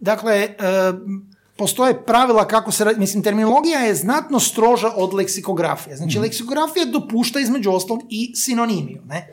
Dakle, 0.00 0.34
e, 0.34 0.48
postoje 1.56 2.04
pravila 2.06 2.48
kako 2.48 2.72
se 2.72 2.84
radi, 2.84 3.00
mislim, 3.00 3.22
terminologija 3.22 3.80
je 3.80 3.94
znatno 3.94 4.40
stroža 4.40 4.92
od 4.96 5.14
leksikografije. 5.14 5.96
Znači, 5.96 6.18
leksikografija 6.18 6.84
dopušta 6.84 7.40
između 7.40 7.70
ostalog 7.70 8.02
i 8.10 8.32
sinonimiju, 8.34 9.02
ne? 9.06 9.26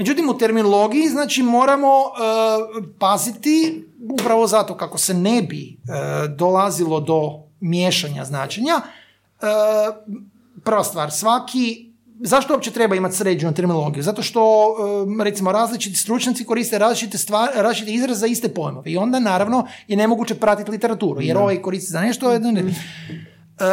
Međutim, 0.00 0.28
u 0.28 0.38
terminologiji, 0.38 1.08
znači, 1.08 1.42
moramo 1.42 1.88
e, 1.88 2.90
paziti, 2.98 3.84
upravo 4.12 4.46
zato 4.46 4.76
kako 4.76 4.98
se 4.98 5.14
ne 5.14 5.42
bi 5.42 5.72
e, 5.72 6.28
dolazilo 6.28 7.00
do 7.00 7.20
miješanja 7.60 8.24
značenja, 8.24 8.80
e, 8.80 9.46
prva 10.64 10.84
stvar, 10.84 11.10
svaki 11.10 11.90
Zašto 12.22 12.54
uopće 12.54 12.70
treba 12.70 12.96
imati 12.96 13.16
sređenu 13.16 13.54
terminologiju? 13.54 14.02
Zato 14.02 14.22
što, 14.22 14.74
e, 15.20 15.24
recimo, 15.24 15.52
različiti 15.52 15.96
stručnjaci 15.96 16.44
koriste 16.44 16.78
različite, 16.78 17.18
stvar, 17.18 17.48
različite 17.54 17.92
izraze 17.92 18.20
za 18.20 18.26
iste 18.26 18.48
pojmove 18.48 18.90
i 18.90 18.96
onda, 18.96 19.20
naravno, 19.20 19.66
je 19.88 19.96
nemoguće 19.96 20.34
pratiti 20.34 20.70
literaturu, 20.70 21.20
jer 21.20 21.36
ovaj 21.36 21.62
koristi 21.62 21.92
za 21.92 22.00
nešto, 22.00 22.38
ne. 22.38 22.74
E, 23.60 23.64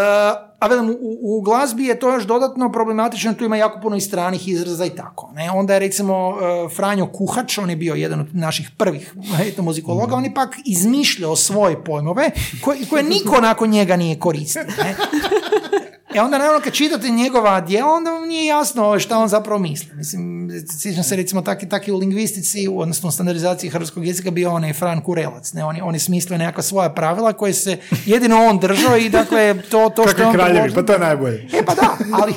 a 0.60 0.68
velim, 0.68 0.90
u, 0.90 1.18
u 1.22 1.42
glazbi 1.42 1.86
je 1.86 2.00
to 2.00 2.14
još 2.14 2.24
dodatno 2.24 2.72
problematično, 2.72 3.34
tu 3.34 3.46
ima 3.46 3.58
jako 3.58 3.80
puno 3.82 3.96
i 3.96 4.02
stranih 4.02 4.48
izraza 4.48 4.86
i 4.86 4.90
tako. 4.90 5.32
Ne? 5.34 5.52
Onda 5.52 5.74
je 5.74 5.80
recimo 5.80 6.38
e, 6.42 6.70
Franjo 6.76 7.08
Kuhač, 7.08 7.58
on 7.58 7.70
je 7.70 7.76
bio 7.76 7.96
jedan 7.96 8.20
od 8.20 8.36
naših 8.36 8.72
prvih 8.78 9.16
etnomuzikologa, 9.48 10.16
on 10.16 10.24
je 10.24 10.34
pak 10.34 10.56
izmišljao 10.66 11.36
svoje 11.36 11.84
pojmove 11.84 12.32
koje, 12.62 12.80
koje 12.90 13.04
niko 13.04 13.42
nakon 13.42 13.70
njega 13.70 13.96
nije 13.96 14.20
koristio. 14.20 14.64
Ne? 14.64 14.96
E 16.16 16.22
onda 16.22 16.38
naravno 16.38 16.62
kad 16.62 16.74
čitate 16.74 17.10
njegova 17.10 17.62
djela, 17.62 17.94
onda 17.94 18.12
vam 18.12 18.28
nije 18.28 18.46
jasno 18.46 19.00
šta 19.00 19.18
on 19.18 19.28
zapravo 19.28 19.60
misli. 19.60 19.96
Mislim, 19.96 20.50
sjećam 20.80 21.04
se 21.04 21.16
recimo 21.16 21.42
tak, 21.42 21.70
tak 21.70 21.88
i 21.88 21.92
u 21.92 21.98
lingvistici, 21.98 22.68
odnosno 22.68 23.10
u 23.10 23.12
standardizaciji 23.12 23.70
hrvatskog 23.70 24.06
jezika 24.06 24.32
bio 24.32 24.52
onaj 24.52 24.74
Fran 24.74 25.02
Kurelac. 25.02 25.54
Ne? 25.54 25.64
On, 25.64 25.76
on 25.82 25.94
je 25.94 26.00
smislio 26.00 26.38
nekakva 26.38 26.64
svoja 26.64 26.90
pravila 26.90 27.34
koje 27.34 27.54
se 27.54 27.78
jedino 28.06 28.46
on 28.46 28.60
držao 28.60 28.98
i 28.98 29.10
dakle 29.10 29.62
to, 29.70 29.90
to 29.96 30.08
što 30.08 30.22
je 30.22 30.28
on 30.28 30.34
kraljevi, 30.34 30.74
pa 30.74 30.84
to 30.84 30.94
je 30.94 31.00
najbolje. 31.00 31.48
E 31.54 31.66
pa 31.66 31.76
da, 31.76 31.98
ali... 32.12 32.34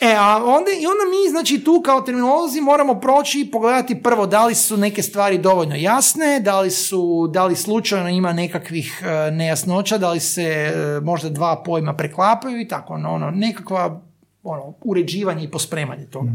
E, 0.00 0.14
a 0.18 0.36
onda, 0.44 0.70
i 0.70 0.86
onda 0.86 1.04
mi, 1.10 1.30
znači, 1.30 1.64
tu 1.64 1.82
kao 1.84 2.00
terminolozi 2.00 2.60
moramo 2.60 3.00
proći 3.00 3.40
i 3.40 3.50
pogledati 3.50 4.02
prvo 4.02 4.26
da 4.26 4.46
li 4.46 4.54
su 4.54 4.76
neke 4.76 5.02
stvari 5.02 5.38
dovoljno 5.38 5.74
jasne, 5.74 6.40
da 6.40 6.60
li 6.60 6.70
su, 6.70 7.30
da 7.32 7.44
li 7.44 7.56
slučajno 7.56 8.08
ima 8.08 8.32
nekakvih 8.32 9.02
e, 9.04 9.30
nejasnoća, 9.30 9.98
da 9.98 10.10
li 10.10 10.20
se 10.20 10.42
e, 10.42 11.00
možda 11.00 11.28
dva 11.28 11.62
pojma 11.62 11.94
preklapaju 11.96 12.60
i 12.60 12.68
tako, 12.68 12.94
ono, 12.94 13.14
ono, 13.14 13.30
nekakva 13.30 14.00
ono, 14.42 14.74
uređivanje 14.80 15.44
i 15.44 15.50
pospremanje 15.50 16.06
toga. 16.06 16.30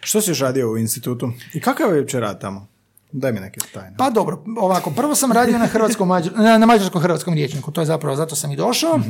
Što 0.00 0.20
si 0.20 0.30
još 0.30 0.40
radio 0.40 0.70
u 0.70 0.78
institutu? 0.78 1.30
I 1.54 1.60
kakav 1.60 1.94
je 1.94 2.00
uopće 2.00 2.20
rad 2.20 2.40
tamo? 2.40 2.66
Daj 3.12 3.32
mi 3.32 3.40
neke 3.40 3.60
tajne. 3.74 3.94
Pa 3.98 4.10
dobro, 4.10 4.44
ovako, 4.58 4.90
prvo 4.90 5.14
sam 5.14 5.32
radio 5.32 5.58
na 5.58 5.66
hrvatskom, 5.66 6.08
mađar, 6.08 6.32
na, 6.36 6.58
na 6.58 6.66
mađarsko-hrvatskom 6.66 7.34
riječniku, 7.34 7.70
to 7.72 7.80
je 7.80 7.86
zapravo, 7.86 8.16
zato 8.16 8.36
sam 8.36 8.52
i 8.52 8.56
došao. 8.56 9.00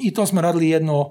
I 0.00 0.14
to 0.14 0.26
smo 0.26 0.40
radili 0.40 0.68
jedno, 0.68 1.10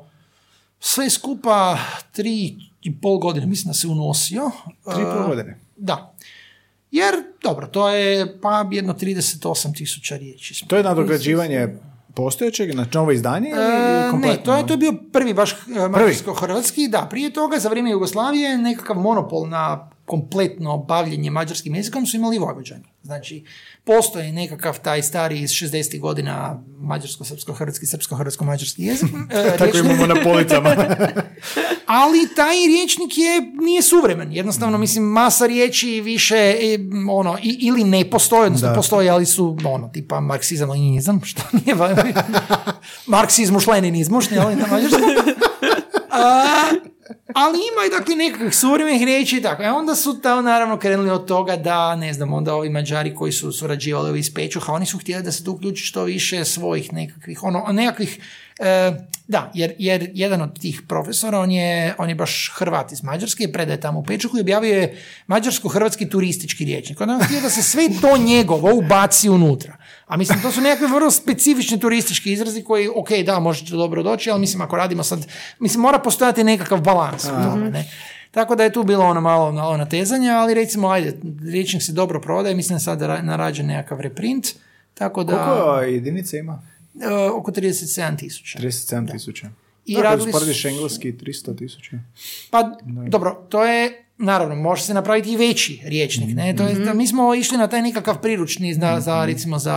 sve 0.84 1.10
skupa 1.10 1.78
tri 2.12 2.56
i 2.82 3.00
pol 3.02 3.18
godine, 3.18 3.46
mislim 3.46 3.68
da 3.68 3.74
se 3.74 3.88
unosio. 3.88 4.52
Tri 4.94 5.02
i 5.02 5.06
pol 5.06 5.24
E, 5.24 5.28
godine. 5.28 5.60
Da. 5.78 6.16
Jer, 6.92 7.16
dobro, 7.44 7.68
to 7.68 7.90
je 7.90 8.40
pa 8.42 8.66
jedno 8.72 8.94
38 8.94 9.78
tisuća 9.78 10.18
riječi. 10.18 10.66
To 10.68 10.78
je 10.78 10.84
nadograđivanje 10.84 11.68
postojećeg, 12.16 12.72
znači 12.72 12.98
novo 12.98 13.12
izdanje 13.12 13.50
ili 13.50 13.60
E, 13.60 14.02
ne, 14.06 14.08
kompletno? 14.12 14.44
to 14.46 14.58
je, 14.58 14.68
to 14.68 14.74
je 14.74 14.78
bio 14.78 14.94
prvi 15.14 15.34
baš 15.34 15.52
e, 15.52 15.56
mađarsko-hrvatski, 15.90 16.88
da, 16.90 17.08
prije 17.10 17.34
toga 17.34 17.60
za 17.60 17.70
vrijeme 17.70 17.92
Jugoslavije 17.92 18.58
nekakav 18.58 18.96
monopol 18.96 19.48
na 19.50 19.90
kompletno 20.06 20.78
bavljenje 20.78 21.30
mađarskim 21.32 21.76
jezikom 21.76 22.06
su 22.06 22.18
imali 22.18 22.38
Vojvođani. 22.38 22.84
Znači, 23.04 23.44
postoji 23.84 24.32
nekakav 24.32 24.80
taj 24.80 25.04
stari 25.04 25.40
iz 25.40 25.50
60. 25.50 26.00
godina 26.00 26.64
mađarsko-srpsko-hrvatski, 26.82 27.86
srpsko-hrvatsko-mađarski 27.86 28.84
jezik. 28.84 29.10
e, 29.30 29.58
Tako 29.58 29.78
imamo 29.78 30.08
na 30.08 30.16
policama. 30.24 30.70
ali 32.02 32.36
taj 32.36 32.56
riječnik 32.68 33.18
je, 33.18 33.42
nije 33.62 33.82
suvremen. 33.82 34.32
Jednostavno, 34.32 34.78
mislim, 34.78 35.04
masa 35.04 35.46
riječi 35.46 36.02
više, 36.02 36.36
e, 36.36 36.78
ono, 37.10 37.38
ili 37.42 37.84
ne 37.84 38.10
postoje, 38.10 38.46
odnosno 38.46 38.68
Da. 38.68 38.74
postoje, 38.74 39.10
ali 39.10 39.26
su, 39.26 39.58
ono, 39.66 39.88
tipa 39.88 40.20
marksizam, 40.20 40.70
leninizam, 40.70 41.22
što 41.24 41.42
nije 41.52 41.76
marksizmuš, 43.08 43.68
leninizmuš, 43.68 44.30
ne, 44.30 44.38
ali 44.38 44.56
na 44.56 44.68
mađarskom. 44.68 45.02
A, 46.10 46.46
ali 47.36 47.58
ima 47.58 47.86
i 47.88 48.00
dakle 48.00 48.16
nekakvih 48.16 48.56
suvremenih 48.56 49.04
riječi 49.04 49.38
i 49.38 49.42
tako. 49.42 49.64
E 49.64 49.70
onda 49.70 49.96
su 49.96 50.22
tamo 50.22 50.42
naravno 50.42 50.78
krenuli 50.78 51.10
od 51.10 51.26
toga 51.26 51.56
da, 51.56 51.96
ne 51.96 52.14
znam, 52.14 52.34
onda 52.34 52.56
ovi 52.56 52.70
Mađari 52.70 53.16
koji 53.16 53.32
su 53.32 53.52
surađivali 53.52 54.10
ovi 54.10 54.20
iz 54.20 54.34
Pečuha, 54.34 54.74
oni 54.74 54.86
su 54.86 54.98
htjeli 54.98 55.24
da 55.24 55.32
se 55.32 55.44
tu 55.44 55.52
uključi 55.52 55.84
što 55.84 56.04
više 56.04 56.46
svojih 56.46 56.94
nekakvih, 56.94 57.44
ono, 57.44 57.66
nekakvih, 57.72 58.20
e, 58.60 58.92
da, 59.28 59.52
jer, 59.54 59.74
jer 59.78 60.12
jedan 60.14 60.42
od 60.42 60.60
tih 60.60 60.82
profesora, 60.88 61.40
on 61.40 61.52
je, 61.52 61.96
on 61.98 62.10
je 62.10 62.16
baš 62.16 62.52
Hrvat 62.56 62.92
iz 62.92 63.04
Mađarske, 63.04 63.52
predaje 63.52 63.80
tamo 63.80 64.00
u 64.00 64.04
Pečuhu 64.04 64.38
i 64.38 64.42
objavio 64.42 64.78
je 64.78 65.04
mađarsko-hrvatski 65.28 66.10
turistički 66.10 66.66
riječnik. 66.66 67.02
Onda 67.02 67.14
on 67.14 67.24
htio 67.24 67.42
da 67.42 67.50
se 67.50 67.64
sve 67.64 67.90
to 68.02 68.18
njegovo 68.18 68.76
ubaci 68.76 69.30
unutra. 69.30 69.78
A 70.12 70.18
mislim, 70.18 70.42
to 70.42 70.52
su 70.52 70.62
nekakvi 70.62 70.88
vrlo 70.88 71.12
specifični 71.12 71.80
turistički 71.80 72.32
izrazi 72.32 72.64
koji, 72.64 72.90
ok, 72.90 73.10
da, 73.26 73.40
možete 73.40 73.72
dobro 73.72 74.04
doći, 74.04 74.32
ali 74.32 74.40
mislim, 74.40 74.62
ako 74.62 74.76
radimo 74.76 75.04
sad, 75.04 75.28
mislim, 75.60 75.82
mora 75.82 76.00
postojati 76.00 76.44
nekakav 76.44 76.82
balans 76.82 77.24
u 77.26 77.44
tome, 77.44 77.70
ne? 77.70 77.92
Tako 78.32 78.56
da 78.56 78.64
je 78.64 78.74
tu 78.74 78.84
bilo 78.84 79.06
ono 79.06 79.22
malo, 79.22 79.52
malo 79.52 79.78
natezanja, 79.78 80.34
ali 80.34 80.54
recimo, 80.54 80.90
ajde, 80.90 81.18
riječnik 81.44 81.84
se 81.84 81.92
dobro 81.92 82.22
prodaje, 82.22 82.56
mislim 82.56 82.70
da 82.70 82.76
je 82.76 82.80
sad 82.82 83.02
ra- 83.02 83.22
narađen 83.22 83.66
nekakav 83.68 84.00
reprint, 84.00 84.48
tako 84.94 85.24
da 85.24 85.46
Koliko 85.46 85.82
jedinica 85.82 86.38
ima? 86.38 86.62
e, 87.02 87.30
oko 87.30 87.52
37 87.52 88.18
tisuća. 88.18 88.60
37 88.60 89.12
tisuća. 89.12 89.50
I 89.86 89.92
I 89.92 89.96
da, 89.96 90.02
radili 90.02 90.34
su- 90.54 90.68
engleski 90.68 91.14
300 91.14 91.58
tisuća. 91.58 91.92
Pa 92.50 92.72
dobro, 93.08 93.46
to 93.50 93.64
je 93.66 94.06
naravno, 94.22 94.56
može 94.58 94.84
se 94.84 94.94
napraviti 94.94 95.32
i 95.32 95.38
veći 95.38 95.82
riječnik. 95.86 96.30
Ne? 96.32 96.56
To 96.56 96.64
je, 96.64 96.74
Mhm. 96.74 96.84
da 96.84 96.94
mi 96.94 97.08
smo 97.08 97.36
išli 97.36 97.58
na 97.58 97.68
taj 97.68 97.82
nekakav 97.82 98.18
priručni 98.18 98.74
za, 98.74 98.98
za 99.00 99.26
recimo 99.26 99.60
za 99.60 99.76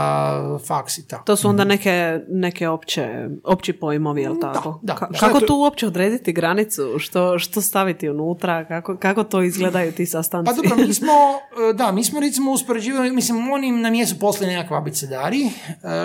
faks 0.60 0.98
i 0.98 1.08
tako. 1.08 1.24
To 1.24 1.36
su 1.36 1.48
onda 1.48 1.64
neke, 1.64 1.94
neke 2.28 2.68
opće, 2.68 3.08
opći 3.44 3.72
pojmovi, 3.74 4.22
jel 4.22 4.34
tako? 4.42 4.80
da, 4.82 4.94
Ka- 4.94 5.12
da. 5.12 5.18
kako 5.18 5.36
je 5.36 5.40
to- 5.40 5.46
tu 5.46 5.54
uopće 5.54 5.86
odrediti 5.86 6.32
granicu? 6.32 6.82
Što, 6.98 7.38
što 7.38 7.60
staviti 7.60 8.08
unutra? 8.08 8.64
Kako, 8.64 8.96
kako 8.96 9.24
to 9.24 9.42
izgledaju 9.42 9.92
ti 9.92 10.06
sastanci? 10.06 10.46
Pa 10.46 10.68
dobro, 10.68 10.86
mi 10.86 10.94
smo, 10.94 11.12
e, 11.62 11.74
da, 11.74 11.92
mi 11.92 12.04
smo 12.04 12.20
recimo 12.20 12.50
uspoređivali, 12.52 13.12
mislim, 13.12 13.50
oni 13.50 13.72
nam 13.72 13.94
jesu 13.94 14.18
poslali 14.18 14.52
nekakva 14.52 14.78
abecedari, 14.78 15.40
e, 15.42 15.50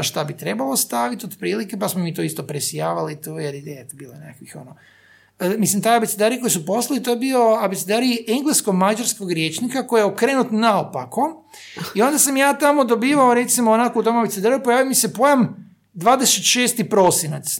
šta 0.04 0.24
bi 0.24 0.34
trebalo 0.36 0.76
staviti 0.78 1.26
otprilike, 1.26 1.78
pa 1.78 1.90
smo 1.90 2.04
mi 2.04 2.14
to 2.14 2.22
isto 2.22 2.44
presijavali 2.44 2.90
tu, 3.18 3.30
jer 3.32 3.56
je 3.56 3.88
bilo 3.94 4.14
nekakvih 4.16 4.56
ono, 4.56 4.76
Mislim, 5.58 5.82
taj 5.82 5.96
abecedari 5.98 6.40
koji 6.40 6.50
su 6.52 6.66
poslali, 6.66 7.04
to 7.04 7.10
je 7.10 7.16
bio 7.16 7.58
abecedari 7.62 8.26
englesko-mađarskog 8.28 9.32
riječnika 9.32 9.88
koji 9.88 10.02
je 10.02 10.06
okrenut 10.06 10.48
naopako. 10.52 11.44
I 11.96 12.02
onda 12.02 12.20
sam 12.20 12.38
ja 12.38 12.54
tamo 12.54 12.84
dobivao, 12.84 13.34
recimo, 13.34 13.72
onako 13.72 14.00
u 14.00 14.04
tom 14.04 14.18
abecedaru, 14.18 14.64
pojavio 14.64 14.86
mi 14.86 14.96
se 14.96 15.14
pojam 15.14 15.70
26. 15.94 16.90
prosinac. 16.90 17.60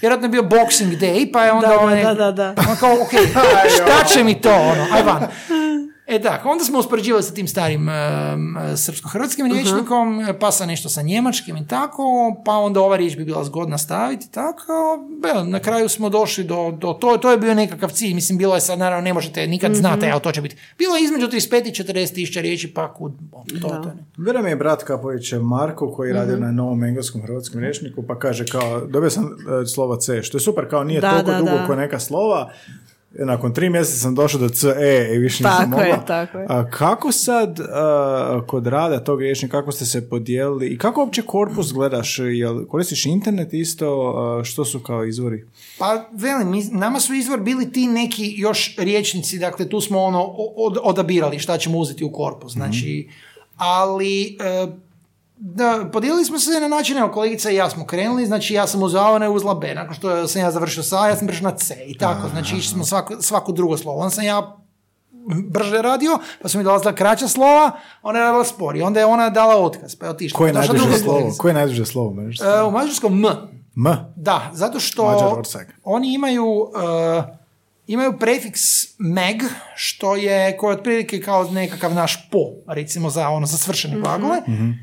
Vjerojatno 0.00 0.26
je 0.26 0.30
bio 0.30 0.42
Boxing 0.42 0.98
Day, 0.98 1.32
pa 1.32 1.44
je 1.44 1.52
onda 1.52 1.68
Da, 1.68 2.14
da, 2.14 2.14
da, 2.14 2.32
da, 2.32 2.52
da. 2.52 2.70
on 2.70 2.76
kao, 2.76 2.92
ok, 2.92 3.10
šta 3.74 4.04
će 4.04 4.24
mi 4.24 4.40
to, 4.40 4.54
ono, 4.54 4.86
aj 4.92 5.02
van. 5.02 5.26
E 6.10 6.22
tako, 6.22 6.48
onda 6.48 6.64
smo 6.64 6.78
uspoređivali 6.78 7.22
sa 7.22 7.34
tim 7.34 7.48
starim 7.48 7.88
um, 7.88 7.94
srpsko-hrvatskim 8.76 9.52
riječnikom, 9.52 10.26
pa 10.40 10.50
sa 10.50 10.66
nešto 10.66 10.88
sa 10.88 11.02
njemačkim 11.02 11.56
i 11.56 11.66
tako, 11.66 12.02
pa 12.44 12.52
onda 12.52 12.80
ova 12.80 12.96
riječ 12.96 13.16
bi 13.16 13.24
bila 13.24 13.44
zgodna 13.44 13.78
staviti, 13.78 14.30
tako, 14.30 14.98
evo, 15.32 15.44
na 15.44 15.60
kraju 15.60 15.88
smo 15.88 16.08
došli 16.08 16.44
do, 16.44 16.70
do 16.70 16.92
to, 16.92 17.16
to 17.16 17.30
je 17.30 17.38
bio 17.38 17.54
nekakav 17.54 17.90
cilj, 17.90 18.14
mislim, 18.14 18.38
bilo 18.38 18.54
je 18.54 18.60
sad, 18.60 18.78
naravno, 18.78 19.04
ne 19.04 19.14
možete 19.14 19.46
nikad 19.46 19.74
znate, 19.74 20.06
evo, 20.06 20.20
to 20.20 20.32
će 20.32 20.40
biti, 20.40 20.56
bilo 20.78 20.96
je 20.96 21.04
između 21.04 21.26
35 21.26 21.68
i 21.68 21.84
40 21.84 22.14
tisuća 22.14 22.40
riječi, 22.40 22.74
pa 22.74 22.94
kud, 22.94 23.12
to, 23.62 23.68
to, 23.68 23.78
ne. 23.84 24.04
Vjerujem 24.16 24.46
je 24.46 24.56
brat 24.56 24.82
Kapović 24.82 25.32
Marko 25.42 25.92
koji 25.92 26.12
radi 26.12 26.32
Mhm. 26.32 26.42
na 26.42 26.52
novom 26.52 26.84
engleskom 26.84 27.22
hrvatskom 27.22 27.60
rječniku 27.60 28.02
pa 28.02 28.18
kaže 28.18 28.46
kao, 28.46 28.80
dobio 28.80 29.10
sam 29.10 29.24
e, 29.24 29.66
slovo 29.66 29.96
C, 29.96 30.22
što 30.22 30.36
je 30.36 30.40
super, 30.40 30.70
kao 30.70 30.84
nije 30.84 31.00
Da, 31.00 31.10
toliko 31.10 31.30
da, 31.30 31.38
dugo 31.38 31.50
da. 31.50 31.66
kao 31.66 31.76
neka 31.76 32.00
slova. 32.00 32.50
Nakon 33.12 33.54
tri 33.54 33.70
mjeseca 33.70 33.96
sam 33.96 34.14
došao 34.14 34.40
do 34.40 34.48
C, 34.48 34.68
E 34.70 35.14
i 35.14 35.18
više 35.18 35.44
nisam 35.44 35.70
Tako 35.70 35.82
je, 35.82 35.88
mogla. 35.88 36.04
tako 36.04 36.38
je. 36.38 36.46
A 36.48 36.70
kako 36.70 37.12
sad 37.12 37.60
a, 37.62 38.42
kod 38.46 38.66
rada 38.66 39.00
tog 39.00 39.20
rječnika, 39.20 39.58
kako 39.58 39.72
ste 39.72 39.86
se 39.86 40.08
podijelili 40.08 40.66
i 40.66 40.78
kako 40.78 41.00
uopće 41.00 41.22
korpus 41.22 41.72
gledaš? 41.72 42.18
Jel 42.20 42.66
koristiš 42.66 43.06
internet 43.06 43.52
isto? 43.52 43.86
A, 44.40 44.44
što 44.44 44.64
su 44.64 44.80
kao 44.80 45.04
izvori? 45.04 45.44
Pa, 45.78 46.08
velim, 46.12 46.50
mi- 46.50 46.64
nama 46.64 47.00
su 47.00 47.14
izvor 47.14 47.40
bili 47.40 47.72
ti 47.72 47.86
neki 47.86 48.34
još 48.36 48.74
riječnici, 48.78 49.38
dakle 49.38 49.68
tu 49.68 49.80
smo 49.80 49.98
ono 49.98 50.24
od, 50.56 50.78
odabirali 50.82 51.38
šta 51.38 51.58
ćemo 51.58 51.78
uzeti 51.78 52.04
u 52.04 52.12
korpus, 52.12 52.52
znači, 52.52 53.08
ali 53.56 54.24
e, 54.24 54.66
da, 55.42 55.84
podijelili 55.92 56.24
smo 56.24 56.38
se 56.38 56.60
na 56.60 56.68
način, 56.68 56.98
evo 56.98 57.08
kolegica 57.08 57.50
i 57.50 57.54
ja 57.54 57.70
smo 57.70 57.86
krenuli, 57.86 58.26
znači 58.26 58.54
ja 58.54 58.66
sam 58.66 58.82
uzela 58.82 59.10
ona 59.10 59.24
je 59.24 59.30
uzela 59.30 59.54
B, 59.54 59.74
nakon 59.74 59.94
što 59.94 60.28
sam 60.28 60.42
ja 60.42 60.50
završio 60.50 60.82
sa 60.82 61.02
A, 61.02 61.08
ja 61.08 61.16
sam 61.16 61.26
prešao 61.26 61.50
na 61.50 61.56
C 61.56 61.74
i 61.86 61.98
tako, 61.98 62.28
znači 62.28 62.56
išli 62.56 62.72
smo 62.72 62.84
svako, 62.84 63.22
svako 63.22 63.52
drugo 63.52 63.76
slovo, 63.76 63.98
onda 63.98 64.10
sam 64.10 64.24
ja 64.24 64.56
brže 65.50 65.82
radio, 65.82 66.18
pa 66.42 66.48
su 66.48 66.58
mi 66.58 66.64
dolazila 66.64 66.92
kraća 66.92 67.28
slova, 67.28 67.70
ona 68.02 68.18
je 68.18 68.24
radila 68.24 68.44
spori, 68.44 68.82
onda 68.82 69.00
je 69.00 69.06
ona 69.06 69.30
dala 69.30 69.56
otkaz, 69.56 69.96
pa 69.96 70.06
je 70.06 70.10
otišla. 70.10 70.38
Koje 70.38 70.48
je 70.48 70.52
najduže 70.52 70.98
slovo? 70.98 71.34
Koje 71.38 71.50
je 71.50 71.54
najduže 71.54 71.86
slovo? 71.86 72.14
E, 72.20 72.62
u 72.62 72.70
mađarskom 72.70 73.24
M, 73.24 73.26
M. 73.76 74.12
da, 74.16 74.50
zato 74.52 74.80
što 74.80 75.04
Mađar 75.04 75.64
oni 75.84 76.14
imaju 76.14 76.44
uh, 76.44 77.39
imaju 77.92 78.18
prefiks 78.18 78.62
meg, 78.98 79.42
što 79.74 80.16
je, 80.16 80.56
koji 80.56 80.72
je 80.72 80.76
otprilike 80.76 81.20
kao 81.20 81.50
nekakav 81.50 81.94
naš 81.94 82.28
po, 82.30 82.38
recimo 82.66 83.10
za 83.10 83.28
ono, 83.28 83.46
za 83.46 83.56
svršene 83.58 84.00
glagole. 84.00 84.38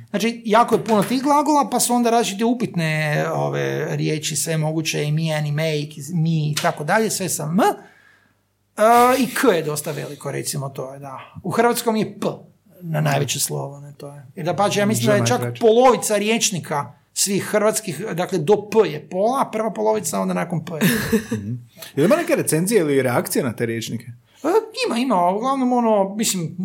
Znači, 0.10 0.42
jako 0.46 0.76
je 0.76 0.84
puno 0.84 1.04
tih 1.04 1.24
glagola, 1.24 1.70
pa 1.72 1.80
su 1.80 1.94
onda 1.94 2.10
različite 2.10 2.46
upitne 2.46 3.26
ove 3.34 3.96
riječi, 3.96 4.36
sve 4.36 4.58
moguće, 4.58 5.04
i 5.04 5.12
me, 5.12 5.44
i 5.48 5.52
make, 5.52 5.96
i 5.98 6.04
mi, 6.14 6.52
i 6.52 6.56
tako 6.62 6.84
dalje, 6.84 7.10
sve 7.10 7.30
sa 7.30 7.44
m. 7.44 7.60
Uh, 7.60 9.20
I 9.20 9.28
k 9.34 9.44
je 9.56 9.64
dosta 9.64 9.92
veliko, 9.92 10.32
recimo 10.32 10.70
to 10.70 10.94
je, 10.94 11.00
da. 11.00 11.20
U 11.44 11.52
hrvatskom 11.52 11.96
je 11.96 12.20
p 12.20 12.28
na 12.82 13.02
najveće 13.02 13.40
slovo, 13.40 13.80
ne, 13.80 13.94
to 13.98 14.08
je. 14.08 14.26
Jer 14.36 14.46
da 14.46 14.56
pače, 14.56 14.80
ja 14.80 14.86
mislim 14.86 15.08
da 15.08 15.14
je 15.14 15.26
čak 15.26 15.42
polovica 15.60 16.18
riječnika 16.18 16.94
svih 17.18 17.44
hrvatskih, 17.44 18.06
dakle 18.14 18.38
do 18.38 18.56
p 18.70 18.90
je 18.90 19.10
pola, 19.10 19.50
prva 19.52 19.74
polovica 19.74 20.20
onda 20.20 20.34
nakon 20.34 20.66
p 20.66 20.74
je. 20.74 20.80
Jel 21.96 22.06
ima 22.06 22.16
neke 22.16 22.36
recenzije 22.36 22.82
ili 22.82 23.02
reakcije 23.02 23.44
na 23.44 23.54
te 23.54 23.66
rječnike? 23.66 24.06
E, 24.44 24.48
Ima, 24.88 24.98
ima, 24.98 25.30
uglavnom 25.30 25.74
ono, 25.74 26.16
mislim, 26.16 26.58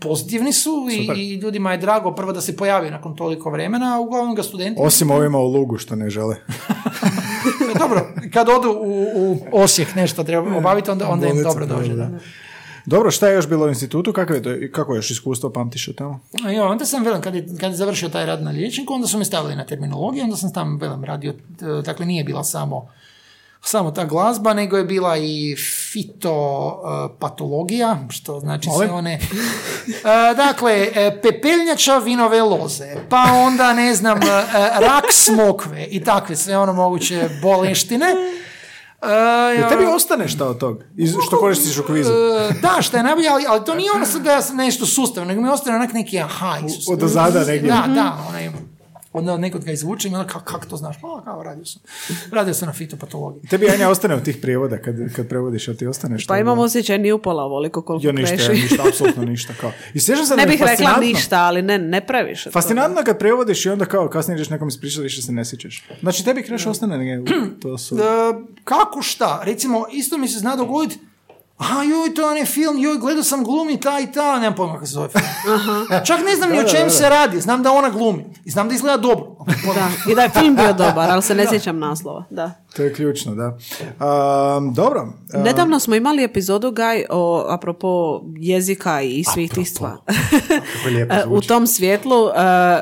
pozitivni 0.00 0.52
su 0.52 0.88
i, 0.92 1.20
i 1.20 1.34
ljudima 1.34 1.72
je 1.72 1.78
drago 1.78 2.14
prvo 2.14 2.32
da 2.32 2.40
se 2.40 2.56
pojavi 2.56 2.90
nakon 2.90 3.16
toliko 3.16 3.50
vremena, 3.50 3.96
a 3.96 4.00
uglavnom 4.00 4.34
ga 4.34 4.42
studenti... 4.42 4.80
Osim 4.82 5.10
ovima 5.10 5.38
u 5.38 5.52
lugu 5.52 5.78
što 5.78 5.96
ne 5.96 6.10
žele. 6.10 6.36
E, 7.74 7.78
dobro, 7.78 8.06
kad 8.32 8.48
odu 8.48 8.70
u, 8.70 9.12
u 9.14 9.38
Osijek 9.52 9.94
nešto 9.94 10.24
treba 10.24 10.56
obaviti, 10.56 10.90
onda, 10.90 11.08
onda 11.08 11.26
im 11.26 11.42
dobro 11.42 11.66
dođe. 11.66 11.94
da. 11.94 12.10
Dobro, 12.86 13.10
šta 13.10 13.28
je 13.28 13.34
još 13.34 13.48
bilo 13.48 13.66
u 13.66 13.68
institutu? 13.68 14.12
Kako 14.12 14.32
je, 14.32 14.42
to, 14.42 14.50
kako 14.72 14.94
je 14.94 14.98
još 14.98 15.10
iskustvo 15.10 15.50
pamtiš 15.50 15.88
od 15.88 15.94
tamo? 15.94 16.20
Jo, 16.56 16.66
onda 16.66 16.84
sam, 16.84 17.04
velim, 17.04 17.22
kad 17.22 17.34
je, 17.34 17.46
kad 17.60 17.70
je 17.70 17.76
završio 17.76 18.08
taj 18.08 18.26
rad 18.26 18.42
na 18.42 18.50
liječniku, 18.50 18.94
onda 18.94 19.06
su 19.06 19.18
me 19.18 19.24
stavili 19.24 19.56
na 19.56 19.66
terminologiju, 19.66 20.24
onda 20.24 20.36
sam 20.36 20.52
tamo, 20.52 20.78
velim, 20.78 21.04
radio, 21.04 21.32
t- 21.32 21.66
dakle 21.84 22.06
nije 22.06 22.24
bila 22.24 22.44
samo 22.44 22.88
samo 23.62 23.90
ta 23.90 24.04
glazba, 24.04 24.54
nego 24.54 24.76
je 24.76 24.84
bila 24.84 25.16
i 25.16 25.56
fitopatologija, 25.92 27.98
što 28.10 28.40
znači 28.40 28.68
sve 28.76 28.86
Molim? 28.86 28.94
one... 28.94 29.14
E, 29.14 29.18
dakle, 30.36 30.88
e, 30.94 31.20
pepeljnjača 31.22 31.98
vinove 31.98 32.42
loze, 32.42 32.96
pa 33.08 33.24
onda, 33.32 33.72
ne 33.72 33.94
znam, 33.94 34.18
e, 34.18 34.22
rak 34.80 35.04
smokve 35.12 35.86
i 35.90 36.04
takve 36.04 36.36
sve 36.36 36.58
ono 36.58 36.72
moguće 36.72 37.28
boleštine. 37.42 38.06
E, 39.02 39.56
Jel 39.56 39.68
tebi 39.68 39.84
ostane 39.84 40.28
šta 40.28 40.48
od 40.48 40.58
tog? 40.58 40.82
Iz, 40.96 41.14
što 41.26 41.38
koristiš 41.38 41.78
u 41.78 41.82
kvizu? 41.82 42.12
E, 42.12 42.54
da, 42.62 42.82
što 42.82 42.96
je 42.96 43.02
najbolje, 43.02 43.28
ali, 43.28 43.44
ali 43.48 43.64
to 43.64 43.74
nije 43.74 43.92
ono 43.92 44.06
sad 44.06 44.22
da 44.22 44.32
ja 44.32 44.42
sam 44.42 44.56
nešto 44.56 44.86
sustavno, 44.86 45.28
nego 45.28 45.42
mi 45.42 45.48
ostane 45.48 45.76
onak 45.76 45.92
neki 45.92 46.20
aha. 46.20 46.58
Isus. 46.66 46.88
od 46.88 47.02
ozada 47.02 47.44
negdje. 47.44 47.68
Da, 47.68 47.84
da, 47.94 48.18
onaj, 48.28 48.50
onda 49.12 49.32
od 49.32 49.40
nekog 49.40 49.64
ga 49.64 49.72
izvuče 49.72 50.08
i 50.08 50.14
onda 50.14 50.26
kako, 50.26 50.44
kako 50.44 50.66
to 50.66 50.76
znaš? 50.76 50.96
Pa, 51.00 51.22
kao 51.24 51.42
radio 51.42 51.64
sam. 51.64 51.82
Radio 52.32 52.54
sam 52.54 52.66
na 52.66 52.72
fitopatologiji. 52.72 53.42
Tebi 53.50 53.70
Anja 53.70 53.88
ostane 53.88 54.14
od 54.14 54.22
tih 54.22 54.36
prijevoda 54.42 54.78
kad, 54.78 54.94
kad 55.16 55.28
prevodiš, 55.28 55.68
jel 55.68 55.76
ti 55.76 55.86
ostane 55.86 56.18
što? 56.18 56.28
Pa 56.28 56.38
imam 56.38 56.58
osjećaj 56.58 56.98
ni 56.98 57.12
upola 57.12 57.42
ovoliko 57.42 57.82
koliko 57.82 58.06
Jo, 58.06 58.12
ništa, 58.12 58.36
kreši. 58.36 58.50
ja, 58.50 58.62
ništa, 58.62 58.82
apsolutno 58.88 59.24
ništa. 59.24 59.52
Kao. 59.60 59.72
I 59.94 60.00
se 60.00 60.14
da 60.28 60.36
ne 60.36 60.46
bih 60.46 60.62
rekla 60.62 60.96
ništa, 61.00 61.38
ali 61.38 61.62
ne, 61.62 61.78
ne 61.78 62.06
previše. 62.06 62.44
to. 62.44 62.50
Fascinantno 62.52 63.02
kad 63.04 63.18
prevodiš 63.18 63.66
i 63.66 63.70
onda 63.70 63.84
kao 63.84 64.08
kasnije 64.08 64.36
ideš 64.36 64.50
nekom 64.50 64.68
ispričati, 64.68 65.02
više 65.02 65.22
se 65.22 65.32
ne 65.32 65.44
sjećaš. 65.44 65.84
Znači 66.00 66.24
tebi 66.24 66.42
kreš 66.42 66.66
ostane 66.66 66.98
negdje. 66.98 67.34
To 67.62 67.78
su... 67.78 67.96
E, 67.96 68.00
kako 68.64 69.02
šta? 69.02 69.42
Recimo, 69.44 69.84
isto 69.92 70.18
mi 70.18 70.28
se 70.28 70.38
zna 70.38 70.56
dogoditi 70.56 70.98
a 71.60 71.82
joj, 71.82 72.14
to 72.14 72.22
je 72.22 72.28
onaj 72.28 72.44
film, 72.44 72.78
joj, 72.78 72.98
gledao 72.98 73.24
sam 73.24 73.44
glumi 73.44 73.80
ta 73.80 74.00
i 74.00 74.12
ta, 74.12 74.38
nemam 74.38 74.54
pojma 74.54 74.72
kako 74.72 74.86
se 74.86 74.92
zove 74.92 75.08
film. 75.08 75.24
Čak 76.06 76.20
ne 76.24 76.36
znam 76.36 76.50
ni 76.50 76.58
o 76.58 76.64
čem 76.64 76.90
se 76.90 77.08
radi, 77.08 77.40
znam 77.40 77.62
da 77.62 77.72
ona 77.72 77.90
glumi. 77.90 78.24
I 78.44 78.50
znam 78.50 78.68
da 78.68 78.74
izgleda 78.74 78.96
dobro. 78.96 79.36
Da, 79.74 80.12
i 80.12 80.14
da 80.14 80.22
je 80.22 80.30
film 80.30 80.56
bio 80.56 80.72
dobar, 80.72 81.10
ali 81.10 81.22
se 81.22 81.34
ne 81.34 81.46
sjećam 81.50 81.78
naslova. 81.78 82.24
Da. 82.30 82.50
To 82.76 82.82
je 82.82 82.94
ključno, 82.94 83.34
da. 83.34 83.46
Um, 84.56 84.74
dobro. 84.74 85.12
A, 85.34 85.38
Nedavno 85.38 85.80
smo 85.80 85.94
imali 85.94 86.24
epizodu 86.24 86.70
Gaj 86.70 87.04
o 87.10 87.46
apropo 87.48 88.20
jezika 88.36 89.02
i 89.02 89.24
svih 89.24 89.50
tih 89.50 89.70
stvari. 89.70 89.96
kako 90.06 90.88
lijepo 90.88 91.14
E, 91.20 91.24
U 91.28 91.40
tom 91.40 91.66
svjetlu 91.66 92.24
uh, 92.24 92.32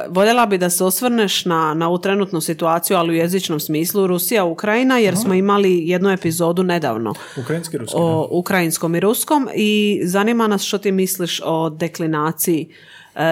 voljela 0.09 0.47
bi 0.47 0.59
da 0.59 0.71
se 0.71 0.85
osvrneš 0.85 1.45
na, 1.45 1.75
na 1.75 1.89
ovu 1.89 1.99
trenutnu 1.99 2.41
situaciju, 2.41 2.97
ali 2.97 3.11
u 3.11 3.17
jezičnom 3.17 3.61
smislu 3.61 4.07
Rusija, 4.07 4.45
Ukrajina, 4.45 4.99
jer 4.99 5.17
smo 5.17 5.35
imali 5.35 5.89
jednu 5.89 6.11
epizodu 6.11 6.63
nedavno 6.63 7.15
Ukrajinski, 7.37 7.79
ruski. 7.79 7.97
o 7.99 8.29
ukrajinskom 8.31 8.95
i 8.95 9.01
ruskom 9.01 9.49
i 9.55 10.01
zanima 10.05 10.47
nas 10.47 10.63
što 10.63 10.79
ti 10.79 10.93
misliš 10.93 11.41
o 11.45 11.71
deklinaciji 11.71 12.73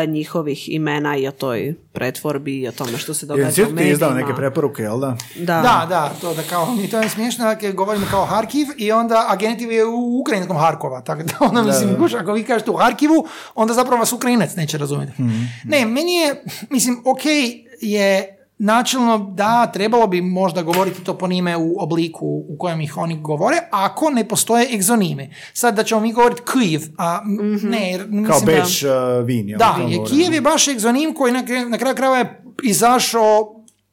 njihovih 0.08 0.68
imena 0.68 1.16
i 1.16 1.28
o 1.28 1.30
toj 1.30 1.74
pretvorbi 1.92 2.58
i 2.60 2.68
o 2.68 2.72
tome 2.72 2.98
što 2.98 3.14
se 3.14 3.26
događa 3.26 3.62
u 3.62 3.66
ti 3.66 3.72
medijima. 3.72 3.92
izdao 3.92 4.14
neke 4.14 4.34
preporuke, 4.34 4.82
jel 4.82 5.00
da? 5.00 5.16
Da. 5.36 5.44
Da, 5.44 5.86
da, 5.88 6.12
to 6.20 6.34
da 6.34 6.42
kao, 6.42 6.74
mi 6.74 6.90
to 6.90 7.00
je 7.00 7.08
smiješno, 7.08 7.44
dakle, 7.44 7.72
govorimo 7.72 8.06
kao 8.10 8.24
Harkiv 8.24 8.66
i 8.76 8.92
onda 8.92 9.26
a 9.28 9.36
genitiv 9.36 9.72
je 9.72 9.84
u 9.84 10.20
ukrajinskom 10.20 10.56
Harkova, 10.56 11.00
tako 11.00 11.22
da 11.22 11.32
ono, 11.40 11.62
mislim, 11.62 11.96
kuš, 11.98 12.14
ako 12.14 12.32
vi 12.32 12.44
kažete 12.44 12.70
u 12.70 12.76
Harkivu, 12.76 13.26
onda 13.54 13.74
zapravo 13.74 13.98
vas 14.00 14.12
Ukrajinac 14.12 14.56
neće 14.56 14.78
razumjeti. 14.78 15.12
Ne, 15.64 15.86
meni 15.86 16.14
je, 16.14 16.42
mislim, 16.70 17.02
ok 17.04 17.24
je 17.80 18.35
načelno 18.58 19.18
da 19.18 19.66
trebalo 19.66 20.06
bi 20.06 20.20
možda 20.20 20.62
govoriti 20.62 21.04
toponime 21.04 21.56
u 21.56 21.74
obliku 21.78 22.26
u 22.48 22.56
kojem 22.58 22.80
ih 22.80 22.96
oni 22.96 23.16
govore, 23.16 23.56
ako 23.70 24.10
ne 24.10 24.28
postoje 24.28 24.74
egzonime. 24.74 25.30
Sad 25.52 25.74
da 25.76 25.82
ćemo 25.84 26.00
mi 26.00 26.12
govoriti 26.12 26.42
Kijev, 26.52 26.82
a 26.98 27.20
m, 27.24 27.60
ne, 27.62 27.90
jer 27.90 28.00
mislim 28.02 28.24
Kao 28.24 28.40
da- 28.40 28.46
Beč, 28.46 28.82
uh, 28.82 28.90
Vin, 29.26 29.54
da, 29.58 29.74
To 29.76 29.82
je. 29.82 29.98
Kijev 30.06 30.32
je 30.34 30.40
baš 30.40 30.68
egzonim 30.68 31.14
koji 31.14 31.32
na, 31.32 31.44
kraju- 31.44 31.68
na 31.68 31.78
kraju 31.78 31.96
krajeva 31.96 32.18
je 32.18 32.42
izašao 32.62 33.52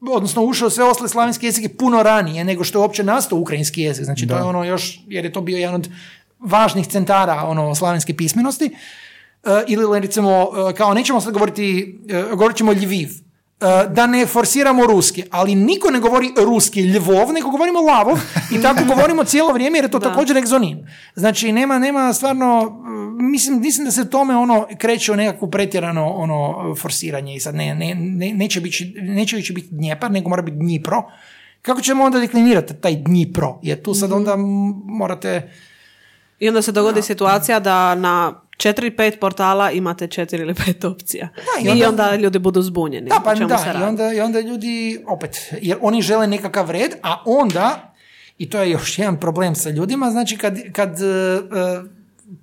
odnosno 0.09 0.43
ušao 0.43 0.69
sve 0.69 0.83
ostale 0.83 1.09
slavenske 1.09 1.45
jezike 1.45 1.69
puno 1.69 2.03
ranije 2.03 2.43
nego 2.43 2.63
što 2.63 2.79
je 2.79 2.81
uopće 2.81 3.03
nastao 3.03 3.39
ukrajinski 3.39 3.81
jezik. 3.81 4.05
Znači 4.05 4.27
to 4.27 4.35
je 4.35 4.43
ono 4.43 4.63
još, 4.63 4.99
jer 5.07 5.25
je 5.25 5.33
to 5.33 5.41
bio 5.41 5.57
jedan 5.57 5.75
od 5.75 5.89
važnih 6.39 6.87
centara 6.87 7.43
ono 7.43 7.75
slavenske 7.75 8.13
pismenosti. 8.13 8.65
E, 8.65 9.63
ili 9.67 9.99
recimo, 9.99 10.29
e, 10.69 10.73
kao 10.73 10.93
nećemo 10.93 11.21
sad 11.21 11.33
govoriti, 11.33 11.99
govorit 12.29 12.57
ćemo 12.57 12.73
Ljiviv. 12.73 13.09
E, 13.61 13.87
da 13.89 14.07
ne 14.07 14.25
forsiramo 14.25 14.85
ruski, 14.85 15.23
ali 15.31 15.55
niko 15.55 15.91
ne 15.91 15.99
govori 15.99 16.33
ruski 16.37 16.81
Ljvov, 16.81 17.33
nego 17.33 17.49
govorimo 17.49 17.81
Lavov 17.81 18.19
i 18.51 18.61
tako 18.61 18.79
govorimo 18.95 19.23
cijelo 19.23 19.53
vrijeme 19.53 19.77
jer 19.77 19.85
je 19.85 19.91
to 19.91 19.99
također 19.99 20.37
egzonim. 20.37 20.87
Znači 21.15 21.51
nema, 21.51 21.79
nema 21.79 22.13
stvarno, 22.13 22.81
e, 23.19 23.23
mislim, 23.23 23.61
mislim 23.61 23.85
da 23.85 23.91
se 23.91 24.09
tome 24.09 24.35
ono 24.35 24.67
kreće 24.77 25.11
u 25.11 25.15
nekakvu 25.15 25.51
pretjerano 25.51 26.09
ono 26.09 26.75
forsiranje 26.75 27.35
i 27.35 27.39
sad 27.39 27.55
ne, 27.55 27.75
ne, 27.75 27.95
ne, 27.95 28.33
neće, 28.33 28.61
biti, 28.61 28.95
neće 29.01 29.35
više 29.35 29.53
biti 29.53 29.67
Dnjepar, 29.71 30.11
nego 30.11 30.29
mora 30.29 30.41
biti 30.41 30.57
Dnjipro, 30.57 31.03
Kako 31.63 31.81
ćemo 31.81 32.03
onda 32.03 32.19
deklinirati 32.19 32.73
taj 32.73 32.95
Dnipro? 32.95 33.59
Jer 33.61 33.81
tu 33.81 33.93
sad 33.93 34.11
onda 34.11 34.33
m- 34.33 34.73
morate... 34.85 35.51
I 36.39 36.47
onda 36.47 36.61
se 36.61 36.71
dogodi 36.71 37.01
situacija 37.01 37.59
da 37.59 37.95
na 37.95 38.42
4-5 38.57 39.19
portala 39.19 39.71
imate 39.71 40.07
4 40.07 40.41
ili 40.41 40.53
5 40.53 40.87
opcija. 40.87 41.29
Da, 41.35 41.61
i 41.61 41.65
I, 41.65 41.69
onda- 41.69 41.89
onda... 41.89 42.15
ljudi 42.15 42.39
budu 42.39 42.61
zbunjeni. 42.61 43.09
Da, 43.09 43.21
pa 43.23 43.35
se 43.35 43.45
da, 43.45 43.79
i 43.79 43.83
onda, 43.83 44.13
i 44.13 44.19
onda 44.19 44.39
ljudi, 44.39 45.03
opet, 45.07 45.53
jer 45.61 45.77
oni 45.81 46.01
žele 46.01 46.27
nekakav 46.27 46.71
red, 46.71 46.91
a 47.03 47.23
onda, 47.25 47.93
i 48.37 48.49
to 48.49 48.61
je 48.61 48.69
još 48.69 48.99
jedan 48.99 49.19
problem 49.19 49.55
sa 49.55 49.69
ljudima, 49.69 50.11
znači 50.11 50.37
kad, 50.37 50.57
kad 50.71 51.01
e, 51.01 51.41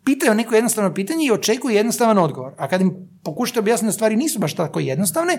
pitaju 0.04 0.34
neko 0.34 0.54
jednostavno 0.54 0.94
pitanje 0.94 1.26
i 1.26 1.32
očekuju 1.32 1.76
jednostavan 1.76 2.18
odgovor, 2.18 2.52
a 2.58 2.68
kad 2.68 2.80
im 2.80 3.08
pokušate 3.24 3.58
objasniti 3.58 3.88
da 3.88 3.92
stvari 3.92 4.16
nisu 4.16 4.38
baš 4.38 4.54
tako 4.54 4.80
jednostavne, 4.80 5.38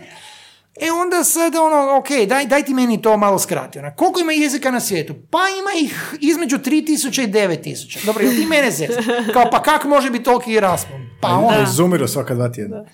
E 0.80 0.92
onda 0.92 1.24
sad 1.24 1.56
ono, 1.56 1.98
ok, 1.98 2.28
daj, 2.28 2.46
daj 2.46 2.64
ti 2.64 2.74
meni 2.74 3.02
to 3.02 3.18
malo 3.18 3.40
skrati. 3.40 3.80
Ona, 3.80 3.96
koliko 3.96 4.20
ima 4.20 4.32
jezika 4.32 4.72
na 4.72 4.80
svijetu? 4.80 5.14
Pa 5.30 5.38
ima 5.38 5.86
ih 5.86 6.16
između 6.22 6.58
3000 6.58 7.24
i 7.24 7.32
9000. 7.32 8.06
Dobro, 8.06 8.24
ti 8.30 8.46
mene 8.46 8.72
zez? 8.72 8.90
Kao, 9.34 9.50
pa 9.52 9.62
kak 9.62 9.84
može 9.84 10.10
biti 10.10 10.24
toliki 10.24 10.60
raspon? 10.60 11.10
Pa 11.22 11.28
ono, 11.28 11.64
Izumiru 11.64 12.08
svaka 12.08 12.36
dva 12.36 12.50
tjedna. 12.50 12.86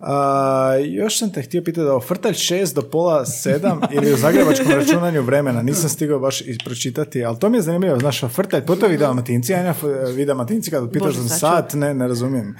A, 0.00 0.76
još 0.84 1.18
sam 1.18 1.32
te 1.32 1.42
htio 1.42 1.62
pitati 1.62 1.84
da 1.84 2.00
frtalj 2.00 2.32
6 2.32 2.74
do 2.74 2.82
pola 2.82 3.24
7 3.24 3.86
ili 3.92 4.12
u 4.12 4.16
zagrebačkom 4.16 4.70
računanju 4.70 5.22
vremena, 5.22 5.62
nisam 5.62 5.90
stigao 5.90 6.18
baš 6.18 6.40
i 6.40 6.58
pročitati, 6.64 7.24
ali 7.24 7.38
to 7.38 7.48
mi 7.48 7.58
je 7.58 7.62
zanimljivo, 7.62 7.98
znaš, 7.98 8.20
frtalj, 8.20 8.60
pogotovo 8.60 8.92
vi 8.92 8.98
dalmatinci, 8.98 9.52
ja 9.52 9.74
vi 10.16 10.24
dalmatinci 10.24 10.70
kad 10.70 10.92
pitaš 10.92 11.14
za 11.14 11.28
sat, 11.28 11.74
ne, 11.74 11.94
ne 11.94 12.08
razumijem. 12.08 12.56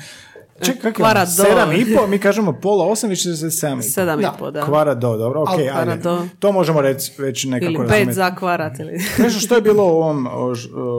Ček, 0.63 0.83
kako 0.83 0.97
kvara 0.97 1.21
ono, 1.21 1.27
do. 1.27 1.45
sedam 1.45 1.73
i 1.73 1.95
po, 1.97 2.07
mi 2.07 2.19
kažemo 2.19 2.53
pola 2.53 2.85
osam, 2.85 3.11
vi 3.11 3.17
ćete 3.17 3.37
se 3.37 3.51
sedam 3.51 3.79
i 3.79 3.83
po. 3.83 3.89
Sedam 3.89 4.21
Da. 4.21 4.27
i 4.27 4.39
po, 4.39 4.51
da. 4.51 4.63
Kvara 4.63 4.95
do, 4.95 5.17
dobro, 5.17 5.43
ok, 5.43 5.49
Al 5.49 5.79
ajde. 5.81 5.97
do. 5.97 6.27
To 6.39 6.53
možemo 6.53 6.81
reći 6.81 7.13
već 7.19 7.45
nekako 7.45 7.73
Ili 7.73 7.89
pet 7.89 8.09
za 8.11 8.35
kvarat. 8.35 8.79
Ili... 8.79 8.93
Nešto 9.19 9.41
što 9.41 9.55
je 9.55 9.61
bilo 9.63 9.85
u 9.85 9.97
ovom, 9.97 10.27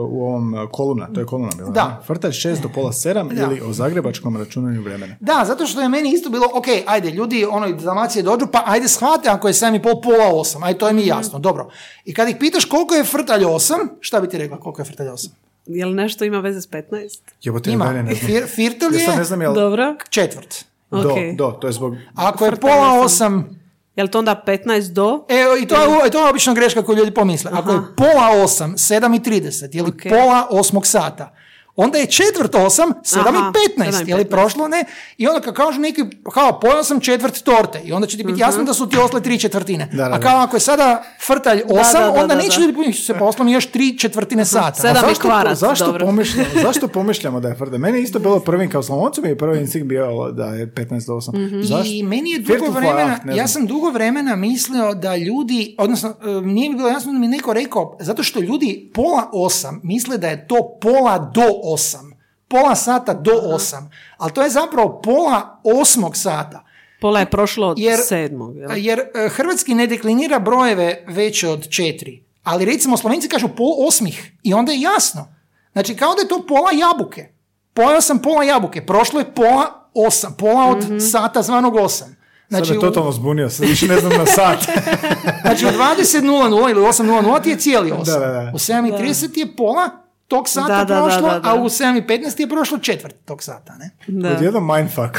u 0.08 0.22
ovom 0.22 0.54
uh, 0.54 0.60
kolumna, 0.70 1.06
to 1.06 1.20
je 1.20 1.26
kolumna 1.26 1.50
bila. 1.56 1.70
Da. 1.70 1.84
ne? 1.90 2.06
Frtalj 2.06 2.30
6 2.30 2.60
do 2.60 2.68
pola 2.68 2.92
7 2.92 3.28
Da. 3.30 3.42
ili 3.42 3.60
o 3.60 3.72
zagrebačkom 3.72 4.36
računanju 4.36 4.82
vremena. 4.82 5.16
Da, 5.20 5.44
zato 5.46 5.66
što 5.66 5.80
je 5.80 5.88
meni 5.88 6.12
isto 6.12 6.30
bilo, 6.30 6.46
ok, 6.54 6.66
ajde, 6.86 7.10
ljudi 7.10 7.46
ono 7.46 7.66
iz 7.68 7.82
Dalmacije 7.82 8.22
dođu, 8.22 8.46
pa 8.46 8.62
ajde 8.66 8.88
shvate 8.88 9.28
ako 9.28 9.48
je 9.48 9.54
7,5 9.54 9.80
pola 10.02 10.32
8, 10.32 10.56
ajde, 10.62 10.78
to 10.78 10.86
je 10.86 10.92
mi 10.92 11.00
Mhm. 11.00 11.08
jasno, 11.08 11.38
dobro. 11.38 11.68
I 12.04 12.14
kad 12.14 12.28
ih 12.28 12.36
pitaš 12.36 12.64
koliko 12.64 12.94
je 12.94 13.04
frtalj 13.04 13.44
8, 13.44 13.74
šta 14.00 14.20
bi 14.20 14.28
ti 14.28 14.38
rekla 14.38 14.60
koliko 14.60 14.80
je 14.80 14.86
frtalj 14.86 15.06
8? 15.08 15.28
Jel 15.68 15.94
nešto 15.94 16.24
ima 16.24 16.40
veze 16.40 16.60
s 16.60 16.68
15? 16.68 17.18
Jebote, 17.42 17.70
Ima, 17.70 17.84
dalje 17.84 18.02
ne 18.02 18.14
znam. 18.14 18.26
Fir, 18.26 18.46
firtalj 18.46 18.94
Ja 18.94 19.00
sad 19.00 19.14
ne 19.14 19.20
je 19.20 19.24
znam 19.24 19.42
jel... 19.42 19.54
Dobro. 19.54 19.96
četvrt. 20.08 20.64
Do, 20.90 20.98
Ok. 20.98 21.16
do, 21.34 21.50
to 21.50 21.66
je 21.66 21.72
zbog... 21.72 21.96
Ako 22.14 22.44
je 22.44 22.56
pola 22.56 23.00
osam. 23.00 23.48
8, 23.50 23.54
Jel 23.96 24.08
to 24.08 24.18
onda 24.18 24.42
15 24.46 24.92
do? 24.92 25.24
Evo, 25.28 25.56
i 25.56 25.66
to 25.66 26.02
je, 26.02 26.10
to 26.10 26.24
je 26.24 26.30
obično 26.30 26.54
greška 26.54 26.82
koju 26.82 26.96
ljudi 26.96 27.10
pomisle. 27.10 27.50
Ako 27.54 27.72
je 27.72 27.80
pola 27.96 28.30
8, 28.34 28.72
7 28.72 29.16
i 29.16 29.40
30, 29.40 29.68
ili 29.72 29.88
Ok. 29.88 30.02
pola 30.08 30.48
8 30.50 30.84
sata, 30.84 31.34
onda 31.76 31.98
je 31.98 32.06
četvrt 32.06 32.52
8, 32.52 32.68
7 33.04 33.18
Aha, 33.18 33.52
i 33.76 33.80
15, 33.80 33.92
7 33.92 34.06
i 34.06 34.10
je 34.10 34.16
li 34.16 34.24
15. 34.24 34.30
prošlo, 34.30 34.68
ne? 34.68 34.84
I 35.18 35.28
onda 35.28 35.40
kad 35.40 35.54
kažu 35.54 35.80
neki, 35.80 36.04
kao, 36.34 36.60
pojao 36.60 36.84
sam 36.84 37.00
četvrt 37.00 37.42
torte, 37.42 37.80
i 37.84 37.92
onda 37.92 38.06
će 38.06 38.16
ti 38.16 38.24
biti 38.24 38.40
jasno 38.40 38.64
da 38.64 38.74
su 38.74 38.88
ti 38.88 38.98
osle 38.98 39.20
tri 39.20 39.38
četvrtine. 39.38 39.88
Da, 39.92 40.08
da, 40.08 40.14
A 40.14 40.20
kao 40.20 40.38
ako 40.38 40.56
je 40.56 40.60
sada 40.60 41.02
frtalj 41.28 41.62
8, 41.68 41.92
da, 41.92 42.00
da, 42.00 42.12
onda 42.12 42.34
da, 42.34 42.42
neće 42.42 42.60
ljudi 42.60 42.74
pomisliti, 42.74 43.06
se 43.06 43.14
poslo 43.14 43.44
mi 43.44 43.52
još 43.52 43.66
tri 43.66 43.98
četvrtine 43.98 44.44
sata. 44.44 44.74
Sedam. 44.74 44.96
A 44.96 44.98
i 44.98 45.08
zašto, 45.08 45.28
kvarac, 45.28 45.58
zašto, 45.58 45.86
dobro. 45.86 46.06
pomišljamo, 46.06 46.48
zašto 46.66 46.88
pomišljamo 46.88 47.40
da 47.40 47.48
je 47.48 47.54
frtalj? 47.54 47.78
Meni 47.78 47.98
je 47.98 48.02
isto 48.02 48.18
bilo 48.18 48.40
prvim 48.40 48.70
kao 48.70 48.82
Slavoncu 48.82 49.22
mi 49.22 49.28
je 49.28 49.38
prvi 49.38 49.60
instinkt 49.60 49.88
bio 49.88 50.32
da 50.32 50.46
je 50.46 50.74
15 50.74 51.06
do 51.06 51.12
8. 51.12 51.62
Zašto? 51.62 51.84
I 51.86 52.02
meni 52.02 52.30
je 52.30 52.38
dugo 52.38 52.70
vremena, 52.70 53.18
ne 53.24 53.36
ja 53.36 53.48
sam 53.48 53.66
dugo 53.66 53.90
vremena 53.90 54.36
mislio 54.36 54.94
da 54.94 55.16
ljudi, 55.16 55.74
odnosno 55.78 56.08
e, 56.08 56.40
nije 56.40 56.70
mi 56.70 56.76
bilo 56.76 56.88
jasno 56.88 57.12
da 57.12 57.18
mi 57.18 57.28
neko 57.28 57.52
rekao, 57.52 57.96
zato 58.00 58.22
što 58.22 58.40
ljudi 58.40 58.90
pola 58.94 59.30
osam 59.32 59.80
misle 59.84 60.18
da 60.18 60.28
je 60.28 60.46
to 60.46 60.78
pola 60.80 61.18
do 61.18 61.46
osam. 61.62 62.18
Pola 62.48 62.74
sata 62.74 63.14
do 63.14 63.32
osam. 63.44 63.90
Ali 64.16 64.32
to 64.32 64.42
je 64.42 64.50
zapravo 64.50 65.00
pola 65.04 65.60
osmog 65.64 66.16
sata. 66.16 66.67
Pola 67.00 67.20
je 67.20 67.26
prošlo 67.26 67.68
od 67.68 67.78
Jer- 67.78 67.98
sedmog. 67.98 68.56
Jel? 68.56 68.70
Jer 68.76 68.98
e, 68.98 69.28
hrvatski 69.28 69.74
ne 69.74 69.86
deklinira 69.86 70.38
brojeve 70.38 71.04
veće 71.08 71.48
od 71.48 71.68
četiri. 71.68 72.22
Ali 72.42 72.64
recimo 72.64 72.96
slovenci 72.96 73.28
kažu 73.28 73.48
pol 73.48 73.86
osmih 73.88 74.32
i 74.42 74.54
onda 74.54 74.72
je 74.72 74.80
jasno. 74.80 75.28
Znači 75.72 75.96
kao 75.96 76.14
da 76.14 76.20
je 76.20 76.28
to 76.28 76.44
pola 76.48 76.70
jabuke. 76.72 77.28
Pojao 77.74 78.00
sam 78.00 78.18
pola 78.18 78.44
jabuke, 78.44 78.86
prošlo 78.86 79.20
je 79.20 79.34
pola 79.34 79.88
osam, 79.94 80.34
pola 80.38 80.66
od 80.66 80.78
sata 81.02 81.42
zvanog 81.42 81.76
osam. 81.76 82.16
Znači, 82.48 82.72
me 82.72 82.78
u- 82.78 82.80
totalno 82.80 83.12
zbunio, 83.12 83.50
sad 83.50 83.66
više 83.66 83.86
ne 83.86 83.98
znam 83.98 84.12
na 84.12 84.26
sat. 84.26 84.58
Znači 85.42 85.66
u 85.66 85.68
20.00 85.68 86.22
ili 86.70 86.80
8.00 86.82 87.42
ti 87.42 87.50
je 87.50 87.56
cijeli 87.56 87.90
8. 87.90 88.04
Da, 88.04 88.12
da, 88.12 88.26
da. 88.26 88.50
U 88.54 88.58
7.30 88.58 89.38
je 89.38 89.56
pola 89.56 89.90
tog 90.28 90.48
sata 90.48 90.68
Da, 90.68 90.84
da, 90.84 90.94
da, 90.94 91.02
prošlo, 91.02 91.28
da, 91.28 91.38
da. 91.38 91.50
a 91.50 91.54
u 91.54 91.64
7.15 91.64 92.40
je 92.40 92.48
prošlo 92.48 92.78
četvrt 92.78 93.16
tog 93.24 93.42
sata. 93.42 93.74
Ne? 93.74 93.90
Da. 94.08 94.32
Odjednom 94.32 94.66
mindfuck. 94.66 95.16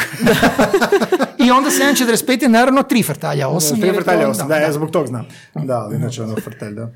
I 1.46 1.52
onda 1.52 1.70
7.45 1.70 2.44
je 2.44 2.50
naravno 2.50 2.84
tri 2.84 3.04
frtalja, 3.04 3.48
8. 3.48 3.82
Tri 3.82 3.94
frtalja 3.94 4.30
osam, 4.30 4.48
da, 4.48 4.56
ja 4.56 4.72
zbog 4.72 4.92
tog 4.92 5.08
znam. 5.08 5.26
Da, 5.56 5.78
ali 5.78 5.96
inače 5.96 6.24
ono 6.24 6.36
frtalj, 6.36 6.74
da. 6.74 6.92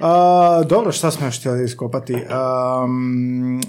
A, 0.00 0.62
dobro, 0.64 0.92
šta 0.92 1.10
smo 1.10 1.26
još 1.26 1.38
htjeli 1.38 1.64
iskopati? 1.64 2.24
Am, 2.30 3.60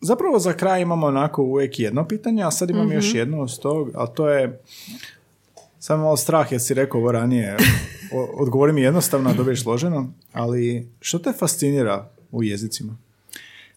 zapravo 0.00 0.38
za 0.38 0.52
kraj 0.52 0.82
imamo 0.82 1.06
onako 1.06 1.42
uvijek 1.42 1.78
jedno 1.78 2.08
pitanje, 2.08 2.42
a 2.42 2.50
sad 2.50 2.70
imam 2.70 2.92
još 2.92 3.14
jedno 3.14 3.42
uz 3.42 3.58
tog, 3.58 3.90
a 3.94 4.06
to 4.06 4.28
je 4.28 4.60
samo 5.78 6.02
malo 6.02 6.16
strah 6.16 6.52
jer 6.52 6.60
si 6.60 6.74
rekao 6.74 7.00
ovo 7.00 7.12
ranije. 7.12 7.56
O- 8.12 8.42
odgovori 8.42 8.72
mi 8.72 8.82
jednostavno, 8.82 9.30
a 9.30 9.34
dobiješ 9.34 9.62
složeno, 9.62 10.12
ali 10.32 10.88
što 11.00 11.18
te 11.18 11.32
fascinira 11.32 12.08
u 12.32 12.42
jezicima? 12.42 12.96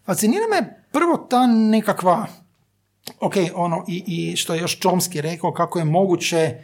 Fascinira 0.05 0.43
me 0.51 0.83
prvo 0.91 1.17
ta 1.17 1.47
nekakva, 1.47 2.27
ok, 3.19 3.33
ono, 3.55 3.85
i, 3.87 4.03
i 4.07 4.35
što 4.35 4.53
je 4.53 4.61
još 4.61 4.79
Chomsky 4.79 5.21
rekao, 5.21 5.53
kako 5.53 5.79
je 5.79 5.85
moguće 5.85 6.55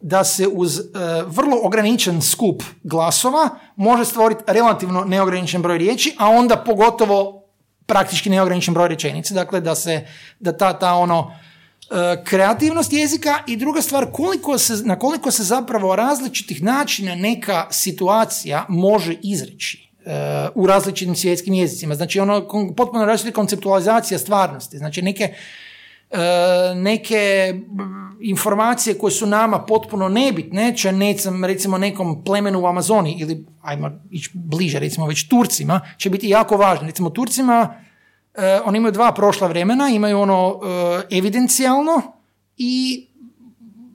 da 0.00 0.24
se 0.24 0.46
uz 0.46 0.78
e, 0.78 0.82
vrlo 1.26 1.58
ograničen 1.62 2.22
skup 2.22 2.62
glasova 2.82 3.48
može 3.76 4.04
stvoriti 4.04 4.42
relativno 4.46 5.04
neograničen 5.04 5.62
broj 5.62 5.78
riječi, 5.78 6.16
a 6.18 6.28
onda 6.28 6.56
pogotovo 6.56 7.42
praktički 7.86 8.30
neograničen 8.30 8.74
broj 8.74 8.88
rečenice. 8.88 9.34
Dakle, 9.34 9.60
da 9.60 9.74
se, 9.74 10.06
da 10.40 10.56
ta, 10.56 10.78
ta 10.78 10.94
ono, 10.94 11.32
e, 11.90 12.24
kreativnost 12.24 12.92
jezika 12.92 13.38
i 13.46 13.56
druga 13.56 13.82
stvar, 13.82 14.06
koliko 14.12 14.58
se, 14.58 14.74
na 14.84 14.98
koliko 14.98 15.30
se 15.30 15.42
zapravo 15.42 15.96
različitih 15.96 16.62
načina 16.62 17.14
neka 17.14 17.66
situacija 17.70 18.66
može 18.68 19.16
izreći 19.22 19.85
u 20.54 20.66
različitim 20.66 21.14
svjetskim 21.16 21.54
jezicima. 21.54 21.94
Znači, 21.94 22.20
ono, 22.20 22.48
potpuno 22.76 23.04
različita 23.04 23.34
konceptualizacija 23.34 24.18
stvarnosti. 24.18 24.78
Znači, 24.78 25.02
neke 25.02 25.34
e, 26.10 26.74
neke 26.74 27.54
informacije 28.20 28.98
koje 28.98 29.10
su 29.10 29.26
nama 29.26 29.58
potpuno 29.58 30.08
nebitne, 30.08 30.76
će 30.76 30.92
recimo 31.46 31.78
nekom 31.78 32.24
plemenu 32.24 32.60
u 32.60 32.66
Amazoni 32.66 33.16
ili 33.18 33.46
ajmo 33.62 33.90
ići 34.10 34.30
bliže, 34.34 34.78
recimo 34.78 35.06
već 35.06 35.28
Turcima, 35.28 35.80
će 35.96 36.10
biti 36.10 36.28
jako 36.28 36.56
važne. 36.56 36.86
Recimo 36.86 37.10
Turcima, 37.10 37.74
e, 38.34 38.60
oni 38.64 38.78
imaju 38.78 38.92
dva 38.92 39.12
prošla 39.12 39.48
vremena, 39.48 39.88
imaju 39.88 40.18
ono 40.18 40.60
e, 41.10 41.16
evidencijalno 41.18 42.02
i 42.56 43.06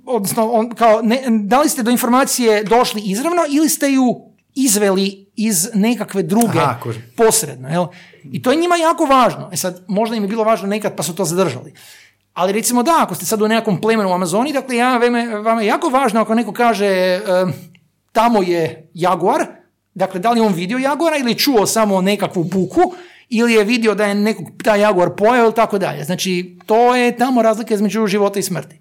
odnosno 0.06 0.52
on, 0.52 0.70
kao, 0.70 1.02
ne, 1.02 1.24
da 1.30 1.62
li 1.62 1.70
ste 1.70 1.84
do 1.84 1.92
informacije 1.92 2.64
došli 2.64 3.02
izravno 3.06 3.42
ili 3.50 3.70
ste 3.70 3.92
ju 3.92 4.31
izveli 4.56 5.32
iz 5.36 5.70
nekakve 5.74 6.24
druge 6.24 6.60
Aha, 6.60 6.80
posredno. 7.18 7.70
Jel? 7.70 7.86
I 8.24 8.42
to 8.42 8.52
je 8.52 8.58
njima 8.58 8.76
jako 8.76 9.06
važno. 9.06 9.50
E 9.54 9.58
sad, 9.58 9.84
možda 9.88 10.16
im 10.16 10.24
je 10.24 10.30
bilo 10.30 10.44
važno 10.44 10.68
nekad 10.68 10.96
pa 10.96 11.04
su 11.04 11.16
to 11.16 11.26
zadržali. 11.26 11.74
Ali 12.34 12.54
recimo 12.54 12.84
da, 12.84 13.00
ako 13.00 13.16
ste 13.16 13.26
sad 13.26 13.42
u 13.42 13.48
nekakvom 13.48 13.82
plemenu 13.82 14.10
u 14.10 14.14
Amazoni, 14.14 14.54
dakle 14.54 14.76
ja, 14.76 14.98
vama 15.44 15.62
je 15.62 15.68
jako 15.68 15.90
važno 15.90 16.22
ako 16.22 16.36
neko 16.36 16.54
kaže 16.54 16.88
e, 16.88 17.22
tamo 18.12 18.42
je 18.42 18.90
jaguar, 18.94 19.46
dakle 19.94 20.20
da 20.20 20.32
li 20.32 20.40
je 20.40 20.46
on 20.46 20.54
vidio 20.54 20.78
jaguara 20.78 21.18
ili 21.18 21.32
je 21.32 21.38
čuo 21.38 21.66
samo 21.66 22.02
nekakvu 22.02 22.44
buku 22.44 22.82
ili 23.30 23.54
je 23.54 23.64
vidio 23.64 23.96
da 23.96 24.06
je 24.06 24.16
nekog 24.16 24.48
taj 24.64 24.80
jaguar 24.82 25.10
pojao 25.18 25.46
ili 25.46 25.56
tako 25.56 25.78
dalje. 25.78 26.04
Znači, 26.04 26.58
to 26.66 26.96
je 26.96 27.18
tamo 27.18 27.42
razlika 27.42 27.74
između 27.74 28.08
života 28.08 28.40
i 28.40 28.44
smrti. 28.44 28.80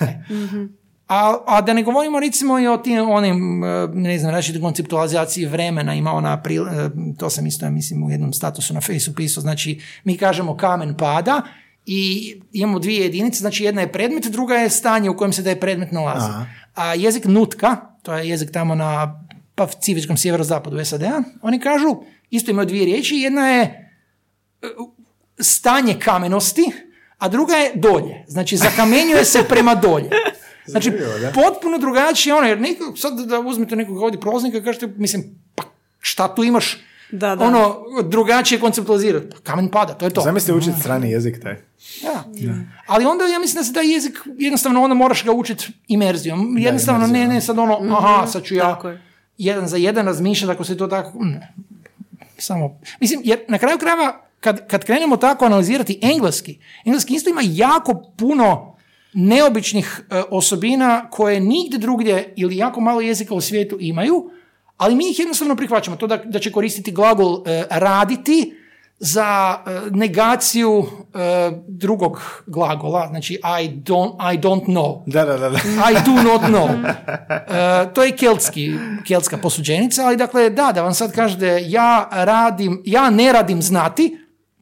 A, 1.08 1.38
a 1.46 1.60
da 1.60 1.72
ne 1.72 1.82
govorimo 1.82 2.20
recimo 2.20 2.58
i 2.58 2.66
o 2.66 2.76
tim 2.76 3.10
onim, 3.10 3.64
e, 3.64 3.88
ne 3.92 4.18
znam, 4.18 4.30
različitoj 4.30 4.60
konceptualizaciji 4.60 5.46
vremena, 5.46 5.94
ima 5.94 6.12
ona, 6.12 6.42
e, 6.44 6.88
to 7.18 7.30
sam 7.30 7.46
isto, 7.46 7.70
mislim, 7.70 8.02
u 8.02 8.10
jednom 8.10 8.32
statusu 8.32 8.74
na 8.74 8.80
Facebooku 8.80 9.16
pisao, 9.16 9.40
znači 9.40 9.80
mi 10.04 10.16
kažemo 10.16 10.56
kamen 10.56 10.96
pada 10.96 11.42
i 11.86 12.34
imamo 12.52 12.78
dvije 12.78 13.02
jedinice, 13.02 13.38
znači 13.38 13.64
jedna 13.64 13.80
je 13.80 13.92
predmet, 13.92 14.26
druga 14.26 14.54
je 14.54 14.70
stanje 14.70 15.10
u 15.10 15.16
kojem 15.16 15.32
se 15.32 15.44
taj 15.44 15.60
predmet 15.60 15.92
nalazi. 15.92 16.26
Aha. 16.30 16.46
A 16.74 16.94
jezik 16.94 17.24
nutka, 17.24 17.76
to 18.02 18.14
je 18.14 18.28
jezik 18.28 18.50
tamo 18.52 18.74
na 18.74 19.22
pacifičkom 19.54 20.16
sjeverozapadu 20.16 20.84
SAD-a, 20.84 21.22
oni 21.42 21.60
kažu, 21.60 21.96
isto 22.30 22.50
imaju 22.50 22.66
dvije 22.66 22.84
riječi, 22.84 23.16
jedna 23.16 23.48
je 23.48 23.62
e, 23.62 24.66
stanje 25.38 25.94
kamennosti, 26.00 26.72
a 27.18 27.28
druga 27.28 27.54
je 27.54 27.72
dolje. 27.74 28.24
Znači, 28.28 28.56
zakamenjuje 28.56 29.24
se 29.24 29.44
prema 29.48 29.74
dolje. 29.74 30.10
Znači, 30.66 30.90
Zanimljivo, 30.90 31.18
da. 31.18 31.32
potpuno 31.32 31.78
drugačije 31.78 32.34
ono, 32.34 32.46
jer 32.48 32.60
neko, 32.60 32.96
sad 32.96 33.20
da 33.20 33.40
uzmete 33.40 33.76
nekog 33.76 33.96
ovdje 34.02 34.20
prolaznika 34.20 34.58
i 34.58 34.62
kažete, 34.64 34.86
mislim, 34.86 35.24
pa 35.54 35.62
šta 36.00 36.34
tu 36.34 36.44
imaš 36.44 36.78
Da, 37.10 37.36
da. 37.36 37.44
ono 37.44 37.76
drugačije 38.02 38.60
konceptualizirati? 38.60 39.26
Pa 39.30 39.36
kamen 39.42 39.68
pada, 39.68 39.94
to 39.94 40.04
je 40.04 40.10
to. 40.10 40.20
Zamisli 40.20 40.54
učiti 40.54 40.80
strani 40.80 41.10
jezik 41.10 41.42
taj. 41.42 41.56
Da. 42.02 42.24
Ali 42.86 43.04
onda 43.04 43.24
ja 43.24 43.38
mislim 43.38 43.60
da 43.60 43.64
se 43.64 43.72
taj 43.72 43.92
jezik, 43.92 44.18
jednostavno 44.38 44.82
onda 44.82 44.94
moraš 44.94 45.24
ga 45.24 45.32
učiti 45.32 45.68
imerzijom. 45.88 46.58
Jednostavno 46.58 47.06
ne, 47.06 47.28
ne 47.28 47.40
sad 47.40 47.58
ono, 47.58 47.96
aha, 47.96 48.26
sad 48.26 48.44
ću 48.44 48.54
ja 48.54 48.74
Tako 48.74 48.88
je. 48.88 49.02
jedan 49.38 49.68
za 49.68 49.76
jedan 49.76 50.06
razmišljati 50.06 50.52
ako 50.52 50.64
se 50.64 50.76
to 50.76 50.86
tako... 50.86 51.12
Ne. 51.24 51.54
Samo, 52.38 52.80
mislim, 53.00 53.20
jer 53.24 53.38
na 53.48 53.58
kraju 53.58 53.78
krajeva 53.78 54.22
kad, 54.40 54.68
kad 54.68 54.84
krenemo 54.84 55.16
tako 55.16 55.44
analizirati 55.44 55.98
engleski, 56.02 56.58
engleski 56.84 57.14
isto 57.14 57.30
ima 57.30 57.40
jako 57.44 58.02
puno 58.16 58.75
neobičnih 59.12 60.00
e, 60.10 60.22
osobina 60.30 61.10
koje 61.10 61.40
nigdje 61.40 61.78
drugdje 61.78 62.32
ili 62.36 62.56
jako 62.56 62.80
malo 62.80 63.00
jezika 63.00 63.34
u 63.34 63.40
svijetu 63.40 63.76
imaju, 63.80 64.30
ali 64.76 64.94
mi 64.94 65.10
ih 65.10 65.18
jednostavno 65.18 65.56
prihvaćamo. 65.56 65.96
To 65.96 66.06
da, 66.06 66.16
da 66.16 66.38
će 66.38 66.52
koristiti 66.52 66.92
glagol 66.92 67.42
e, 67.46 67.64
raditi 67.70 68.52
za 68.98 69.58
e, 69.66 69.80
negaciju 69.90 70.86
e, 71.14 71.50
drugog 71.68 72.42
glagola, 72.46 73.08
znači 73.08 73.34
I 73.34 73.68
don't, 73.68 74.34
I 74.34 74.38
don't 74.38 74.64
know. 74.64 75.02
Da, 75.06 75.24
da, 75.24 75.36
da. 75.36 75.48
da. 75.48 75.58
I 75.90 75.94
do 76.06 76.22
not 76.22 76.40
know. 76.42 76.68
E, 77.48 77.94
to 77.94 78.04
je 78.04 78.16
keltski, 78.16 78.74
keltska 79.06 79.36
posuđenica, 79.36 80.06
ali 80.06 80.16
dakle, 80.16 80.50
da, 80.50 80.72
da 80.74 80.82
vam 80.82 80.94
sad 80.94 81.12
kažete, 81.12 81.62
ja 81.66 82.08
radim, 82.12 82.82
ja 82.84 83.10
ne 83.10 83.32
radim 83.32 83.62
znati, 83.62 84.18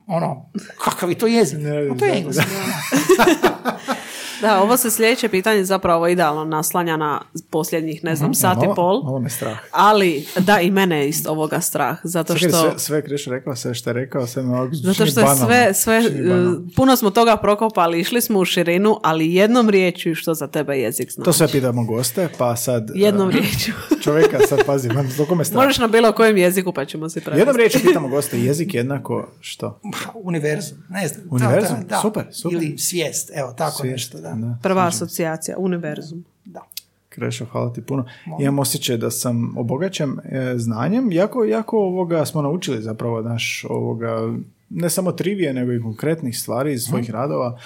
ono, 0.07 0.51
kakav 0.85 1.11
je 1.11 1.19
to 1.19 1.27
jezik? 1.27 1.59
Ne 1.59 1.75
radim 1.75 1.93
A 1.93 1.97
to 1.97 2.05
je 2.05 2.17
engleski. 2.19 2.45
Da, 4.41 4.63
ovo 4.63 4.77
se 4.77 4.91
sljedeće 4.91 5.29
pitanje 5.29 5.65
zapravo 5.65 6.09
idealno 6.09 6.45
naslanja 6.45 6.97
na 6.97 7.21
posljednjih, 7.51 8.05
ne 8.05 8.17
znam, 8.17 8.35
sat 8.35 8.59
i 8.63 8.67
pol. 8.77 9.03
Malo 9.03 9.19
me 9.19 9.31
strah. 9.31 9.59
Ali, 9.71 10.27
da, 10.39 10.61
i 10.61 10.71
mene 10.71 10.99
je 10.99 11.09
iz 11.09 11.27
ovoga 11.27 11.61
strah, 11.61 11.99
zato 12.03 12.37
što... 12.37 12.49
sve, 12.49 12.79
sve 12.79 12.99
je 12.99 13.03
Kreš 13.03 13.27
rekao, 13.27 13.57
sve 13.57 13.75
što 13.75 13.91
je 13.91 13.95
rekao, 13.95 14.27
sve 14.27 14.43
me 14.43 14.57
ovako 14.57 14.75
Zato 14.75 15.07
što 15.07 15.21
je 15.21 15.25
banalno. 15.25 15.47
sve, 15.47 15.75
sve 15.75 15.99
uh, 15.99 16.59
puno 16.77 16.97
smo 16.97 17.11
toga 17.11 17.37
prokopali, 17.37 18.01
išli 18.01 18.21
smo 18.21 18.39
u 18.39 18.45
širinu, 18.45 19.01
ali 19.03 19.35
jednom 19.35 19.69
riječju 19.71 20.15
što 20.15 20.35
za 20.35 20.47
tebe 20.47 20.79
jezik 20.79 21.13
znači. 21.13 21.25
To 21.25 21.33
sve 21.33 21.49
pitamo 21.49 21.85
goste, 21.85 22.29
pa 22.39 22.57
sad... 22.57 22.91
Jednom 22.95 23.29
uh, 23.29 23.35
riječju. 23.35 23.75
Čovjeka, 24.05 24.39
sad 24.49 24.65
pazi, 24.67 24.89
man, 24.89 25.07
me 25.37 25.45
strah. 25.45 25.65
Možeš 25.65 25.79
na 25.79 25.87
bilo 25.87 26.13
kojem 26.13 26.37
jeziku 26.37 26.73
pa 26.73 26.85
ćemo 26.85 27.09
si 27.09 27.21
prevesti. 27.21 27.41
Jednom 27.41 27.57
riječju 27.57 27.81
pitamo 27.85 28.09
goste, 28.09 28.41
jezik 28.41 28.75
jednako 28.75 29.29
što? 29.41 29.81
Pa, 29.83 30.19
Univerzum, 30.19 30.79
ne 30.89 31.09
znam. 31.09 31.29
Da, 31.29 31.35
Univerzum? 31.35 31.77
da, 31.77 31.87
da. 31.87 32.01
Super, 32.01 32.25
super. 32.33 32.63
Ili 32.63 32.79
svijest, 32.79 33.31
evo, 33.35 33.53
tako 33.53 33.79
Svijest, 33.79 34.15
nešto, 34.15 34.24
da. 34.25 34.35
da. 34.37 34.59
Prva 34.63 34.87
asocijacija, 34.87 35.57
univerzum. 35.59 36.25
da. 36.45 36.61
Krešo, 37.09 37.45
hvala 37.45 37.73
ti 37.73 37.83
puno. 37.83 38.05
Imam 38.41 38.59
osjećaj 38.59 38.97
da 38.97 39.11
sam 39.11 39.55
obogaćen 39.59 40.19
e, 40.25 40.55
znanjem. 40.57 41.13
Jako, 41.13 41.45
jako 41.45 41.79
ovoga 41.79 42.25
smo 42.25 42.43
naučili 42.43 42.83
zapravo 42.83 43.23
naš 43.23 43.65
ovoga, 43.69 44.35
ne 44.71 44.91
samo 44.91 45.13
trivije, 45.13 45.53
nego 45.55 45.73
i 45.73 45.83
konkretnih 45.83 46.39
stvari 46.39 46.73
iz 46.73 46.83
svojih 46.83 47.11
radova. 47.11 47.59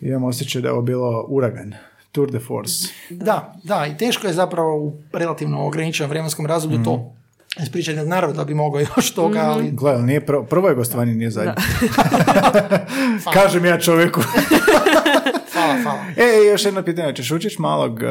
Imam 0.00 0.24
osjećaj 0.24 0.62
da 0.62 0.68
je 0.68 0.72
ovo 0.72 0.82
bilo 0.82 1.26
uragan. 1.28 1.74
Tour 2.12 2.30
de 2.30 2.38
force. 2.38 2.88
Da, 3.10 3.54
da, 3.62 3.86
i 3.86 3.96
teško 3.96 4.26
je 4.26 4.32
zapravo 4.32 4.76
u 4.78 4.92
relativno 5.12 5.66
ograničenom 5.66 6.10
vremenskom 6.10 6.46
razdoblju 6.46 6.78
Mhm. 6.78 6.84
to 6.84 7.12
ispričati. 7.62 7.98
Naravno 7.98 8.36
da 8.36 8.44
bi 8.44 8.54
mogao 8.54 8.80
još 8.80 9.10
toga, 9.10 9.40
ali 9.40 9.70
Gledaj, 9.70 10.02
nije 10.02 10.26
prvo, 10.26 10.44
prvo 10.44 10.68
je 10.68 10.74
gostovanje, 10.74 11.14
nije 11.14 11.30
zadnje. 11.30 11.52
Kažem 13.34 13.64
ja 13.64 13.78
čovjeku. 13.78 14.20
hvala, 15.84 16.04
e, 16.16 16.46
još 16.50 16.64
jedno 16.64 16.82
pitanje. 16.82 17.14
Ćeš 17.14 17.30
učiti 17.30 17.56
malog 17.58 18.02
e, 18.02 18.06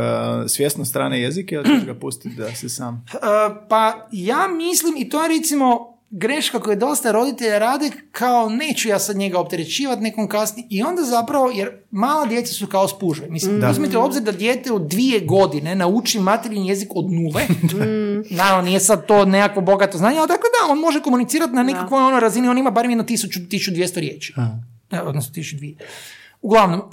svjesno 0.48 0.86
strane 0.86 1.22
jezike 1.22 1.56
ili 1.56 1.66
ćeš 1.66 1.86
ga 1.86 1.96
pustiti 1.96 2.36
da 2.36 2.56
si 2.56 2.70
sam? 2.70 3.06
E, 3.14 3.68
pa 3.70 4.08
ja 4.12 4.48
mislim, 4.48 4.94
i 4.98 5.10
to 5.10 5.24
je 5.24 5.40
recimo 5.40 5.94
greška 6.16 6.60
koju 6.60 6.76
dosta 6.76 7.12
roditelja 7.12 7.60
rade, 7.60 7.92
kao 8.12 8.50
neću 8.50 8.90
ja 8.90 9.00
sad 9.00 9.16
njega 9.16 9.40
opterećivati 9.40 10.02
nekom 10.02 10.28
kasnije. 10.28 10.68
I 10.70 10.84
onda 10.84 11.02
zapravo, 11.02 11.52
jer 11.56 11.72
mala 11.92 12.26
djeca 12.26 12.54
su 12.54 12.68
kao 12.68 12.88
spužve. 12.88 13.28
Mislim, 13.30 13.64
uzmite 13.72 13.98
u 13.98 14.04
obzir 14.04 14.22
da 14.22 14.32
dijete 14.32 14.72
od 14.72 14.82
dvije 14.90 15.20
godine 15.20 15.76
nauči 15.76 16.20
materijni 16.20 16.68
jezik 16.68 16.90
od 16.96 17.12
nule. 17.12 17.48
Naravno, 18.40 18.70
nije 18.70 18.80
sad 18.80 19.06
to 19.06 19.26
nekakvo 19.26 19.62
bogato 19.62 19.98
znanje, 19.98 20.18
ali 20.18 20.28
dakle 20.28 20.50
da, 20.60 20.72
on 20.72 20.80
može 20.80 21.02
komunicirati 21.02 21.54
na 21.54 21.64
nekakvoj 21.64 22.04
ono 22.04 22.20
razini, 22.20 22.48
on 22.48 22.58
ima 22.58 22.72
barem 22.72 22.92
jedno 22.92 23.04
tisuću, 23.04 23.40
tisuću 23.50 23.72
dvjesto 23.72 24.00
riječi. 24.00 24.34
E, 24.92 25.02
odnosno 25.02 25.34
tisuću 25.34 25.56
dvije. 25.56 25.78
Uglavnom, 26.44 26.80
e, 26.80 26.84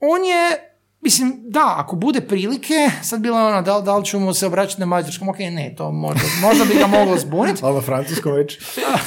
on 0.00 0.24
je, 0.24 0.74
mislim, 1.00 1.36
da, 1.44 1.74
ako 1.76 1.96
bude 1.96 2.20
prilike, 2.20 2.74
sad 3.02 3.20
bilo 3.20 3.46
ono, 3.46 3.62
da, 3.62 3.80
da 3.80 3.96
li 3.96 4.04
ću 4.04 4.18
mu 4.20 4.34
se 4.34 4.46
obraćati 4.46 4.80
na 4.80 4.86
mađarskom, 4.86 5.28
ok, 5.28 5.38
ne, 5.38 5.74
to 5.76 5.92
možda, 5.92 6.22
možda 6.42 6.64
bi 6.64 6.74
ga 6.74 6.86
moglo 6.86 7.16
zbuniti, 7.18 7.60
Ali 7.64 7.74
na 7.74 7.80
francuskom 7.80 8.32
već? 8.32 8.58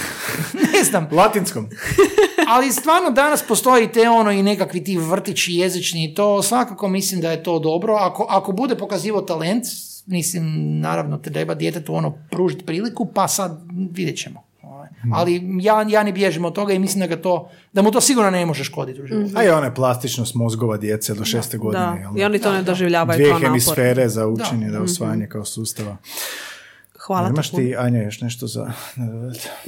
ne 0.74 0.84
znam, 0.84 1.08
Latinskom. 1.12 1.70
ali 2.54 2.72
stvarno 2.72 3.10
danas 3.10 3.44
postoji 3.48 3.92
te 3.92 4.10
ono 4.10 4.32
i 4.32 4.44
nekakvi 4.44 4.84
ti 4.84 4.98
vrtići 4.98 5.54
jezični 5.54 6.06
i 6.06 6.14
to 6.14 6.42
svakako 6.44 6.88
mislim 6.88 7.22
da 7.22 7.32
je 7.32 7.44
to 7.44 7.60
dobro, 7.60 7.96
ako, 7.96 8.26
ako 8.30 8.52
bude 8.52 8.76
pokazivo 8.76 9.22
talent, 9.22 9.64
mislim, 10.06 10.80
naravno 10.80 11.18
treba 11.18 11.54
djetetu 11.54 11.96
ono 11.96 12.18
pružiti 12.32 12.66
priliku, 12.66 13.06
pa 13.14 13.28
sad 13.28 13.62
vidjet 13.92 14.18
ćemo. 14.18 14.51
Ali 15.14 15.42
ja, 15.62 15.86
ja 15.90 16.04
ne 16.04 16.12
bježim 16.12 16.46
od 16.46 16.54
toga 16.54 16.74
i 16.74 16.80
mislim 16.80 17.00
da 17.00 17.16
ga 17.16 17.22
to, 17.22 17.50
da 17.74 17.82
mu 17.82 17.92
to 17.92 18.02
sigurno 18.02 18.32
ne 18.32 18.46
može 18.46 18.64
škoditi 18.64 19.02
u 19.02 19.08
životu. 19.08 19.32
A 19.36 19.44
i 19.44 19.50
ona 19.50 19.66
je 19.66 19.76
plastičnost 19.76 20.36
mozgova 20.36 20.78
djece 20.78 21.14
do 21.14 21.26
šeste 21.26 21.58
godine. 21.58 21.84
Da, 21.84 22.20
i 22.20 22.24
oni 22.24 22.40
to 22.40 22.52
ne 22.52 22.64
doživljavaju 22.64 23.18
Dvije 23.18 23.36
hemisfere 23.40 24.10
za 24.10 24.28
učenje, 24.28 24.66
Da. 24.66 24.78
da 24.78 24.84
usvajanje 24.84 25.28
kao 25.28 25.46
sustava. 25.46 25.98
Hvala 27.00 27.30
Imaš 27.30 27.50
ti 27.52 27.76
Anja, 27.78 28.04
još 28.04 28.22
nešto 28.22 28.48
za... 28.48 28.72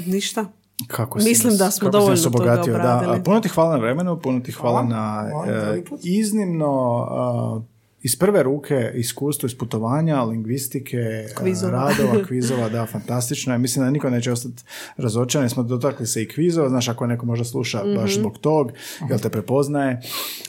Ništa. 0.06 0.46
Kako 0.88 1.20
si 1.20 1.30
Mislim 1.30 1.50
nas- 1.50 1.60
da 1.60 1.72
smo 1.72 1.92
kako 1.92 2.04
si 2.04 2.10
nas 2.10 2.20
dovoljno 2.22 2.38
toga 2.38 2.52
obogatio, 2.54 2.74
da. 2.74 2.80
obradili. 2.80 3.18
A 3.18 3.24
Puno 3.24 3.40
ti 3.40 3.50
hvala 3.50 3.72
na 3.72 3.78
vremenu, 3.78 4.20
puno 4.20 4.40
ti 4.40 4.52
hvala, 4.52 4.82
Hvala. 4.82 4.90
na 4.90 5.30
Hvala, 5.32 5.48
e, 5.76 5.84
iznimno 6.04 6.72
a, 7.10 7.62
iz 8.04 8.16
prve 8.16 8.44
ruke 8.44 8.92
iskustvo 8.96 9.48
iz 9.48 9.56
putovanja, 9.56 10.24
lingvistike, 10.24 10.98
Kvizova. 11.36 11.72
radova, 11.74 12.26
kvizova, 12.26 12.70
da, 12.70 12.86
fantastično 12.86 13.54
je. 13.54 13.60
Mislim 13.60 13.86
da 13.86 13.92
niko 13.92 14.10
neće 14.10 14.32
ostati 14.32 14.64
razočaran, 14.98 15.50
smo 15.50 15.64
dotakli 15.64 16.08
se 16.08 16.24
i 16.24 16.28
kvizova, 16.28 16.70
znaš, 16.70 16.90
ako 16.90 17.08
neko 17.08 17.26
možda 17.26 17.46
sluša 17.46 17.84
Mhm. 17.84 17.96
baš 17.96 18.16
zbog 18.16 18.38
tog, 18.38 18.72
jel 19.10 19.20
te 19.20 19.30
prepoznaje, 19.30 20.02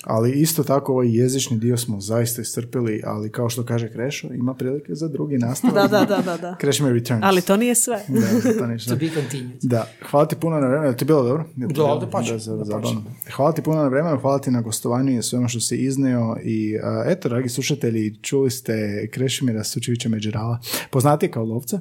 ali 0.05 0.33
isto 0.33 0.65
tako 0.65 0.93
ovaj 0.93 1.09
jezični 1.13 1.59
dio 1.59 1.77
smo 1.77 2.01
zaista 2.01 2.43
iscrpili, 2.43 3.03
ali 3.05 3.31
kao 3.31 3.49
što 3.49 3.65
kaže 3.65 3.89
Krešo, 3.89 4.29
ima 4.29 4.55
prilike 4.55 4.95
za 4.95 5.09
drugi 5.09 5.39
nastavak. 5.39 5.75
Da, 5.75 5.99
da, 5.99 6.05
da, 6.07 6.23
da, 6.23 6.37
da. 6.39 6.57
Krešo 6.57 6.89
returns. 6.89 7.21
Ali 7.23 7.43
to 7.43 7.57
nije 7.57 7.75
sve. 7.75 8.01
Da, 8.09 8.67
to 8.81 8.97
be 8.97 9.09
continued. 9.11 9.57
Da, 9.63 9.87
hvala 10.03 10.27
ti 10.27 10.37
puno 10.37 10.57
na 10.57 10.67
vremenu. 10.69 10.87
Je 10.87 10.97
ti 10.97 11.05
bilo 11.05 11.23
dobro? 11.23 11.45
Je 11.47 11.53
ti 11.59 11.61
Da, 11.65 11.67
bilo? 11.75 11.99
dapače, 11.99 12.33
Da, 12.33 12.39
za- 12.39 12.53
dapače. 12.53 12.67
zabavno. 12.67 13.03
Hvala 13.33 13.53
ti 13.53 13.63
puno 13.63 13.77
na 13.77 13.89
vremenu, 13.89 14.19
hvala 14.19 14.39
ti 14.39 14.51
na 14.51 14.61
gostovanju 14.61 15.13
i 15.13 15.23
svema 15.23 15.49
što 15.49 15.61
si 15.61 15.77
izneo. 15.77 16.37
I 16.39 16.79
a, 16.79 17.05
eto, 17.07 17.29
dragi 17.45 17.51
slušatelji, 17.51 18.15
čuli 18.17 18.51
ste 18.51 18.75
Krešimira 19.07 19.65
Sučevića 19.65 20.09
Međerala, 20.09 20.59
poznati 20.91 21.29
kao 21.29 21.45
lovca, 21.45 21.81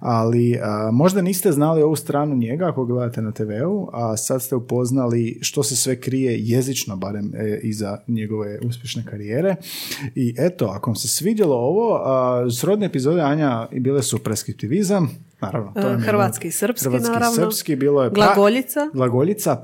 ali 0.00 0.58
a, 0.62 0.90
možda 0.92 1.22
niste 1.22 1.52
znali 1.52 1.82
ovu 1.82 1.96
stranu 1.96 2.36
njega 2.36 2.66
ako 2.66 2.84
gledate 2.84 3.22
na 3.22 3.32
TV-u, 3.32 3.88
a 3.92 4.16
sad 4.16 4.42
ste 4.42 4.54
upoznali 4.56 5.38
što 5.40 5.62
se 5.62 5.76
sve 5.76 5.96
krije 5.96 6.38
jezično, 6.38 6.96
barem 6.96 7.32
e, 7.34 7.60
iza 7.62 7.98
njegove 8.08 8.58
uspješne 8.60 9.04
karijere. 9.04 9.56
I 10.14 10.34
eto, 10.38 10.64
ako 10.66 10.90
vam 10.90 10.96
se 10.96 11.08
svidjelo 11.08 11.56
ovo, 11.56 11.94
a, 11.96 12.50
srodne 12.52 12.86
epizode 12.86 13.20
Anja 13.22 13.68
bile 13.72 14.02
su 14.02 14.18
preskriptivizam, 14.18 15.10
naravno. 15.40 15.72
To 15.72 15.80
je 15.80 15.94
E, 15.94 15.98
Hrvatski 15.98 16.48
i 16.48 16.50
srpski, 16.50 16.84
Hrvatski, 16.84 17.10
naravno. 17.10 17.34
srpski, 17.36 17.76
bilo 17.76 18.02
je 18.02 18.10
pra- 18.10 18.14
Glagoljica. 18.14 18.80
glagoljica, 18.94 19.62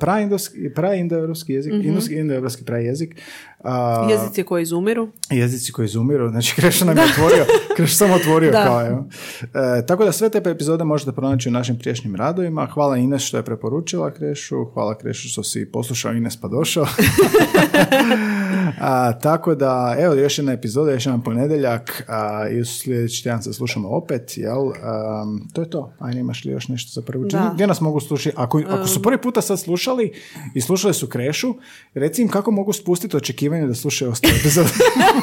praindoevropski 0.75 1.53
jezik, 1.53 1.73
mm 1.75 1.99
indoevropski 2.11 2.65
prajezik, 2.65 3.17
a, 3.65 4.07
Jezici 4.11 4.43
koji 4.43 4.63
izumiru. 4.63 5.09
jezici 5.31 5.73
koji 5.73 5.85
izumiru, 5.87 6.31
znači 6.31 6.55
Krešo 6.57 6.85
nam 6.85 6.97
je 6.97 7.05
otvorio, 7.13 7.45
Krešo 7.77 7.95
sam 7.95 8.11
otvorio 8.11 8.51
Da. 8.51 8.65
kao 8.65 8.87
evo. 8.87 9.05
E, 9.43 9.87
tako 9.87 10.05
da 10.05 10.13
sve 10.13 10.31
te 10.31 10.43
epizode 10.51 10.85
možete 10.85 11.13
pronaći 11.13 11.49
u 11.49 11.53
našim 11.53 11.79
prijašnjim 11.79 12.17
radovima. 12.17 12.67
Hvala 12.67 12.97
Ines 12.97 13.23
što 13.23 13.37
je 13.37 13.43
preporučila 13.43 14.11
Krešu, 14.11 14.65
hvala 14.75 14.99
Krešu 14.99 15.29
što 15.29 15.43
si 15.43 15.71
poslušao 15.73 16.13
Ines 16.13 16.37
pa 16.37 16.49
došao. 16.49 16.87
a, 18.81 19.19
tako 19.19 19.55
da, 19.55 19.97
evo 19.99 20.15
još 20.15 20.39
jedna 20.39 20.53
epizoda, 20.53 20.93
još 20.93 21.07
jedan 21.07 21.23
ponedjeljak 21.23 22.05
a, 22.09 22.49
i 22.49 22.61
u 22.61 22.65
sljedeći 22.65 23.23
tjedan 23.23 23.43
se 23.43 23.53
slušamo 23.53 23.89
opet, 23.89 24.33
jel? 24.37 24.71
Am, 24.83 25.49
to 25.53 25.61
je 25.61 25.71
to. 25.71 25.93
Ajde, 25.99 26.21
imaš 26.21 26.45
li 26.45 26.53
još 26.53 26.69
nešto 26.69 27.01
za 27.01 27.03
prvu. 27.07 27.25
Gdje 27.55 27.67
nas 27.67 27.81
mogu 27.81 28.01
slušati? 28.01 28.37
Ako, 28.39 28.63
ako 28.69 28.87
su 28.87 29.03
prvi 29.03 29.19
puta 29.19 29.41
sad 29.43 29.61
slušali 29.61 30.13
i 30.55 30.61
slušali 30.61 30.95
su 30.95 31.07
Krešu, 31.07 31.55
reci 31.95 32.23
im 32.23 32.29
kako 32.29 32.51
mogu 32.51 32.73
spustiti 32.73 33.17
očekivanje 33.17 33.48
da 33.67 33.75
slušaju 33.75 34.11
ostale 34.11 34.35
epizode. 34.41 34.69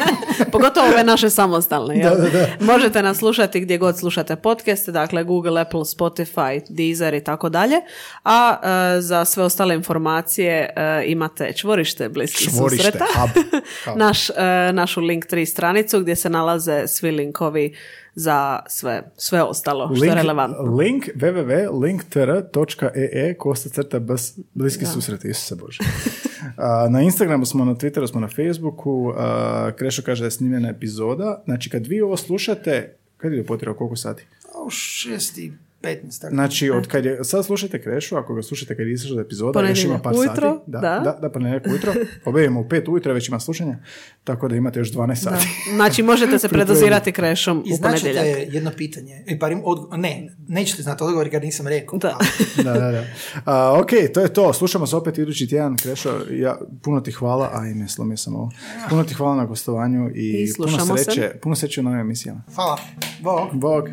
Pogotovo 0.51 0.87
ove 0.87 1.03
naše 1.03 1.29
samostalne. 1.29 1.97
Jel? 1.97 2.15
Možete 2.59 3.03
nas 3.03 3.17
slušati 3.17 3.59
gdje 3.59 3.77
god 3.77 3.99
slušate 3.99 4.35
podcaste, 4.35 4.91
dakle 4.91 5.23
Google, 5.23 5.61
Apple, 5.61 5.79
Spotify, 5.79 6.61
Deezer 6.69 7.13
i 7.13 7.23
tako 7.23 7.49
dalje. 7.49 7.75
A 8.23 8.57
e, 8.97 9.01
za 9.01 9.25
sve 9.25 9.43
ostale 9.43 9.75
informacije 9.75 10.73
e, 10.75 11.03
imate 11.05 11.53
čvorište 11.53 12.09
bliskih 12.09 12.49
Čvorište, 12.49 12.91
susreta. 12.91 13.05
hub. 13.15 13.29
Hub. 13.85 13.97
Naš, 14.05 14.29
e, 14.29 14.33
našu 14.73 15.01
link 15.01 15.25
3 15.25 15.45
stranicu 15.45 15.99
gdje 15.99 16.15
se 16.15 16.29
nalaze 16.29 16.87
svi 16.87 17.11
linkovi 17.11 17.75
za 18.15 18.59
sve, 18.67 19.11
sve 19.17 19.43
ostalo 19.43 19.95
što 19.95 20.05
je 20.05 20.15
relevantno. 20.15 20.63
Link 20.63 21.05
www.linktr.ee 21.15 23.33
kosta 23.33 23.69
crta 23.69 23.99
bas, 23.99 24.39
bliski 24.53 24.85
susret, 24.85 25.25
Isuse 25.25 25.55
Bože. 25.55 25.79
A, 26.57 26.87
na 26.89 27.01
Instagramu 27.01 27.45
smo, 27.45 27.65
na 27.65 27.75
Twitteru 27.75 28.07
smo, 28.07 28.19
na 28.19 28.27
Facebooku. 28.27 29.13
A, 29.17 29.71
Krešo 29.75 30.01
kaže 30.01 30.21
da 30.21 30.27
je 30.27 30.31
snimljena 30.31 30.69
epizoda. 30.69 31.43
Znači, 31.45 31.69
kad 31.69 31.87
vi 31.87 32.01
ovo 32.01 32.17
slušate, 32.17 32.95
kad 33.17 33.33
je 33.33 33.45
potrebno 33.45 33.77
koliko 33.77 33.95
sati? 33.95 34.27
U 34.65 34.69
6 34.69 35.39
i 35.39 35.51
15. 35.85 36.21
Tako. 36.21 36.33
Znači, 36.35 36.69
od 36.69 36.87
kad 36.87 37.05
je, 37.05 37.23
sad 37.23 37.45
slušate 37.45 37.81
Krešu, 37.81 38.15
ako 38.17 38.33
ga 38.35 38.41
slušate 38.41 38.77
kad 38.77 38.87
je 38.87 38.93
izašla 38.93 39.21
epizoda, 39.21 39.61
još 39.69 39.83
ima 39.83 39.99
par 39.99 40.13
ujutro, 40.13 40.53
sati. 40.53 40.71
Da, 40.71 40.79
da. 40.79 40.99
da, 40.99 41.17
da, 41.21 41.29
ponedjeljak 41.29 41.67
ujutro. 41.67 41.93
Objavimo 42.25 42.59
u 42.59 42.69
pet 42.69 42.87
ujutro, 42.87 43.13
već 43.13 43.27
ima 43.29 43.39
slušanja, 43.39 43.77
tako 44.23 44.47
da 44.47 44.55
imate 44.55 44.79
još 44.79 44.91
12 44.91 45.15
sati. 45.15 45.47
Znači 45.75 46.03
možete 46.03 46.39
se 46.39 46.49
predozirati 46.55 47.11
krešom 47.11 47.63
I 47.65 47.73
u 47.73 47.77
ponedjeljak. 47.81 48.25
značite 48.25 48.47
jedno 48.55 48.71
pitanje. 48.77 49.23
E, 49.27 49.35
bar 49.35 49.51
im 49.51 49.61
odgo- 49.65 49.97
ne, 49.97 50.35
nećete 50.47 50.83
znati 50.83 51.03
odgovor 51.03 51.29
ga 51.29 51.39
nisam 51.39 51.67
rekao. 51.67 51.99
Da. 51.99 52.17
da, 52.63 52.73
da, 52.73 52.91
da. 52.91 53.03
A, 53.45 53.79
ok, 53.81 53.89
to 54.13 54.21
je 54.21 54.33
to. 54.33 54.53
Slušamo 54.53 54.87
se 54.87 54.95
opet 54.95 55.17
idući 55.17 55.47
tjedan. 55.47 55.77
Krešo, 55.77 56.19
ja, 56.31 56.57
puno 56.83 57.01
ti 57.01 57.11
hvala. 57.11 57.49
Aj, 57.53 57.73
ne, 57.73 57.87
slomio 57.87 58.17
sam 58.17 58.35
ovo. 58.35 58.51
Puno 58.89 59.03
ti 59.03 59.13
hvala 59.13 59.35
na 59.35 59.45
gostovanju 59.45 60.09
i, 60.15 60.43
I 60.43 60.53
puno 60.57 60.67
slušamo 60.69 60.97
se. 60.97 61.03
sreće, 61.03 61.31
puno 61.41 61.55
sreće 61.55 61.79
u 61.79 61.83
novim 61.83 61.99
emisijama. 61.99 62.41
Hvala. 62.55 62.77
Bog. 63.21 63.49
Bog. 63.53 63.89